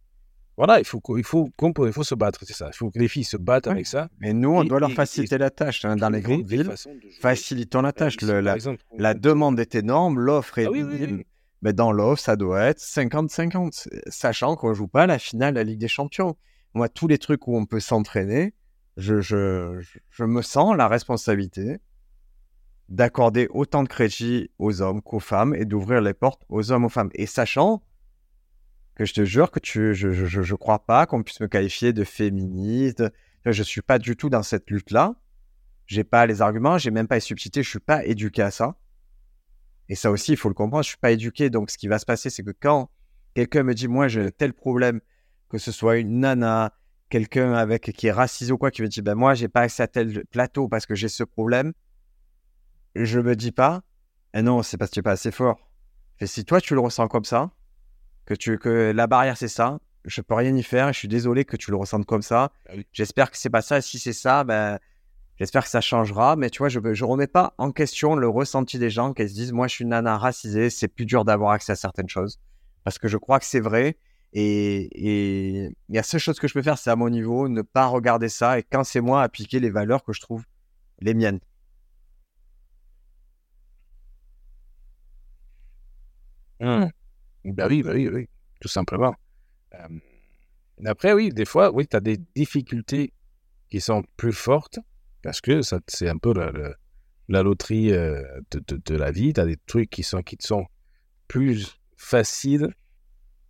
Voilà, 0.57 0.79
il 0.79 0.87
faut, 0.87 1.03
il, 1.17 1.25
faut, 1.25 1.51
il 1.61 1.93
faut 1.93 2.03
se 2.03 2.15
battre, 2.15 2.41
c'est 2.47 2.55
ça. 2.55 2.71
Il 2.73 2.77
faut 2.77 2.91
que 2.91 2.99
les 2.99 3.09
filles 3.09 3.25
se 3.25 3.37
battent 3.37 3.67
avec 3.67 3.87
ça. 3.87 4.09
Mais 4.21 4.33
nous, 4.33 4.51
on 4.51 4.65
doit 4.65 4.81
leur 4.81 4.93
faciliter 4.93 5.37
la 5.37 5.51
tâche. 5.51 5.85
Hein, 5.85 5.97
dans 5.97 6.09
les 6.09 6.23
grandes 6.23 6.47
villes, 6.47 6.73
facilitons 7.21 7.83
la 7.83 7.93
tâche. 7.93 8.17
la, 8.23 8.57
la 8.97 9.15
demande 9.15 9.61
est 9.61 9.75
énorme, 9.75 10.19
l'offre 10.19 10.59
est. 10.59 10.67
Ah 10.67 11.23
mais 11.63 11.73
dans 11.73 11.91
l'offre, 11.91 12.23
ça 12.23 12.37
doit 12.37 12.63
être 12.65 12.81
50-50, 12.81 13.89
sachant 14.09 14.57
qu'on 14.57 14.71
ne 14.71 14.75
joue 14.75 14.89
pas 14.89 15.07
la 15.07 15.19
finale 15.19 15.55
de 15.55 15.59
la 15.59 15.65
Ligue 15.65 15.81
des 15.81 15.89
Champions. 15.89 16.37
Moi, 16.75 16.89
tous 16.89 17.09
les 17.09 17.19
trucs 17.19 17.49
où 17.49 17.57
on 17.57 17.65
peut 17.65 17.81
s'entraîner, 17.81 18.55
je, 18.97 19.21
je, 19.21 19.83
je, 20.11 20.25
me 20.25 20.43
sens 20.43 20.77
la 20.77 20.87
responsabilité 20.87 21.79
d'accorder 22.89 23.49
autant 23.51 23.83
de 23.83 23.89
crédit 23.89 24.51
aux 24.59 24.81
hommes 24.83 25.03
qu'aux 25.03 25.19
femmes 25.19 25.55
et 25.55 25.65
d'ouvrir 25.65 26.01
les 26.03 26.15
portes 26.15 26.43
aux 26.49 26.71
hommes, 26.73 26.85
aux 26.85 26.91
femmes. 26.91 27.11
Et 27.15 27.27
sachant 27.27 27.83
que 28.97 29.05
je 29.05 29.13
te 29.13 29.25
jure 29.25 29.51
que 29.51 29.61
tu, 29.61 29.95
je, 29.95 30.11
je, 30.11 30.43
je 30.43 30.55
crois 30.55 30.85
pas 30.85 31.07
qu'on 31.07 31.23
puisse 31.23 31.41
me 31.41 31.47
qualifier 31.47 31.93
de 31.93 32.03
féministe. 32.03 33.05
Je 33.45 33.63
suis 33.63 33.83
pas 33.83 33.99
du 33.99 34.17
tout 34.17 34.31
dans 34.31 34.43
cette 34.43 34.69
lutte-là. 34.71 35.15
J'ai 35.87 36.03
pas 36.03 36.27
les 36.27 36.43
arguments, 36.43 36.79
j'ai 36.79 36.91
même 36.91 37.07
pas 37.07 37.17
les 37.17 37.21
subtilités, 37.21 37.63
je 37.63 37.69
suis 37.69 37.79
pas 37.79 38.05
éduqué 38.05 38.43
à 38.43 38.51
ça. 38.51 38.77
Et 39.89 39.95
ça 39.95 40.11
aussi, 40.11 40.33
il 40.33 40.37
faut 40.37 40.49
le 40.49 40.55
comprendre, 40.55 40.83
je 40.83 40.89
suis 40.89 40.99
pas 40.99 41.13
éduqué. 41.13 41.49
Donc, 41.51 41.71
ce 41.71 41.79
qui 41.79 41.87
va 41.87 41.99
se 42.01 42.07
passer, 42.07 42.29
c'est 42.29 42.43
que 42.43 42.51
quand 42.51 42.91
quelqu'un 43.35 43.63
me 43.63 43.75
dit, 43.75 43.87
moi, 43.87 44.09
j'ai 44.09 44.33
tel 44.33 44.53
problème, 44.53 45.01
que 45.49 45.59
ce 45.59 45.71
soit 45.71 45.99
une 45.99 46.21
nana, 46.21 46.73
quelqu'un 47.09 47.53
avec 47.53 47.93
qui 47.93 48.09
est 48.09 48.13
racisé 48.13 48.51
ou 48.51 48.59
quoi, 48.59 48.73
qui 48.73 48.83
me 48.83 48.89
dit, 48.89 49.03
ben 49.03 49.15
moi, 49.15 49.35
j'ai 49.35 49.47
pas 49.47 49.61
accès 49.61 49.85
à 49.85 49.87
tel 49.87 50.25
plateau 50.27 50.69
parce 50.69 50.87
que 50.87 50.97
j'ai 50.97 51.09
ce 51.09 51.23
problème, 51.23 51.73
je 52.97 53.21
me 53.21 53.37
dis 53.37 53.53
pas, 53.53 53.83
eh 54.35 54.43
non, 54.43 54.63
c'est 54.63 54.79
parce 54.79 54.91
que 54.91 54.95
tu 54.95 54.99
n'es 55.01 55.05
pas 55.05 55.13
assez 55.13 55.31
fort. 55.31 55.71
Et 56.19 56.27
si 56.27 56.45
toi, 56.45 56.61
tu 56.61 56.75
le 56.75 56.81
ressens 56.81 57.07
comme 57.07 57.25
ça, 57.25 57.53
que, 58.27 58.35
tu, 58.35 58.59
que 58.59 58.93
la 58.95 59.07
barrière, 59.07 59.37
c'est 59.37 59.49
ça, 59.49 59.79
je 60.05 60.21
peux 60.21 60.35
rien 60.35 60.55
y 60.55 60.63
faire. 60.63 60.93
Je 60.93 60.99
suis 60.99 61.09
désolé 61.09 61.45
que 61.45 61.57
tu 61.57 61.71
le 61.71 61.77
ressentes 61.77 62.07
comme 62.07 62.23
ça. 62.23 62.53
Ah 62.69 62.73
j'espère 62.93 63.31
que 63.31 63.39
c'est 63.39 63.51
pas 63.51 63.63
ça. 63.63 63.81
Si 63.81 63.99
c'est 63.99 64.13
ça, 64.13 64.45
ben, 64.45 64.79
j'espère 65.39 65.65
que 65.65 65.71
ça 65.71 65.81
changera. 65.81 66.37
Mais 66.37 66.51
tu 66.51 66.59
vois, 66.59 66.69
je 66.69 66.79
ne 66.79 67.05
remets 67.05 67.27
pas 67.27 67.55
en 67.59 67.73
question 67.73 68.15
le 68.17 68.29
ressenti 68.29 68.79
des 68.79 68.91
gens 68.91 69.13
qui 69.15 69.29
se 69.29 69.35
disent, 69.35 69.53
moi, 69.53 69.69
je 69.69 69.75
suis 69.75 69.85
une 69.85 69.91
nana 69.91 70.19
racisée, 70.19 70.71
c'est 70.71 70.89
plus 70.89 71.07
dur 71.07 71.25
d'avoir 71.25 71.53
accès 71.53 71.73
à 71.73 71.77
certaines 71.77 72.09
choses. 72.09 72.39
Parce 72.85 72.99
que 72.99 73.09
je 73.09 73.17
crois 73.17 73.39
que 73.39 73.47
c'est 73.47 73.61
vrai. 73.61 73.97
Et 74.33 74.91
il 74.95 75.95
y 75.95 75.99
a 75.99 76.03
seule 76.03 76.21
chose 76.21 76.39
que 76.39 76.47
je 76.49 76.53
peux 76.53 76.63
faire, 76.63 76.79
c'est 76.79 76.91
à 76.91 76.97
mon 76.97 77.09
niveau, 77.09 77.49
ne 77.49 77.63
pas 77.63 77.87
regarder 77.87 78.29
ça. 78.29 78.59
Et 78.59 78.63
quand 78.63 78.85
c'est 78.85 79.01
moi, 79.01 79.23
appliquer 79.23 79.61
les 79.61 79.71
valeurs 79.71 80.05
que 80.05 80.13
je 80.13 80.21
trouve 80.21 80.45
les 81.01 81.15
miennes. 81.15 81.41
Mmh. 86.61 86.87
Bah 87.53 87.67
oui, 87.69 87.83
bah 87.83 87.93
oui, 87.95 88.09
oui, 88.09 88.29
tout 88.61 88.69
simplement. 88.69 89.15
après, 90.85 91.13
oui, 91.13 91.31
des 91.31 91.45
fois, 91.45 91.73
oui, 91.73 91.87
tu 91.87 91.97
as 91.97 92.01
des 92.01 92.19
difficultés 92.35 93.13
qui 93.71 93.81
sont 93.81 94.05
plus 94.17 94.33
fortes 94.33 94.79
parce 95.23 95.41
que 95.41 95.61
c'est 95.63 96.09
un 96.09 96.19
peu 96.19 96.33
la, 97.29 97.43
loterie 97.43 97.93
euh, 97.93 98.23
de, 98.51 98.81
de, 98.85 98.95
la 98.97 99.11
vie. 99.11 99.33
Tu 99.33 99.41
as 99.41 99.47
des 99.47 99.57
trucs 99.67 99.91
qui 99.91 100.03
sont, 100.03 100.23
qui 100.23 100.37
sont 100.41 100.67
plus 101.29 101.81
faciles 101.97 102.75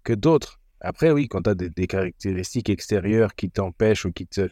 que 0.05 0.12
d'autres. 0.12 0.61
Après, 0.80 1.11
oui, 1.11 1.28
quand 1.28 1.42
tu 1.42 1.51
as 1.51 1.55
des, 1.55 1.86
caractéristiques 1.86 2.70
extérieures 2.70 3.34
qui 3.34 3.51
t'empêchent 3.51 4.05
ou 4.05 4.12
qui 4.12 4.26
te, 4.26 4.49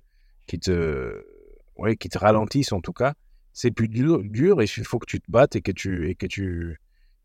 qui, 0.47 0.59
te, 0.59 1.25
ouais, 1.77 1.97
qui 1.97 2.09
te 2.09 2.19
ralentissent, 2.19 2.73
en 2.73 2.81
tout 2.81 2.93
cas, 2.93 3.15
c'est 3.53 3.71
plus 3.71 3.89
dur, 3.89 4.23
dur 4.23 4.61
et 4.61 4.65
il 4.65 4.85
faut 4.85 4.99
que 4.99 5.07
tu 5.07 5.21
te 5.21 5.31
battes 5.31 5.57
et 5.57 5.63
que 5.63 5.73
tu, 5.73 6.11
et 6.11 6.15
que 6.15 6.27
tu, 6.27 6.81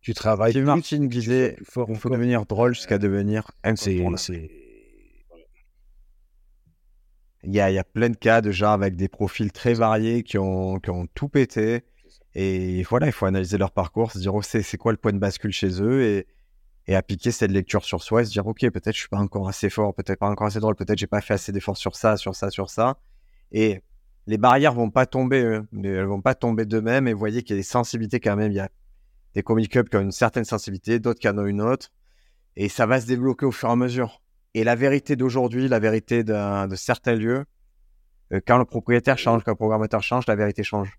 tu 0.10 0.16
travailles. 0.16 0.60
Martin 0.62 1.06
disait 1.06 1.56
il 1.60 1.66
faut 1.66 2.10
devenir 2.10 2.46
drôle 2.48 2.74
jusqu'à 2.74 2.98
devenir 2.98 3.52
MC. 3.64 4.50
Il 7.44 7.56
y, 7.56 7.62
a, 7.62 7.72
il 7.72 7.76
y 7.76 7.78
a 7.78 7.84
plein 7.84 8.10
de 8.10 8.18
cas 8.18 8.42
de 8.42 8.52
gens 8.52 8.74
avec 8.74 8.96
des 8.96 9.08
profils 9.08 9.52
très 9.52 9.74
variés 9.74 10.24
qui 10.24 10.38
ont, 10.38 10.80
qui 10.80 10.90
ont 10.90 11.08
tout 11.14 11.30
pété. 11.30 11.84
Et 12.36 12.84
voilà, 12.84 13.06
il 13.06 13.14
faut 13.14 13.28
analyser 13.28 13.58
leur 13.58 13.72
parcours, 13.72 14.12
se 14.12 14.18
dire 14.18 14.34
oh, 14.34 14.42
c'est 14.42 14.78
quoi 14.78 14.92
le 14.92 14.98
point 14.98 15.14
de 15.14 15.20
bascule 15.20 15.54
chez 15.54 15.82
eux 15.82 16.04
et, 16.04 16.28
et 16.88 16.96
appliquer 16.96 17.32
cette 17.32 17.52
lecture 17.52 17.86
sur 17.86 18.02
soi 18.02 18.24
et 18.24 18.26
se 18.26 18.32
dire 18.32 18.46
ok, 18.46 18.62
peut-être 18.72 18.94
je 18.94 19.00
suis 19.00 19.10
pas 19.10 19.20
encore 19.20 19.48
assez 19.48 19.70
fort, 19.70 19.94
peut-être 19.94 20.20
pas 20.20 20.30
encore 20.30 20.48
assez 20.48 20.60
drôle, 20.60 20.76
peut-être 20.76 20.98
j'ai 20.98 21.08
pas 21.08 21.22
fait 21.22 21.36
assez 21.36 21.52
d'efforts 21.52 21.78
sur 21.78 21.96
ça, 21.96 22.18
sur 22.18 22.36
ça, 22.36 22.50
sur 22.50 22.70
ça. 22.70 22.98
Et 23.52 23.82
les 24.28 24.38
barrières 24.38 24.74
vont 24.74 24.90
pas 24.90 25.06
tomber, 25.06 25.42
euh, 25.44 25.64
elles 25.84 26.06
vont 26.06 26.22
pas 26.22 26.36
tomber 26.36 26.66
d'eux-mêmes. 26.66 27.08
Et 27.08 27.14
vous 27.14 27.20
voyez 27.20 27.42
qu'il 27.44 27.56
y 27.56 27.60
a 27.60 27.62
des 27.62 27.64
sensibilités 27.64 28.20
quand 28.20 28.36
même. 28.36 28.52
Il 28.52 28.56
y 28.56 28.60
a 28.60 28.70
des 29.36 29.44
comic 29.44 29.72
clubs 29.72 29.90
qui 29.90 29.98
ont 29.98 30.02
une 30.02 30.12
certaine 30.12 30.46
sensibilité, 30.46 31.00
d'autres 31.00 31.20
qui 31.20 31.30
en 31.30 31.38
ont 31.38 31.46
une 31.46 31.62
autre. 31.62 31.90
Et 32.56 32.70
ça 32.70 32.86
va 32.86 33.00
se 33.00 33.08
débloquer 33.08 33.46
au 33.46 33.52
fur 33.52 33.70
et 33.70 33.72
à 33.72 33.76
mesure. 33.76 34.22
Et 34.54 34.64
la 34.64 34.76
vérité 34.76 35.16
d'aujourd'hui, 35.16 35.68
la 35.68 35.80
vérité 35.80 36.24
de, 36.24 36.76
certains 36.76 37.16
lieux, 37.16 37.46
euh, 38.34 38.40
quand 38.46 38.58
le 38.58 38.66
propriétaire 38.66 39.18
change, 39.18 39.44
quand 39.44 39.52
le 39.52 39.56
programmateur 39.56 40.02
change, 40.02 40.26
la 40.28 40.36
vérité 40.36 40.64
change. 40.64 40.98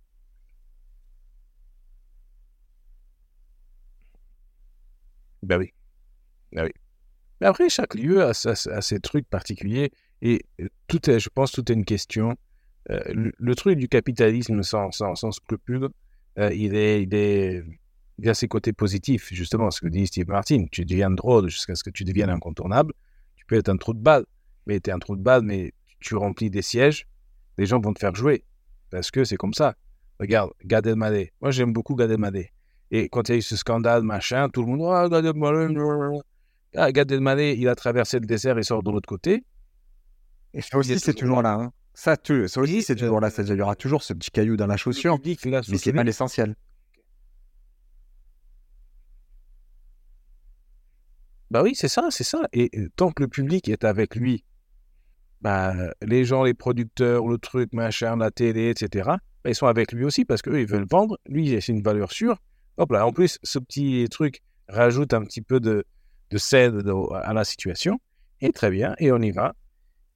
Ben 5.42 5.58
oui. 5.58 5.72
Ben 6.52 6.64
oui. 6.64 6.72
Mais 7.40 7.46
après, 7.46 7.68
chaque 7.68 7.94
lieu 7.94 8.22
a, 8.22 8.34
ses 8.34 9.00
trucs 9.00 9.28
particuliers. 9.28 9.90
Et 10.22 10.44
tout 10.86 11.10
est, 11.10 11.18
je 11.18 11.30
pense, 11.30 11.52
tout 11.52 11.70
est 11.72 11.74
une 11.74 11.86
question. 11.86 12.36
Euh, 12.90 13.00
le, 13.38 13.54
truc 13.54 13.78
du 13.78 13.88
capitalisme 13.88 14.62
sans, 14.62 14.90
sans, 14.90 15.30
scrupule, 15.32 15.88
euh, 16.38 16.52
il, 16.52 16.74
est, 16.74 17.02
il, 17.02 17.14
est, 17.14 17.62
il 18.20 18.26
y 18.26 18.28
a 18.28 18.34
ses 18.34 18.48
côtés 18.48 18.74
positifs, 18.74 19.32
justement, 19.32 19.70
ce 19.70 19.80
que 19.80 19.88
dit 19.88 20.06
Steve 20.06 20.28
Martin. 20.28 20.66
Tu 20.70 20.84
deviens 20.84 21.10
drôle 21.10 21.48
jusqu'à 21.48 21.74
ce 21.74 21.82
que 21.82 21.90
tu 21.90 22.04
deviennes 22.04 22.28
incontournable. 22.28 22.92
Tu 23.36 23.46
peux 23.46 23.56
être 23.56 23.70
un 23.70 23.78
trou 23.78 23.94
de 23.94 24.00
balle, 24.00 24.26
mais 24.66 24.78
tu 24.78 24.90
es 24.90 24.92
un 24.92 24.98
trou 24.98 25.16
de 25.16 25.22
balle, 25.22 25.42
mais 25.42 25.72
tu 26.00 26.14
remplis 26.16 26.50
des 26.50 26.60
sièges, 26.60 27.06
les 27.56 27.64
gens 27.64 27.80
vont 27.80 27.94
te 27.94 27.98
faire 27.98 28.14
jouer. 28.14 28.44
Parce 28.90 29.10
que 29.10 29.24
c'est 29.24 29.36
comme 29.36 29.54
ça. 29.54 29.74
Regarde, 30.18 30.50
Gad 30.64 30.86
Elmaleh. 30.86 31.32
Moi, 31.40 31.50
j'aime 31.50 31.72
beaucoup 31.72 31.94
Gad 31.94 32.10
Elmaleh. 32.10 32.52
Et 32.90 33.08
quand 33.08 33.28
il 33.28 33.32
y 33.32 33.34
a 33.36 33.38
eu 33.38 33.42
ce 33.42 33.56
scandale, 33.56 34.02
machin, 34.02 34.50
tout 34.50 34.60
le 34.62 34.66
monde, 34.66 34.82
ah, 34.92 35.08
Gad 35.08 35.24
Elmaleh, 35.24 35.74
ah, 36.76 36.92
Gad 36.92 37.10
Elmaleh, 37.10 37.56
il 37.56 37.68
a 37.68 37.74
traversé 37.74 38.18
le 38.18 38.26
désert, 38.26 38.58
il 38.58 38.64
sort 38.64 38.82
de 38.82 38.90
l'autre 38.90 39.08
côté. 39.08 39.44
Et 40.52 40.60
ça 40.60 40.76
aussi, 40.76 40.98
c'est 40.98 41.14
toujours 41.14 41.40
là. 41.40 41.54
Hein. 41.54 41.72
Ça, 41.94 42.16
ça 42.48 42.60
aussi, 42.60 42.82
c'est 42.82 42.96
toujours 42.96 43.20
là. 43.20 43.30
Il 43.38 43.56
y 43.56 43.62
aura 43.62 43.76
toujours 43.76 44.02
ce 44.02 44.12
petit 44.12 44.30
caillou 44.30 44.56
dans 44.56 44.66
la 44.66 44.76
chaussure. 44.76 45.18
mais 45.24 45.78
c'est 45.78 45.92
pas 45.92 46.04
l'essentiel. 46.04 46.54
Bah 51.50 51.62
oui, 51.62 51.74
c'est 51.74 51.88
ça, 51.88 52.08
c'est 52.10 52.24
ça. 52.24 52.42
Et 52.52 52.70
tant 52.96 53.10
que 53.10 53.22
le 53.22 53.28
public 53.28 53.68
est 53.68 53.84
avec 53.84 54.14
lui 54.14 54.44
bah, 55.40 55.74
les 56.02 56.24
gens, 56.24 56.44
les 56.44 56.54
producteurs, 56.54 57.26
le 57.26 57.38
truc, 57.38 57.72
machin, 57.72 58.16
la 58.16 58.30
télé, 58.30 58.70
etc., 58.70 59.08
bah, 59.42 59.50
ils 59.50 59.54
sont 59.54 59.66
avec 59.66 59.92
lui 59.92 60.04
aussi 60.04 60.24
parce 60.24 60.42
qu'eux, 60.42 60.60
ils 60.60 60.66
veulent 60.66 60.86
vendre. 60.88 61.18
Lui, 61.26 61.60
c'est 61.60 61.72
une 61.72 61.82
valeur 61.82 62.12
sûre. 62.12 62.36
Hop 62.76 62.92
là, 62.92 63.06
en 63.06 63.12
plus, 63.12 63.38
ce 63.42 63.58
petit 63.58 64.06
truc 64.10 64.42
rajoute 64.68 65.14
un 65.14 65.24
petit 65.24 65.40
peu 65.40 65.60
de, 65.60 65.84
de 66.30 67.14
à 67.14 67.32
la 67.32 67.44
situation. 67.44 67.98
Et 68.42 68.52
très 68.52 68.70
bien, 68.70 68.94
et 68.98 69.12
on 69.12 69.18
y 69.18 69.30
va. 69.30 69.54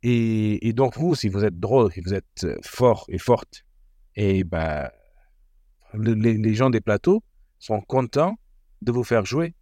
Et, 0.03 0.73
donc, 0.75 0.99
vous, 0.99 1.15
si 1.15 1.29
vous 1.29 1.45
êtes 1.45 1.59
drôle, 1.59 1.91
si 1.91 2.01
vous 2.01 2.13
êtes 2.13 2.45
euh, 2.45 2.57
fort 2.63 3.07
et 3.09 3.17
forte, 3.17 3.65
et 4.17 4.45
bah, 4.45 4.93
les, 5.95 6.55
gens 6.55 6.69
des 6.69 6.83
plateaux 6.83 7.23
sont 7.59 7.81
contents 7.81 8.37
de 8.83 8.93
vous 8.93 9.05
faire 9.05 9.25
jouer. 9.25 9.55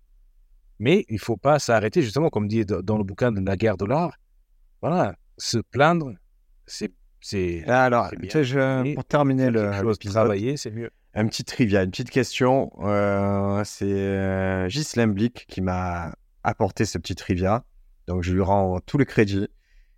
Mais 0.83 1.05
il 1.09 1.15
ne 1.15 1.21
faut 1.21 1.37
pas 1.37 1.61
s'arrêter, 1.61 2.03
justement, 2.03 2.29
comme 2.29 2.49
dit 2.49 2.67
dans 2.67 2.99
le 2.99 3.05
bouquin 3.05 3.31
de 3.31 3.41
la 3.41 3.57
guerre 3.57 3.77
de 3.77 3.85
l'art. 3.85 4.19
Voilà, 4.81 5.15
se 5.39 5.59
plaindre, 5.59 6.13
c'est. 6.67 6.91
Alors, 7.69 8.11
je, 8.21 8.95
pour 8.95 9.05
terminer 9.05 9.51
le 9.51 9.71
travailler, 10.11 10.57
c'est 10.57 10.73
mieux. 10.73 10.91
Un 11.15 11.29
petit 11.29 11.45
trivia, 11.45 11.85
une 11.85 11.93
petite 11.93 12.11
question. 12.11 12.73
Euh, 12.81 13.63
c'est 13.63 13.85
euh, 13.87 14.67
Ghislain 14.67 15.07
Blick 15.07 15.47
qui 15.47 15.61
m'a 15.61 16.17
apporté 16.43 16.85
ce 16.85 16.99
petit 16.99 17.15
trivia. 17.15 17.65
Donc, 18.09 18.25
je 18.25 18.33
lui 18.33 18.41
rends 18.41 18.81
tout 18.81 18.99
le 18.99 19.05
crédit. 19.05 19.47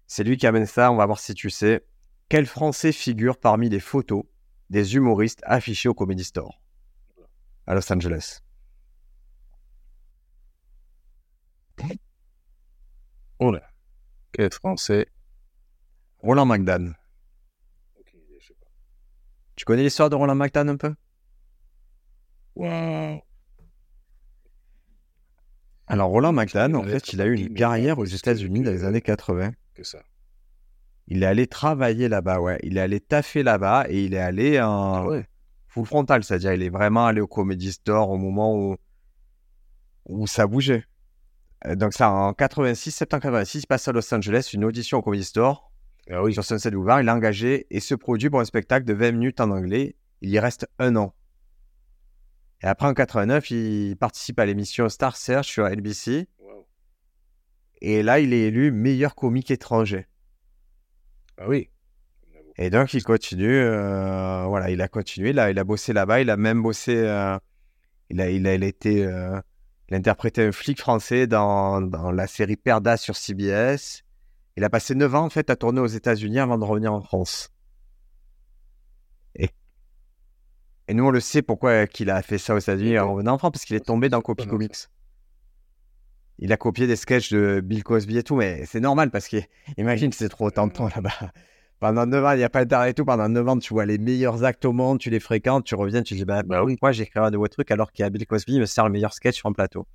C'est 0.07 0.23
lui 0.23 0.37
qui 0.37 0.47
amène 0.47 0.67
ça. 0.67 0.93
On 0.93 0.97
va 0.97 1.07
voir 1.07 1.19
si 1.19 1.33
tu 1.33 1.49
sais. 1.49 1.83
Quel 2.29 2.45
Français 2.45 2.93
figure 2.93 3.39
parmi 3.39 3.71
les 3.71 3.81
photos 3.81 4.25
des 4.69 4.97
humoristes 4.97 5.41
affichés 5.45 5.89
au 5.89 5.95
Comedy 5.95 6.25
Store 6.25 6.61
à 7.67 7.75
Los 7.75 7.91
Angeles 7.91 8.44
Oh 13.39 13.51
là. 13.51 13.63
Quel 14.33 14.53
Français 14.53 15.07
Roland 16.23 16.47
McDan. 16.47 16.93
Tu 19.57 19.65
connais 19.65 19.83
l'histoire 19.83 20.11
de 20.11 20.15
Roland 20.17 20.35
McDan 20.35 20.69
un 20.69 20.77
peu? 20.77 20.95
Wow. 22.57 23.21
Alors 25.87 26.09
Roland 26.09 26.33
McDan, 26.33 26.75
en 26.75 26.83
fait, 26.85 27.13
il 27.13 27.21
a 27.21 27.27
eu 27.27 27.35
une 27.37 27.55
carrière 27.55 27.99
aux 27.99 28.05
États-Unis 28.05 28.63
dans 28.63 28.71
les 28.71 28.85
années 28.85 29.01
80. 29.03 29.53
Que 29.75 29.85
ça. 29.85 30.03
Il 31.09 31.23
est 31.23 31.27
allé 31.27 31.47
travailler 31.47 32.09
là-bas, 32.09 32.41
ouais. 32.41 32.59
Il 32.63 32.79
est 32.79 32.81
allé 32.81 33.01
taffer 33.01 33.43
là-bas 33.43 33.85
et 33.91 34.05
il 34.05 34.15
est 34.15 34.19
allé 34.19 34.61
en 34.61 35.07
Ouais. 35.07 35.29
full 35.69 35.85
frontal, 35.85 36.25
c'est-à-dire 36.25 36.55
il 36.55 36.63
est 36.63 36.71
vraiment 36.71 37.07
allé 37.07 37.21
au 37.21 37.27
Comedy 37.27 37.73
Store 37.73 38.09
au 38.11 38.17
moment 38.17 38.57
où, 38.57 38.77
où 40.07 40.27
ça 40.27 40.47
bougeait. 40.47 40.85
Euh, 41.67 41.75
Donc 41.77 41.95
ça, 41.95 42.11
en 42.11 42.33
86, 42.35 42.91
septembre 42.91 43.23
86, 43.23 43.61
il 43.63 43.67
passe 43.67 43.89
à 43.89 43.93
Los 43.93 44.13
Angeles, 44.15 44.51
une 44.53 44.65
audition 44.65 44.99
au 44.99 45.03
Comedy 45.03 45.25
Store 45.25 45.71
Ah 46.11 46.23
oui. 46.23 46.33
sur 46.33 46.45
Sunset 46.45 46.71
Boulevard. 46.71 47.01
Il 47.01 47.09
est 47.09 47.13
engagé 47.13 47.67
et 47.71 47.81
se 47.81 47.95
produit 47.95 48.31
pour 48.31 48.41
un 48.41 48.45
spectacle 48.45 48.85
de 48.87 48.93
20 48.95 49.13
minutes 49.13 49.41
en 49.41 49.51
anglais. 49.51 49.97
Il 50.21 50.31
y 50.31 50.39
reste 50.39 50.67
un 50.79 50.97
an. 50.97 51.15
Et 52.63 52.67
après, 52.67 52.87
en 52.87 52.95
89, 52.95 53.51
il 53.51 53.97
participe 53.97 54.39
à 54.39 54.47
l'émission 54.47 54.89
Star 54.89 55.17
Search 55.17 55.47
sur 55.49 55.69
NBC. 55.69 56.29
Wow. 56.39 56.67
Et 57.83 58.03
là, 58.03 58.21
il 58.21 58.33
est 58.33 58.43
élu 58.49 58.71
meilleur 58.73 59.15
comique 59.15 59.51
étranger. 59.51 60.07
Ah 61.37 61.49
oui. 61.49 61.69
Et 62.57 62.71
donc, 62.71 62.95
il 62.95 63.03
continue. 63.03 63.53
euh, 63.59 64.45
voilà, 64.47 64.71
il 64.71 64.81
a 64.81 64.89
continué. 64.89 65.33
Là, 65.33 65.51
il 65.51 65.59
a 65.59 65.65
bossé 65.65 65.93
là-bas. 65.93 66.21
Il 66.21 66.31
a 66.31 66.37
même 66.37 66.63
bossé. 66.63 66.95
euh, 66.97 67.37
il, 68.11 68.21
a, 68.21 68.31
il, 68.31 68.47
a, 68.47 68.55
il 68.55 68.63
a 68.63 68.67
été. 68.67 69.05
euh, 69.05 69.41
il 69.89 69.95
a 69.95 69.99
interprété 69.99 70.43
un 70.43 70.53
flic 70.53 70.81
français 70.81 71.27
dans, 71.27 71.81
dans 71.81 72.11
la 72.11 72.27
série 72.27 72.57
Perda 72.57 72.97
sur 72.97 73.17
CBS. 73.17 74.03
Il 74.57 74.65
a 74.65 74.71
passé 74.71 74.95
9 74.95 75.15
ans, 75.15 75.25
en 75.25 75.31
fait, 75.31 75.51
à 75.51 75.57
tourner 75.57 75.81
aux 75.81 75.87
États-Unis 75.87 76.39
avant 76.39 76.59
de 76.59 76.65
revenir 76.65 76.93
en 76.93 77.03
France. 77.03 77.51
Et, 79.35 79.51
et 80.89 80.95
nous, 80.95 81.05
on 81.05 81.11
le 81.11 81.21
sait 81.21 81.43
pourquoi 81.43 81.87
qu'il 81.87 82.11
a 82.11 82.23
fait 82.23 82.39
ça 82.39 82.55
aux 82.55 82.59
États-Unis 82.59 82.99
en 82.99 83.13
revenant 83.13 83.35
en 83.35 83.39
France, 83.39 83.53
parce 83.53 83.65
qu'il 83.65 83.77
est 83.77 83.85
tombé 83.85 84.09
dans 84.09 84.21
Copy 84.21 84.47
Comics. 84.47 84.89
Il 86.39 86.53
a 86.53 86.57
copié 86.57 86.87
des 86.87 86.97
sketchs 86.97 87.33
de 87.33 87.61
Bill 87.63 87.85
Cosby 87.85 88.19
et 88.19 88.23
tout, 88.23 88.37
mais 88.37 88.65
c'est 88.67 88.81
normal 88.81 89.11
parce 89.11 89.29
que, 89.29 89.37
imagine, 89.77 90.13
c'est 90.13 90.29
trop 90.29 90.47
autant 90.47 90.67
de 90.67 90.73
temps 90.73 90.89
là-bas. 90.89 91.33
Pendant 91.85 92.07
9 92.07 92.25
ans, 92.25 92.33
il 92.33 92.39
n'y 92.39 92.45
a 92.45 92.49
pas 92.49 92.65
d'internet 92.65 92.93
et 92.93 92.95
tout. 92.95 93.05
Pendant 93.05 93.29
9 93.29 93.47
ans, 93.47 93.59
tu 93.59 93.75
vois 93.75 93.85
les 93.85 93.99
meilleurs 93.99 94.43
actes 94.43 94.65
au 94.65 94.73
monde, 94.73 94.99
tu 94.99 95.11
les 95.11 95.21
fréquentes, 95.21 95.67
tu 95.67 95.75
reviens, 95.75 96.03
tu 96.03 96.15
dis, 96.15 96.25
bah, 96.25 96.43
Bah 96.43 96.65
oui. 96.65 96.77
pourquoi 96.77 96.93
j'écrirai 96.93 97.27
un 97.27 97.31
nouveau 97.31 97.47
truc 97.47 97.71
alors 97.71 97.93
qu'il 97.93 98.05
y 98.05 98.07
a 98.07 98.09
Bill 98.09 98.27
Cosby, 98.27 98.55
il 98.55 98.61
me 98.61 98.65
sert 98.65 98.87
le 98.87 98.91
meilleur 98.91 99.13
sketch 99.13 99.37
sur 99.37 99.51
un 99.51 99.53
plateau. 99.53 99.87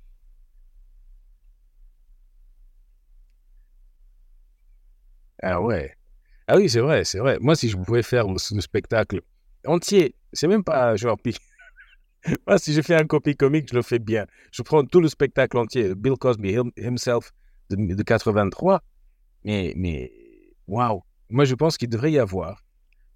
Ah 5.42 5.60
ouais. 5.60 5.94
Ah 6.48 6.56
oui, 6.58 6.68
c'est 6.70 6.80
vrai, 6.80 7.04
c'est 7.04 7.18
vrai. 7.18 7.38
Moi, 7.40 7.56
si 7.56 7.68
je 7.68 7.76
pouvais 7.76 8.02
faire 8.04 8.28
le, 8.28 8.34
le 8.34 8.60
spectacle 8.60 9.22
entier, 9.66 10.14
c'est 10.32 10.48
même 10.48 10.64
pas 10.64 10.94
genre. 10.96 11.18
Moi, 12.46 12.58
si 12.58 12.72
je 12.72 12.82
fais 12.82 12.94
un 12.94 13.06
copie 13.06 13.34
comique, 13.36 13.68
je 13.70 13.74
le 13.74 13.82
fais 13.82 13.98
bien. 13.98 14.26
Je 14.52 14.62
prends 14.62 14.84
tout 14.84 15.00
le 15.00 15.08
spectacle 15.08 15.58
entier, 15.58 15.94
Bill 15.96 16.14
Cosby 16.16 16.50
him- 16.52 16.72
himself 16.76 17.32
de, 17.70 17.94
de 17.94 18.02
83. 18.04 18.82
Mais, 19.44 19.72
mais, 19.76 20.12
waouh. 20.68 21.02
Moi, 21.30 21.44
je 21.44 21.54
pense 21.54 21.78
qu'il 21.78 21.88
devrait 21.88 22.12
y 22.12 22.18
avoir 22.18 22.64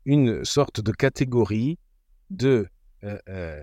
une 0.05 0.45
sorte 0.45 0.81
de 0.81 0.93
catégorie 0.93 1.79
de 2.31 2.67
euh, 3.03 3.19
euh, 3.29 3.62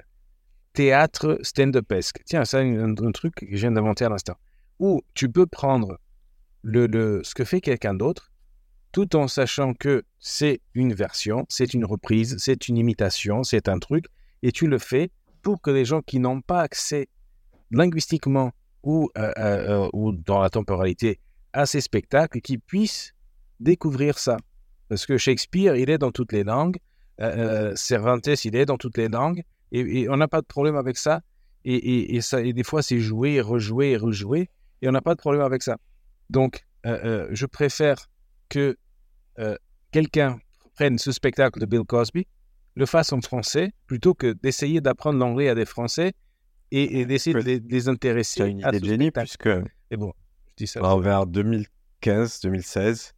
théâtre 0.73 1.39
stand-upesque. 1.41 2.21
Tiens, 2.25 2.45
ça, 2.45 2.59
un, 2.59 2.95
un 2.97 3.11
truc 3.11 3.35
que 3.35 3.45
je 3.49 3.61
viens 3.61 3.71
d'inventer 3.71 4.05
à 4.05 4.09
l'instant. 4.09 4.35
Où 4.79 5.01
tu 5.13 5.29
peux 5.29 5.45
prendre 5.45 5.99
le, 6.63 6.87
le, 6.87 7.21
ce 7.23 7.33
que 7.33 7.43
fait 7.43 7.61
quelqu'un 7.61 7.93
d'autre 7.93 8.31
tout 8.91 9.15
en 9.15 9.27
sachant 9.27 9.73
que 9.73 10.03
c'est 10.19 10.59
une 10.73 10.93
version, 10.93 11.45
c'est 11.49 11.73
une 11.73 11.85
reprise, 11.85 12.35
c'est 12.39 12.67
une 12.67 12.77
imitation, 12.77 13.43
c'est 13.43 13.69
un 13.69 13.79
truc, 13.79 14.05
et 14.43 14.51
tu 14.51 14.67
le 14.67 14.77
fais 14.79 15.11
pour 15.41 15.61
que 15.61 15.71
les 15.71 15.85
gens 15.85 16.01
qui 16.01 16.19
n'ont 16.19 16.41
pas 16.41 16.61
accès 16.61 17.07
linguistiquement 17.71 18.51
ou, 18.83 19.09
euh, 19.17 19.89
ou 19.93 20.11
dans 20.11 20.41
la 20.41 20.49
temporalité 20.49 21.19
à 21.53 21.65
ces 21.65 21.81
spectacles, 21.81 22.41
qui 22.41 22.57
puissent 22.57 23.13
découvrir 23.61 24.17
ça. 24.17 24.37
Parce 24.89 25.05
que 25.05 25.17
Shakespeare, 25.17 25.75
il 25.75 25.89
est 25.89 25.97
dans 25.97 26.11
toutes 26.11 26.31
les 26.33 26.43
langues, 26.43 26.77
euh, 27.21 27.69
euh, 27.71 27.75
Cervantes, 27.75 28.27
il 28.27 28.55
est 28.55 28.65
dans 28.65 28.77
toutes 28.77 28.97
les 28.97 29.07
langues, 29.07 29.43
et, 29.71 30.01
et 30.01 30.09
on 30.09 30.17
n'a 30.17 30.27
pas 30.27 30.41
de 30.41 30.45
problème 30.45 30.75
avec 30.75 30.97
ça. 30.97 31.21
Et, 31.63 31.75
et, 31.75 32.15
et 32.15 32.21
ça, 32.21 32.41
et 32.41 32.53
des 32.53 32.63
fois, 32.63 32.81
c'est 32.81 32.99
joué, 32.99 33.39
rejoué, 33.39 33.95
rejoué, 33.95 34.49
et 34.81 34.89
on 34.89 34.91
n'a 34.91 35.01
pas 35.01 35.13
de 35.13 35.19
problème 35.19 35.43
avec 35.43 35.61
ça. 35.61 35.77
Donc, 36.29 36.65
euh, 36.85 36.99
euh, 37.03 37.27
je 37.31 37.45
préfère 37.45 38.09
que 38.49 38.75
quelqu'un 39.91 40.39
prenne 40.75 40.97
ce 40.97 41.11
spectacle 41.11 41.59
de 41.59 41.65
Bill 41.65 41.83
Cosby, 41.83 42.27
le 42.75 42.85
fasse 42.85 43.11
en 43.11 43.21
français, 43.21 43.71
plutôt 43.87 44.13
que 44.13 44.33
d'essayer 44.33 44.81
d'apprendre 44.81 45.19
l'anglais 45.19 45.49
à 45.49 45.55
des 45.55 45.65
Français 45.65 46.13
et, 46.71 47.05
d'essayer 47.05 47.33
de 47.33 47.39
les, 47.39 47.59
de 47.59 47.69
les 47.69 47.89
intéresser 47.89 48.41
as 48.41 48.45
une 48.45 48.63
à 48.63 48.69
idée 48.69 48.77
ce 48.77 48.83
de 48.83 48.87
génie, 48.87 49.05
spectacle. 49.07 49.25
puisque 49.25 49.49
Et 49.89 49.97
bon, 49.97 50.13
je 50.49 50.53
dis 50.57 50.67
ça. 50.67 50.79
Vers 50.97 51.25
2015-2016, 51.27 53.13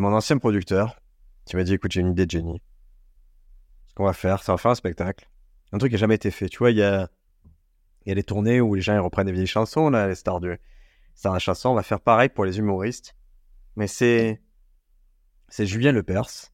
mon 0.00 0.12
ancien 0.14 0.38
producteur 0.38 1.00
qui 1.44 1.56
m'a 1.56 1.64
dit 1.64 1.74
écoute, 1.74 1.92
j'ai 1.92 2.00
une 2.00 2.12
idée 2.12 2.26
de 2.26 2.30
génie. 2.30 2.62
Ce 3.88 3.94
qu'on 3.94 4.04
va 4.04 4.12
faire, 4.12 4.42
c'est 4.42 4.50
on 4.50 4.54
va 4.54 4.58
faire 4.58 4.70
un 4.70 4.76
spectacle. 4.76 5.28
Un 5.72 5.78
truc 5.78 5.90
qui 5.90 5.94
n'a 5.94 6.00
jamais 6.00 6.14
été 6.14 6.30
fait. 6.30 6.48
Tu 6.48 6.58
vois, 6.58 6.70
il 6.70 6.78
y 6.78 6.82
a, 6.82 7.08
il 8.04 8.08
y 8.08 8.12
a 8.12 8.14
les 8.14 8.22
tournées 8.22 8.60
où 8.60 8.74
les 8.74 8.80
gens 8.80 8.94
ils 8.94 9.00
reprennent 9.00 9.26
des 9.26 9.32
vieilles 9.32 9.46
chansons, 9.46 9.90
là, 9.90 10.08
les 10.08 10.14
stars 10.14 10.40
du 10.40 10.58
stars 11.14 11.32
de 11.32 11.36
la 11.36 11.40
chanson. 11.40 11.70
On 11.70 11.74
va 11.74 11.82
faire 11.82 12.00
pareil 12.00 12.28
pour 12.28 12.44
les 12.44 12.58
humoristes. 12.58 13.14
Mais 13.76 13.86
c'est 13.86 14.40
c'est 15.48 15.66
Julien 15.66 15.92
Lepers, 15.92 16.50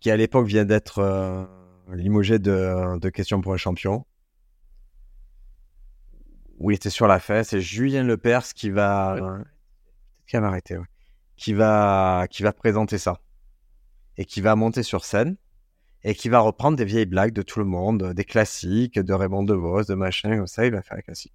qui 0.00 0.10
à 0.10 0.16
l'époque 0.16 0.46
vient 0.46 0.64
d'être 0.64 0.98
euh, 0.98 1.44
limogé 1.92 2.38
de, 2.38 2.98
de 2.98 3.08
Questions 3.08 3.40
pour 3.40 3.52
un 3.54 3.56
champion. 3.56 4.06
Où 6.58 6.70
il 6.70 6.74
était 6.74 6.90
sur 6.90 7.06
la 7.06 7.20
fête. 7.20 7.46
C'est 7.46 7.60
Julien 7.60 8.02
Lepers 8.02 8.52
qui 8.54 8.70
va. 8.70 9.14
Ouais. 9.14 9.44
qui 10.26 10.36
va 10.36 10.40
m'arrêter, 10.40 10.76
ouais. 10.76 10.86
Qui 11.38 11.54
va, 11.54 12.26
présenter 12.58 12.98
ça. 12.98 13.20
Et 14.16 14.24
qui 14.24 14.40
va 14.40 14.56
monter 14.56 14.82
sur 14.82 15.04
scène. 15.04 15.36
Et 16.02 16.14
qui 16.14 16.28
va 16.28 16.40
reprendre 16.40 16.76
des 16.76 16.84
vieilles 16.84 17.06
blagues 17.06 17.32
de 17.32 17.42
tout 17.42 17.60
le 17.60 17.64
monde, 17.64 18.12
des 18.12 18.24
classiques, 18.24 18.98
de 18.98 19.12
Raymond 19.14 19.44
DeVos, 19.44 19.84
de 19.84 19.94
machin, 19.94 20.36
comme 20.36 20.46
ça. 20.46 20.66
Il 20.66 20.72
va 20.72 20.82
faire 20.82 20.98
un 20.98 21.00
classique. 21.00 21.32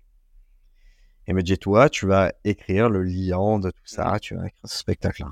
Et 1.26 1.34
me 1.34 1.42
dit, 1.42 1.58
toi, 1.58 1.90
tu 1.90 2.06
vas 2.06 2.34
écrire 2.44 2.90
le 2.90 3.02
lion 3.04 3.60
de 3.60 3.72
tout 3.72 3.86
ça. 3.86 4.20
Tu 4.20 4.36
vas 4.36 4.46
écrire 4.46 4.68
ce 4.68 4.78
spectacle-là. 4.78 5.32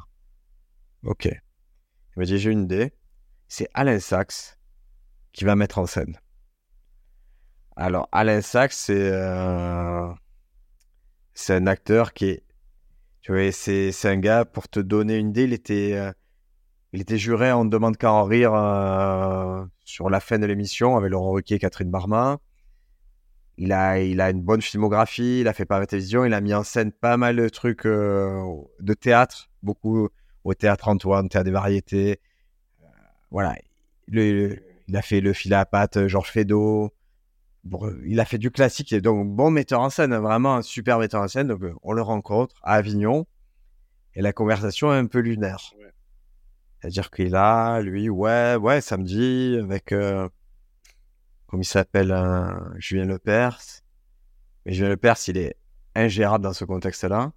Ok. 1.04 1.26
Il 1.26 2.20
me 2.20 2.26
dit, 2.26 2.38
j'ai 2.40 2.52
une 2.52 2.64
idée. 2.64 2.94
C'est 3.48 3.68
Alain 3.74 4.00
Sachs 4.00 4.58
qui 5.34 5.44
va 5.44 5.56
mettre 5.56 5.80
en 5.80 5.86
scène. 5.86 6.18
Alors, 7.76 8.08
Alain 8.14 8.42
Sachs, 8.42 8.74
c'est 8.74 9.12
euh, 9.12 10.14
un 11.50 11.68
acteur 11.68 12.14
qui 12.14 12.26
est. 12.26 12.44
Tu 13.22 13.32
vois, 13.32 13.52
c'est 13.52 13.92
un 14.06 14.18
gars, 14.18 14.46
pour 14.46 14.68
te 14.68 14.80
donner 14.80 15.18
une 15.18 15.30
idée, 15.30 15.44
il 15.44 15.54
était, 15.54 15.94
euh, 15.94 16.12
il 16.92 17.02
était 17.02 17.20
juré 17.20 17.52
On 17.54 17.66
ne 17.66 17.70
demande 17.70 17.98
qu'à 17.98 18.12
en 18.12 18.24
rire 18.24 18.54
euh, 18.56 19.64
sur 19.86 20.10
la 20.10 20.20
fin 20.20 20.40
de 20.40 20.46
l'émission 20.48 20.98
avec 20.98 21.12
Laurent 21.12 21.32
Ruquier 21.32 21.58
et 21.58 21.60
Catherine 21.60 21.92
Barma. 21.92 22.40
Il 23.58 23.74
a, 23.74 24.00
il 24.00 24.20
a 24.22 24.32
une 24.32 24.42
bonne 24.42 24.62
filmographie, 24.62 25.42
il 25.42 25.48
a 25.48 25.54
fait 25.54 25.66
pas 25.66 25.80
la 25.80 25.86
télévision, 25.86 26.26
il 26.26 26.34
a 26.34 26.42
mis 26.42 26.54
en 26.54 26.64
scène 26.64 26.92
pas 26.92 27.16
mal 27.18 27.36
de 27.36 27.48
trucs 27.50 27.86
euh, 27.86 28.44
de 28.80 28.94
théâtre, 28.96 29.52
beaucoup 29.62 30.10
au 30.44 30.54
théâtre 30.56 30.88
Antoine, 30.88 31.30
théâtre 31.30 31.46
des 31.46 31.52
variétés. 31.52 32.20
Voilà. 33.30 33.56
Il 34.08 34.62
a 34.96 35.02
fait 35.04 35.22
le 35.22 35.34
fil 35.34 35.54
à 35.54 35.66
patte, 35.66 36.08
Georges 36.08 36.32
Feydeau. 36.32 36.92
Bon, 37.64 37.94
il 38.06 38.20
a 38.20 38.26
fait 38.26 38.38
du 38.38 38.52
classique. 38.52 38.92
Et 38.94 39.02
donc, 39.02 39.28
bon 39.30 39.52
metteur 39.52 39.82
en 39.82 39.90
scène, 39.90 40.16
vraiment 40.16 40.56
un 40.56 40.62
super 40.62 41.00
metteur 41.00 41.22
en 41.22 41.28
scène. 41.28 41.48
Donc, 41.48 41.62
on 41.84 41.94
le 41.94 42.02
rencontre 42.02 42.56
à 42.64 42.74
Avignon. 42.74 43.28
Et 44.16 44.22
la 44.22 44.34
conversation 44.34 44.94
est 44.94 44.98
un 44.98 45.06
peu 45.06 45.20
lunaire. 45.20 45.74
C'est-à-dire 46.80 47.12
qu'il 47.12 47.36
a, 47.36 47.80
lui, 47.82 48.10
ouais, 48.10 48.56
ouais, 48.56 48.82
samedi, 48.82 49.58
avec, 49.62 49.92
euh, 49.92 50.28
comme 51.46 51.62
il 51.62 51.66
s'appelle, 51.66 52.12
Julien 52.78 53.06
Lepers. 53.06 53.60
Mais 54.66 54.74
Julien 54.74 54.90
Lepers, 54.90 55.18
il 55.28 55.38
est 55.38 55.56
ingérable 55.96 56.44
dans 56.44 56.54
ce 56.54 56.66
contexte-là. 56.66 57.32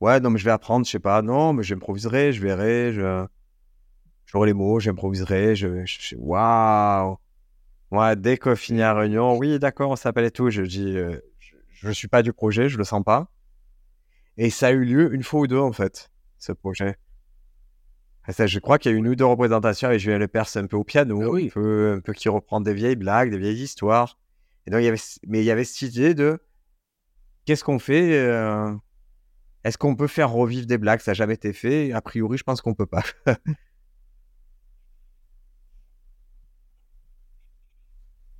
Ouais, 0.00 0.18
non, 0.18 0.30
mais 0.30 0.38
je 0.38 0.44
vais 0.44 0.50
apprendre, 0.50 0.84
je 0.84 0.90
sais 0.90 0.98
pas, 0.98 1.22
non, 1.22 1.52
mais 1.52 1.62
j'improviserai, 1.62 2.32
je 2.32 2.42
verrai, 2.42 2.92
je, 2.92 3.24
j'aurai 4.26 4.48
les 4.48 4.52
mots, 4.52 4.80
j'improviserai, 4.80 5.54
je, 5.54 5.84
je, 5.84 6.16
waouh! 6.16 7.18
Ouais, 7.92 8.16
dès 8.16 8.38
qu'on 8.38 8.56
finit 8.56 8.80
la 8.80 8.94
réunion, 8.94 9.36
oui, 9.36 9.58
d'accord, 9.58 9.90
on 9.90 9.96
s'appelle 9.96 10.24
et 10.24 10.30
tout, 10.30 10.48
je 10.50 10.62
dis, 10.62 10.96
euh, 10.96 11.18
je, 11.38 11.54
je 11.74 11.90
suis 11.90 12.08
pas 12.08 12.22
du 12.22 12.32
projet, 12.32 12.68
je 12.70 12.78
le 12.78 12.84
sens 12.84 13.04
pas. 13.04 13.30
Et 14.38 14.48
ça 14.48 14.68
a 14.68 14.70
eu 14.72 14.84
lieu 14.84 15.12
une 15.14 15.22
fois 15.22 15.40
ou 15.40 15.46
deux, 15.46 15.58
en 15.58 15.72
fait, 15.72 16.10
ce 16.38 16.52
projet. 16.52 16.96
Ça, 18.30 18.46
je 18.46 18.58
crois 18.60 18.78
qu'il 18.78 18.90
y 18.90 18.94
a 18.94 18.96
eu 18.96 18.98
une 18.98 19.08
ou 19.08 19.14
deux 19.14 19.26
représentations 19.26 19.88
avec 19.88 20.00
Julien 20.00 20.16
Lepers 20.18 20.56
un 20.56 20.66
peu 20.66 20.76
au 20.76 20.84
piano, 20.84 21.20
Ah 21.22 21.28
oui. 21.28 21.46
un, 21.46 21.48
peu, 21.50 21.92
un 21.96 22.00
peu 22.00 22.12
qui 22.12 22.28
reprend 22.28 22.60
des 22.60 22.72
vieilles 22.72 22.96
blagues, 22.96 23.30
des 23.30 23.38
vieilles 23.38 23.62
histoires. 23.62 24.18
Et 24.66 24.70
donc, 24.70 24.80
il 24.80 24.84
y 24.84 24.88
avait, 24.88 25.00
mais 25.26 25.40
il 25.40 25.44
y 25.44 25.50
avait 25.50 25.64
cette 25.64 25.82
idée 25.82 26.14
de 26.14 26.38
qu'est-ce 27.44 27.64
qu'on 27.64 27.80
fait 27.80 28.16
euh, 28.16 28.72
Est-ce 29.64 29.76
qu'on 29.76 29.96
peut 29.96 30.06
faire 30.06 30.30
revivre 30.30 30.66
des 30.66 30.78
blagues? 30.78 31.00
Ça 31.00 31.10
n'a 31.10 31.14
jamais 31.14 31.34
été 31.34 31.52
fait. 31.52 31.92
A 31.92 32.00
priori, 32.00 32.38
je 32.38 32.44
pense 32.44 32.62
qu'on 32.62 32.74
peut 32.74 32.86
pas. 32.86 33.02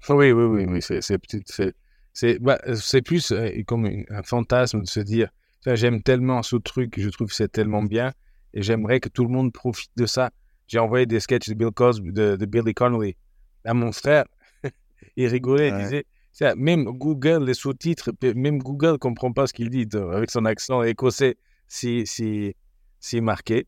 Oui, 0.09 0.33
oui, 0.33 0.45
oui, 0.45 0.65
oui. 0.69 0.83
C'est, 0.83 1.01
c'est, 1.01 1.19
petit- 1.19 1.43
c'est, 1.47 1.75
c'est, 2.13 2.39
bah, 2.41 2.59
c'est 2.75 3.03
plus 3.03 3.31
euh, 3.33 3.51
comme 3.67 3.87
un 4.11 4.23
fantasme 4.23 4.81
de 4.83 4.87
se 4.89 5.01
dire 5.01 5.29
j'aime 5.65 6.03
tellement 6.03 6.43
ce 6.43 6.57
truc, 6.57 6.95
je 6.99 7.09
trouve 7.09 7.29
que 7.29 7.35
c'est 7.35 7.51
tellement 7.53 7.83
bien 7.85 8.13
et 8.53 8.63
j'aimerais 8.63 8.99
que 9.01 9.09
tout 9.09 9.23
le 9.25 9.31
monde 9.31 9.53
profite 9.53 9.93
de 9.97 10.07
ça. 10.07 10.31
J'ai 10.67 10.79
envoyé 10.81 11.07
des 11.07 11.21
sketchs 11.21 11.49
de 11.49 11.55
Bill 11.55 11.71
Cosby, 11.71 12.13
de, 12.13 12.37
de 12.37 12.47
Billy 12.47 12.75
Connolly 12.75 13.17
à 13.65 13.73
mon 13.75 13.93
frère. 13.93 14.25
il 15.17 15.27
rigolait, 15.29 15.69
il 15.69 15.85
disait 15.85 16.05
même 16.57 16.85
Google, 16.85 17.45
les 17.45 17.55
sous-titres, 17.55 18.11
même 18.35 18.59
Google 18.59 18.99
comprend 18.99 19.33
pas 19.33 19.47
ce 19.47 19.53
qu'il 19.53 19.71
dit 19.71 19.87
de- 19.87 19.99
avec 20.01 20.31
son 20.31 20.45
accent 20.47 20.83
écossais, 20.83 21.37
si, 21.69 22.07
si, 22.07 22.57
si 22.99 23.21
marqué. 23.21 23.67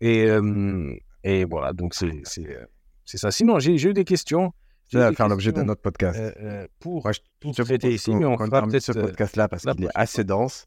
Et, 0.00 0.24
euh, 0.30 0.94
et 1.24 1.44
voilà, 1.44 1.72
donc 1.72 1.94
c'est, 1.94 2.20
c'est, 2.24 2.48
euh, 2.48 2.64
c'est 3.04 3.18
ça. 3.18 3.30
Sinon, 3.30 3.58
j'ai 3.58 3.74
eu 3.74 3.92
des 3.92 4.04
questions. 4.04 4.52
J'ai 4.88 4.98
Ça 4.98 5.10
va 5.10 5.16
faire 5.16 5.28
l'objet 5.28 5.52
d'un 5.52 5.68
autre 5.68 5.80
podcast. 5.82 6.18
euh, 6.18 6.32
euh, 6.40 6.66
pour 6.78 7.02
Moi, 7.02 7.12
je 7.12 7.20
tout 7.40 7.52
te 7.52 7.62
traiter 7.62 7.92
ici, 7.94 8.14
mais 8.14 8.26
on 8.26 8.36
fera 8.36 8.48
termine 8.50 8.70
peut-être 8.70 8.82
ce 8.84 8.92
euh, 8.98 9.02
podcast-là 9.02 9.48
parce 9.48 9.64
qu'il 9.64 9.84
est 9.84 9.88
assez 9.94 10.24
dense. 10.24 10.66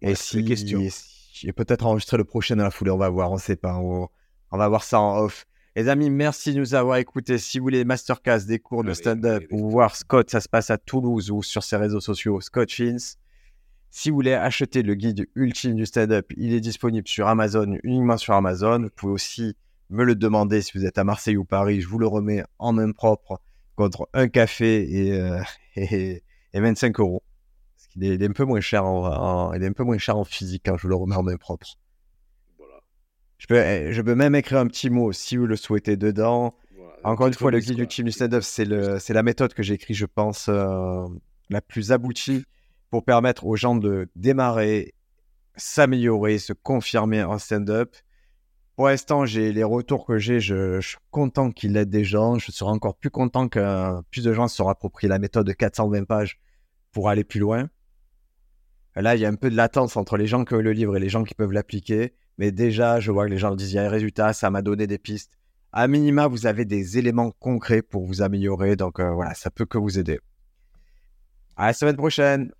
Et 0.00 0.14
si, 0.16 0.56
si- 0.90 1.46
et 1.46 1.52
peut-être 1.52 1.86
enregistrer 1.86 2.16
le 2.16 2.24
prochain 2.24 2.56
dans 2.56 2.64
la 2.64 2.70
foulée, 2.70 2.90
on 2.90 2.98
va 2.98 3.08
voir, 3.08 3.30
on 3.32 3.38
sait 3.38 3.56
pas. 3.56 3.76
On, 3.76 4.08
on 4.50 4.58
va 4.58 4.68
voir 4.68 4.82
ça 4.84 5.00
en 5.00 5.18
off. 5.18 5.46
Les 5.74 5.88
amis, 5.88 6.10
merci 6.10 6.52
de 6.52 6.58
nous 6.58 6.74
avoir 6.74 6.98
écoutés. 6.98 7.38
Si 7.38 7.58
vous 7.58 7.64
voulez 7.64 7.84
masterclass, 7.84 8.40
des 8.46 8.58
cours 8.58 8.82
de 8.82 8.88
Allez, 8.88 8.94
stand-up 8.94 9.44
ou 9.52 9.70
voir 9.70 9.96
Scott, 9.96 10.28
ça 10.30 10.40
se 10.40 10.48
passe 10.48 10.70
à 10.70 10.76
Toulouse 10.76 11.30
ou 11.30 11.42
sur 11.42 11.62
ses 11.62 11.76
réseaux 11.76 12.00
sociaux, 12.00 12.40
Scott 12.40 12.70
Fins. 12.70 12.96
Si 13.90 14.10
vous 14.10 14.16
voulez 14.16 14.34
acheter 14.34 14.82
le 14.82 14.94
guide 14.94 15.26
ultime 15.34 15.74
du 15.76 15.86
stand-up, 15.86 16.26
il 16.36 16.52
est 16.52 16.60
disponible 16.60 17.06
sur 17.08 17.26
Amazon, 17.28 17.76
uniquement 17.84 18.16
sur 18.18 18.34
Amazon. 18.34 18.80
Vous 18.82 18.90
pouvez 18.94 19.12
aussi 19.12 19.56
me 19.90 20.04
le 20.04 20.14
demander 20.14 20.60
si 20.62 20.76
vous 20.76 20.84
êtes 20.84 20.98
à 20.98 21.04
Marseille 21.04 21.36
ou 21.36 21.44
Paris. 21.44 21.80
Je 21.80 21.88
vous 21.88 21.98
le 21.98 22.06
remets 22.06 22.42
en 22.58 22.72
main 22.72 22.90
propre 22.92 23.40
contre 23.76 24.08
un 24.14 24.28
café 24.28 24.82
et, 25.06 25.12
euh, 25.12 25.40
et, 25.76 26.22
et 26.52 26.60
25 26.60 26.98
euros. 27.00 27.22
Parce 27.76 27.88
qu'il 27.88 28.04
est, 28.04 28.14
il 28.14 28.22
est 28.22 28.28
un 28.28 28.32
peu 28.32 28.44
moins 28.44 28.60
cher 28.60 28.84
en, 28.84 29.06
en- 29.06 29.52
il 29.54 29.62
est 29.62 29.66
un 29.66 29.72
peu 29.72 29.84
moins 29.84 29.98
cher 29.98 30.16
en 30.16 30.24
physique 30.24 30.62
quand 30.66 30.76
je 30.76 30.82
vous 30.82 30.88
le 30.88 30.94
remets 30.96 31.16
en 31.16 31.22
main 31.22 31.36
propre. 31.36 31.66
Voilà, 32.58 32.74
Je 33.38 33.46
peux, 33.46 33.56
eh, 33.58 33.92
je 33.92 34.02
peux 34.02 34.14
même 34.14 34.34
écrire 34.34 34.58
un 34.58 34.66
petit 34.66 34.90
mot 34.90 35.12
si 35.12 35.36
vous 35.36 35.46
le 35.46 35.56
souhaitez 35.56 35.96
dedans. 35.96 36.54
voilà. 36.76 36.92
Encore 37.04 37.26
une 37.26 37.34
fois, 37.34 37.50
le 37.50 37.58
guide 37.60 37.74
quoi. 37.76 37.82
ultime 37.82 38.04
du 38.06 38.12
stand-up, 38.12 38.42
c'est 38.42 38.64
le, 38.64 38.98
c'est 38.98 39.14
la 39.14 39.22
méthode 39.22 39.54
que 39.54 39.62
j'ai 39.62 39.74
écrite, 39.74 39.96
je 39.96 40.06
pense, 40.06 40.46
euh, 40.48 41.04
la 41.50 41.60
plus 41.60 41.92
aboutie 41.92 42.44
pour 42.90 43.04
permettre 43.04 43.46
aux 43.46 43.56
gens 43.56 43.74
de 43.74 44.08
démarrer, 44.16 44.94
s'améliorer, 45.56 46.38
se 46.38 46.52
confirmer 46.52 47.22
en 47.22 47.38
stand-up. 47.38 47.94
Pour 48.76 48.88
l'instant, 48.88 49.26
j'ai 49.26 49.52
les 49.52 49.64
retours 49.64 50.06
que 50.06 50.18
j'ai, 50.18 50.40
je, 50.40 50.80
suis 50.80 50.96
content 51.10 51.50
qu'il 51.50 51.76
aide 51.76 51.90
des 51.90 52.04
gens. 52.04 52.38
Je 52.38 52.50
serai 52.50 52.70
encore 52.70 52.96
plus 52.96 53.10
content 53.10 53.48
que 53.48 54.00
plus 54.10 54.24
de 54.24 54.32
gens 54.32 54.48
se 54.48 54.62
approprient 54.62 55.08
la 55.08 55.18
méthode 55.18 55.46
de 55.46 55.52
420 55.52 56.04
pages 56.04 56.40
pour 56.90 57.10
aller 57.10 57.24
plus 57.24 57.40
loin. 57.40 57.68
Là, 58.96 59.14
il 59.14 59.20
y 59.20 59.26
a 59.26 59.28
un 59.28 59.34
peu 59.34 59.50
de 59.50 59.56
latence 59.56 59.96
entre 59.96 60.16
les 60.16 60.26
gens 60.26 60.44
qui 60.44 60.54
ont 60.54 60.60
le 60.60 60.72
livre 60.72 60.96
et 60.96 61.00
les 61.00 61.08
gens 61.08 61.24
qui 61.24 61.34
peuvent 61.34 61.52
l'appliquer. 61.52 62.14
Mais 62.38 62.50
déjà, 62.50 62.98
je 62.98 63.10
vois 63.10 63.26
que 63.26 63.30
les 63.30 63.38
gens 63.38 63.54
disent 63.54 63.72
il 63.72 63.76
y 63.76 63.78
a 63.78 63.84
un 63.84 63.90
résultat, 63.90 64.32
ça 64.32 64.50
m'a 64.50 64.62
donné 64.62 64.86
des 64.86 64.98
pistes. 64.98 65.32
À 65.72 65.86
minima, 65.86 66.26
vous 66.26 66.46
avez 66.46 66.64
des 66.64 66.98
éléments 66.98 67.30
concrets 67.30 67.82
pour 67.82 68.04
vous 68.04 68.22
améliorer. 68.22 68.76
Donc 68.76 69.00
euh, 69.00 69.10
voilà, 69.10 69.34
ça 69.34 69.50
peut 69.50 69.64
que 69.66 69.78
vous 69.78 69.98
aider. 69.98 70.18
À 71.56 71.66
la 71.66 71.72
semaine 71.72 71.96
prochaine. 71.96 72.52